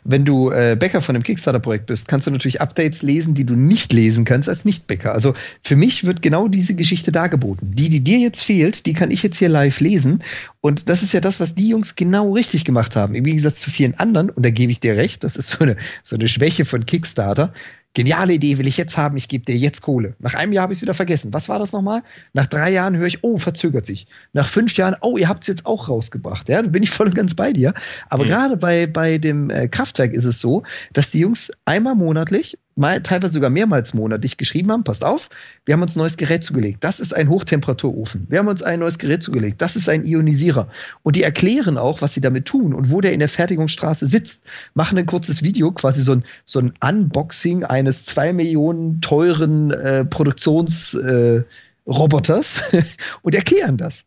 Wenn 0.02 0.24
du 0.24 0.50
äh, 0.50 0.76
Bäcker 0.76 1.00
von 1.00 1.14
dem 1.14 1.22
Kickstarter-Projekt 1.22 1.86
bist, 1.86 2.08
kannst 2.08 2.26
du 2.26 2.32
natürlich 2.32 2.60
Updates 2.60 3.00
lesen, 3.02 3.34
die 3.34 3.44
du 3.44 3.54
nicht 3.54 3.92
lesen 3.92 4.24
kannst 4.24 4.48
als 4.48 4.64
Nicht-Bäcker. 4.64 5.12
Also 5.12 5.34
für 5.62 5.76
mich 5.76 6.02
wird 6.04 6.22
genau 6.22 6.48
diese 6.48 6.74
Geschichte 6.74 7.12
dargeboten. 7.12 7.76
Die, 7.76 7.88
die 7.88 8.02
dir 8.02 8.18
jetzt 8.18 8.42
fehlt, 8.42 8.86
die 8.86 8.94
kann 8.94 9.12
ich 9.12 9.22
jetzt 9.22 9.38
hier 9.38 9.48
live 9.48 9.78
lesen. 9.78 10.24
Und 10.60 10.88
das 10.88 11.04
ist 11.04 11.12
ja 11.12 11.20
das, 11.20 11.38
was 11.38 11.54
die 11.54 11.68
Jungs 11.68 11.94
genau 11.94 12.32
richtig 12.32 12.64
gemacht 12.64 12.96
haben. 12.96 13.14
Im 13.14 13.22
Gegensatz 13.22 13.60
zu 13.60 13.70
vielen 13.70 13.94
anderen, 13.94 14.28
und 14.28 14.44
da 14.44 14.50
gebe 14.50 14.72
ich 14.72 14.80
dir 14.80 14.96
recht, 14.96 15.22
das 15.22 15.36
ist 15.36 15.50
so 15.50 15.62
eine, 15.62 15.76
so 16.02 16.16
eine 16.16 16.26
Schwäche 16.26 16.64
von 16.64 16.84
Kickstarter 16.84 17.52
Geniale 17.94 18.32
Idee 18.32 18.58
will 18.58 18.66
ich 18.66 18.76
jetzt 18.76 18.96
haben, 18.96 19.16
ich 19.16 19.28
gebe 19.28 19.44
dir 19.44 19.56
jetzt 19.56 19.80
Kohle. 19.80 20.16
Nach 20.18 20.34
einem 20.34 20.52
Jahr 20.52 20.64
habe 20.64 20.72
ich 20.72 20.78
es 20.78 20.82
wieder 20.82 20.94
vergessen. 20.94 21.32
Was 21.32 21.48
war 21.48 21.60
das 21.60 21.70
nochmal? 21.70 22.02
Nach 22.32 22.46
drei 22.46 22.70
Jahren 22.70 22.96
höre 22.96 23.06
ich, 23.06 23.22
oh, 23.22 23.38
verzögert 23.38 23.86
sich. 23.86 24.08
Nach 24.32 24.48
fünf 24.48 24.76
Jahren, 24.76 24.96
oh, 25.00 25.16
ihr 25.16 25.28
habt 25.28 25.44
es 25.44 25.46
jetzt 25.46 25.64
auch 25.64 25.88
rausgebracht. 25.88 26.48
Ja, 26.48 26.60
da 26.60 26.68
bin 26.68 26.82
ich 26.82 26.90
voll 26.90 27.06
und 27.06 27.14
ganz 27.14 27.34
bei 27.34 27.52
dir. 27.52 27.72
Aber 28.10 28.24
mhm. 28.24 28.28
gerade 28.28 28.56
bei, 28.56 28.88
bei 28.88 29.18
dem 29.18 29.48
äh, 29.48 29.68
Kraftwerk 29.68 30.12
ist 30.12 30.24
es 30.24 30.40
so, 30.40 30.64
dass 30.92 31.12
die 31.12 31.20
Jungs 31.20 31.52
einmal 31.64 31.94
monatlich 31.94 32.58
mal, 32.76 33.02
teilweise 33.02 33.34
sogar 33.34 33.50
mehrmals 33.50 33.94
monatlich 33.94 34.36
geschrieben 34.36 34.72
haben, 34.72 34.82
passt 34.84 35.04
auf, 35.04 35.28
wir 35.64 35.74
haben 35.74 35.82
uns 35.82 35.96
ein 35.96 36.00
neues 36.00 36.16
Gerät 36.16 36.44
zugelegt. 36.44 36.82
Das 36.82 37.00
ist 37.00 37.14
ein 37.14 37.28
Hochtemperaturofen. 37.28 38.26
Wir 38.28 38.40
haben 38.40 38.48
uns 38.48 38.62
ein 38.62 38.80
neues 38.80 38.98
Gerät 38.98 39.22
zugelegt. 39.22 39.62
Das 39.62 39.76
ist 39.76 39.88
ein 39.88 40.04
Ionisierer. 40.04 40.68
Und 41.02 41.16
die 41.16 41.22
erklären 41.22 41.78
auch, 41.78 42.02
was 42.02 42.14
sie 42.14 42.20
damit 42.20 42.46
tun 42.46 42.74
und 42.74 42.90
wo 42.90 43.00
der 43.00 43.12
in 43.12 43.20
der 43.20 43.28
Fertigungsstraße 43.28 44.06
sitzt. 44.06 44.44
Machen 44.74 44.98
ein 44.98 45.06
kurzes 45.06 45.42
Video, 45.42 45.72
quasi 45.72 46.02
so 46.02 46.12
ein, 46.12 46.24
so 46.44 46.58
ein 46.58 46.74
Unboxing 46.80 47.64
eines 47.64 48.04
zwei 48.04 48.32
Millionen 48.32 49.00
teuren 49.00 49.70
äh, 49.70 50.04
Produktionsroboters 50.04 52.62
äh, 52.72 52.82
und 53.22 53.34
erklären 53.34 53.76
das. 53.76 54.04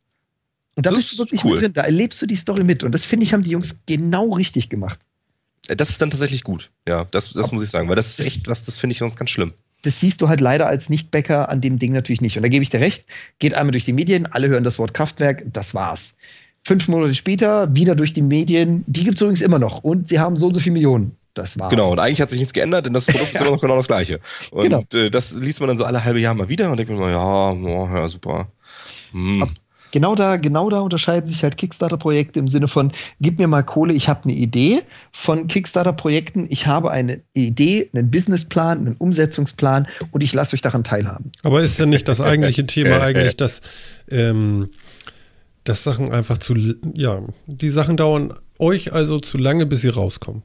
Und 0.76 0.86
da 0.86 0.92
das 0.92 1.00
bist 1.00 1.14
du 1.14 1.20
wirklich 1.20 1.44
cool. 1.44 1.54
mit 1.54 1.62
drin. 1.62 1.74
Da 1.74 1.82
erlebst 1.82 2.22
du 2.22 2.28
die 2.28 2.36
Story 2.36 2.64
mit. 2.64 2.84
Und 2.84 2.94
das 2.94 3.04
finde 3.04 3.24
ich, 3.24 3.34
haben 3.34 3.42
die 3.42 3.50
Jungs 3.50 3.82
genau 3.88 4.34
richtig 4.34 4.70
gemacht. 4.70 5.00
Das 5.76 5.90
ist 5.90 6.02
dann 6.02 6.10
tatsächlich 6.10 6.44
gut. 6.44 6.72
Ja, 6.88 7.06
das, 7.12 7.34
das 7.34 7.52
muss 7.52 7.64
ich 7.64 7.70
sagen, 7.70 7.90
weil 7.90 7.96
das 7.96 8.08
ist 8.08 8.26
echt 8.26 8.48
was, 8.48 8.66
das 8.66 8.78
finde 8.78 8.94
ich 8.94 9.00
sonst 9.00 9.18
ganz 9.18 9.30
schlimm. 9.30 9.54
Das 9.84 10.00
siehst 10.00 10.22
du 10.22 10.28
halt 10.28 10.42
leider 10.42 10.68
als 10.68 10.90
Nicht-Bäcker 10.90 11.50
an 11.50 11.62
dem 11.62 11.80
Ding 11.80 11.94
natürlich 11.94 12.22
nicht. 12.22 12.38
Und 12.38 12.44
da 12.44 12.50
gebe 12.50 12.64
ich 12.64 12.70
dir 12.70 12.80
recht. 12.80 13.06
Geht 13.40 13.54
einmal 13.54 13.72
durch 13.72 13.86
die 13.86 13.94
Medien, 13.94 14.26
alle 14.26 14.48
hören 14.48 14.64
das 14.64 14.80
Wort 14.80 14.94
Kraftwerk, 14.94 15.44
das 15.54 15.74
war's. 15.74 16.16
Fünf 16.64 16.88
Monate 16.88 17.14
später 17.14 17.74
wieder 17.76 17.96
durch 17.96 18.14
die 18.14 18.22
Medien, 18.22 18.84
die 18.88 19.04
gibt 19.04 19.16
es 19.16 19.22
übrigens 19.22 19.42
immer 19.42 19.60
noch. 19.60 19.84
Und 19.84 20.08
sie 20.08 20.20
haben 20.20 20.36
so 20.36 20.48
und 20.48 20.54
so 20.54 20.60
viele 20.60 20.74
Millionen. 20.74 21.16
Das 21.34 21.60
war's. 21.60 21.70
Genau, 21.70 21.92
und 21.92 22.00
eigentlich 22.00 22.20
hat 22.20 22.30
sich 22.30 22.40
nichts 22.40 22.54
geändert, 22.54 22.88
denn 22.88 22.94
das 22.94 23.06
Produkt 23.06 23.36
ist 23.36 23.42
immer 23.42 23.52
noch 23.52 23.62
genau 23.62 23.76
das 23.76 23.88
gleiche. 23.88 24.20
Und 24.52 24.64
genau. 24.64 24.84
äh, 24.94 25.10
das 25.10 25.34
liest 25.34 25.60
man 25.60 25.68
dann 25.68 25.78
so 25.78 25.84
alle 25.84 26.04
halbe 26.04 26.20
Jahr 26.20 26.34
mal 26.34 26.50
wieder 26.50 26.72
und 26.72 26.78
denkt 26.78 26.92
man 26.92 27.12
ja, 27.12 27.52
oh, 27.52 27.90
ja, 27.94 28.10
super. 28.10 28.48
Hm 29.12 29.48
genau 29.92 30.16
da, 30.16 30.38
genau 30.38 30.70
da 30.70 30.80
unterscheiden 30.80 31.28
sich 31.28 31.44
halt 31.44 31.58
Kickstarter-Projekte 31.58 32.40
im 32.40 32.48
Sinne 32.48 32.68
von, 32.68 32.92
gib 33.20 33.40
mir 33.40 33.48
mal 33.48 33.64
Kohle, 33.64 33.94
ich 33.94 34.10
habe 34.10 34.24
eine 34.24 34.34
Idee 34.34 34.84
von 35.12 35.48
Kickstarter-Projekten, 35.48 36.48
ich 36.50 36.68
habe 36.68 36.92
eine 36.92 37.22
Idee, 37.34 37.90
einen 37.94 38.12
Businessplan, 38.12 38.80
einen 38.80 38.96
Umsetzungsplan 38.96 39.88
und 40.12 40.24
ich 40.24 40.34
lasse 40.34 40.54
euch 40.54 40.62
daran 40.62 40.84
teilhaben. 40.84 41.32
Aber 41.44 41.62
ist 41.62 41.80
denn 41.80 41.90
nicht 41.90 42.08
das 42.08 42.22
eigentliche 42.22 42.66
Thema 42.68 43.02
eigentlich, 43.02 43.38
dass, 43.38 43.62
ähm, 44.10 44.70
dass 45.64 45.84
Sachen 45.84 46.12
einfach 46.12 46.38
zu, 46.38 46.56
ja, 46.96 47.22
die 47.46 47.70
Sachen 47.70 47.98
dauern 47.98 48.34
euch 48.60 48.94
also 48.94 49.20
zu 49.20 49.38
lange, 49.38 49.66
bis 49.66 49.82
sie 49.82 49.90
rauskommen? 49.90 50.44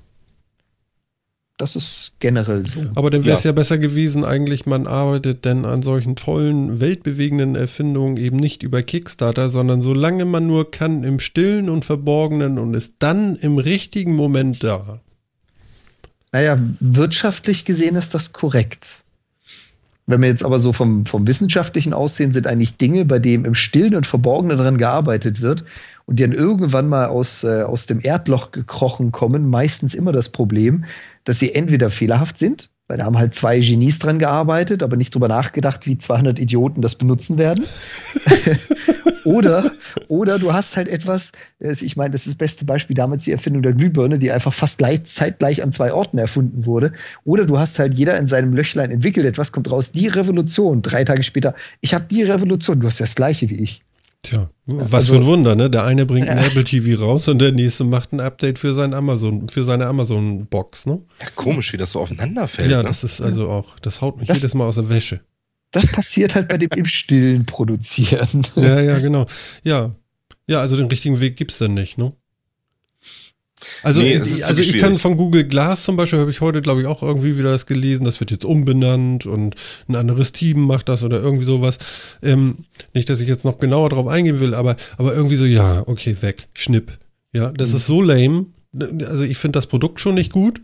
Das 1.62 1.76
ist 1.76 2.10
generell 2.18 2.66
so. 2.66 2.80
Aber 2.96 3.08
dann 3.08 3.24
wäre 3.24 3.36
es 3.36 3.44
ja. 3.44 3.50
ja. 3.50 3.54
besser 3.54 3.78
gewesen, 3.78 4.24
eigentlich, 4.24 4.66
man 4.66 4.88
arbeitet 4.88 5.44
denn 5.44 5.64
an 5.64 5.80
solchen 5.80 6.16
tollen, 6.16 6.80
weltbewegenden 6.80 7.54
Erfindungen 7.54 8.16
eben 8.16 8.36
nicht 8.36 8.64
über 8.64 8.82
Kickstarter, 8.82 9.48
sondern 9.48 9.80
solange 9.80 10.24
man 10.24 10.48
nur 10.48 10.72
kann, 10.72 11.04
im 11.04 11.20
Stillen 11.20 11.70
und 11.70 11.84
Verborgenen 11.84 12.58
und 12.58 12.74
ist 12.74 12.96
dann 12.98 13.36
im 13.36 13.58
richtigen 13.58 14.16
Moment 14.16 14.64
da. 14.64 14.98
Naja, 16.32 16.58
wirtschaftlich 16.80 17.64
gesehen 17.64 17.94
ist 17.94 18.12
das 18.12 18.32
korrekt. 18.32 19.01
Wenn 20.07 20.20
wir 20.20 20.28
jetzt 20.28 20.44
aber 20.44 20.59
so 20.59 20.72
vom, 20.72 21.07
vom 21.07 21.26
wissenschaftlichen 21.26 21.92
aussehen, 21.92 22.32
sind 22.32 22.46
eigentlich 22.46 22.76
Dinge, 22.76 23.05
bei 23.05 23.18
denen 23.18 23.44
im 23.44 23.55
Stillen 23.55 23.94
und 23.94 24.07
Verborgenen 24.07 24.59
daran 24.59 24.78
gearbeitet 24.78 25.40
wird, 25.40 25.64
und 26.07 26.18
die 26.18 26.24
dann 26.24 26.32
irgendwann 26.32 26.88
mal 26.88 27.07
aus, 27.07 27.44
äh, 27.44 27.62
aus 27.62 27.86
dem 27.86 28.00
Erdloch 28.03 28.50
gekrochen 28.50 29.12
kommen, 29.12 29.48
meistens 29.48 29.94
immer 29.94 30.12
das 30.12 30.30
Problem, 30.30 30.84
dass 31.24 31.38
sie 31.38 31.55
entweder 31.55 31.90
fehlerhaft 31.90 32.38
sind, 32.38 32.70
weil 32.88 32.98
da 32.98 33.05
haben 33.05 33.18
halt 33.18 33.34
zwei 33.34 33.61
Genies 33.61 33.98
dran 33.98 34.18
gearbeitet, 34.18 34.82
aber 34.82 34.96
nicht 34.96 35.14
drüber 35.14 35.28
nachgedacht, 35.28 35.86
wie 35.86 35.96
200 35.96 36.38
Idioten 36.38 36.82
das 36.82 36.96
benutzen 36.96 37.38
werden. 37.38 37.64
oder, 39.25 39.73
oder 40.09 40.39
du 40.39 40.53
hast 40.53 40.77
halt 40.77 40.89
etwas, 40.89 41.33
ich 41.59 41.97
meine, 41.97 42.11
das 42.11 42.23
ist 42.23 42.35
das 42.35 42.39
beste 42.39 42.64
Beispiel 42.64 42.95
damals 42.95 43.25
die 43.25 43.33
Erfindung 43.33 43.62
der 43.62 43.73
Glühbirne, 43.73 44.18
die 44.18 44.31
einfach 44.31 44.53
fast 44.53 44.79
gleich, 44.79 45.05
zeitgleich 45.05 45.62
an 45.62 45.73
zwei 45.73 45.93
Orten 45.93 46.18
erfunden 46.18 46.66
wurde. 46.66 46.93
Oder 47.25 47.45
du 47.45 47.59
hast 47.59 47.79
halt 47.79 47.95
jeder 47.95 48.18
in 48.18 48.27
seinem 48.27 48.55
Löchlein 48.55 48.91
entwickelt, 48.91 49.27
etwas 49.27 49.53
kommt 49.53 49.70
raus, 49.70 49.93
die 49.93 50.09
Revolution. 50.09 50.83
Drei 50.83 51.05
Tage 51.05 51.23
später, 51.23 51.55
ich 51.81 51.95
habe 51.95 52.05
die 52.11 52.23
Revolution, 52.23 52.81
du 52.81 52.87
hast 52.87 53.01
das 53.01 53.14
gleiche 53.14 53.49
wie 53.51 53.57
ich. 53.57 53.83
Tja, 54.23 54.49
was 54.66 54.95
also, 54.95 55.14
für 55.14 55.20
ein 55.20 55.27
Wunder, 55.27 55.57
ne? 55.57 55.68
Der 55.68 55.85
eine 55.85 56.07
bringt 56.07 56.29
ein 56.29 56.39
äh, 56.39 56.47
Apple 56.47 56.62
TV 56.62 57.03
raus 57.03 57.27
und 57.27 57.41
der 57.41 57.51
nächste 57.51 57.83
macht 57.83 58.12
ein 58.12 58.20
Update 58.20 58.61
für 58.61 58.73
sein 58.73 58.95
Amazon, 58.95 59.49
für 59.49 59.64
seine 59.64 59.87
Amazon 59.87 60.47
Box, 60.47 60.87
ne? 60.87 61.03
Ja, 61.20 61.27
komisch, 61.35 61.73
wie 61.73 61.77
das 61.77 61.91
so 61.91 62.01
aufeinander 62.01 62.47
fällt. 62.47 62.70
Ja, 62.70 62.79
ne? 62.79 62.85
das 62.85 63.03
ist 63.03 63.20
also 63.20 63.49
auch, 63.49 63.81
das 63.81 64.01
haut 64.01 64.18
mich 64.18 64.29
das, 64.29 64.39
jedes 64.39 64.55
Mal 64.55 64.66
aus 64.66 64.77
der 64.77 64.89
Wäsche. 64.89 65.23
Das 65.73 65.87
passiert 65.87 66.35
halt 66.35 66.49
bei 66.49 66.59
dem 66.59 66.70
im 66.77 66.87
Stillen 66.87 67.45
produzieren. 67.47 68.47
Ja, 68.57 68.81
ja, 68.81 68.99
genau. 68.99 69.27
Ja. 69.64 69.95
Ja, 70.47 70.61
also 70.61 70.77
den 70.77 70.87
richtigen 70.87 71.20
Weg 71.20 71.37
gibt's 71.37 71.59
dann 71.59 71.75
nicht, 71.75 71.99
ne? 71.99 72.12
Also, 73.85 74.01
Nee, 74.01 74.14
ich- 74.16 74.45
also 74.45 74.61
ich 74.61 74.77
kann 74.79 74.99
von 74.99 75.16
Google 75.16 75.45
Glass 75.45 75.85
zum 75.85 75.97
Beispiel, 75.97 76.18
habe 76.18 76.33
ich 76.33 76.41
heute, 76.41 76.62
glaube 76.62 76.81
ich, 76.81 76.87
auch 76.89 77.01
irgendwie 77.03 77.39
wieder 77.39 77.51
das 77.53 77.66
gelesen, 77.66 78.05
das 78.05 78.18
wird 78.18 78.33
jetzt 78.33 78.45
umbenannt 78.45 79.25
und 79.25 79.55
ein 79.89 79.95
anderes 79.95 80.33
Team 80.33 80.62
macht 80.62 80.89
das 80.89 81.05
oder 81.05 81.20
irgendwie 81.23 81.45
sowas. 81.45 81.79
Ähm, 82.23 82.64
nicht, 82.93 83.09
dass 83.09 83.20
ich 83.20 83.29
jetzt 83.29 83.45
noch 83.45 83.59
genauer 83.59 83.91
drauf 83.91 84.09
eingehen 84.09 84.41
will, 84.41 84.55
aber, 84.55 84.77
aber 84.99 85.14
irgendwie 85.14 85.37
so, 85.37 85.45
ja, 85.45 85.85
okay, 85.87 86.16
weg, 86.23 86.49
schnipp. 86.55 86.99
Ja, 87.33 87.51
das 87.53 87.70
Mhm. 87.70 87.77
ist 87.77 87.87
so 87.87 88.03
lame. 88.03 88.47
Also 89.07 89.23
ich 89.25 89.39
finde 89.39 89.57
das 89.59 89.68
Produkt 89.68 90.01
schon 90.01 90.14
nicht 90.16 90.33
gut. 90.33 90.61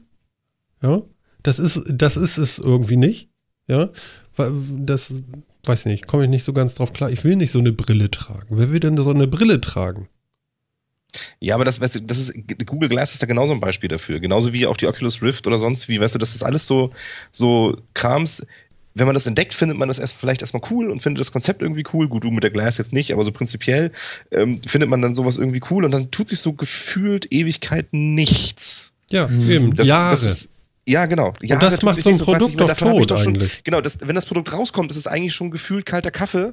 Ja, 0.82 1.02
das 1.44 1.60
ist, 1.60 1.80
das 1.88 2.16
ist 2.16 2.36
es 2.36 2.58
irgendwie 2.58 2.96
nicht. 2.96 3.28
Ja, 3.68 3.90
das, 4.38 5.12
weiß 5.64 5.86
nicht, 5.86 6.06
komme 6.06 6.24
ich 6.24 6.30
nicht 6.30 6.44
so 6.44 6.52
ganz 6.52 6.74
drauf 6.74 6.92
klar. 6.92 7.10
Ich 7.10 7.24
will 7.24 7.36
nicht 7.36 7.50
so 7.50 7.58
eine 7.58 7.72
Brille 7.72 8.10
tragen. 8.10 8.46
Wer 8.50 8.70
will 8.72 8.80
denn 8.80 8.96
so 8.96 9.10
eine 9.10 9.26
Brille 9.26 9.60
tragen? 9.60 10.08
Ja, 11.40 11.54
aber 11.54 11.64
das, 11.64 11.80
weißt 11.80 11.96
du, 11.96 12.00
das 12.00 12.18
ist, 12.18 12.34
Google 12.66 12.88
Glass 12.88 13.12
ist 13.12 13.22
da 13.22 13.26
genauso 13.26 13.52
ein 13.52 13.60
Beispiel 13.60 13.88
dafür. 13.88 14.20
Genauso 14.20 14.52
wie 14.52 14.66
auch 14.66 14.76
die 14.76 14.86
Oculus 14.86 15.22
Rift 15.22 15.46
oder 15.46 15.58
sonst 15.58 15.88
wie, 15.88 16.00
weißt 16.00 16.14
du, 16.14 16.18
das 16.18 16.34
ist 16.34 16.42
alles 16.42 16.66
so, 16.66 16.92
so 17.30 17.76
Krams. 17.94 18.46
Wenn 18.94 19.06
man 19.06 19.14
das 19.14 19.26
entdeckt, 19.26 19.54
findet 19.54 19.78
man 19.78 19.88
das 19.88 19.98
erst 19.98 20.14
vielleicht 20.14 20.40
erstmal 20.40 20.62
cool 20.70 20.90
und 20.90 21.00
findet 21.00 21.20
das 21.20 21.30
Konzept 21.30 21.62
irgendwie 21.62 21.84
cool. 21.92 22.08
Gut, 22.08 22.24
du 22.24 22.30
mit 22.30 22.42
der 22.42 22.50
Glass 22.50 22.78
jetzt 22.78 22.92
nicht, 22.92 23.12
aber 23.12 23.22
so 23.22 23.30
prinzipiell 23.30 23.92
ähm, 24.32 24.60
findet 24.66 24.90
man 24.90 25.00
dann 25.00 25.14
sowas 25.14 25.38
irgendwie 25.38 25.60
cool 25.70 25.84
und 25.84 25.92
dann 25.92 26.10
tut 26.10 26.28
sich 26.28 26.40
so 26.40 26.52
gefühlt 26.52 27.32
Ewigkeiten 27.32 28.14
nichts. 28.14 28.92
Ja, 29.10 29.30
eben, 29.30 29.74
Das, 29.74 29.88
Jahre. 29.88 30.10
das 30.10 30.24
ist, 30.24 30.50
ja, 30.88 31.06
genau. 31.06 31.32
Jahre 31.42 31.60
das 31.66 31.74
tut 31.76 31.84
macht 31.84 32.02
so 32.02 32.08
ein 32.10 32.16
und 32.16 32.24
Produkt 32.24 32.60
doch 32.60 32.74
tot 32.76 33.08
schon, 33.20 33.34
eigentlich. 33.34 33.62
Genau, 33.64 33.80
das, 33.80 33.98
wenn 34.06 34.14
das 34.14 34.26
Produkt 34.26 34.52
rauskommt, 34.52 34.90
ist 34.90 34.96
es 34.96 35.06
eigentlich 35.06 35.34
schon 35.34 35.50
gefühlt 35.50 35.86
kalter 35.86 36.10
Kaffee. 36.10 36.52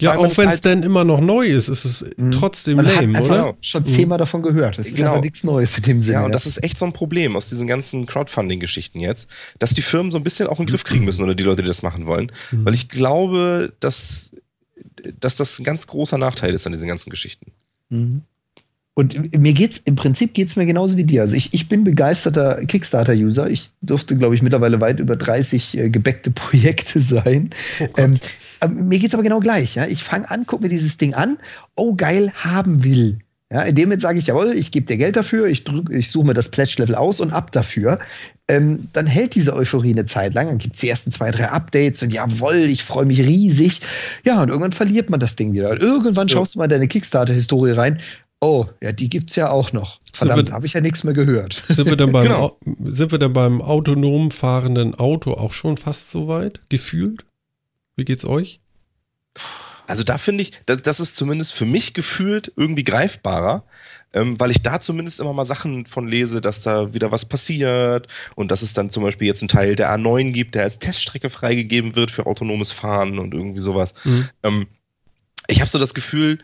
Ja, 0.00 0.16
auch 0.16 0.22
wenn 0.22 0.30
es 0.30 0.36
halt- 0.38 0.64
denn 0.64 0.82
immer 0.82 1.04
noch 1.04 1.20
neu 1.20 1.46
ist, 1.46 1.68
ist 1.68 1.84
es 1.84 2.04
Mhm. 2.16 2.32
trotzdem 2.32 2.76
Man 2.76 2.86
hat 2.88 2.96
lame, 2.96 3.18
einfach 3.18 3.30
oder? 3.30 3.42
Genau. 3.42 3.56
schon 3.60 3.86
zehnmal 3.86 4.18
davon 4.18 4.42
gehört. 4.42 4.78
Das 4.78 4.88
ist 4.88 4.96
Genau. 4.96 5.20
nichts 5.20 5.44
Neues 5.44 5.76
in 5.76 5.82
dem 5.84 6.00
Sinne. 6.00 6.14
Ja, 6.14 6.24
und 6.24 6.34
das 6.34 6.44
ist 6.46 6.64
echt 6.64 6.76
so 6.76 6.84
ein 6.86 6.92
Problem 6.92 7.36
aus 7.36 7.50
diesen 7.50 7.68
ganzen 7.68 8.04
Crowdfunding-Geschichten 8.06 8.98
jetzt, 8.98 9.30
dass 9.60 9.74
die 9.74 9.82
Firmen 9.82 10.10
so 10.10 10.18
ein 10.18 10.24
bisschen 10.24 10.48
auch 10.48 10.58
in 10.58 10.64
den 10.66 10.70
Griff 10.70 10.82
kriegen 10.82 11.04
müssen 11.04 11.22
oder 11.22 11.36
die 11.36 11.44
Leute, 11.44 11.62
die 11.62 11.68
das 11.68 11.82
machen 11.82 12.06
wollen. 12.06 12.32
Mhm. 12.50 12.64
Weil 12.64 12.74
ich 12.74 12.88
glaube, 12.88 13.72
dass, 13.78 14.32
dass 15.20 15.36
das 15.36 15.60
ein 15.60 15.64
ganz 15.64 15.86
großer 15.86 16.18
Nachteil 16.18 16.52
ist 16.52 16.66
an 16.66 16.72
diesen 16.72 16.88
ganzen 16.88 17.10
Geschichten. 17.10 17.52
Mhm. 17.90 18.22
Und 18.94 19.34
mir 19.38 19.54
geht's, 19.54 19.78
im 19.84 19.96
Prinzip 19.96 20.34
geht's 20.34 20.54
mir 20.54 20.66
genauso 20.66 20.98
wie 20.98 21.04
dir. 21.04 21.22
Also 21.22 21.34
ich, 21.34 21.54
ich 21.54 21.68
bin 21.68 21.82
begeisterter 21.82 22.56
Kickstarter-User. 22.66 23.48
Ich 23.48 23.70
durfte, 23.80 24.16
glaube 24.16 24.34
ich, 24.34 24.42
mittlerweile 24.42 24.82
weit 24.82 25.00
über 25.00 25.16
30 25.16 25.78
äh, 25.78 25.88
gebackte 25.88 26.30
Projekte 26.34 27.00
sein. 27.00 27.50
Oh 27.80 27.86
ähm, 27.96 28.18
aber 28.60 28.74
mir 28.74 28.98
geht's 28.98 29.14
aber 29.14 29.22
genau 29.22 29.40
gleich. 29.40 29.76
Ja? 29.76 29.86
Ich 29.86 30.04
fange 30.04 30.30
an, 30.30 30.44
guck 30.46 30.60
mir 30.60 30.68
dieses 30.68 30.98
Ding 30.98 31.14
an. 31.14 31.38
Oh, 31.74 31.94
geil, 31.94 32.32
haben 32.36 32.84
will. 32.84 33.18
Ja, 33.50 33.62
in 33.62 33.74
dem 33.74 33.88
Moment 33.88 34.00
sage 34.00 34.18
ich, 34.18 34.26
jawohl, 34.28 34.54
ich 34.54 34.70
gebe 34.70 34.86
dir 34.86 34.96
Geld 34.96 35.14
dafür, 35.14 35.46
ich, 35.46 35.64
drück, 35.64 35.90
ich 35.90 36.10
suche 36.10 36.26
mir 36.26 36.32
das 36.34 36.48
Pledge-Level 36.48 36.94
aus 36.94 37.20
und 37.20 37.34
ab 37.34 37.52
dafür. 37.52 37.98
Ähm, 38.48 38.88
dann 38.94 39.06
hält 39.06 39.34
diese 39.34 39.54
Euphorie 39.54 39.92
eine 39.92 40.06
Zeit 40.06 40.32
lang. 40.32 40.46
Dann 40.46 40.58
gibt's 40.58 40.80
die 40.80 40.88
ersten 40.88 41.10
zwei, 41.10 41.30
drei 41.30 41.50
Updates 41.50 42.02
und 42.02 42.12
jawohl, 42.12 42.56
ich 42.56 42.82
freue 42.82 43.04
mich 43.04 43.20
riesig. 43.20 43.80
Ja, 44.24 44.42
und 44.42 44.48
irgendwann 44.48 44.72
verliert 44.72 45.10
man 45.10 45.20
das 45.20 45.36
Ding 45.36 45.52
wieder. 45.52 45.70
Und 45.70 45.80
irgendwann 45.80 46.28
Ja. 46.28 46.34
schaust 46.36 46.54
du 46.54 46.60
mal 46.60 46.64
in 46.64 46.70
deine 46.70 46.88
Kickstarter-Historie 46.88 47.72
rein. 47.72 48.00
Oh, 48.44 48.66
ja, 48.82 48.90
die 48.90 49.08
gibt's 49.08 49.36
ja 49.36 49.50
auch 49.50 49.72
noch. 49.72 50.00
Verdammt, 50.12 50.50
habe 50.50 50.66
ich 50.66 50.72
ja 50.72 50.80
nichts 50.80 51.04
mehr 51.04 51.14
gehört. 51.14 51.62
Sind 51.68 51.88
wir, 51.88 51.96
denn 51.96 52.10
beim, 52.12 52.24
Genau. 52.24 52.40
Au- 52.46 52.58
sind 52.82 53.12
wir 53.12 53.20
denn 53.20 53.32
beim 53.32 53.62
autonom 53.62 54.32
fahrenden 54.32 54.96
Auto 54.96 55.34
auch 55.34 55.52
schon 55.52 55.76
fast 55.76 56.10
so 56.10 56.26
weit? 56.26 56.60
Gefühlt? 56.68 57.24
Wie 57.94 58.04
geht's 58.04 58.24
euch? 58.24 58.58
Also 59.86 60.02
da 60.02 60.18
finde 60.18 60.42
ich, 60.42 60.50
da, 60.66 60.74
das 60.74 60.98
ist 60.98 61.14
zumindest 61.14 61.54
für 61.54 61.66
mich 61.66 61.94
gefühlt 61.94 62.52
irgendwie 62.56 62.82
greifbarer, 62.82 63.62
ähm, 64.12 64.38
weil 64.40 64.50
ich 64.50 64.60
da 64.62 64.80
zumindest 64.80 65.20
immer 65.20 65.32
mal 65.32 65.44
Sachen 65.44 65.86
von 65.86 66.08
lese, 66.08 66.40
dass 66.40 66.62
da 66.62 66.94
wieder 66.94 67.12
was 67.12 67.24
passiert 67.26 68.08
und 68.34 68.50
dass 68.50 68.62
es 68.62 68.72
dann 68.72 68.90
zum 68.90 69.04
Beispiel 69.04 69.28
jetzt 69.28 69.42
einen 69.42 69.48
Teil 69.50 69.76
der 69.76 69.94
A9 69.96 70.32
gibt, 70.32 70.56
der 70.56 70.64
als 70.64 70.80
Teststrecke 70.80 71.30
freigegeben 71.30 71.94
wird 71.94 72.10
für 72.10 72.26
autonomes 72.26 72.72
Fahren 72.72 73.18
und 73.20 73.34
irgendwie 73.34 73.60
sowas. 73.60 73.94
Mhm. 74.04 74.28
Ähm, 74.42 74.66
ich 75.46 75.60
habe 75.60 75.70
so 75.70 75.78
das 75.78 75.94
Gefühl, 75.94 76.38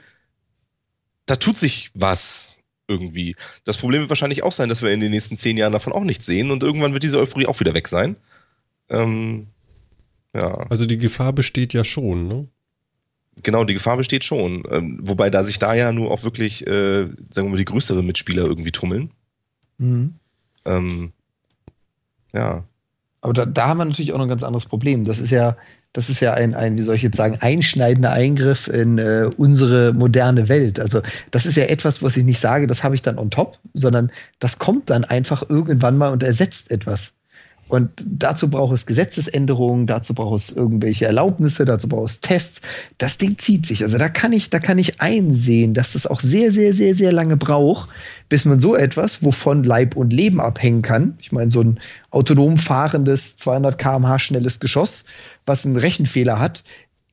da 1.31 1.37
tut 1.37 1.57
sich 1.57 1.91
was 1.95 2.57
irgendwie. 2.89 3.37
Das 3.65 3.77
Problem 3.77 4.01
wird 4.01 4.09
wahrscheinlich 4.09 4.43
auch 4.43 4.53
sein, 4.53 4.69
dass 4.69 4.83
wir 4.83 4.91
in 4.91 5.01
den 5.01 5.11
nächsten 5.11 5.37
zehn 5.37 5.57
Jahren 5.57 5.73
davon 5.73 5.93
auch 5.93 6.05
nichts 6.05 6.27
sehen 6.27 6.51
und 6.51 6.63
irgendwann 6.63 6.93
wird 6.93 7.03
diese 7.03 7.19
Euphorie 7.19 7.47
auch 7.47 7.61
wieder 7.61 7.75
weg 7.75 7.87
sein. 7.87 8.17
Ähm, 8.89 9.49
ja. 10.35 10.67
Also 10.71 10.87
die 10.87 10.97
Gefahr 10.97 11.33
besteht 11.33 11.75
ja 11.75 11.85
schon, 11.85 12.29
ne? 12.29 12.49
Genau, 13.43 13.63
die 13.65 13.75
Gefahr 13.75 13.97
besteht 13.97 14.25
schon. 14.25 14.65
Ähm, 14.71 14.99
wobei 15.03 15.31
da 15.31 15.45
sich 15.45 15.59
da 15.59 15.75
ja 15.75 15.93
nur 15.93 16.11
auch 16.11 16.25
wirklich, 16.25 16.67
äh, 16.67 17.03
sagen 17.31 17.47
wir 17.47 17.51
mal, 17.51 17.57
die 17.57 17.65
größeren 17.65 18.05
Mitspieler 18.05 18.45
irgendwie 18.45 18.73
tummeln. 18.73 19.13
Mhm. 19.77 20.15
Ähm, 20.65 21.13
ja. 22.35 22.65
Aber 23.21 23.33
da, 23.33 23.47
da 23.47 23.69
haben 23.69 23.79
wir 23.79 23.85
natürlich 23.85 24.13
auch 24.13 24.19
noch 24.19 24.25
ein 24.25 24.31
ganz 24.31 24.43
anderes 24.43 24.67
Problem. 24.67 25.05
Das 25.05 25.21
ist 25.21 25.31
ja, 25.31 25.57
das 25.99 26.09
ist 26.09 26.21
ja 26.21 26.33
ein, 26.35 26.55
ein, 26.55 26.79
wie 26.79 26.83
soll 26.83 26.95
ich 26.95 27.03
jetzt 27.03 27.17
sagen, 27.17 27.39
einschneidender 27.41 28.13
Eingriff 28.13 28.69
in 28.69 28.99
äh, 28.99 29.29
unsere 29.37 29.93
moderne 29.93 30.49
Welt. 30.49 30.79
Also 30.79 31.03
das 31.33 31.45
ist 31.45 31.57
ja 31.57 31.65
etwas, 31.65 32.05
was 32.05 32.17
ich 32.17 32.23
nicht 32.23 32.39
sage, 32.39 32.69
das 32.69 32.85
habe 32.85 32.95
ich 32.95 33.03
dann 33.03 33.19
on 33.19 33.31
top, 33.31 33.59
sondern 33.75 34.13
das 34.39 34.61
kommt 34.61 34.91
dann 34.91 35.05
einfach 35.05 35.43
irgendwann 35.49 35.99
mal 35.99 36.11
und 36.11 36.23
ersetzt 36.23 36.71
etwas. 36.71 37.15
Und 37.69 37.91
dazu 38.05 38.49
braucht 38.49 38.75
es 38.75 38.87
Gesetzesänderungen, 38.87 39.87
dazu 39.87 40.15
braucht 40.15 40.37
es 40.37 40.51
irgendwelche 40.51 41.05
Erlaubnisse, 41.05 41.65
dazu 41.65 41.89
braucht 41.89 42.11
es 42.11 42.21
Tests. 42.21 42.61
Das 42.97 43.19
Ding 43.19 43.37
zieht 43.39 43.67
sich. 43.67 43.83
Also 43.83 43.99
da 43.99 44.09
kann 44.09 44.33
ich, 44.33 44.51
da 44.51 44.59
kann 44.59 44.79
ich 44.79 45.01
einsehen, 45.01 45.75
dass 45.75 45.93
das 45.93 46.07
auch 46.07 46.21
sehr, 46.21 46.51
sehr, 46.51 46.73
sehr, 46.73 46.95
sehr 46.95 47.13
lange 47.13 47.37
braucht, 47.37 47.91
bis 48.29 48.45
man 48.45 48.59
so 48.59 48.75
etwas, 48.75 49.23
wovon 49.23 49.65
Leib 49.65 49.97
und 49.97 50.13
Leben 50.13 50.41
abhängen 50.41 50.83
kann. 50.83 51.19
Ich 51.21 51.31
meine, 51.31 51.51
so 51.51 51.61
ein 51.61 51.79
autonom 52.11 52.57
fahrendes 52.57 53.37
200 53.37 53.79
km/h 53.79 54.19
schnelles 54.19 54.61
Geschoss, 54.61 55.05
was 55.45 55.67
einen 55.67 55.77
Rechenfehler 55.77 56.39
hat, 56.39 56.65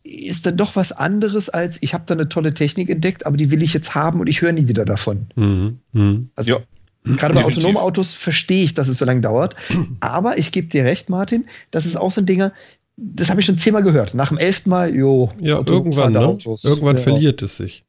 ist 0.04 0.46
dann 0.46 0.56
doch 0.56 0.76
was 0.76 0.92
anderes 0.92 1.50
als 1.50 1.82
ich 1.82 1.94
habe 1.96 2.04
da 2.06 2.14
eine 2.14 2.30
tolle 2.30 2.54
Technik 2.54 2.90
entdeckt, 2.90 3.26
aber 3.26 3.38
die 3.38 3.50
will 3.50 3.64
ich 3.64 3.74
jetzt 3.74 3.96
haben 3.96 4.20
und 4.20 4.28
ich 4.28 4.42
höre 4.42 4.52
nie 4.52 4.68
wieder 4.68 4.86
davon. 4.86 5.28
Mhm. 5.36 5.80
Mhm. 5.94 6.30
Also 6.36 6.52
Ja. 6.52 6.60
Gerade 7.06 7.34
bei 7.34 7.42
Definitiv. 7.42 7.58
autonomen 7.58 7.78
Autos 7.78 8.14
verstehe 8.14 8.64
ich, 8.64 8.74
dass 8.74 8.88
es 8.88 8.98
so 8.98 9.06
lange 9.06 9.22
dauert. 9.22 9.56
Aber 10.00 10.38
ich 10.38 10.52
gebe 10.52 10.68
dir 10.68 10.84
recht, 10.84 11.10
Martin, 11.10 11.46
das 11.72 11.86
ist 11.86 11.96
auch 11.96 12.12
so 12.12 12.22
ein 12.22 12.26
Dinger, 12.26 12.52
das 12.98 13.30
habe 13.30 13.40
ich 13.40 13.46
schon 13.46 13.58
zehnmal 13.58 13.84
gehört. 13.84 14.14
Nach 14.14 14.30
dem 14.30 14.38
elften 14.38 14.70
Mal, 14.70 14.96
jo. 14.96 15.32
Ja, 15.40 15.58
autonom 15.58 15.86
irgendwann, 15.86 16.14
ne? 16.14 16.20
Autos. 16.20 16.64
Irgendwann 16.64 16.98
ja, 16.98 17.04
verliert 17.04 17.42
es 17.42 17.58
sich. 17.58 17.84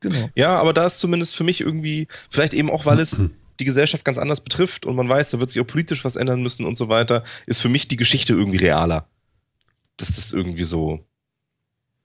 Genau. 0.00 0.28
Ja, 0.36 0.56
aber 0.56 0.72
da 0.72 0.86
ist 0.86 1.00
zumindest 1.00 1.34
für 1.34 1.44
mich 1.44 1.60
irgendwie, 1.60 2.06
vielleicht 2.30 2.52
eben 2.52 2.70
auch, 2.70 2.86
weil 2.86 3.00
es 3.00 3.20
die 3.58 3.64
Gesellschaft 3.64 4.04
ganz 4.04 4.18
anders 4.18 4.40
betrifft 4.40 4.86
und 4.86 4.94
man 4.94 5.08
weiß, 5.08 5.30
da 5.30 5.40
wird 5.40 5.50
sich 5.50 5.60
auch 5.60 5.66
politisch 5.66 6.04
was 6.04 6.16
ändern 6.16 6.42
müssen 6.42 6.64
und 6.64 6.76
so 6.78 6.88
weiter, 6.88 7.24
ist 7.46 7.60
für 7.60 7.68
mich 7.68 7.88
die 7.88 7.96
Geschichte 7.96 8.32
irgendwie 8.32 8.58
realer. 8.58 9.08
Das 9.96 10.16
ist 10.16 10.32
irgendwie 10.32 10.64
so. 10.64 11.00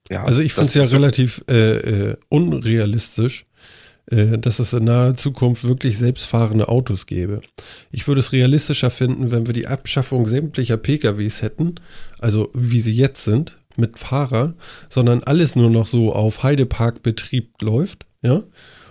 Ja, 0.10 0.24
Also 0.24 0.42
ich 0.42 0.54
finde 0.54 0.68
es 0.68 0.74
ja 0.74 0.84
relativ 0.86 1.44
äh, 1.48 1.76
äh, 1.78 2.18
unrealistisch, 2.30 3.46
dass 4.06 4.60
es 4.60 4.74
in 4.74 4.84
naher 4.84 5.16
Zukunft 5.16 5.64
wirklich 5.64 5.98
selbstfahrende 5.98 6.68
Autos 6.68 7.06
gäbe. 7.06 7.42
Ich 7.92 8.08
würde 8.08 8.20
es 8.20 8.34
realistischer 8.34 8.90
finden, 8.90 9.32
wenn 9.32 9.46
wir 9.46 9.54
die 9.54 9.68
Abschaffung 9.68 10.26
sämtlicher 10.26 10.78
PKWs 10.78 11.42
hätten, 11.42 11.76
also 12.20 12.50
wie 12.54 12.82
sie 12.82 12.94
jetzt 12.94 13.24
sind, 13.24 13.58
mit 13.76 13.98
Fahrer, 13.98 14.56
sondern 14.90 15.24
alles 15.24 15.56
nur 15.56 15.70
noch 15.70 15.88
so 15.88 16.14
auf 16.14 16.44
Heideparkbetrieb 16.44 17.62
läuft, 17.62 18.06
ja. 18.22 18.44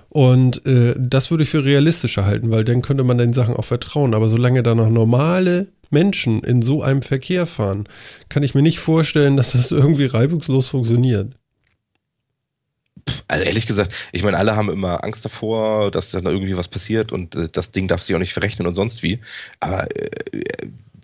Und 0.08 0.66
äh, 0.66 0.94
das 0.98 1.30
würde 1.30 1.44
ich 1.44 1.48
für 1.48 1.64
realistischer 1.64 2.26
halten, 2.26 2.50
weil 2.50 2.64
dann 2.64 2.82
könnte 2.82 3.02
man 3.02 3.16
den 3.16 3.32
Sachen 3.32 3.56
auch 3.56 3.64
vertrauen. 3.64 4.12
Aber 4.12 4.28
solange 4.28 4.62
da 4.62 4.74
noch 4.74 4.90
normale 4.90 5.68
Menschen 5.88 6.44
in 6.44 6.60
so 6.60 6.82
einem 6.82 7.00
Verkehr 7.00 7.46
fahren, 7.46 7.88
kann 8.28 8.42
ich 8.42 8.54
mir 8.54 8.60
nicht 8.60 8.78
vorstellen, 8.78 9.38
dass 9.38 9.52
das 9.52 9.70
irgendwie 9.72 10.04
reibungslos 10.04 10.68
funktioniert. 10.68 11.34
Also 13.28 13.44
ehrlich 13.44 13.66
gesagt, 13.66 13.92
ich 14.12 14.22
meine, 14.22 14.36
alle 14.36 14.56
haben 14.56 14.70
immer 14.70 15.04
Angst 15.04 15.24
davor, 15.24 15.90
dass 15.90 16.10
dann 16.10 16.26
irgendwie 16.26 16.56
was 16.56 16.68
passiert 16.68 17.12
und 17.12 17.34
äh, 17.34 17.48
das 17.50 17.70
Ding 17.70 17.88
darf 17.88 18.02
sich 18.02 18.14
auch 18.14 18.20
nicht 18.20 18.32
verrechnen 18.32 18.66
und 18.66 18.74
sonst 18.74 19.02
wie. 19.02 19.20
Aber 19.60 19.84
äh, 19.96 20.10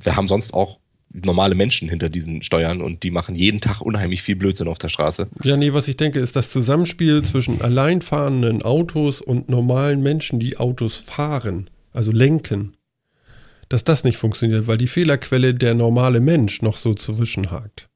wir 0.03 0.17
haben 0.17 0.29
sonst 0.29 0.55
auch 0.55 0.79
normale 1.11 1.55
Menschen 1.55 1.89
hinter 1.89 2.09
diesen 2.09 2.43
Steuern 2.43 2.83
und 2.83 3.03
die 3.03 3.11
machen 3.11 3.35
jeden 3.35 3.61
Tag 3.61 3.81
unheimlich 3.81 4.23
viel 4.23 4.37
Blödsinn 4.37 4.69
auf 4.69 4.79
der 4.79 4.89
Straße. 4.89 5.29
Ja, 5.43 5.57
nee, 5.57 5.73
was 5.73 5.89
ich 5.89 5.97
denke, 5.97 6.21
ist 6.21 6.37
das 6.37 6.51
Zusammenspiel 6.51 7.23
zwischen 7.23 7.63
alleinfahrenden 7.63 8.63
Autos 8.63 9.21
und 9.21 9.49
normalen 9.49 10.03
Menschen, 10.03 10.39
die 10.39 10.59
Autos 10.59 10.97
fahren, 10.97 11.71
also 11.93 12.13
lenken, 12.13 12.77
dass 13.69 13.85
das 13.85 14.05
nicht 14.05 14.19
funktioniert, 14.19 14.67
weil 14.67 14.79
die 14.79 14.87
Fehlerquelle 14.87 15.55
der 15.55 15.75
normale 15.75 16.21
Mensch 16.21 16.63
noch 16.63 16.77
so 16.77 16.95
zwischenhakt. 16.95 17.89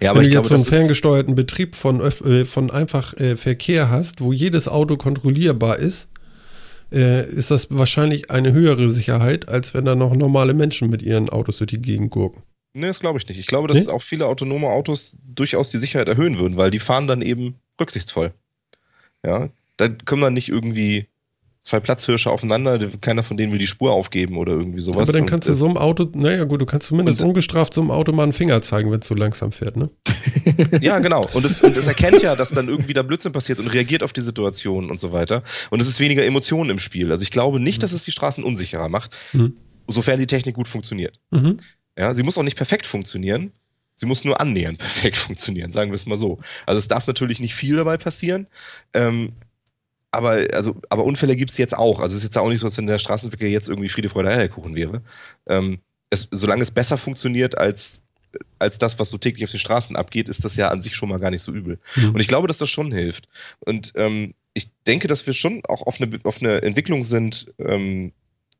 Ja, 0.00 0.10
aber 0.10 0.20
Wenn 0.20 0.28
ich 0.28 0.34
du 0.34 0.40
glaube, 0.40 0.48
jetzt 0.48 0.48
so 0.48 0.54
einen 0.54 0.64
ferngesteuerten 0.80 1.34
Betrieb 1.34 1.76
von, 1.76 2.00
äh, 2.00 2.44
von 2.44 2.70
einfach 2.70 3.14
äh, 3.14 3.36
Verkehr 3.36 3.90
hast, 3.90 4.20
wo 4.20 4.32
jedes 4.32 4.68
Auto 4.68 4.96
kontrollierbar 4.96 5.78
ist, 5.78 6.08
äh, 6.92 7.28
ist 7.28 7.50
das 7.50 7.68
wahrscheinlich 7.70 8.30
eine 8.30 8.52
höhere 8.52 8.90
Sicherheit, 8.90 9.48
als 9.48 9.74
wenn 9.74 9.84
da 9.84 9.94
noch 9.94 10.14
normale 10.14 10.54
Menschen 10.54 10.90
mit 10.90 11.02
ihren 11.02 11.28
Autos 11.30 11.58
durch 11.58 11.70
die 11.70 11.82
Gegend 11.82 12.10
gurken. 12.10 12.42
nee, 12.74 12.86
das 12.86 13.00
glaube 13.00 13.18
ich 13.18 13.26
nicht. 13.28 13.38
Ich 13.38 13.46
glaube, 13.46 13.68
dass 13.68 13.86
Nee? 13.86 13.92
auch 13.92 14.02
viele 14.02 14.26
autonome 14.26 14.68
Autos 14.68 15.16
durchaus 15.24 15.70
die 15.70 15.78
Sicherheit 15.78 16.08
erhöhen 16.08 16.38
würden, 16.38 16.56
weil 16.56 16.70
die 16.70 16.78
fahren 16.80 17.06
dann 17.06 17.22
eben 17.22 17.56
rücksichtsvoll. 17.80 18.32
Ja, 19.24 19.48
da 19.76 19.88
kommen 19.88 20.22
dann 20.22 20.34
nicht 20.34 20.48
irgendwie 20.50 21.06
zwei 21.64 21.80
Platzhirsche 21.80 22.30
aufeinander, 22.30 22.78
keiner 23.00 23.22
von 23.22 23.38
denen 23.38 23.50
will 23.50 23.58
die 23.58 23.66
Spur 23.66 23.92
aufgeben 23.92 24.36
oder 24.36 24.52
irgendwie 24.52 24.80
sowas. 24.80 25.08
Aber 25.08 25.18
dann 25.18 25.26
kannst 25.26 25.48
du 25.48 25.54
so 25.54 25.64
einem 25.64 25.78
Auto, 25.78 26.06
naja 26.12 26.44
gut, 26.44 26.60
du 26.60 26.66
kannst 26.66 26.88
zumindest 26.88 27.22
ungestraft 27.22 27.72
so 27.72 27.80
einem 27.80 27.90
Auto 27.90 28.12
mal 28.12 28.24
einen 28.24 28.34
Finger 28.34 28.60
zeigen, 28.60 28.92
wenn 28.92 29.00
es 29.00 29.08
so 29.08 29.14
langsam 29.14 29.50
fährt, 29.50 29.76
ne? 29.76 29.88
ja, 30.82 30.98
genau. 30.98 31.26
Und 31.32 31.44
es, 31.46 31.62
und 31.62 31.74
es 31.74 31.86
erkennt 31.86 32.20
ja, 32.20 32.36
dass 32.36 32.50
dann 32.50 32.68
irgendwie 32.68 32.92
da 32.92 33.02
Blödsinn 33.02 33.32
passiert 33.32 33.60
und 33.60 33.68
reagiert 33.68 34.02
auf 34.02 34.12
die 34.12 34.20
Situation 34.20 34.90
und 34.90 35.00
so 35.00 35.12
weiter. 35.12 35.42
Und 35.70 35.80
es 35.80 35.88
ist 35.88 36.00
weniger 36.00 36.24
Emotionen 36.24 36.68
im 36.68 36.78
Spiel. 36.78 37.10
Also 37.10 37.22
ich 37.22 37.30
glaube 37.30 37.58
nicht, 37.58 37.82
dass 37.82 37.92
es 37.92 38.04
die 38.04 38.12
Straßen 38.12 38.44
unsicherer 38.44 38.90
macht, 38.90 39.16
mhm. 39.32 39.56
sofern 39.88 40.18
die 40.18 40.26
Technik 40.26 40.54
gut 40.54 40.68
funktioniert. 40.68 41.18
Mhm. 41.30 41.56
Ja, 41.98 42.12
sie 42.12 42.24
muss 42.24 42.36
auch 42.36 42.42
nicht 42.42 42.56
perfekt 42.58 42.84
funktionieren. 42.84 43.52
Sie 43.94 44.06
muss 44.06 44.24
nur 44.24 44.38
annähernd 44.38 44.78
perfekt 44.80 45.16
funktionieren, 45.16 45.70
sagen 45.70 45.90
wir 45.90 45.96
es 45.96 46.04
mal 46.04 46.18
so. 46.18 46.40
Also 46.66 46.78
es 46.78 46.88
darf 46.88 47.06
natürlich 47.06 47.40
nicht 47.40 47.54
viel 47.54 47.76
dabei 47.76 47.96
passieren. 47.96 48.48
Ähm, 48.92 49.32
aber, 50.14 50.46
also, 50.52 50.76
aber 50.88 51.04
Unfälle 51.04 51.36
gibt 51.36 51.50
es 51.50 51.58
jetzt 51.58 51.76
auch. 51.76 52.00
Also 52.00 52.14
es 52.14 52.18
ist 52.20 52.24
jetzt 52.24 52.38
auch 52.38 52.48
nicht 52.48 52.60
so, 52.60 52.66
als 52.66 52.76
wenn 52.78 52.86
der 52.86 52.98
Straßenverkehr 52.98 53.50
jetzt 53.50 53.68
irgendwie 53.68 53.88
Friede, 53.88 54.08
Freude, 54.08 54.30
Eierkuchen 54.30 54.74
wäre. 54.74 55.02
Ähm, 55.48 55.78
es, 56.10 56.28
solange 56.30 56.62
es 56.62 56.70
besser 56.70 56.96
funktioniert 56.96 57.58
als, 57.58 58.00
als 58.58 58.78
das, 58.78 58.98
was 58.98 59.10
so 59.10 59.18
täglich 59.18 59.44
auf 59.44 59.50
den 59.50 59.60
Straßen 59.60 59.96
abgeht, 59.96 60.28
ist 60.28 60.44
das 60.44 60.56
ja 60.56 60.68
an 60.68 60.80
sich 60.80 60.94
schon 60.94 61.08
mal 61.08 61.18
gar 61.18 61.30
nicht 61.30 61.42
so 61.42 61.52
übel. 61.52 61.78
Mhm. 61.96 62.10
Und 62.10 62.20
ich 62.20 62.28
glaube, 62.28 62.48
dass 62.48 62.58
das 62.58 62.70
schon 62.70 62.92
hilft. 62.92 63.28
Und 63.60 63.92
ähm, 63.96 64.34
ich 64.54 64.70
denke, 64.86 65.08
dass 65.08 65.26
wir 65.26 65.34
schon 65.34 65.62
auch 65.66 65.82
auf 65.82 66.00
eine, 66.00 66.18
auf 66.24 66.40
eine 66.40 66.62
Entwicklung 66.62 67.02
sind, 67.02 67.52
ähm, 67.58 68.12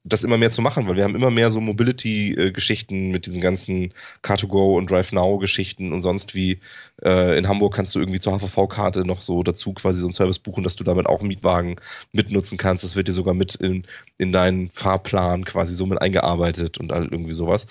das 0.06 0.22
immer 0.22 0.36
mehr 0.36 0.50
zu 0.50 0.60
machen, 0.60 0.86
weil 0.86 0.96
wir 0.96 1.04
haben 1.04 1.14
immer 1.14 1.30
mehr 1.30 1.50
so 1.50 1.62
Mobility-Geschichten 1.62 3.10
mit 3.10 3.24
diesen 3.24 3.40
ganzen 3.40 3.94
Car2Go 4.22 4.76
und 4.76 4.90
Drive 4.90 5.12
Now-Geschichten 5.12 5.92
und 5.92 6.02
sonst 6.02 6.34
wie. 6.34 6.60
Äh, 7.02 7.38
in 7.38 7.48
Hamburg 7.48 7.74
kannst 7.74 7.94
du 7.94 8.00
irgendwie 8.00 8.20
zur 8.20 8.38
HVV-Karte 8.38 9.06
noch 9.06 9.22
so 9.22 9.42
dazu 9.42 9.72
quasi 9.72 10.00
so 10.00 10.06
einen 10.06 10.12
Service 10.12 10.38
buchen, 10.38 10.62
dass 10.62 10.76
du 10.76 10.84
damit 10.84 11.06
auch 11.06 11.20
einen 11.20 11.28
Mietwagen 11.28 11.76
mitnutzen 12.12 12.58
kannst. 12.58 12.84
Das 12.84 12.96
wird 12.96 13.08
dir 13.08 13.12
sogar 13.12 13.34
mit 13.34 13.54
in, 13.54 13.86
in 14.18 14.30
deinen 14.30 14.68
Fahrplan 14.70 15.44
quasi 15.44 15.74
so 15.74 15.86
mit 15.86 16.00
eingearbeitet 16.02 16.78
und 16.78 16.92
all 16.92 17.04
irgendwie 17.04 17.32
sowas. 17.32 17.66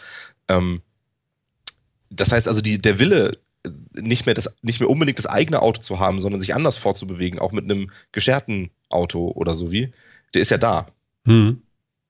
Ähm, 0.47 0.81
das 2.10 2.31
heißt 2.31 2.47
also, 2.47 2.61
die, 2.61 2.81
der 2.81 2.99
Wille, 2.99 3.38
nicht 3.93 4.26
mehr, 4.26 4.35
das, 4.35 4.55
nicht 4.61 4.80
mehr 4.80 4.89
unbedingt 4.89 5.19
das 5.19 5.27
eigene 5.27 5.61
Auto 5.61 5.81
zu 5.81 5.99
haben, 5.99 6.19
sondern 6.19 6.39
sich 6.39 6.55
anders 6.55 6.77
fortzubewegen, 6.77 7.39
auch 7.39 7.51
mit 7.51 7.64
einem 7.65 7.89
gescherten 8.11 8.72
Auto 8.89 9.30
oder 9.30 9.53
so 9.53 9.72
wie, 9.72 9.93
der 10.34 10.41
ist 10.41 10.51
ja 10.51 10.57
da. 10.57 10.88
Hm. 11.26 11.61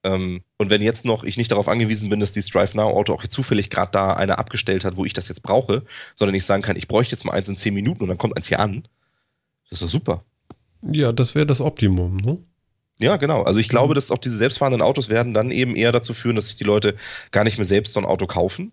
Ähm, 0.04 0.44
und 0.58 0.70
wenn 0.70 0.82
jetzt 0.82 1.06
noch 1.06 1.24
ich 1.24 1.38
nicht 1.38 1.52
darauf 1.52 1.68
angewiesen 1.68 2.10
bin, 2.10 2.20
dass 2.20 2.34
die 2.34 2.42
Strive 2.42 2.76
Now 2.76 2.90
Auto 2.90 3.14
auch 3.14 3.26
zufällig 3.26 3.70
gerade 3.70 3.92
da 3.92 4.14
einer 4.14 4.40
abgestellt 4.40 4.86
hat, 4.86 4.98
wo 4.98 5.06
ich 5.06 5.14
das 5.14 5.30
jetzt 5.30 5.44
brauche, 5.44 5.84
sondern 6.16 6.36
ich 6.36 6.46
sagen 6.46 6.62
kann, 6.62 6.76
ich 6.76 6.88
bräuchte 6.88 7.16
jetzt 7.16 7.26
mal 7.26 7.32
eins 7.32 7.48
in 7.48 7.58
zehn 7.58 7.74
Minuten 7.74 8.04
und 8.04 8.10
dann 8.10 8.18
kommt 8.18 8.36
eins 8.38 8.48
hier 8.48 8.60
an, 8.60 8.84
das 9.70 9.82
ist 9.82 9.84
doch 9.84 9.90
super. 9.90 10.24
Ja, 10.82 11.14
das 11.14 11.36
wäre 11.36 11.46
das 11.46 11.62
Optimum, 11.62 12.18
ne? 12.18 12.38
Ja, 13.00 13.18
genau. 13.18 13.44
Also 13.44 13.60
ich 13.60 13.70
glaube, 13.70 13.96
dass 13.96 14.12
auch 14.12 14.18
diese 14.18 14.38
selbstfahrenden 14.38 14.82
Autos 14.82 15.10
werden 15.10 15.34
dann 15.34 15.52
eben 15.52 15.76
eher 15.76 15.92
dazu 15.92 16.14
führen, 16.14 16.36
dass 16.36 16.48
sich 16.48 16.58
die 16.58 16.64
Leute 16.64 16.96
gar 17.32 17.44
nicht 17.44 17.58
mehr 17.58 17.66
selbst 17.66 17.94
so 17.94 18.00
ein 18.00 18.06
Auto 18.06 18.28
kaufen, 18.28 18.72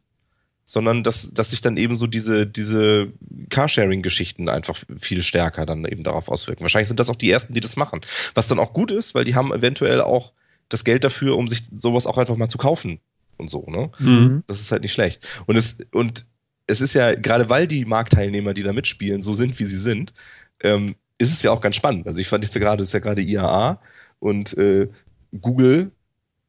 sondern 0.65 1.03
dass, 1.03 1.33
dass 1.33 1.51
sich 1.51 1.63
dann 1.63 1.77
eben 1.77 1.97
so 1.97 2.07
diese, 2.07 2.47
diese 2.47 3.13
Carsharing-Geschichten 3.49 4.49
einfach 4.49 4.77
viel 4.99 5.23
stärker 5.23 5.65
dann 5.65 5.85
eben 5.85 6.05
darauf 6.05 6.29
auswirken. 6.29 6.63
Wahrscheinlich 6.63 6.89
sind 6.89 7.01
das 7.01 7.09
auch 7.09 7.17
die 7.17 7.31
ersten, 7.31 7.55
die 7.55 7.61
das 7.61 7.77
machen. 7.77 8.01
Was 8.35 8.49
dann 8.49 8.59
auch 8.59 8.73
gut 8.73 8.93
ist, 8.93 9.15
weil 9.15 9.25
die 9.25 9.35
haben 9.35 9.53
eventuell 9.53 10.01
auch 10.01 10.33
das 10.71 10.85
Geld 10.85 11.05
dafür, 11.05 11.37
um 11.37 11.47
sich 11.49 11.65
sowas 11.73 12.07
auch 12.07 12.17
einfach 12.17 12.37
mal 12.37 12.49
zu 12.49 12.57
kaufen 12.57 13.01
und 13.37 13.51
so, 13.51 13.67
ne? 13.67 13.91
Mhm. 13.99 14.43
Das 14.47 14.61
ist 14.61 14.73
halt 14.73 14.83
nicht 14.83 14.93
schlecht. 14.93 15.27
Und 15.47 15.57
es, 15.57 15.79
und 15.93 16.25
es 16.67 16.81
ist 16.81 16.95
ja, 16.95 17.15
gerade 17.15 17.51
weil 17.51 17.67
die 17.67 17.85
Marktteilnehmer, 17.85 18.55
die 18.55 18.63
da 18.63 18.73
mitspielen, 18.73 19.21
so 19.21 19.35
sind, 19.35 19.59
wie 19.59 19.65
sie 19.65 19.77
sind, 19.77 20.13
ähm, 20.63 20.95
ist 21.19 21.33
es 21.33 21.43
ja 21.43 21.51
auch 21.51 21.61
ganz 21.61 21.77
spannend. 21.77 22.07
Also 22.07 22.21
ich 22.21 22.29
fand 22.29 22.45
jetzt 22.45 22.55
gerade, 22.55 22.83
es 22.83 22.91
ist 22.91 22.95
ja 22.95 23.01
gerade 23.01 23.23
IAA 23.23 23.81
und 24.21 24.57
äh, 24.57 24.89
Google 25.39 25.91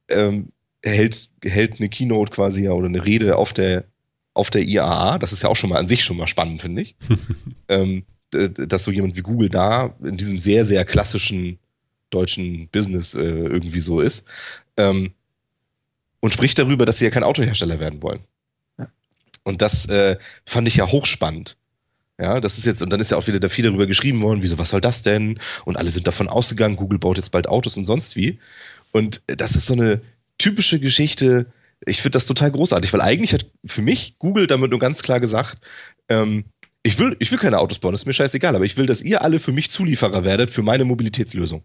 ähm, 0.10 0.52
hält, 0.84 1.30
hält 1.44 1.80
eine 1.80 1.90
Keynote 1.90 2.32
quasi 2.32 2.66
ja 2.66 2.72
oder 2.72 2.88
eine 2.88 3.04
Rede 3.04 3.36
auf 3.36 3.54
der, 3.54 3.86
auf 4.34 4.50
der 4.50 4.64
IAA. 4.64 5.18
Das 5.18 5.34
ist 5.34 5.44
ja 5.44 5.50
auch 5.50 5.56
schon 5.56 5.72
mal 5.72 5.80
an 5.80 5.88
sich 5.88 6.04
schon 6.04 6.18
mal 6.18 6.28
spannend, 6.28 6.62
finde 6.62 6.84
ich. 6.84 6.96
ähm, 7.68 8.04
dass 8.32 8.86
so 8.86 8.92
jemand 8.92 9.18
wie 9.18 9.22
Google 9.22 9.50
da 9.50 9.94
in 10.02 10.16
diesem 10.16 10.40
sehr, 10.40 10.64
sehr 10.64 10.86
klassischen 10.86 11.60
deutschen 12.12 12.68
Business 12.70 13.16
äh, 13.16 13.22
irgendwie 13.22 13.80
so 13.80 14.02
ist. 14.02 14.26
Ähm, 14.78 15.14
und 16.20 16.34
spricht 16.34 16.60
darüber, 16.60 16.86
dass 16.86 17.00
sie 17.00 17.06
ja 17.06 17.12
kein 17.12 17.24
Autohersteller 17.24 17.80
werden 17.80 18.04
wollen. 18.04 18.22
Ja. 18.78 18.88
Und 19.44 19.62
das 19.62 19.88
äh, 19.88 20.18
fand 20.46 20.68
ich 20.68 20.76
ja 20.76 20.88
hochspannend. 20.88 21.58
Ja, 22.20 22.40
das 22.40 22.60
ist 22.60 22.66
jetzt, 22.66 22.84
und 22.84 22.92
dann 22.92 23.00
ist 23.00 23.10
ja 23.10 23.18
auch 23.18 23.26
wieder 23.26 23.40
da 23.40 23.50
viel 23.50 23.66
darüber 23.66 23.88
geschrieben 23.88 24.22
worden, 24.22 24.44
wieso, 24.44 24.60
was 24.60 24.70
soll 24.70 24.82
das 24.82 25.02
denn? 25.02 25.40
Und 25.66 25.78
alle 25.78 25.90
sind 25.90 26.06
davon 26.06 26.28
ausgegangen, 26.28 26.76
Google 26.76 27.00
baut 27.00 27.18
jetzt 27.18 27.32
bald 27.32 27.50
Autos 27.50 27.78
und 27.78 27.86
sonst 27.86 28.16
wie. 28.16 28.38
Und 28.92 29.24
das 29.26 29.56
ist 29.56 29.66
so 29.66 29.74
eine 29.74 30.02
typische 30.38 30.80
Geschichte, 30.80 31.48
ich 31.88 32.02
finde 32.02 32.18
das 32.18 32.28
total 32.28 32.52
großartig, 32.52 32.94
weil 32.94 33.02
eigentlich 33.02 33.34
hat 33.34 33.48
für 33.66 33.82
mich 33.82 34.16
Google 34.20 34.46
damit 34.46 34.70
nur 34.70 34.80
ganz 34.80 35.02
klar 35.02 35.20
gesagt, 35.20 35.58
ähm, 36.10 36.46
ich 36.84 37.00
will, 37.00 37.16
ich 37.20 37.32
will 37.32 37.40
keine 37.40 37.60
Autos 37.60 37.80
bauen, 37.80 37.92
das 37.92 38.02
ist 38.02 38.08
mir 38.08 38.14
scheißegal, 38.14 38.56
aber 38.56 38.66
ich 38.66 38.78
will, 38.78 38.86
dass 38.86 39.02
ihr 39.02 39.24
alle 39.24 39.40
für 39.40 39.52
mich 39.52 39.72
Zulieferer 39.72 40.24
werdet 40.24 40.52
für 40.52 40.62
meine 40.62 40.86
Mobilitätslösung. 40.86 41.64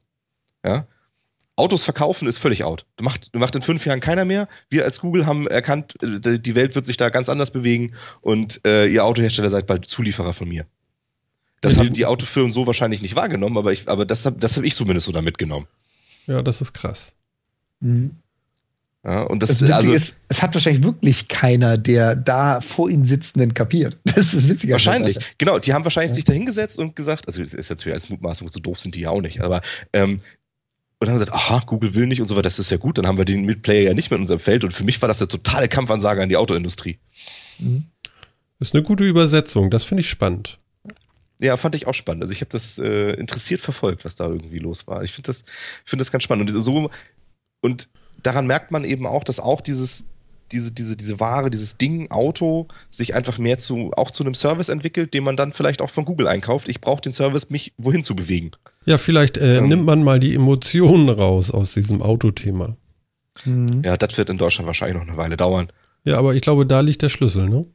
Ja? 0.67 0.87
Autos 1.57 1.85
verkaufen 1.85 2.29
ist 2.29 2.37
völlig 2.37 2.65
out. 2.65 2.85
Macht, 3.01 3.35
macht 3.35 3.57
in 3.57 3.63
fünf 3.63 3.87
Jahren 3.87 4.01
keiner 4.01 4.27
mehr. 4.27 4.47
Wir 4.69 4.85
als 4.85 5.01
Google 5.01 5.25
haben 5.25 5.47
erkannt, 5.47 5.95
äh, 6.03 6.39
die 6.39 6.55
Welt 6.55 6.75
wird 6.75 6.85
sich 6.85 6.99
da 6.99 7.09
ganz 7.09 7.29
anders 7.29 7.51
bewegen 7.51 7.95
und 8.21 8.61
äh, 8.67 8.87
ihr 8.87 9.05
Autohersteller 9.05 9.49
seid 9.49 9.67
bald 9.67 9.87
Zulieferer 9.87 10.35
von 10.35 10.49
mir. 10.49 10.67
Das 11.63 11.79
haben 11.79 11.95
die 11.95 12.05
Autofirmen 12.05 12.53
so 12.53 12.67
wahrscheinlich 12.67 13.01
nicht 13.01 13.17
wahrgenommen, 13.17 13.57
aber, 13.57 13.73
ich, 13.73 13.89
aber 13.89 14.05
das 14.05 14.27
habe 14.27 14.37
das 14.39 14.57
hab 14.57 14.65
ich 14.65 14.75
zumindest 14.75 15.07
so 15.07 15.13
da 15.13 15.23
mitgenommen. 15.23 15.67
Ja, 16.27 16.43
das 16.43 16.61
ist 16.61 16.75
krass. 16.75 17.15
Mhm. 17.81 18.17
Ja, 19.07 19.23
und 19.23 19.43
das, 19.43 19.59
das 19.59 19.71
also, 19.71 19.95
ist, 19.95 20.17
es 20.29 20.43
hat 20.43 20.53
wahrscheinlich 20.55 20.83
wirklich 20.83 21.29
keiner, 21.29 21.79
der 21.79 22.17
da 22.17 22.61
vor 22.61 22.91
ihnen 22.91 23.05
sitzenden 23.05 23.55
kapiert. 23.55 23.97
Das 24.17 24.35
ist 24.35 24.49
witziger. 24.49 24.73
Wahrscheinlich, 24.73 25.19
genau. 25.39 25.59
Die 25.59 25.73
haben 25.73 25.85
wahrscheinlich 25.85 26.11
ja. 26.11 26.15
sich 26.17 26.25
da 26.25 26.33
hingesetzt 26.33 26.79
und 26.79 26.97
gesagt, 26.97 27.27
also 27.27 27.43
das 27.43 27.55
ist 27.55 27.71
natürlich 27.71 27.95
als 27.95 28.09
Mutmaßung, 28.09 28.49
so 28.49 28.59
doof 28.61 28.81
sind 28.81 28.95
die 28.95 29.01
ja 29.01 29.11
auch 29.11 29.21
nicht, 29.21 29.41
aber 29.43 29.61
ähm, 29.93 30.17
und 30.99 31.09
haben 31.09 31.19
gesagt, 31.19 31.35
aha, 31.35 31.63
Google 31.67 31.95
will 31.95 32.07
nicht 32.07 32.21
und 32.21 32.29
so 32.29 32.35
weiter, 32.35 32.45
das 32.45 32.59
ist 32.59 32.71
ja 32.71 32.77
gut, 32.77 32.99
dann 32.99 33.07
haben 33.07 33.19
wir 33.19 33.25
den 33.25 33.45
Mitplayer 33.45 33.83
ja 33.83 33.95
nicht 33.95 34.11
mehr 34.11 34.17
in 34.17 34.23
unserem 34.23 34.41
Feld 34.41 34.65
und 34.65 34.73
für 34.73 34.85
mich 34.85 35.01
war 35.03 35.09
das 35.09 35.21
eine 35.21 35.29
totale 35.29 35.69
Kampfansage 35.69 36.23
an 36.23 36.29
die 36.29 36.37
Autoindustrie. 36.37 36.99
Mhm. 37.59 37.85
Das 38.59 38.69
ist 38.69 38.75
eine 38.75 38.83
gute 38.83 39.05
Übersetzung, 39.05 39.71
das 39.71 39.85
finde 39.85 40.01
ich 40.01 40.09
spannend. 40.09 40.59
Ja, 41.39 41.59
fand 41.59 41.75
ich 41.75 41.87
auch 41.87 41.93
spannend. 41.93 42.23
Also 42.23 42.33
ich 42.33 42.41
habe 42.41 42.51
das 42.51 42.79
äh, 42.79 43.13
interessiert 43.13 43.61
verfolgt, 43.61 44.07
was 44.07 44.17
da 44.17 44.27
irgendwie 44.27 44.59
los 44.59 44.87
war. 44.87 45.03
Ich 45.03 45.13
finde 45.13 45.27
das, 45.27 45.45
finde 45.85 46.01
das 46.01 46.11
ganz 46.11 46.25
spannend. 46.25 46.51
Und 46.51 46.61
so, 46.63 46.91
und 47.61 47.89
daran 48.23 48.47
merkt 48.47 48.71
man 48.71 48.85
eben 48.85 49.07
auch, 49.07 49.23
dass 49.23 49.39
auch 49.39 49.61
dieses, 49.61 50.07
diese, 50.53 50.73
diese, 50.73 50.97
diese 50.97 51.21
Ware, 51.21 51.51
dieses 51.51 51.79
Ding, 51.79 52.11
Auto, 52.11 52.69
sich 52.91 53.15
einfach 53.15 53.39
mehr 53.39 53.59
zu, 53.59 53.93
auch 53.97 54.11
zu 54.11 54.25
einem 54.25 54.35
Service 54.35 54.69
entwickelt, 54.69 55.15
den 55.15 55.25
man 55.25 55.37
dann 55.37 55.53
vielleicht 55.53 55.83
auch 55.83 55.91
von 55.91 56.05
Google 56.05 56.29
einkauft. 56.29 56.69
Ich 56.69 56.81
brauche 56.81 57.01
den 57.01 57.13
Service, 57.13 57.51
mich 57.51 57.73
wohin 57.79 58.03
zu 58.03 58.17
bewegen. 58.17 58.53
Ja, 58.85 58.99
vielleicht 58.99 59.37
äh, 59.37 59.59
ähm, 59.59 59.69
nimmt 59.69 59.85
man 59.85 60.03
mal 60.03 60.21
die 60.21 60.35
Emotionen 60.35 61.09
raus 61.09 61.51
aus 61.51 61.75
diesem 61.75 62.03
Autothema. 62.03 62.77
Mhm. 63.45 63.83
Ja, 63.85 63.97
das 63.97 64.17
wird 64.17 64.31
in 64.31 64.39
Deutschland 64.39 64.67
wahrscheinlich 64.67 64.97
noch 64.97 65.09
eine 65.09 65.17
Weile 65.17 65.37
dauern. 65.37 65.69
Ja, 66.05 66.19
aber 66.19 66.35
ich 66.35 66.43
glaube, 66.43 66.67
da 66.67 66.81
liegt 66.81 67.03
der 67.03 67.09
Schlüssel, 67.09 67.49
ne? 67.49 67.67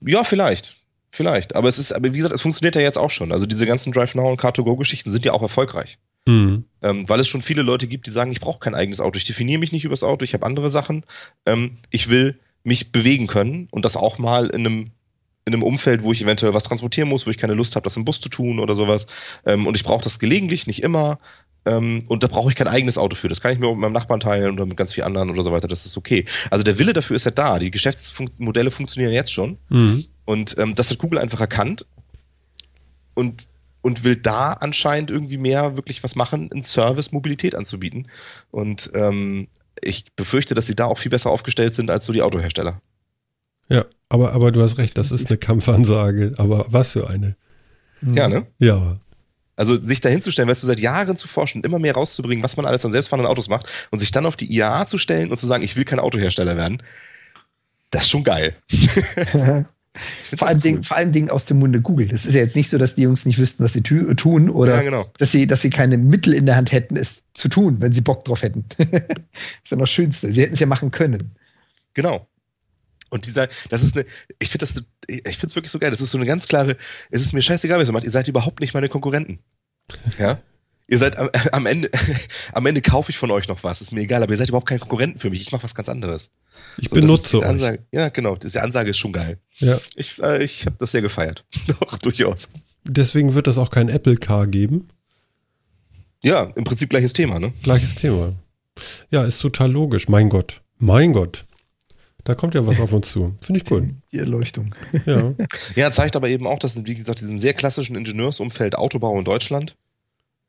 Ja, 0.00 0.24
vielleicht. 0.24 0.76
Vielleicht. 1.08 1.54
Aber 1.54 1.68
es 1.68 1.78
ist, 1.78 1.92
aber 1.92 2.12
wie 2.12 2.18
gesagt, 2.18 2.34
es 2.34 2.42
funktioniert 2.42 2.74
ja 2.74 2.82
jetzt 2.82 2.98
auch 2.98 3.10
schon. 3.10 3.32
Also 3.32 3.46
diese 3.46 3.64
ganzen 3.64 3.92
Drive 3.92 4.14
Now 4.14 4.28
und 4.28 4.40
Car2Go-Geschichten 4.40 5.08
sind 5.08 5.24
ja 5.24 5.32
auch 5.32 5.40
erfolgreich. 5.40 5.98
Mhm. 6.26 6.64
Ähm, 6.82 7.08
weil 7.08 7.20
es 7.20 7.28
schon 7.28 7.42
viele 7.42 7.62
Leute 7.62 7.86
gibt, 7.86 8.06
die 8.06 8.10
sagen, 8.10 8.32
ich 8.32 8.40
brauche 8.40 8.58
kein 8.58 8.74
eigenes 8.74 9.00
Auto, 9.00 9.16
ich 9.16 9.24
definiere 9.24 9.60
mich 9.60 9.72
nicht 9.72 9.84
übers 9.84 10.02
Auto, 10.02 10.24
ich 10.24 10.34
habe 10.34 10.44
andere 10.44 10.70
Sachen. 10.70 11.04
Ähm, 11.46 11.78
ich 11.90 12.08
will 12.10 12.38
mich 12.64 12.92
bewegen 12.92 13.28
können 13.28 13.68
und 13.70 13.84
das 13.84 13.96
auch 13.96 14.18
mal 14.18 14.48
in 14.48 14.66
einem 14.66 14.90
in 15.46 15.54
einem 15.54 15.62
Umfeld, 15.62 16.02
wo 16.02 16.10
ich 16.10 16.20
eventuell 16.22 16.54
was 16.54 16.64
transportieren 16.64 17.08
muss, 17.08 17.24
wo 17.24 17.30
ich 17.30 17.38
keine 17.38 17.54
Lust 17.54 17.76
habe, 17.76 17.84
das 17.84 17.96
im 17.96 18.04
Bus 18.04 18.20
zu 18.20 18.28
tun 18.28 18.58
oder 18.58 18.74
sowas. 18.74 19.06
Ähm, 19.44 19.68
und 19.68 19.76
ich 19.76 19.84
brauche 19.84 20.02
das 20.02 20.18
gelegentlich, 20.18 20.66
nicht 20.66 20.82
immer. 20.82 21.20
Ähm, 21.64 22.02
und 22.08 22.24
da 22.24 22.26
brauche 22.26 22.48
ich 22.48 22.56
kein 22.56 22.66
eigenes 22.66 22.98
Auto 22.98 23.14
für. 23.14 23.28
Das 23.28 23.40
kann 23.40 23.52
ich 23.52 23.60
mir 23.60 23.68
mit 23.68 23.78
meinem 23.78 23.92
Nachbarn 23.92 24.18
teilen 24.18 24.52
oder 24.52 24.66
mit 24.66 24.76
ganz 24.76 24.92
vielen 24.92 25.06
anderen 25.06 25.30
oder 25.30 25.44
so 25.44 25.52
weiter. 25.52 25.68
Das 25.68 25.86
ist 25.86 25.96
okay. 25.96 26.24
Also 26.50 26.64
der 26.64 26.80
Wille 26.80 26.92
dafür 26.92 27.14
ist 27.14 27.26
ja 27.26 27.30
da. 27.30 27.60
Die 27.60 27.70
Geschäftsmodelle 27.70 28.72
funktionieren 28.72 29.12
jetzt 29.12 29.32
schon. 29.32 29.58
Mhm. 29.68 30.04
Und 30.24 30.58
ähm, 30.58 30.74
das 30.74 30.90
hat 30.90 30.98
Google 30.98 31.20
einfach 31.20 31.40
erkannt. 31.40 31.86
Und 33.14 33.46
und 33.86 34.02
will 34.02 34.16
da 34.16 34.52
anscheinend 34.54 35.12
irgendwie 35.12 35.38
mehr 35.38 35.76
wirklich 35.76 36.02
was 36.02 36.16
machen, 36.16 36.50
in 36.52 36.64
Service 36.64 37.12
Mobilität 37.12 37.54
anzubieten. 37.54 38.08
Und 38.50 38.90
ähm, 38.94 39.46
ich 39.80 40.06
befürchte, 40.16 40.56
dass 40.56 40.66
sie 40.66 40.74
da 40.74 40.86
auch 40.86 40.98
viel 40.98 41.10
besser 41.10 41.30
aufgestellt 41.30 41.72
sind 41.72 41.88
als 41.88 42.04
so 42.04 42.12
die 42.12 42.22
Autohersteller. 42.22 42.82
Ja, 43.68 43.84
aber, 44.08 44.32
aber 44.32 44.50
du 44.50 44.60
hast 44.60 44.78
recht, 44.78 44.98
das 44.98 45.12
ist 45.12 45.28
eine 45.28 45.38
Kampfansage. 45.38 46.34
Aber 46.36 46.66
was 46.68 46.90
für 46.90 47.08
eine? 47.08 47.36
Ja, 48.02 48.26
ne? 48.26 48.48
Ja. 48.58 48.98
Also 49.54 49.80
sich 49.80 50.00
da 50.00 50.08
hinzustellen, 50.08 50.48
weißt 50.48 50.64
du, 50.64 50.66
seit 50.66 50.80
Jahren 50.80 51.16
zu 51.16 51.28
forschen, 51.28 51.62
immer 51.62 51.78
mehr 51.78 51.94
rauszubringen, 51.94 52.42
was 52.42 52.56
man 52.56 52.66
alles 52.66 52.84
an 52.84 52.90
selbstfahrenden 52.90 53.30
Autos 53.30 53.48
macht 53.48 53.68
und 53.92 54.00
sich 54.00 54.10
dann 54.10 54.26
auf 54.26 54.34
die 54.34 54.52
IAA 54.52 54.86
zu 54.88 54.98
stellen 54.98 55.30
und 55.30 55.36
zu 55.36 55.46
sagen, 55.46 55.62
ich 55.62 55.76
will 55.76 55.84
kein 55.84 56.00
Autohersteller 56.00 56.56
werden, 56.56 56.82
das 57.92 58.02
ist 58.02 58.10
schon 58.10 58.24
geil. 58.24 58.56
Vor 60.36 60.48
allem, 60.48 60.56
cool. 60.56 60.62
Ding, 60.62 60.82
vor 60.82 60.96
allem 60.96 61.12
Dingen 61.12 61.30
aus 61.30 61.46
dem 61.46 61.58
Munde 61.58 61.80
Google. 61.80 62.08
Das 62.08 62.26
ist 62.26 62.34
ja 62.34 62.40
jetzt 62.40 62.56
nicht 62.56 62.70
so, 62.70 62.78
dass 62.78 62.94
die 62.94 63.02
Jungs 63.02 63.24
nicht 63.24 63.38
wüssten, 63.38 63.64
was 63.64 63.72
sie 63.72 63.82
tun 63.82 64.50
oder 64.50 64.76
ja, 64.76 64.82
genau. 64.82 65.10
dass, 65.18 65.32
sie, 65.32 65.46
dass 65.46 65.62
sie 65.62 65.70
keine 65.70 65.98
Mittel 65.98 66.34
in 66.34 66.46
der 66.46 66.56
Hand 66.56 66.72
hätten, 66.72 66.96
es 66.96 67.22
zu 67.34 67.48
tun, 67.48 67.76
wenn 67.80 67.92
sie 67.92 68.00
Bock 68.00 68.24
drauf 68.24 68.42
hätten. 68.42 68.64
das 68.78 68.86
ist 68.90 69.70
ja 69.70 69.76
noch 69.76 69.84
das 69.84 69.90
Schönste. 69.90 70.32
Sie 70.32 70.42
hätten 70.42 70.54
es 70.54 70.60
ja 70.60 70.66
machen 70.66 70.90
können. 70.90 71.36
Genau. 71.94 72.28
Und 73.10 73.26
dieser, 73.26 73.48
das 73.70 73.82
ist 73.82 73.96
eine, 73.96 74.06
ich 74.38 74.48
finde 74.50 74.66
das, 74.66 74.84
ich 75.06 75.36
finde 75.36 75.46
es 75.46 75.56
wirklich 75.56 75.70
so 75.70 75.78
geil. 75.78 75.90
Das 75.90 76.00
ist 76.00 76.10
so 76.10 76.18
eine 76.18 76.26
ganz 76.26 76.48
klare, 76.48 76.76
es 77.10 77.22
ist 77.22 77.32
mir 77.32 77.42
scheißegal, 77.42 77.78
was 77.78 77.88
ihr 77.88 77.92
macht. 77.92 78.04
Ihr 78.04 78.10
seid 78.10 78.28
überhaupt 78.28 78.60
nicht 78.60 78.74
meine 78.74 78.88
Konkurrenten. 78.88 79.38
Ja? 80.18 80.38
Ihr 80.88 80.98
seid 80.98 81.16
am, 81.18 81.30
am 81.52 81.66
Ende, 81.66 81.90
am 82.52 82.66
Ende 82.66 82.82
kaufe 82.82 83.10
ich 83.10 83.18
von 83.18 83.30
euch 83.30 83.48
noch 83.48 83.64
was, 83.64 83.80
ist 83.80 83.92
mir 83.92 84.02
egal, 84.02 84.22
aber 84.22 84.32
ihr 84.32 84.36
seid 84.36 84.48
überhaupt 84.48 84.68
keine 84.68 84.80
Konkurrenten 84.80 85.18
für 85.18 85.30
mich. 85.30 85.42
Ich 85.42 85.52
mache 85.52 85.64
was 85.64 85.74
ganz 85.74 85.88
anderes. 85.88 86.30
Ich 86.78 86.88
so, 86.88 86.96
benutze 86.96 87.38
euch. 87.38 87.46
Ansage, 87.46 87.84
ja, 87.92 88.08
genau. 88.08 88.36
Diese 88.36 88.62
Ansage 88.62 88.90
ist 88.90 88.98
schon 88.98 89.12
geil. 89.12 89.38
Ja. 89.56 89.80
Ich, 89.96 90.20
äh, 90.22 90.42
ich 90.42 90.66
habe 90.66 90.76
das 90.78 90.92
sehr 90.92 91.02
gefeiert. 91.02 91.44
Doch, 91.66 91.98
durchaus. 91.98 92.50
Deswegen 92.84 93.34
wird 93.34 93.48
es 93.48 93.58
auch 93.58 93.70
kein 93.70 93.88
Apple 93.88 94.16
Car 94.16 94.46
geben. 94.46 94.88
Ja, 96.22 96.44
im 96.54 96.64
Prinzip 96.64 96.88
gleiches 96.90 97.12
Thema, 97.12 97.38
ne? 97.38 97.52
Gleiches 97.62 97.94
Thema. 97.94 98.32
Ja, 99.10 99.24
ist 99.24 99.40
total 99.40 99.70
logisch. 99.70 100.08
Mein 100.08 100.28
Gott. 100.28 100.62
Mein 100.78 101.12
Gott. 101.12 101.44
Da 102.24 102.34
kommt 102.34 102.54
ja 102.54 102.66
was 102.66 102.80
auf 102.80 102.92
uns 102.92 103.12
zu. 103.12 103.36
Finde 103.40 103.60
ich 103.60 103.68
gut. 103.68 103.84
Die 104.12 104.18
Erleuchtung. 104.18 104.74
Ja. 105.04 105.32
ja, 105.76 105.92
zeigt 105.92 106.16
aber 106.16 106.28
eben 106.28 106.46
auch, 106.46 106.58
dass, 106.58 106.84
wie 106.84 106.94
gesagt, 106.94 107.20
diesen 107.20 107.38
sehr 107.38 107.54
klassischen 107.54 107.94
Ingenieursumfeld 107.94 108.76
Autobau 108.76 109.16
in 109.16 109.24
Deutschland 109.24 109.76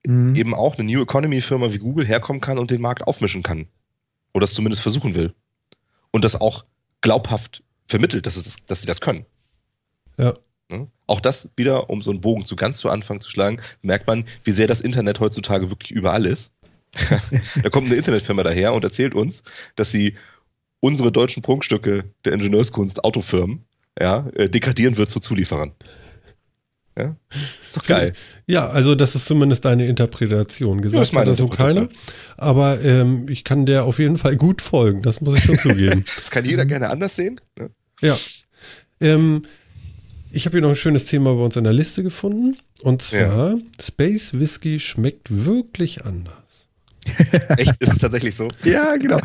mhm. 0.05 0.35
eben 0.35 0.53
auch 0.53 0.77
eine 0.77 0.89
New 0.89 1.01
Economy 1.01 1.41
Firma 1.41 1.71
wie 1.71 1.77
Google 1.77 2.05
herkommen 2.05 2.41
kann 2.41 2.57
und 2.57 2.71
den 2.71 2.81
Markt 2.81 3.07
aufmischen 3.07 3.43
kann. 3.43 3.67
Oder 4.33 4.43
es 4.43 4.53
zumindest 4.53 4.81
versuchen 4.81 5.15
will. 5.15 5.33
Und 6.11 6.23
das 6.23 6.39
auch 6.39 6.63
glaubhaft 7.01 7.63
vermittelt, 7.87 8.25
dass, 8.25 8.35
es, 8.35 8.65
dass 8.65 8.81
sie 8.81 8.87
das 8.87 9.01
können. 9.01 9.25
Ja. 10.17 10.33
Ne? 10.69 10.87
Auch 11.05 11.21
das 11.21 11.53
wieder, 11.55 11.89
um 11.89 12.01
so 12.01 12.11
einen 12.11 12.21
Bogen 12.21 12.45
zu 12.45 12.55
ganz 12.55 12.79
zu 12.79 12.89
Anfang 12.89 13.19
zu 13.19 13.29
schlagen, 13.29 13.61
merkt 13.81 14.07
man, 14.07 14.25
wie 14.43 14.51
sehr 14.51 14.67
das 14.67 14.81
Internet 14.81 15.19
heutzutage 15.19 15.69
wirklich 15.69 15.91
überall 15.91 16.25
ist. 16.25 16.53
da 17.63 17.69
kommt 17.69 17.87
eine 17.87 17.95
Internetfirma 17.95 18.43
daher 18.43 18.73
und 18.73 18.83
erzählt 18.83 19.15
uns, 19.15 19.43
dass 19.75 19.91
sie 19.91 20.15
unsere 20.79 21.11
deutschen 21.11 21.43
Prunkstücke 21.43 22.05
der 22.25 22.33
Ingenieurskunst, 22.33 23.03
Autofirmen, 23.03 23.65
ja, 23.99 24.27
äh, 24.35 24.49
degradieren 24.49 24.97
wird 24.97 25.09
zu 25.09 25.19
Zulieferern. 25.19 25.73
Ja, 26.97 27.15
ist 27.63 27.77
doch 27.77 27.85
geil. 27.85 28.13
Ja, 28.47 28.69
also 28.69 28.95
das 28.95 29.13
ist 29.13 29.25
zumindest 29.25 29.65
deine 29.65 29.85
Interpretation. 29.85 30.81
Gesagt 30.81 31.13
ja, 31.13 31.19
hat 31.19 31.27
das 31.27 31.37
so 31.37 31.47
keiner. 31.47 31.89
Aber 32.37 32.81
ähm, 32.81 33.27
ich 33.29 33.43
kann 33.43 33.65
der 33.67 33.83
auf 33.83 33.99
jeden 33.99 34.17
Fall 34.17 34.35
gut 34.35 34.61
folgen, 34.61 35.03
das 35.03 35.21
muss 35.21 35.37
ich 35.37 35.43
schon 35.43 35.57
zugeben. 35.57 36.03
das 36.17 36.31
kann 36.31 36.45
jeder 36.45 36.65
gerne 36.65 36.89
anders 36.89 37.15
sehen. 37.15 37.39
Ne? 37.57 37.69
Ja. 38.01 38.17
Ähm, 38.99 39.43
ich 40.31 40.45
habe 40.45 40.57
hier 40.57 40.61
noch 40.61 40.69
ein 40.69 40.75
schönes 40.75 41.05
Thema 41.05 41.35
bei 41.35 41.41
uns 41.41 41.55
in 41.55 41.63
der 41.63 41.73
Liste 41.73 42.01
gefunden. 42.01 42.57
Und 42.81 43.01
zwar, 43.01 43.51
ja. 43.51 43.57
Space 43.79 44.33
Whisky 44.33 44.79
schmeckt 44.79 45.27
wirklich 45.45 46.03
anders. 46.05 46.67
Echt? 47.57 47.81
Ist 47.81 47.93
es 47.93 47.97
tatsächlich 47.99 48.35
so? 48.35 48.49
Ja, 48.63 48.97
genau. 48.97 49.19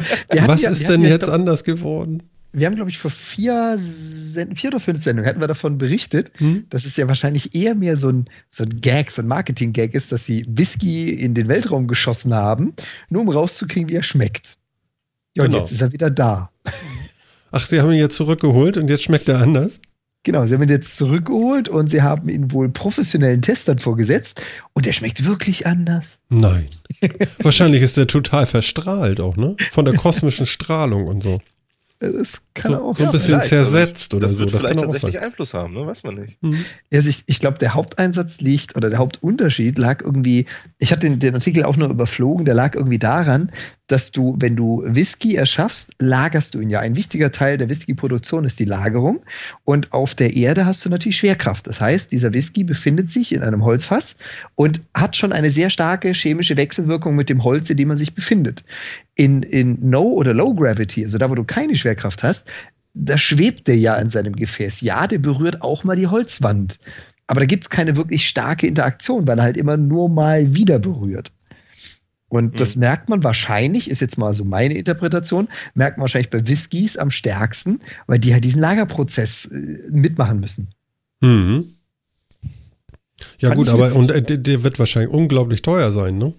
Was 0.47 0.63
ja, 0.63 0.71
ist 0.71 0.89
denn 0.89 1.03
jetzt 1.03 1.29
anders 1.29 1.65
geworden? 1.65 2.23
Wir 2.53 2.67
haben, 2.67 2.77
glaube 2.77 2.91
ich, 2.91 2.99
vor 2.99 3.11
vier, 3.11 3.79
Send 3.79 4.59
vier 4.59 4.69
oder 4.69 4.81
fünf 4.81 5.03
Sendungen 5.03 5.29
hatten 5.29 5.41
wir 5.41 5.49
davon 5.49 5.79
berichtet, 5.79 6.33
hm? 6.39 6.67
dass 6.71 6.85
es 6.85 6.97
ja 6.97 7.09
wahrscheinlich 7.09 7.55
eher 7.55 7.75
mehr 7.75 7.97
so 7.97 8.09
ein, 8.09 8.27
so 8.51 8.65
ein 8.65 8.81
Gag, 8.81 9.11
so 9.11 9.23
ein 9.23 9.29
Marketing-Gag 9.29 9.95
ist, 9.95 10.13
dass 10.13 10.27
sie 10.27 10.43
Whisky 10.49 11.11
in 11.11 11.35
den 11.35 11.49
Weltraum 11.49 11.89
geschossen 11.89 12.35
haben, 12.35 12.75
nur 13.09 13.23
um 13.23 13.29
rauszukriegen, 13.29 13.89
wie 13.89 13.95
er 13.95 14.03
schmeckt. 14.03 14.57
Ja, 15.35 15.45
und 15.45 15.51
genau. 15.51 15.63
jetzt 15.63 15.73
ist 15.73 15.81
er 15.81 15.93
wieder 15.93 16.11
da. 16.11 16.51
Ach, 17.51 17.67
sie 17.67 17.81
haben 17.81 17.93
ihn 17.93 17.99
jetzt 17.99 18.17
zurückgeholt 18.17 18.77
und 18.77 18.89
jetzt 18.89 19.05
schmeckt 19.05 19.29
er 19.29 19.41
anders? 19.41 19.81
Genau, 20.25 20.47
sie 20.47 20.55
haben 20.55 20.63
ihn 20.63 20.69
jetzt 20.69 20.97
zurückgeholt 20.97 21.69
und 21.69 21.89
sie 21.89 22.03
haben 22.03 22.29
ihn 22.29 22.53
wohl 22.53 22.69
professionellen 22.69 23.43
Testern 23.43 23.81
vorgesetzt 23.81 24.41
und 24.73 24.87
er 24.87 24.93
schmeckt 24.93 25.25
wirklich 25.25 25.67
anders. 25.67 26.21
Nein. 26.29 26.69
Wahrscheinlich 27.39 27.83
ist 27.83 27.99
er 27.99 28.07
total 28.07 28.47
verstrahlt 28.47 29.21
auch, 29.21 29.37
ne? 29.37 29.57
Von 29.73 29.85
der 29.85 29.95
kosmischen 29.95 30.47
Strahlung 30.47 31.09
und 31.09 31.23
so. 31.23 31.41
Das 32.11 32.41
kann 32.55 32.73
so, 32.73 32.79
auch 32.79 32.95
so 32.95 33.05
ein 33.05 33.13
bisschen 33.13 33.43
zersetzt 33.43 34.13
oder 34.13 34.27
das 34.27 34.33
so. 34.33 34.41
Wird 34.41 34.55
das 34.55 34.61
vielleicht 34.61 34.81
tatsächlich 34.81 35.13
sein. 35.13 35.25
Einfluss 35.25 35.55
haben, 35.55 35.75
ne? 35.75 35.87
weiß 35.87 36.03
man 36.03 36.17
nicht. 36.17 36.43
Mhm. 36.43 36.65
Also 36.93 37.09
ich, 37.09 37.23
ich 37.27 37.39
glaube, 37.39 37.59
der 37.59 37.75
Haupteinsatz 37.75 38.41
liegt 38.41 38.77
oder 38.77 38.91
der 38.91 38.99
Hauptunterschied 38.99 39.79
lag 39.79 40.03
irgendwie, 40.03 40.47
ich 40.79 40.91
hatte 40.91 41.09
den, 41.09 41.21
den 41.21 41.35
Artikel 41.35 41.65
auch 41.65 41.77
nur 41.77 41.89
überflogen, 41.89 42.45
der 42.45 42.55
lag 42.55 42.75
irgendwie 42.75 42.99
daran, 42.99 43.53
dass 43.87 44.11
du, 44.11 44.37
wenn 44.39 44.57
du 44.57 44.83
Whisky 44.87 45.35
erschaffst, 45.35 45.91
lagerst 45.99 46.55
du 46.55 46.61
ihn 46.61 46.71
ja. 46.71 46.81
Ein 46.81 46.97
wichtiger 46.97 47.31
Teil 47.31 47.59
der 47.59 47.69
Whisky-Produktion 47.69 48.45
ist 48.47 48.59
die 48.59 48.65
Lagerung. 48.65 49.23
Und 49.65 49.93
auf 49.93 50.15
der 50.15 50.35
Erde 50.35 50.65
hast 50.65 50.83
du 50.85 50.89
natürlich 50.89 51.19
Schwerkraft. 51.19 51.67
Das 51.67 51.81
heißt, 51.81 52.11
dieser 52.11 52.33
Whisky 52.33 52.65
befindet 52.65 53.11
sich 53.11 53.35
in 53.35 53.43
einem 53.43 53.65
Holzfass 53.65 54.17
und 54.55 54.81
hat 54.95 55.17
schon 55.17 55.33
eine 55.33 55.51
sehr 55.51 55.69
starke 55.69 56.13
chemische 56.15 56.57
Wechselwirkung 56.57 57.15
mit 57.15 57.29
dem 57.29 57.45
Holz, 57.45 57.69
in 57.69 57.77
dem 57.77 57.91
er 57.91 57.97
sich 57.97 58.15
befindet. 58.15 58.65
In, 59.23 59.43
in 59.43 59.79
No- 59.81 60.15
oder 60.15 60.35
Low 60.35 60.55
Gravity, 60.55 61.05
also 61.05 61.19
da, 61.19 61.31
wo 61.31 61.35
du 61.35 61.45
keine 61.45 61.77
Schwerkraft 61.77 62.23
hast, 62.23 62.49
da 62.95 63.17
schwebt 63.17 63.69
der 63.69 63.77
ja 63.77 63.97
in 63.97 64.11
seinem 64.11 64.35
Gefäß. 64.35 64.81
Ja, 64.81 65.07
der 65.07 65.19
berührt 65.19 65.63
auch 65.63 65.85
mal 65.85 65.97
die 65.97 66.09
Holzwand. 66.09 66.79
Aber 67.27 67.41
da 67.41 67.47
gibt 67.47 67.65
es 67.65 67.71
keine 67.71 67.97
wirklich 67.97 68.29
starke 68.29 68.67
Interaktion, 68.67 69.27
weil 69.27 69.39
er 69.39 69.45
halt 69.45 69.57
immer 69.57 69.77
nur 69.77 70.09
mal 70.09 70.55
wieder 70.55 70.79
berührt. 70.79 71.33
Und 72.29 72.61
das 72.61 72.77
mhm. 72.77 72.81
merkt 72.81 73.09
man 73.11 73.23
wahrscheinlich, 73.25 73.91
ist 73.91 74.01
jetzt 74.01 74.17
mal 74.17 74.33
so 74.33 74.45
meine 74.45 74.75
Interpretation, 74.75 75.49
merkt 75.75 75.99
man 75.99 76.03
wahrscheinlich 76.03 76.31
bei 76.31 76.47
Whiskys 76.47 76.97
am 76.97 77.11
stärksten, 77.11 77.81
weil 78.07 78.19
die 78.19 78.33
halt 78.33 78.45
diesen 78.45 78.61
Lagerprozess 78.61 79.47
äh, 79.47 79.91
mitmachen 79.91 80.41
müssen. 80.41 80.69
Mhm. 81.21 81.67
Ja, 83.39 83.49
Fand 83.49 83.59
gut, 83.59 83.69
aber 83.69 83.95
und 83.95 84.11
äh, 84.11 84.23
der, 84.23 84.39
der, 84.39 84.65
wird 84.65 84.79
wahrscheinlich 84.79 85.13
unglaublich 85.13 85.61
teuer 85.63 85.93
sein, 85.93 86.17
ne? 86.19 86.33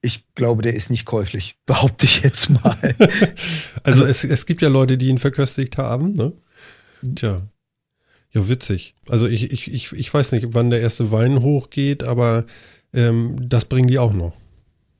Ich 0.00 0.24
glaube, 0.34 0.62
der 0.62 0.74
ist 0.74 0.90
nicht 0.90 1.04
käuflich, 1.04 1.56
behaupte 1.66 2.06
ich 2.06 2.22
jetzt 2.22 2.50
mal. 2.50 2.78
also, 3.82 4.04
also 4.04 4.06
es, 4.06 4.24
es 4.24 4.46
gibt 4.46 4.62
ja 4.62 4.68
Leute, 4.68 4.98
die 4.98 5.08
ihn 5.08 5.18
verköstigt 5.18 5.78
haben, 5.78 6.12
ne? 6.12 6.32
Tja. 7.14 7.42
Ja, 8.30 8.48
witzig. 8.48 8.94
Also 9.08 9.26
ich, 9.26 9.52
ich, 9.52 9.72
ich, 9.72 9.92
ich 9.92 10.12
weiß 10.12 10.32
nicht, 10.32 10.48
wann 10.50 10.70
der 10.70 10.80
erste 10.80 11.10
Wein 11.10 11.40
hochgeht, 11.40 12.02
aber 12.02 12.44
ähm, 12.92 13.36
das 13.48 13.64
bringen 13.64 13.88
die 13.88 13.98
auch 13.98 14.12
noch. 14.12 14.34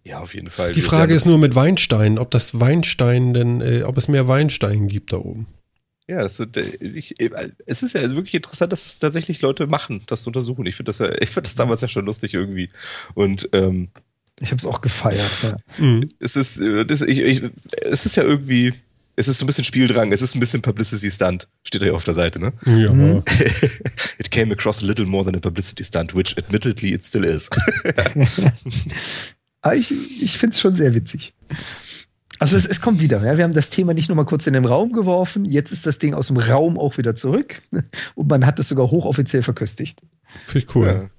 Ja, 0.05 0.20
auf 0.20 0.35
jeden 0.35 0.49
Fall. 0.49 0.73
Die 0.73 0.81
Frage 0.81 1.15
ist 1.15 1.27
nur 1.27 1.37
mit 1.37 1.55
Weinstein, 1.55 2.19
ob 2.19 2.31
das 2.31 2.59
Weinstein 2.59 3.35
denn, 3.35 3.61
äh, 3.61 3.83
ob 3.83 3.99
es 3.99 4.09
mehr 4.09 4.27
Weinstein 4.27 4.89
gibt 4.89 5.12
da 5.12 5.19
oben. 5.19 5.47
Ja, 6.09 6.23
es, 6.23 6.39
wird, 6.39 6.57
äh, 6.57 6.70
ich, 6.81 7.20
äh, 7.20 7.29
es 7.66 7.83
ist 7.83 7.95
ja 7.95 8.01
wirklich 8.09 8.35
interessant, 8.35 8.73
dass 8.73 8.87
es 8.87 8.99
tatsächlich 8.99 9.43
Leute 9.43 9.66
machen, 9.66 10.03
das 10.07 10.23
zu 10.23 10.31
untersuchen. 10.31 10.65
Ich 10.65 10.77
finde 10.77 10.89
das, 10.91 10.99
ja, 11.01 11.11
ich 11.20 11.29
find 11.29 11.47
das 11.47 11.55
damals 11.55 11.83
ja 11.83 11.89
schon 11.89 12.07
lustig 12.07 12.33
irgendwie. 12.33 12.70
Und 13.15 13.51
ähm, 13.53 13.91
ich 14.40 14.51
habe 14.51 14.59
es 14.59 14.65
auch 14.65 14.81
gefeiert. 14.81 15.31
Ja. 15.43 15.56
Mhm. 15.78 16.09
Es, 16.20 16.36
ist, 16.36 16.60
äh, 16.60 16.85
das, 16.85 17.02
ich, 17.02 17.20
ich, 17.20 17.43
es 17.82 18.06
ist 18.06 18.16
ja 18.16 18.23
irgendwie, 18.23 18.73
es 19.16 19.27
ist 19.27 19.39
so 19.39 19.44
ein 19.44 19.47
bisschen 19.47 19.65
Spieldrang, 19.65 20.12
es 20.12 20.23
ist 20.23 20.36
ein 20.36 20.40
bisschen 20.40 20.62
Publicity 20.62 21.10
Stunt, 21.10 21.48
steht 21.65 21.82
da 21.82 21.86
ja 21.86 21.93
auf 21.93 22.05
der 22.05 22.15
Seite, 22.15 22.39
ne? 22.39 22.52
Ja. 22.66 22.93
Mhm. 22.93 23.23
it 24.19 24.31
came 24.31 24.52
across 24.52 24.82
a 24.82 24.86
little 24.86 25.06
more 25.06 25.24
than 25.24 25.35
a 25.35 25.40
publicity 25.40 25.82
stunt, 25.82 26.15
which 26.15 26.36
admittedly 26.39 26.94
it 26.94 27.05
still 27.05 27.24
is. 27.24 27.51
Aber 29.62 29.74
ich, 29.74 29.90
ich 30.23 30.39
finde 30.39 30.55
es 30.55 30.60
schon 30.60 30.77
sehr 30.77 30.94
witzig. 30.94 31.35
Also 32.39 32.56
es, 32.56 32.66
es 32.66 32.81
kommt 32.81 33.01
wieder. 33.01 33.24
Ja. 33.24 33.36
Wir 33.36 33.44
haben 33.44 33.55
das 33.55 33.70
Thema 33.70 33.94
nicht 33.94 34.09
nur 34.09 34.15
mal 34.15 34.24
kurz 34.24 34.47
in 34.47 34.52
den 34.52 34.65
Raum 34.65 34.93
geworfen, 34.93 35.44
jetzt 35.44 35.73
ist 35.73 35.86
das 35.86 35.98
Ding 35.98 36.15
aus 36.15 36.28
dem 36.28 36.36
Raum 36.36 36.78
auch 36.78 36.97
wieder 36.97 37.16
zurück 37.16 37.62
und 38.15 38.28
man 38.28 38.47
hat 38.47 38.60
es 38.60 38.69
sogar 38.69 38.90
hochoffiziell 38.90 39.43
verköstigt. 39.43 40.01
Finde 40.47 40.66
ich 40.66 40.74
cool. 40.77 40.86
Ja. 40.86 41.10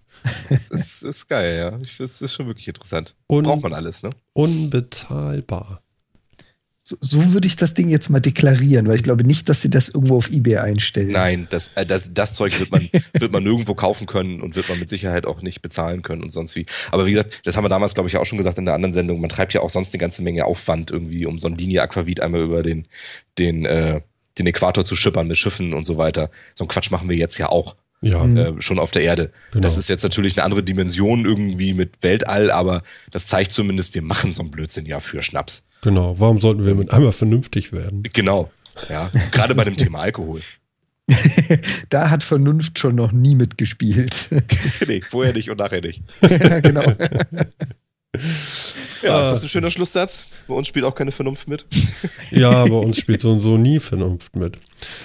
Das 0.49 0.69
ist, 0.69 1.03
ist 1.03 1.27
geil, 1.27 1.57
ja. 1.57 1.79
Das 1.99 2.21
ist 2.21 2.33
schon 2.33 2.47
wirklich 2.47 2.67
interessant. 2.67 3.15
Un 3.27 3.43
Braucht 3.43 3.63
man 3.63 3.73
alles, 3.73 4.03
ne? 4.03 4.09
Unbezahlbar. 4.33 5.81
So, 6.89 6.97
so, 7.01 7.33
würde 7.33 7.45
ich 7.45 7.55
das 7.55 7.75
Ding 7.75 7.89
jetzt 7.89 8.09
mal 8.09 8.19
deklarieren, 8.19 8.87
weil 8.87 8.95
ich 8.95 9.03
glaube 9.03 9.23
nicht, 9.23 9.47
dass 9.47 9.61
sie 9.61 9.69
das 9.69 9.89
irgendwo 9.89 10.17
auf 10.17 10.31
Ebay 10.31 10.57
einstellen. 10.57 11.11
Nein, 11.11 11.47
das, 11.51 11.73
äh, 11.75 11.85
das, 11.85 12.15
das 12.15 12.33
Zeug 12.33 12.57
wird 12.57 12.71
man, 12.71 12.89
wird 13.13 13.31
man 13.31 13.43
nirgendwo 13.43 13.75
kaufen 13.75 14.07
können 14.07 14.41
und 14.41 14.55
wird 14.55 14.69
man 14.69 14.79
mit 14.79 14.89
Sicherheit 14.89 15.27
auch 15.27 15.43
nicht 15.43 15.61
bezahlen 15.61 16.01
können 16.01 16.23
und 16.23 16.31
sonst 16.31 16.55
wie. 16.55 16.65
Aber 16.89 17.05
wie 17.05 17.11
gesagt, 17.11 17.41
das 17.43 17.55
haben 17.55 17.63
wir 17.63 17.69
damals, 17.69 17.93
glaube 17.93 18.09
ich, 18.09 18.17
auch 18.17 18.25
schon 18.25 18.39
gesagt 18.39 18.57
in 18.57 18.65
der 18.65 18.73
anderen 18.73 18.93
Sendung. 18.93 19.21
Man 19.21 19.29
treibt 19.29 19.53
ja 19.53 19.61
auch 19.61 19.69
sonst 19.69 19.93
eine 19.93 19.99
ganze 19.99 20.23
Menge 20.23 20.45
Aufwand 20.45 20.89
irgendwie, 20.89 21.27
um 21.27 21.37
so 21.37 21.47
ein 21.47 21.57
Linie 21.57 21.83
Aquavit 21.83 22.21
einmal 22.21 22.41
über 22.41 22.63
den, 22.63 22.87
den, 23.37 23.65
äh, 23.65 24.01
den 24.39 24.47
Äquator 24.47 24.83
zu 24.83 24.95
schippern 24.95 25.27
mit 25.27 25.37
Schiffen 25.37 25.75
und 25.75 25.85
so 25.85 25.99
weiter. 25.99 26.31
So 26.55 26.65
ein 26.65 26.69
Quatsch 26.69 26.89
machen 26.89 27.07
wir 27.07 27.17
jetzt 27.17 27.37
ja 27.37 27.49
auch. 27.49 27.75
Ja. 28.01 28.25
Äh, 28.25 28.61
schon 28.61 28.79
auf 28.79 28.91
der 28.91 29.03
Erde. 29.03 29.31
Genau. 29.51 29.61
Das 29.61 29.77
ist 29.77 29.89
jetzt 29.89 30.03
natürlich 30.03 30.37
eine 30.37 30.45
andere 30.45 30.63
Dimension 30.63 31.25
irgendwie 31.25 31.73
mit 31.73 32.01
Weltall, 32.01 32.49
aber 32.49 32.83
das 33.11 33.27
zeigt 33.27 33.51
zumindest, 33.51 33.93
wir 33.93 34.01
machen 34.01 34.31
so 34.31 34.41
einen 34.41 34.51
Blödsinn 34.51 34.85
ja 34.85 34.99
für 34.99 35.21
Schnaps. 35.21 35.67
Genau. 35.81 36.19
Warum 36.19 36.39
sollten 36.39 36.65
wir 36.65 36.75
mit 36.75 36.91
einmal 36.91 37.11
vernünftig 37.11 37.73
werden? 37.73 38.03
Genau. 38.13 38.51
Ja. 38.89 39.11
Gerade 39.31 39.55
bei 39.55 39.65
dem 39.65 39.75
Thema 39.75 39.99
Alkohol. 39.99 40.41
da 41.89 42.09
hat 42.09 42.23
Vernunft 42.23 42.79
schon 42.79 42.95
noch 42.95 43.11
nie 43.11 43.35
mitgespielt. 43.35 44.29
nee, 44.87 45.01
vorher 45.01 45.33
nicht 45.33 45.49
und 45.49 45.57
nachher 45.57 45.81
nicht. 45.81 46.03
genau. 46.21 46.83
Ja, 49.03 49.21
ist 49.21 49.29
das 49.29 49.43
ein 49.43 49.49
schöner 49.49 49.69
Schlusssatz? 49.69 50.25
Bei 50.47 50.55
uns 50.55 50.67
spielt 50.67 50.83
auch 50.85 50.95
keine 50.95 51.11
Vernunft 51.11 51.47
mit. 51.47 51.65
Ja, 52.31 52.65
bei 52.65 52.75
uns 52.75 52.97
spielt 52.97 53.21
so 53.21 53.31
und 53.31 53.39
so 53.39 53.55
nie 53.57 53.77
Vernunft 53.77 54.35
mit. 54.35 54.57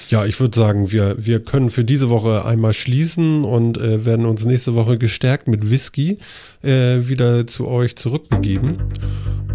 Ja, 0.09 0.25
ich 0.25 0.41
würde 0.41 0.57
sagen, 0.57 0.91
wir, 0.91 1.15
wir 1.19 1.41
können 1.41 1.69
für 1.69 1.85
diese 1.85 2.09
Woche 2.09 2.47
einmal 2.47 2.73
schließen 2.73 3.45
und 3.45 3.77
äh, 3.77 4.07
werden 4.07 4.25
uns 4.25 4.47
nächste 4.47 4.75
Woche 4.75 4.97
gestärkt 4.97 5.49
mit 5.49 5.71
Whisky 5.71 6.19
äh, 6.63 7.07
wieder 7.07 7.47
zu 7.47 7.69
euch 7.69 7.95
zurückbegeben 7.97 8.79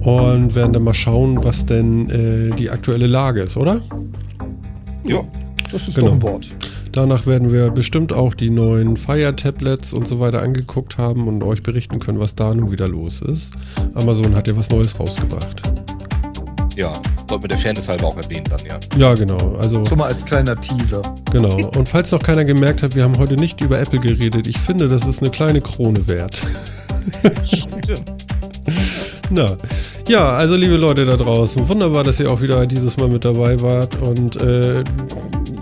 und 0.01 0.53
werden 0.53 0.73
dann 0.73 0.83
mal 0.83 0.93
schauen, 0.93 1.43
was 1.43 1.65
denn 1.65 2.51
äh, 2.51 2.55
die 2.55 2.69
aktuelle 2.69 3.07
Lage 3.07 3.41
ist, 3.41 3.57
oder? 3.57 3.81
Ja. 5.07 5.23
Das 5.71 5.87
ist 5.87 5.95
Genau. 5.95 6.07
doch 6.07 6.13
ein 6.13 6.21
Wort. 6.21 6.47
Danach 6.91 7.25
werden 7.25 7.51
wir 7.51 7.69
bestimmt 7.69 8.13
auch 8.13 8.33
die 8.33 8.49
neuen 8.49 8.97
Fire-Tablets 8.97 9.93
und 9.93 10.07
so 10.07 10.19
weiter 10.19 10.41
angeguckt 10.41 10.97
haben 10.97 11.27
und 11.27 11.43
euch 11.43 11.61
berichten 11.61 11.99
können, 11.99 12.19
was 12.19 12.35
da 12.35 12.53
nun 12.53 12.71
wieder 12.71 12.87
los 12.87 13.21
ist. 13.21 13.53
Amazon 13.93 14.35
hat 14.35 14.47
ja 14.47 14.55
was 14.57 14.69
Neues 14.69 14.99
rausgebracht. 14.99 15.61
Ja, 16.75 16.93
sollten 17.27 17.43
wir 17.43 17.49
der 17.49 17.57
Fairness 17.57 17.89
halber 17.89 18.07
auch 18.07 18.17
erwähnen 18.17 18.45
dann, 18.49 18.59
ja. 18.65 18.79
Ja, 18.97 19.13
genau. 19.13 19.55
Also, 19.59 19.83
So 19.85 19.95
mal 19.95 20.07
als 20.07 20.23
kleiner 20.25 20.55
Teaser. 20.55 21.01
genau. 21.31 21.69
Und 21.77 21.89
falls 21.89 22.11
noch 22.11 22.23
keiner 22.23 22.45
gemerkt 22.45 22.81
hat, 22.83 22.95
wir 22.95 23.03
haben 23.03 23.17
heute 23.17 23.35
nicht 23.35 23.59
über 23.61 23.79
Apple 23.79 23.99
geredet. 23.99 24.47
Ich 24.47 24.57
finde, 24.57 24.87
das 24.87 25.05
ist 25.05 25.21
eine 25.21 25.29
kleine 25.29 25.61
Krone 25.61 26.07
wert. 26.07 26.41
Stimmt. 27.45 28.01
Na, 29.31 29.57
ja, 30.07 30.29
also 30.29 30.55
liebe 30.55 30.75
Leute 30.77 31.05
da 31.05 31.17
draußen, 31.17 31.67
wunderbar, 31.67 32.03
dass 32.03 32.19
ihr 32.19 32.31
auch 32.31 32.41
wieder 32.41 32.65
dieses 32.65 32.97
Mal 32.97 33.09
mit 33.09 33.25
dabei 33.25 33.59
wart 33.61 34.01
und 34.01 34.41
äh, 34.41 34.83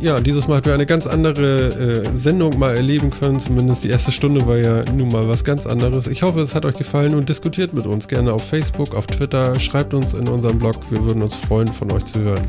ja, 0.01 0.19
dieses 0.19 0.47
Mal 0.47 0.57
hatten 0.57 0.67
wir 0.67 0.73
eine 0.73 0.85
ganz 0.85 1.07
andere 1.07 2.03
äh, 2.03 2.03
Sendung 2.17 2.57
mal 2.59 2.75
erleben 2.75 3.09
können, 3.09 3.39
zumindest 3.39 3.83
die 3.83 3.89
erste 3.89 4.11
Stunde 4.11 4.45
war 4.47 4.57
ja 4.57 4.83
nun 4.95 5.09
mal 5.09 5.27
was 5.27 5.43
ganz 5.43 5.65
anderes. 5.65 6.07
Ich 6.07 6.23
hoffe, 6.23 6.39
es 6.41 6.53
hat 6.55 6.65
euch 6.65 6.75
gefallen 6.77 7.15
und 7.15 7.29
diskutiert 7.29 7.73
mit 7.73 7.85
uns 7.87 8.07
gerne 8.07 8.31
auf 8.33 8.43
Facebook, 8.43 8.95
auf 8.95 9.07
Twitter, 9.07 9.59
schreibt 9.59 9.93
uns 9.93 10.13
in 10.13 10.27
unserem 10.27 10.59
Blog, 10.59 10.75
wir 10.89 11.03
würden 11.03 11.21
uns 11.23 11.35
freuen, 11.35 11.67
von 11.67 11.91
euch 11.91 12.05
zu 12.05 12.19
hören. 12.21 12.41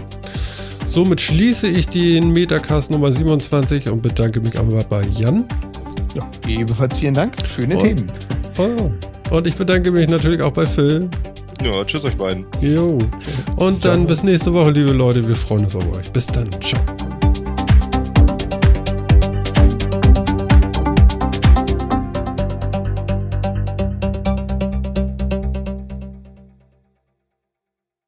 Somit 0.87 1.21
schließe 1.21 1.69
ich 1.69 1.89
den 1.89 2.33
Metacast 2.33 2.91
Nummer 2.91 3.13
27 3.13 3.91
und 3.91 4.03
bedanke 4.03 4.41
mich 4.41 4.59
einmal 4.59 4.85
bei 4.89 5.03
Jan. 5.13 5.45
Ja, 6.15 6.29
ebenfalls 6.47 6.97
vielen 6.99 7.15
Dank. 7.15 7.35
Schöne 7.47 7.77
Und- 7.77 7.85
Themen. 7.85 8.13
Oh, 8.59 9.35
und 9.35 9.47
ich 9.47 9.55
bedanke 9.55 9.91
mich 9.91 10.09
natürlich 10.09 10.41
auch 10.43 10.53
bei 10.53 10.67
Phil. 10.67 11.09
Ja, 11.65 11.85
tschüss 11.85 12.05
euch 12.05 12.17
beiden. 12.17 12.47
Jo. 12.61 12.99
Und 13.57 13.85
dann 13.85 14.07
bis 14.07 14.23
nächste 14.23 14.53
Woche, 14.53 14.71
liebe 14.71 14.93
Leute. 14.93 15.27
Wir 15.27 15.35
freuen 15.35 15.65
uns 15.65 15.75
auf 15.77 15.85
euch. 15.93 16.11
Bis 16.13 16.27
dann. 16.27 16.49
Ciao. 16.63 16.81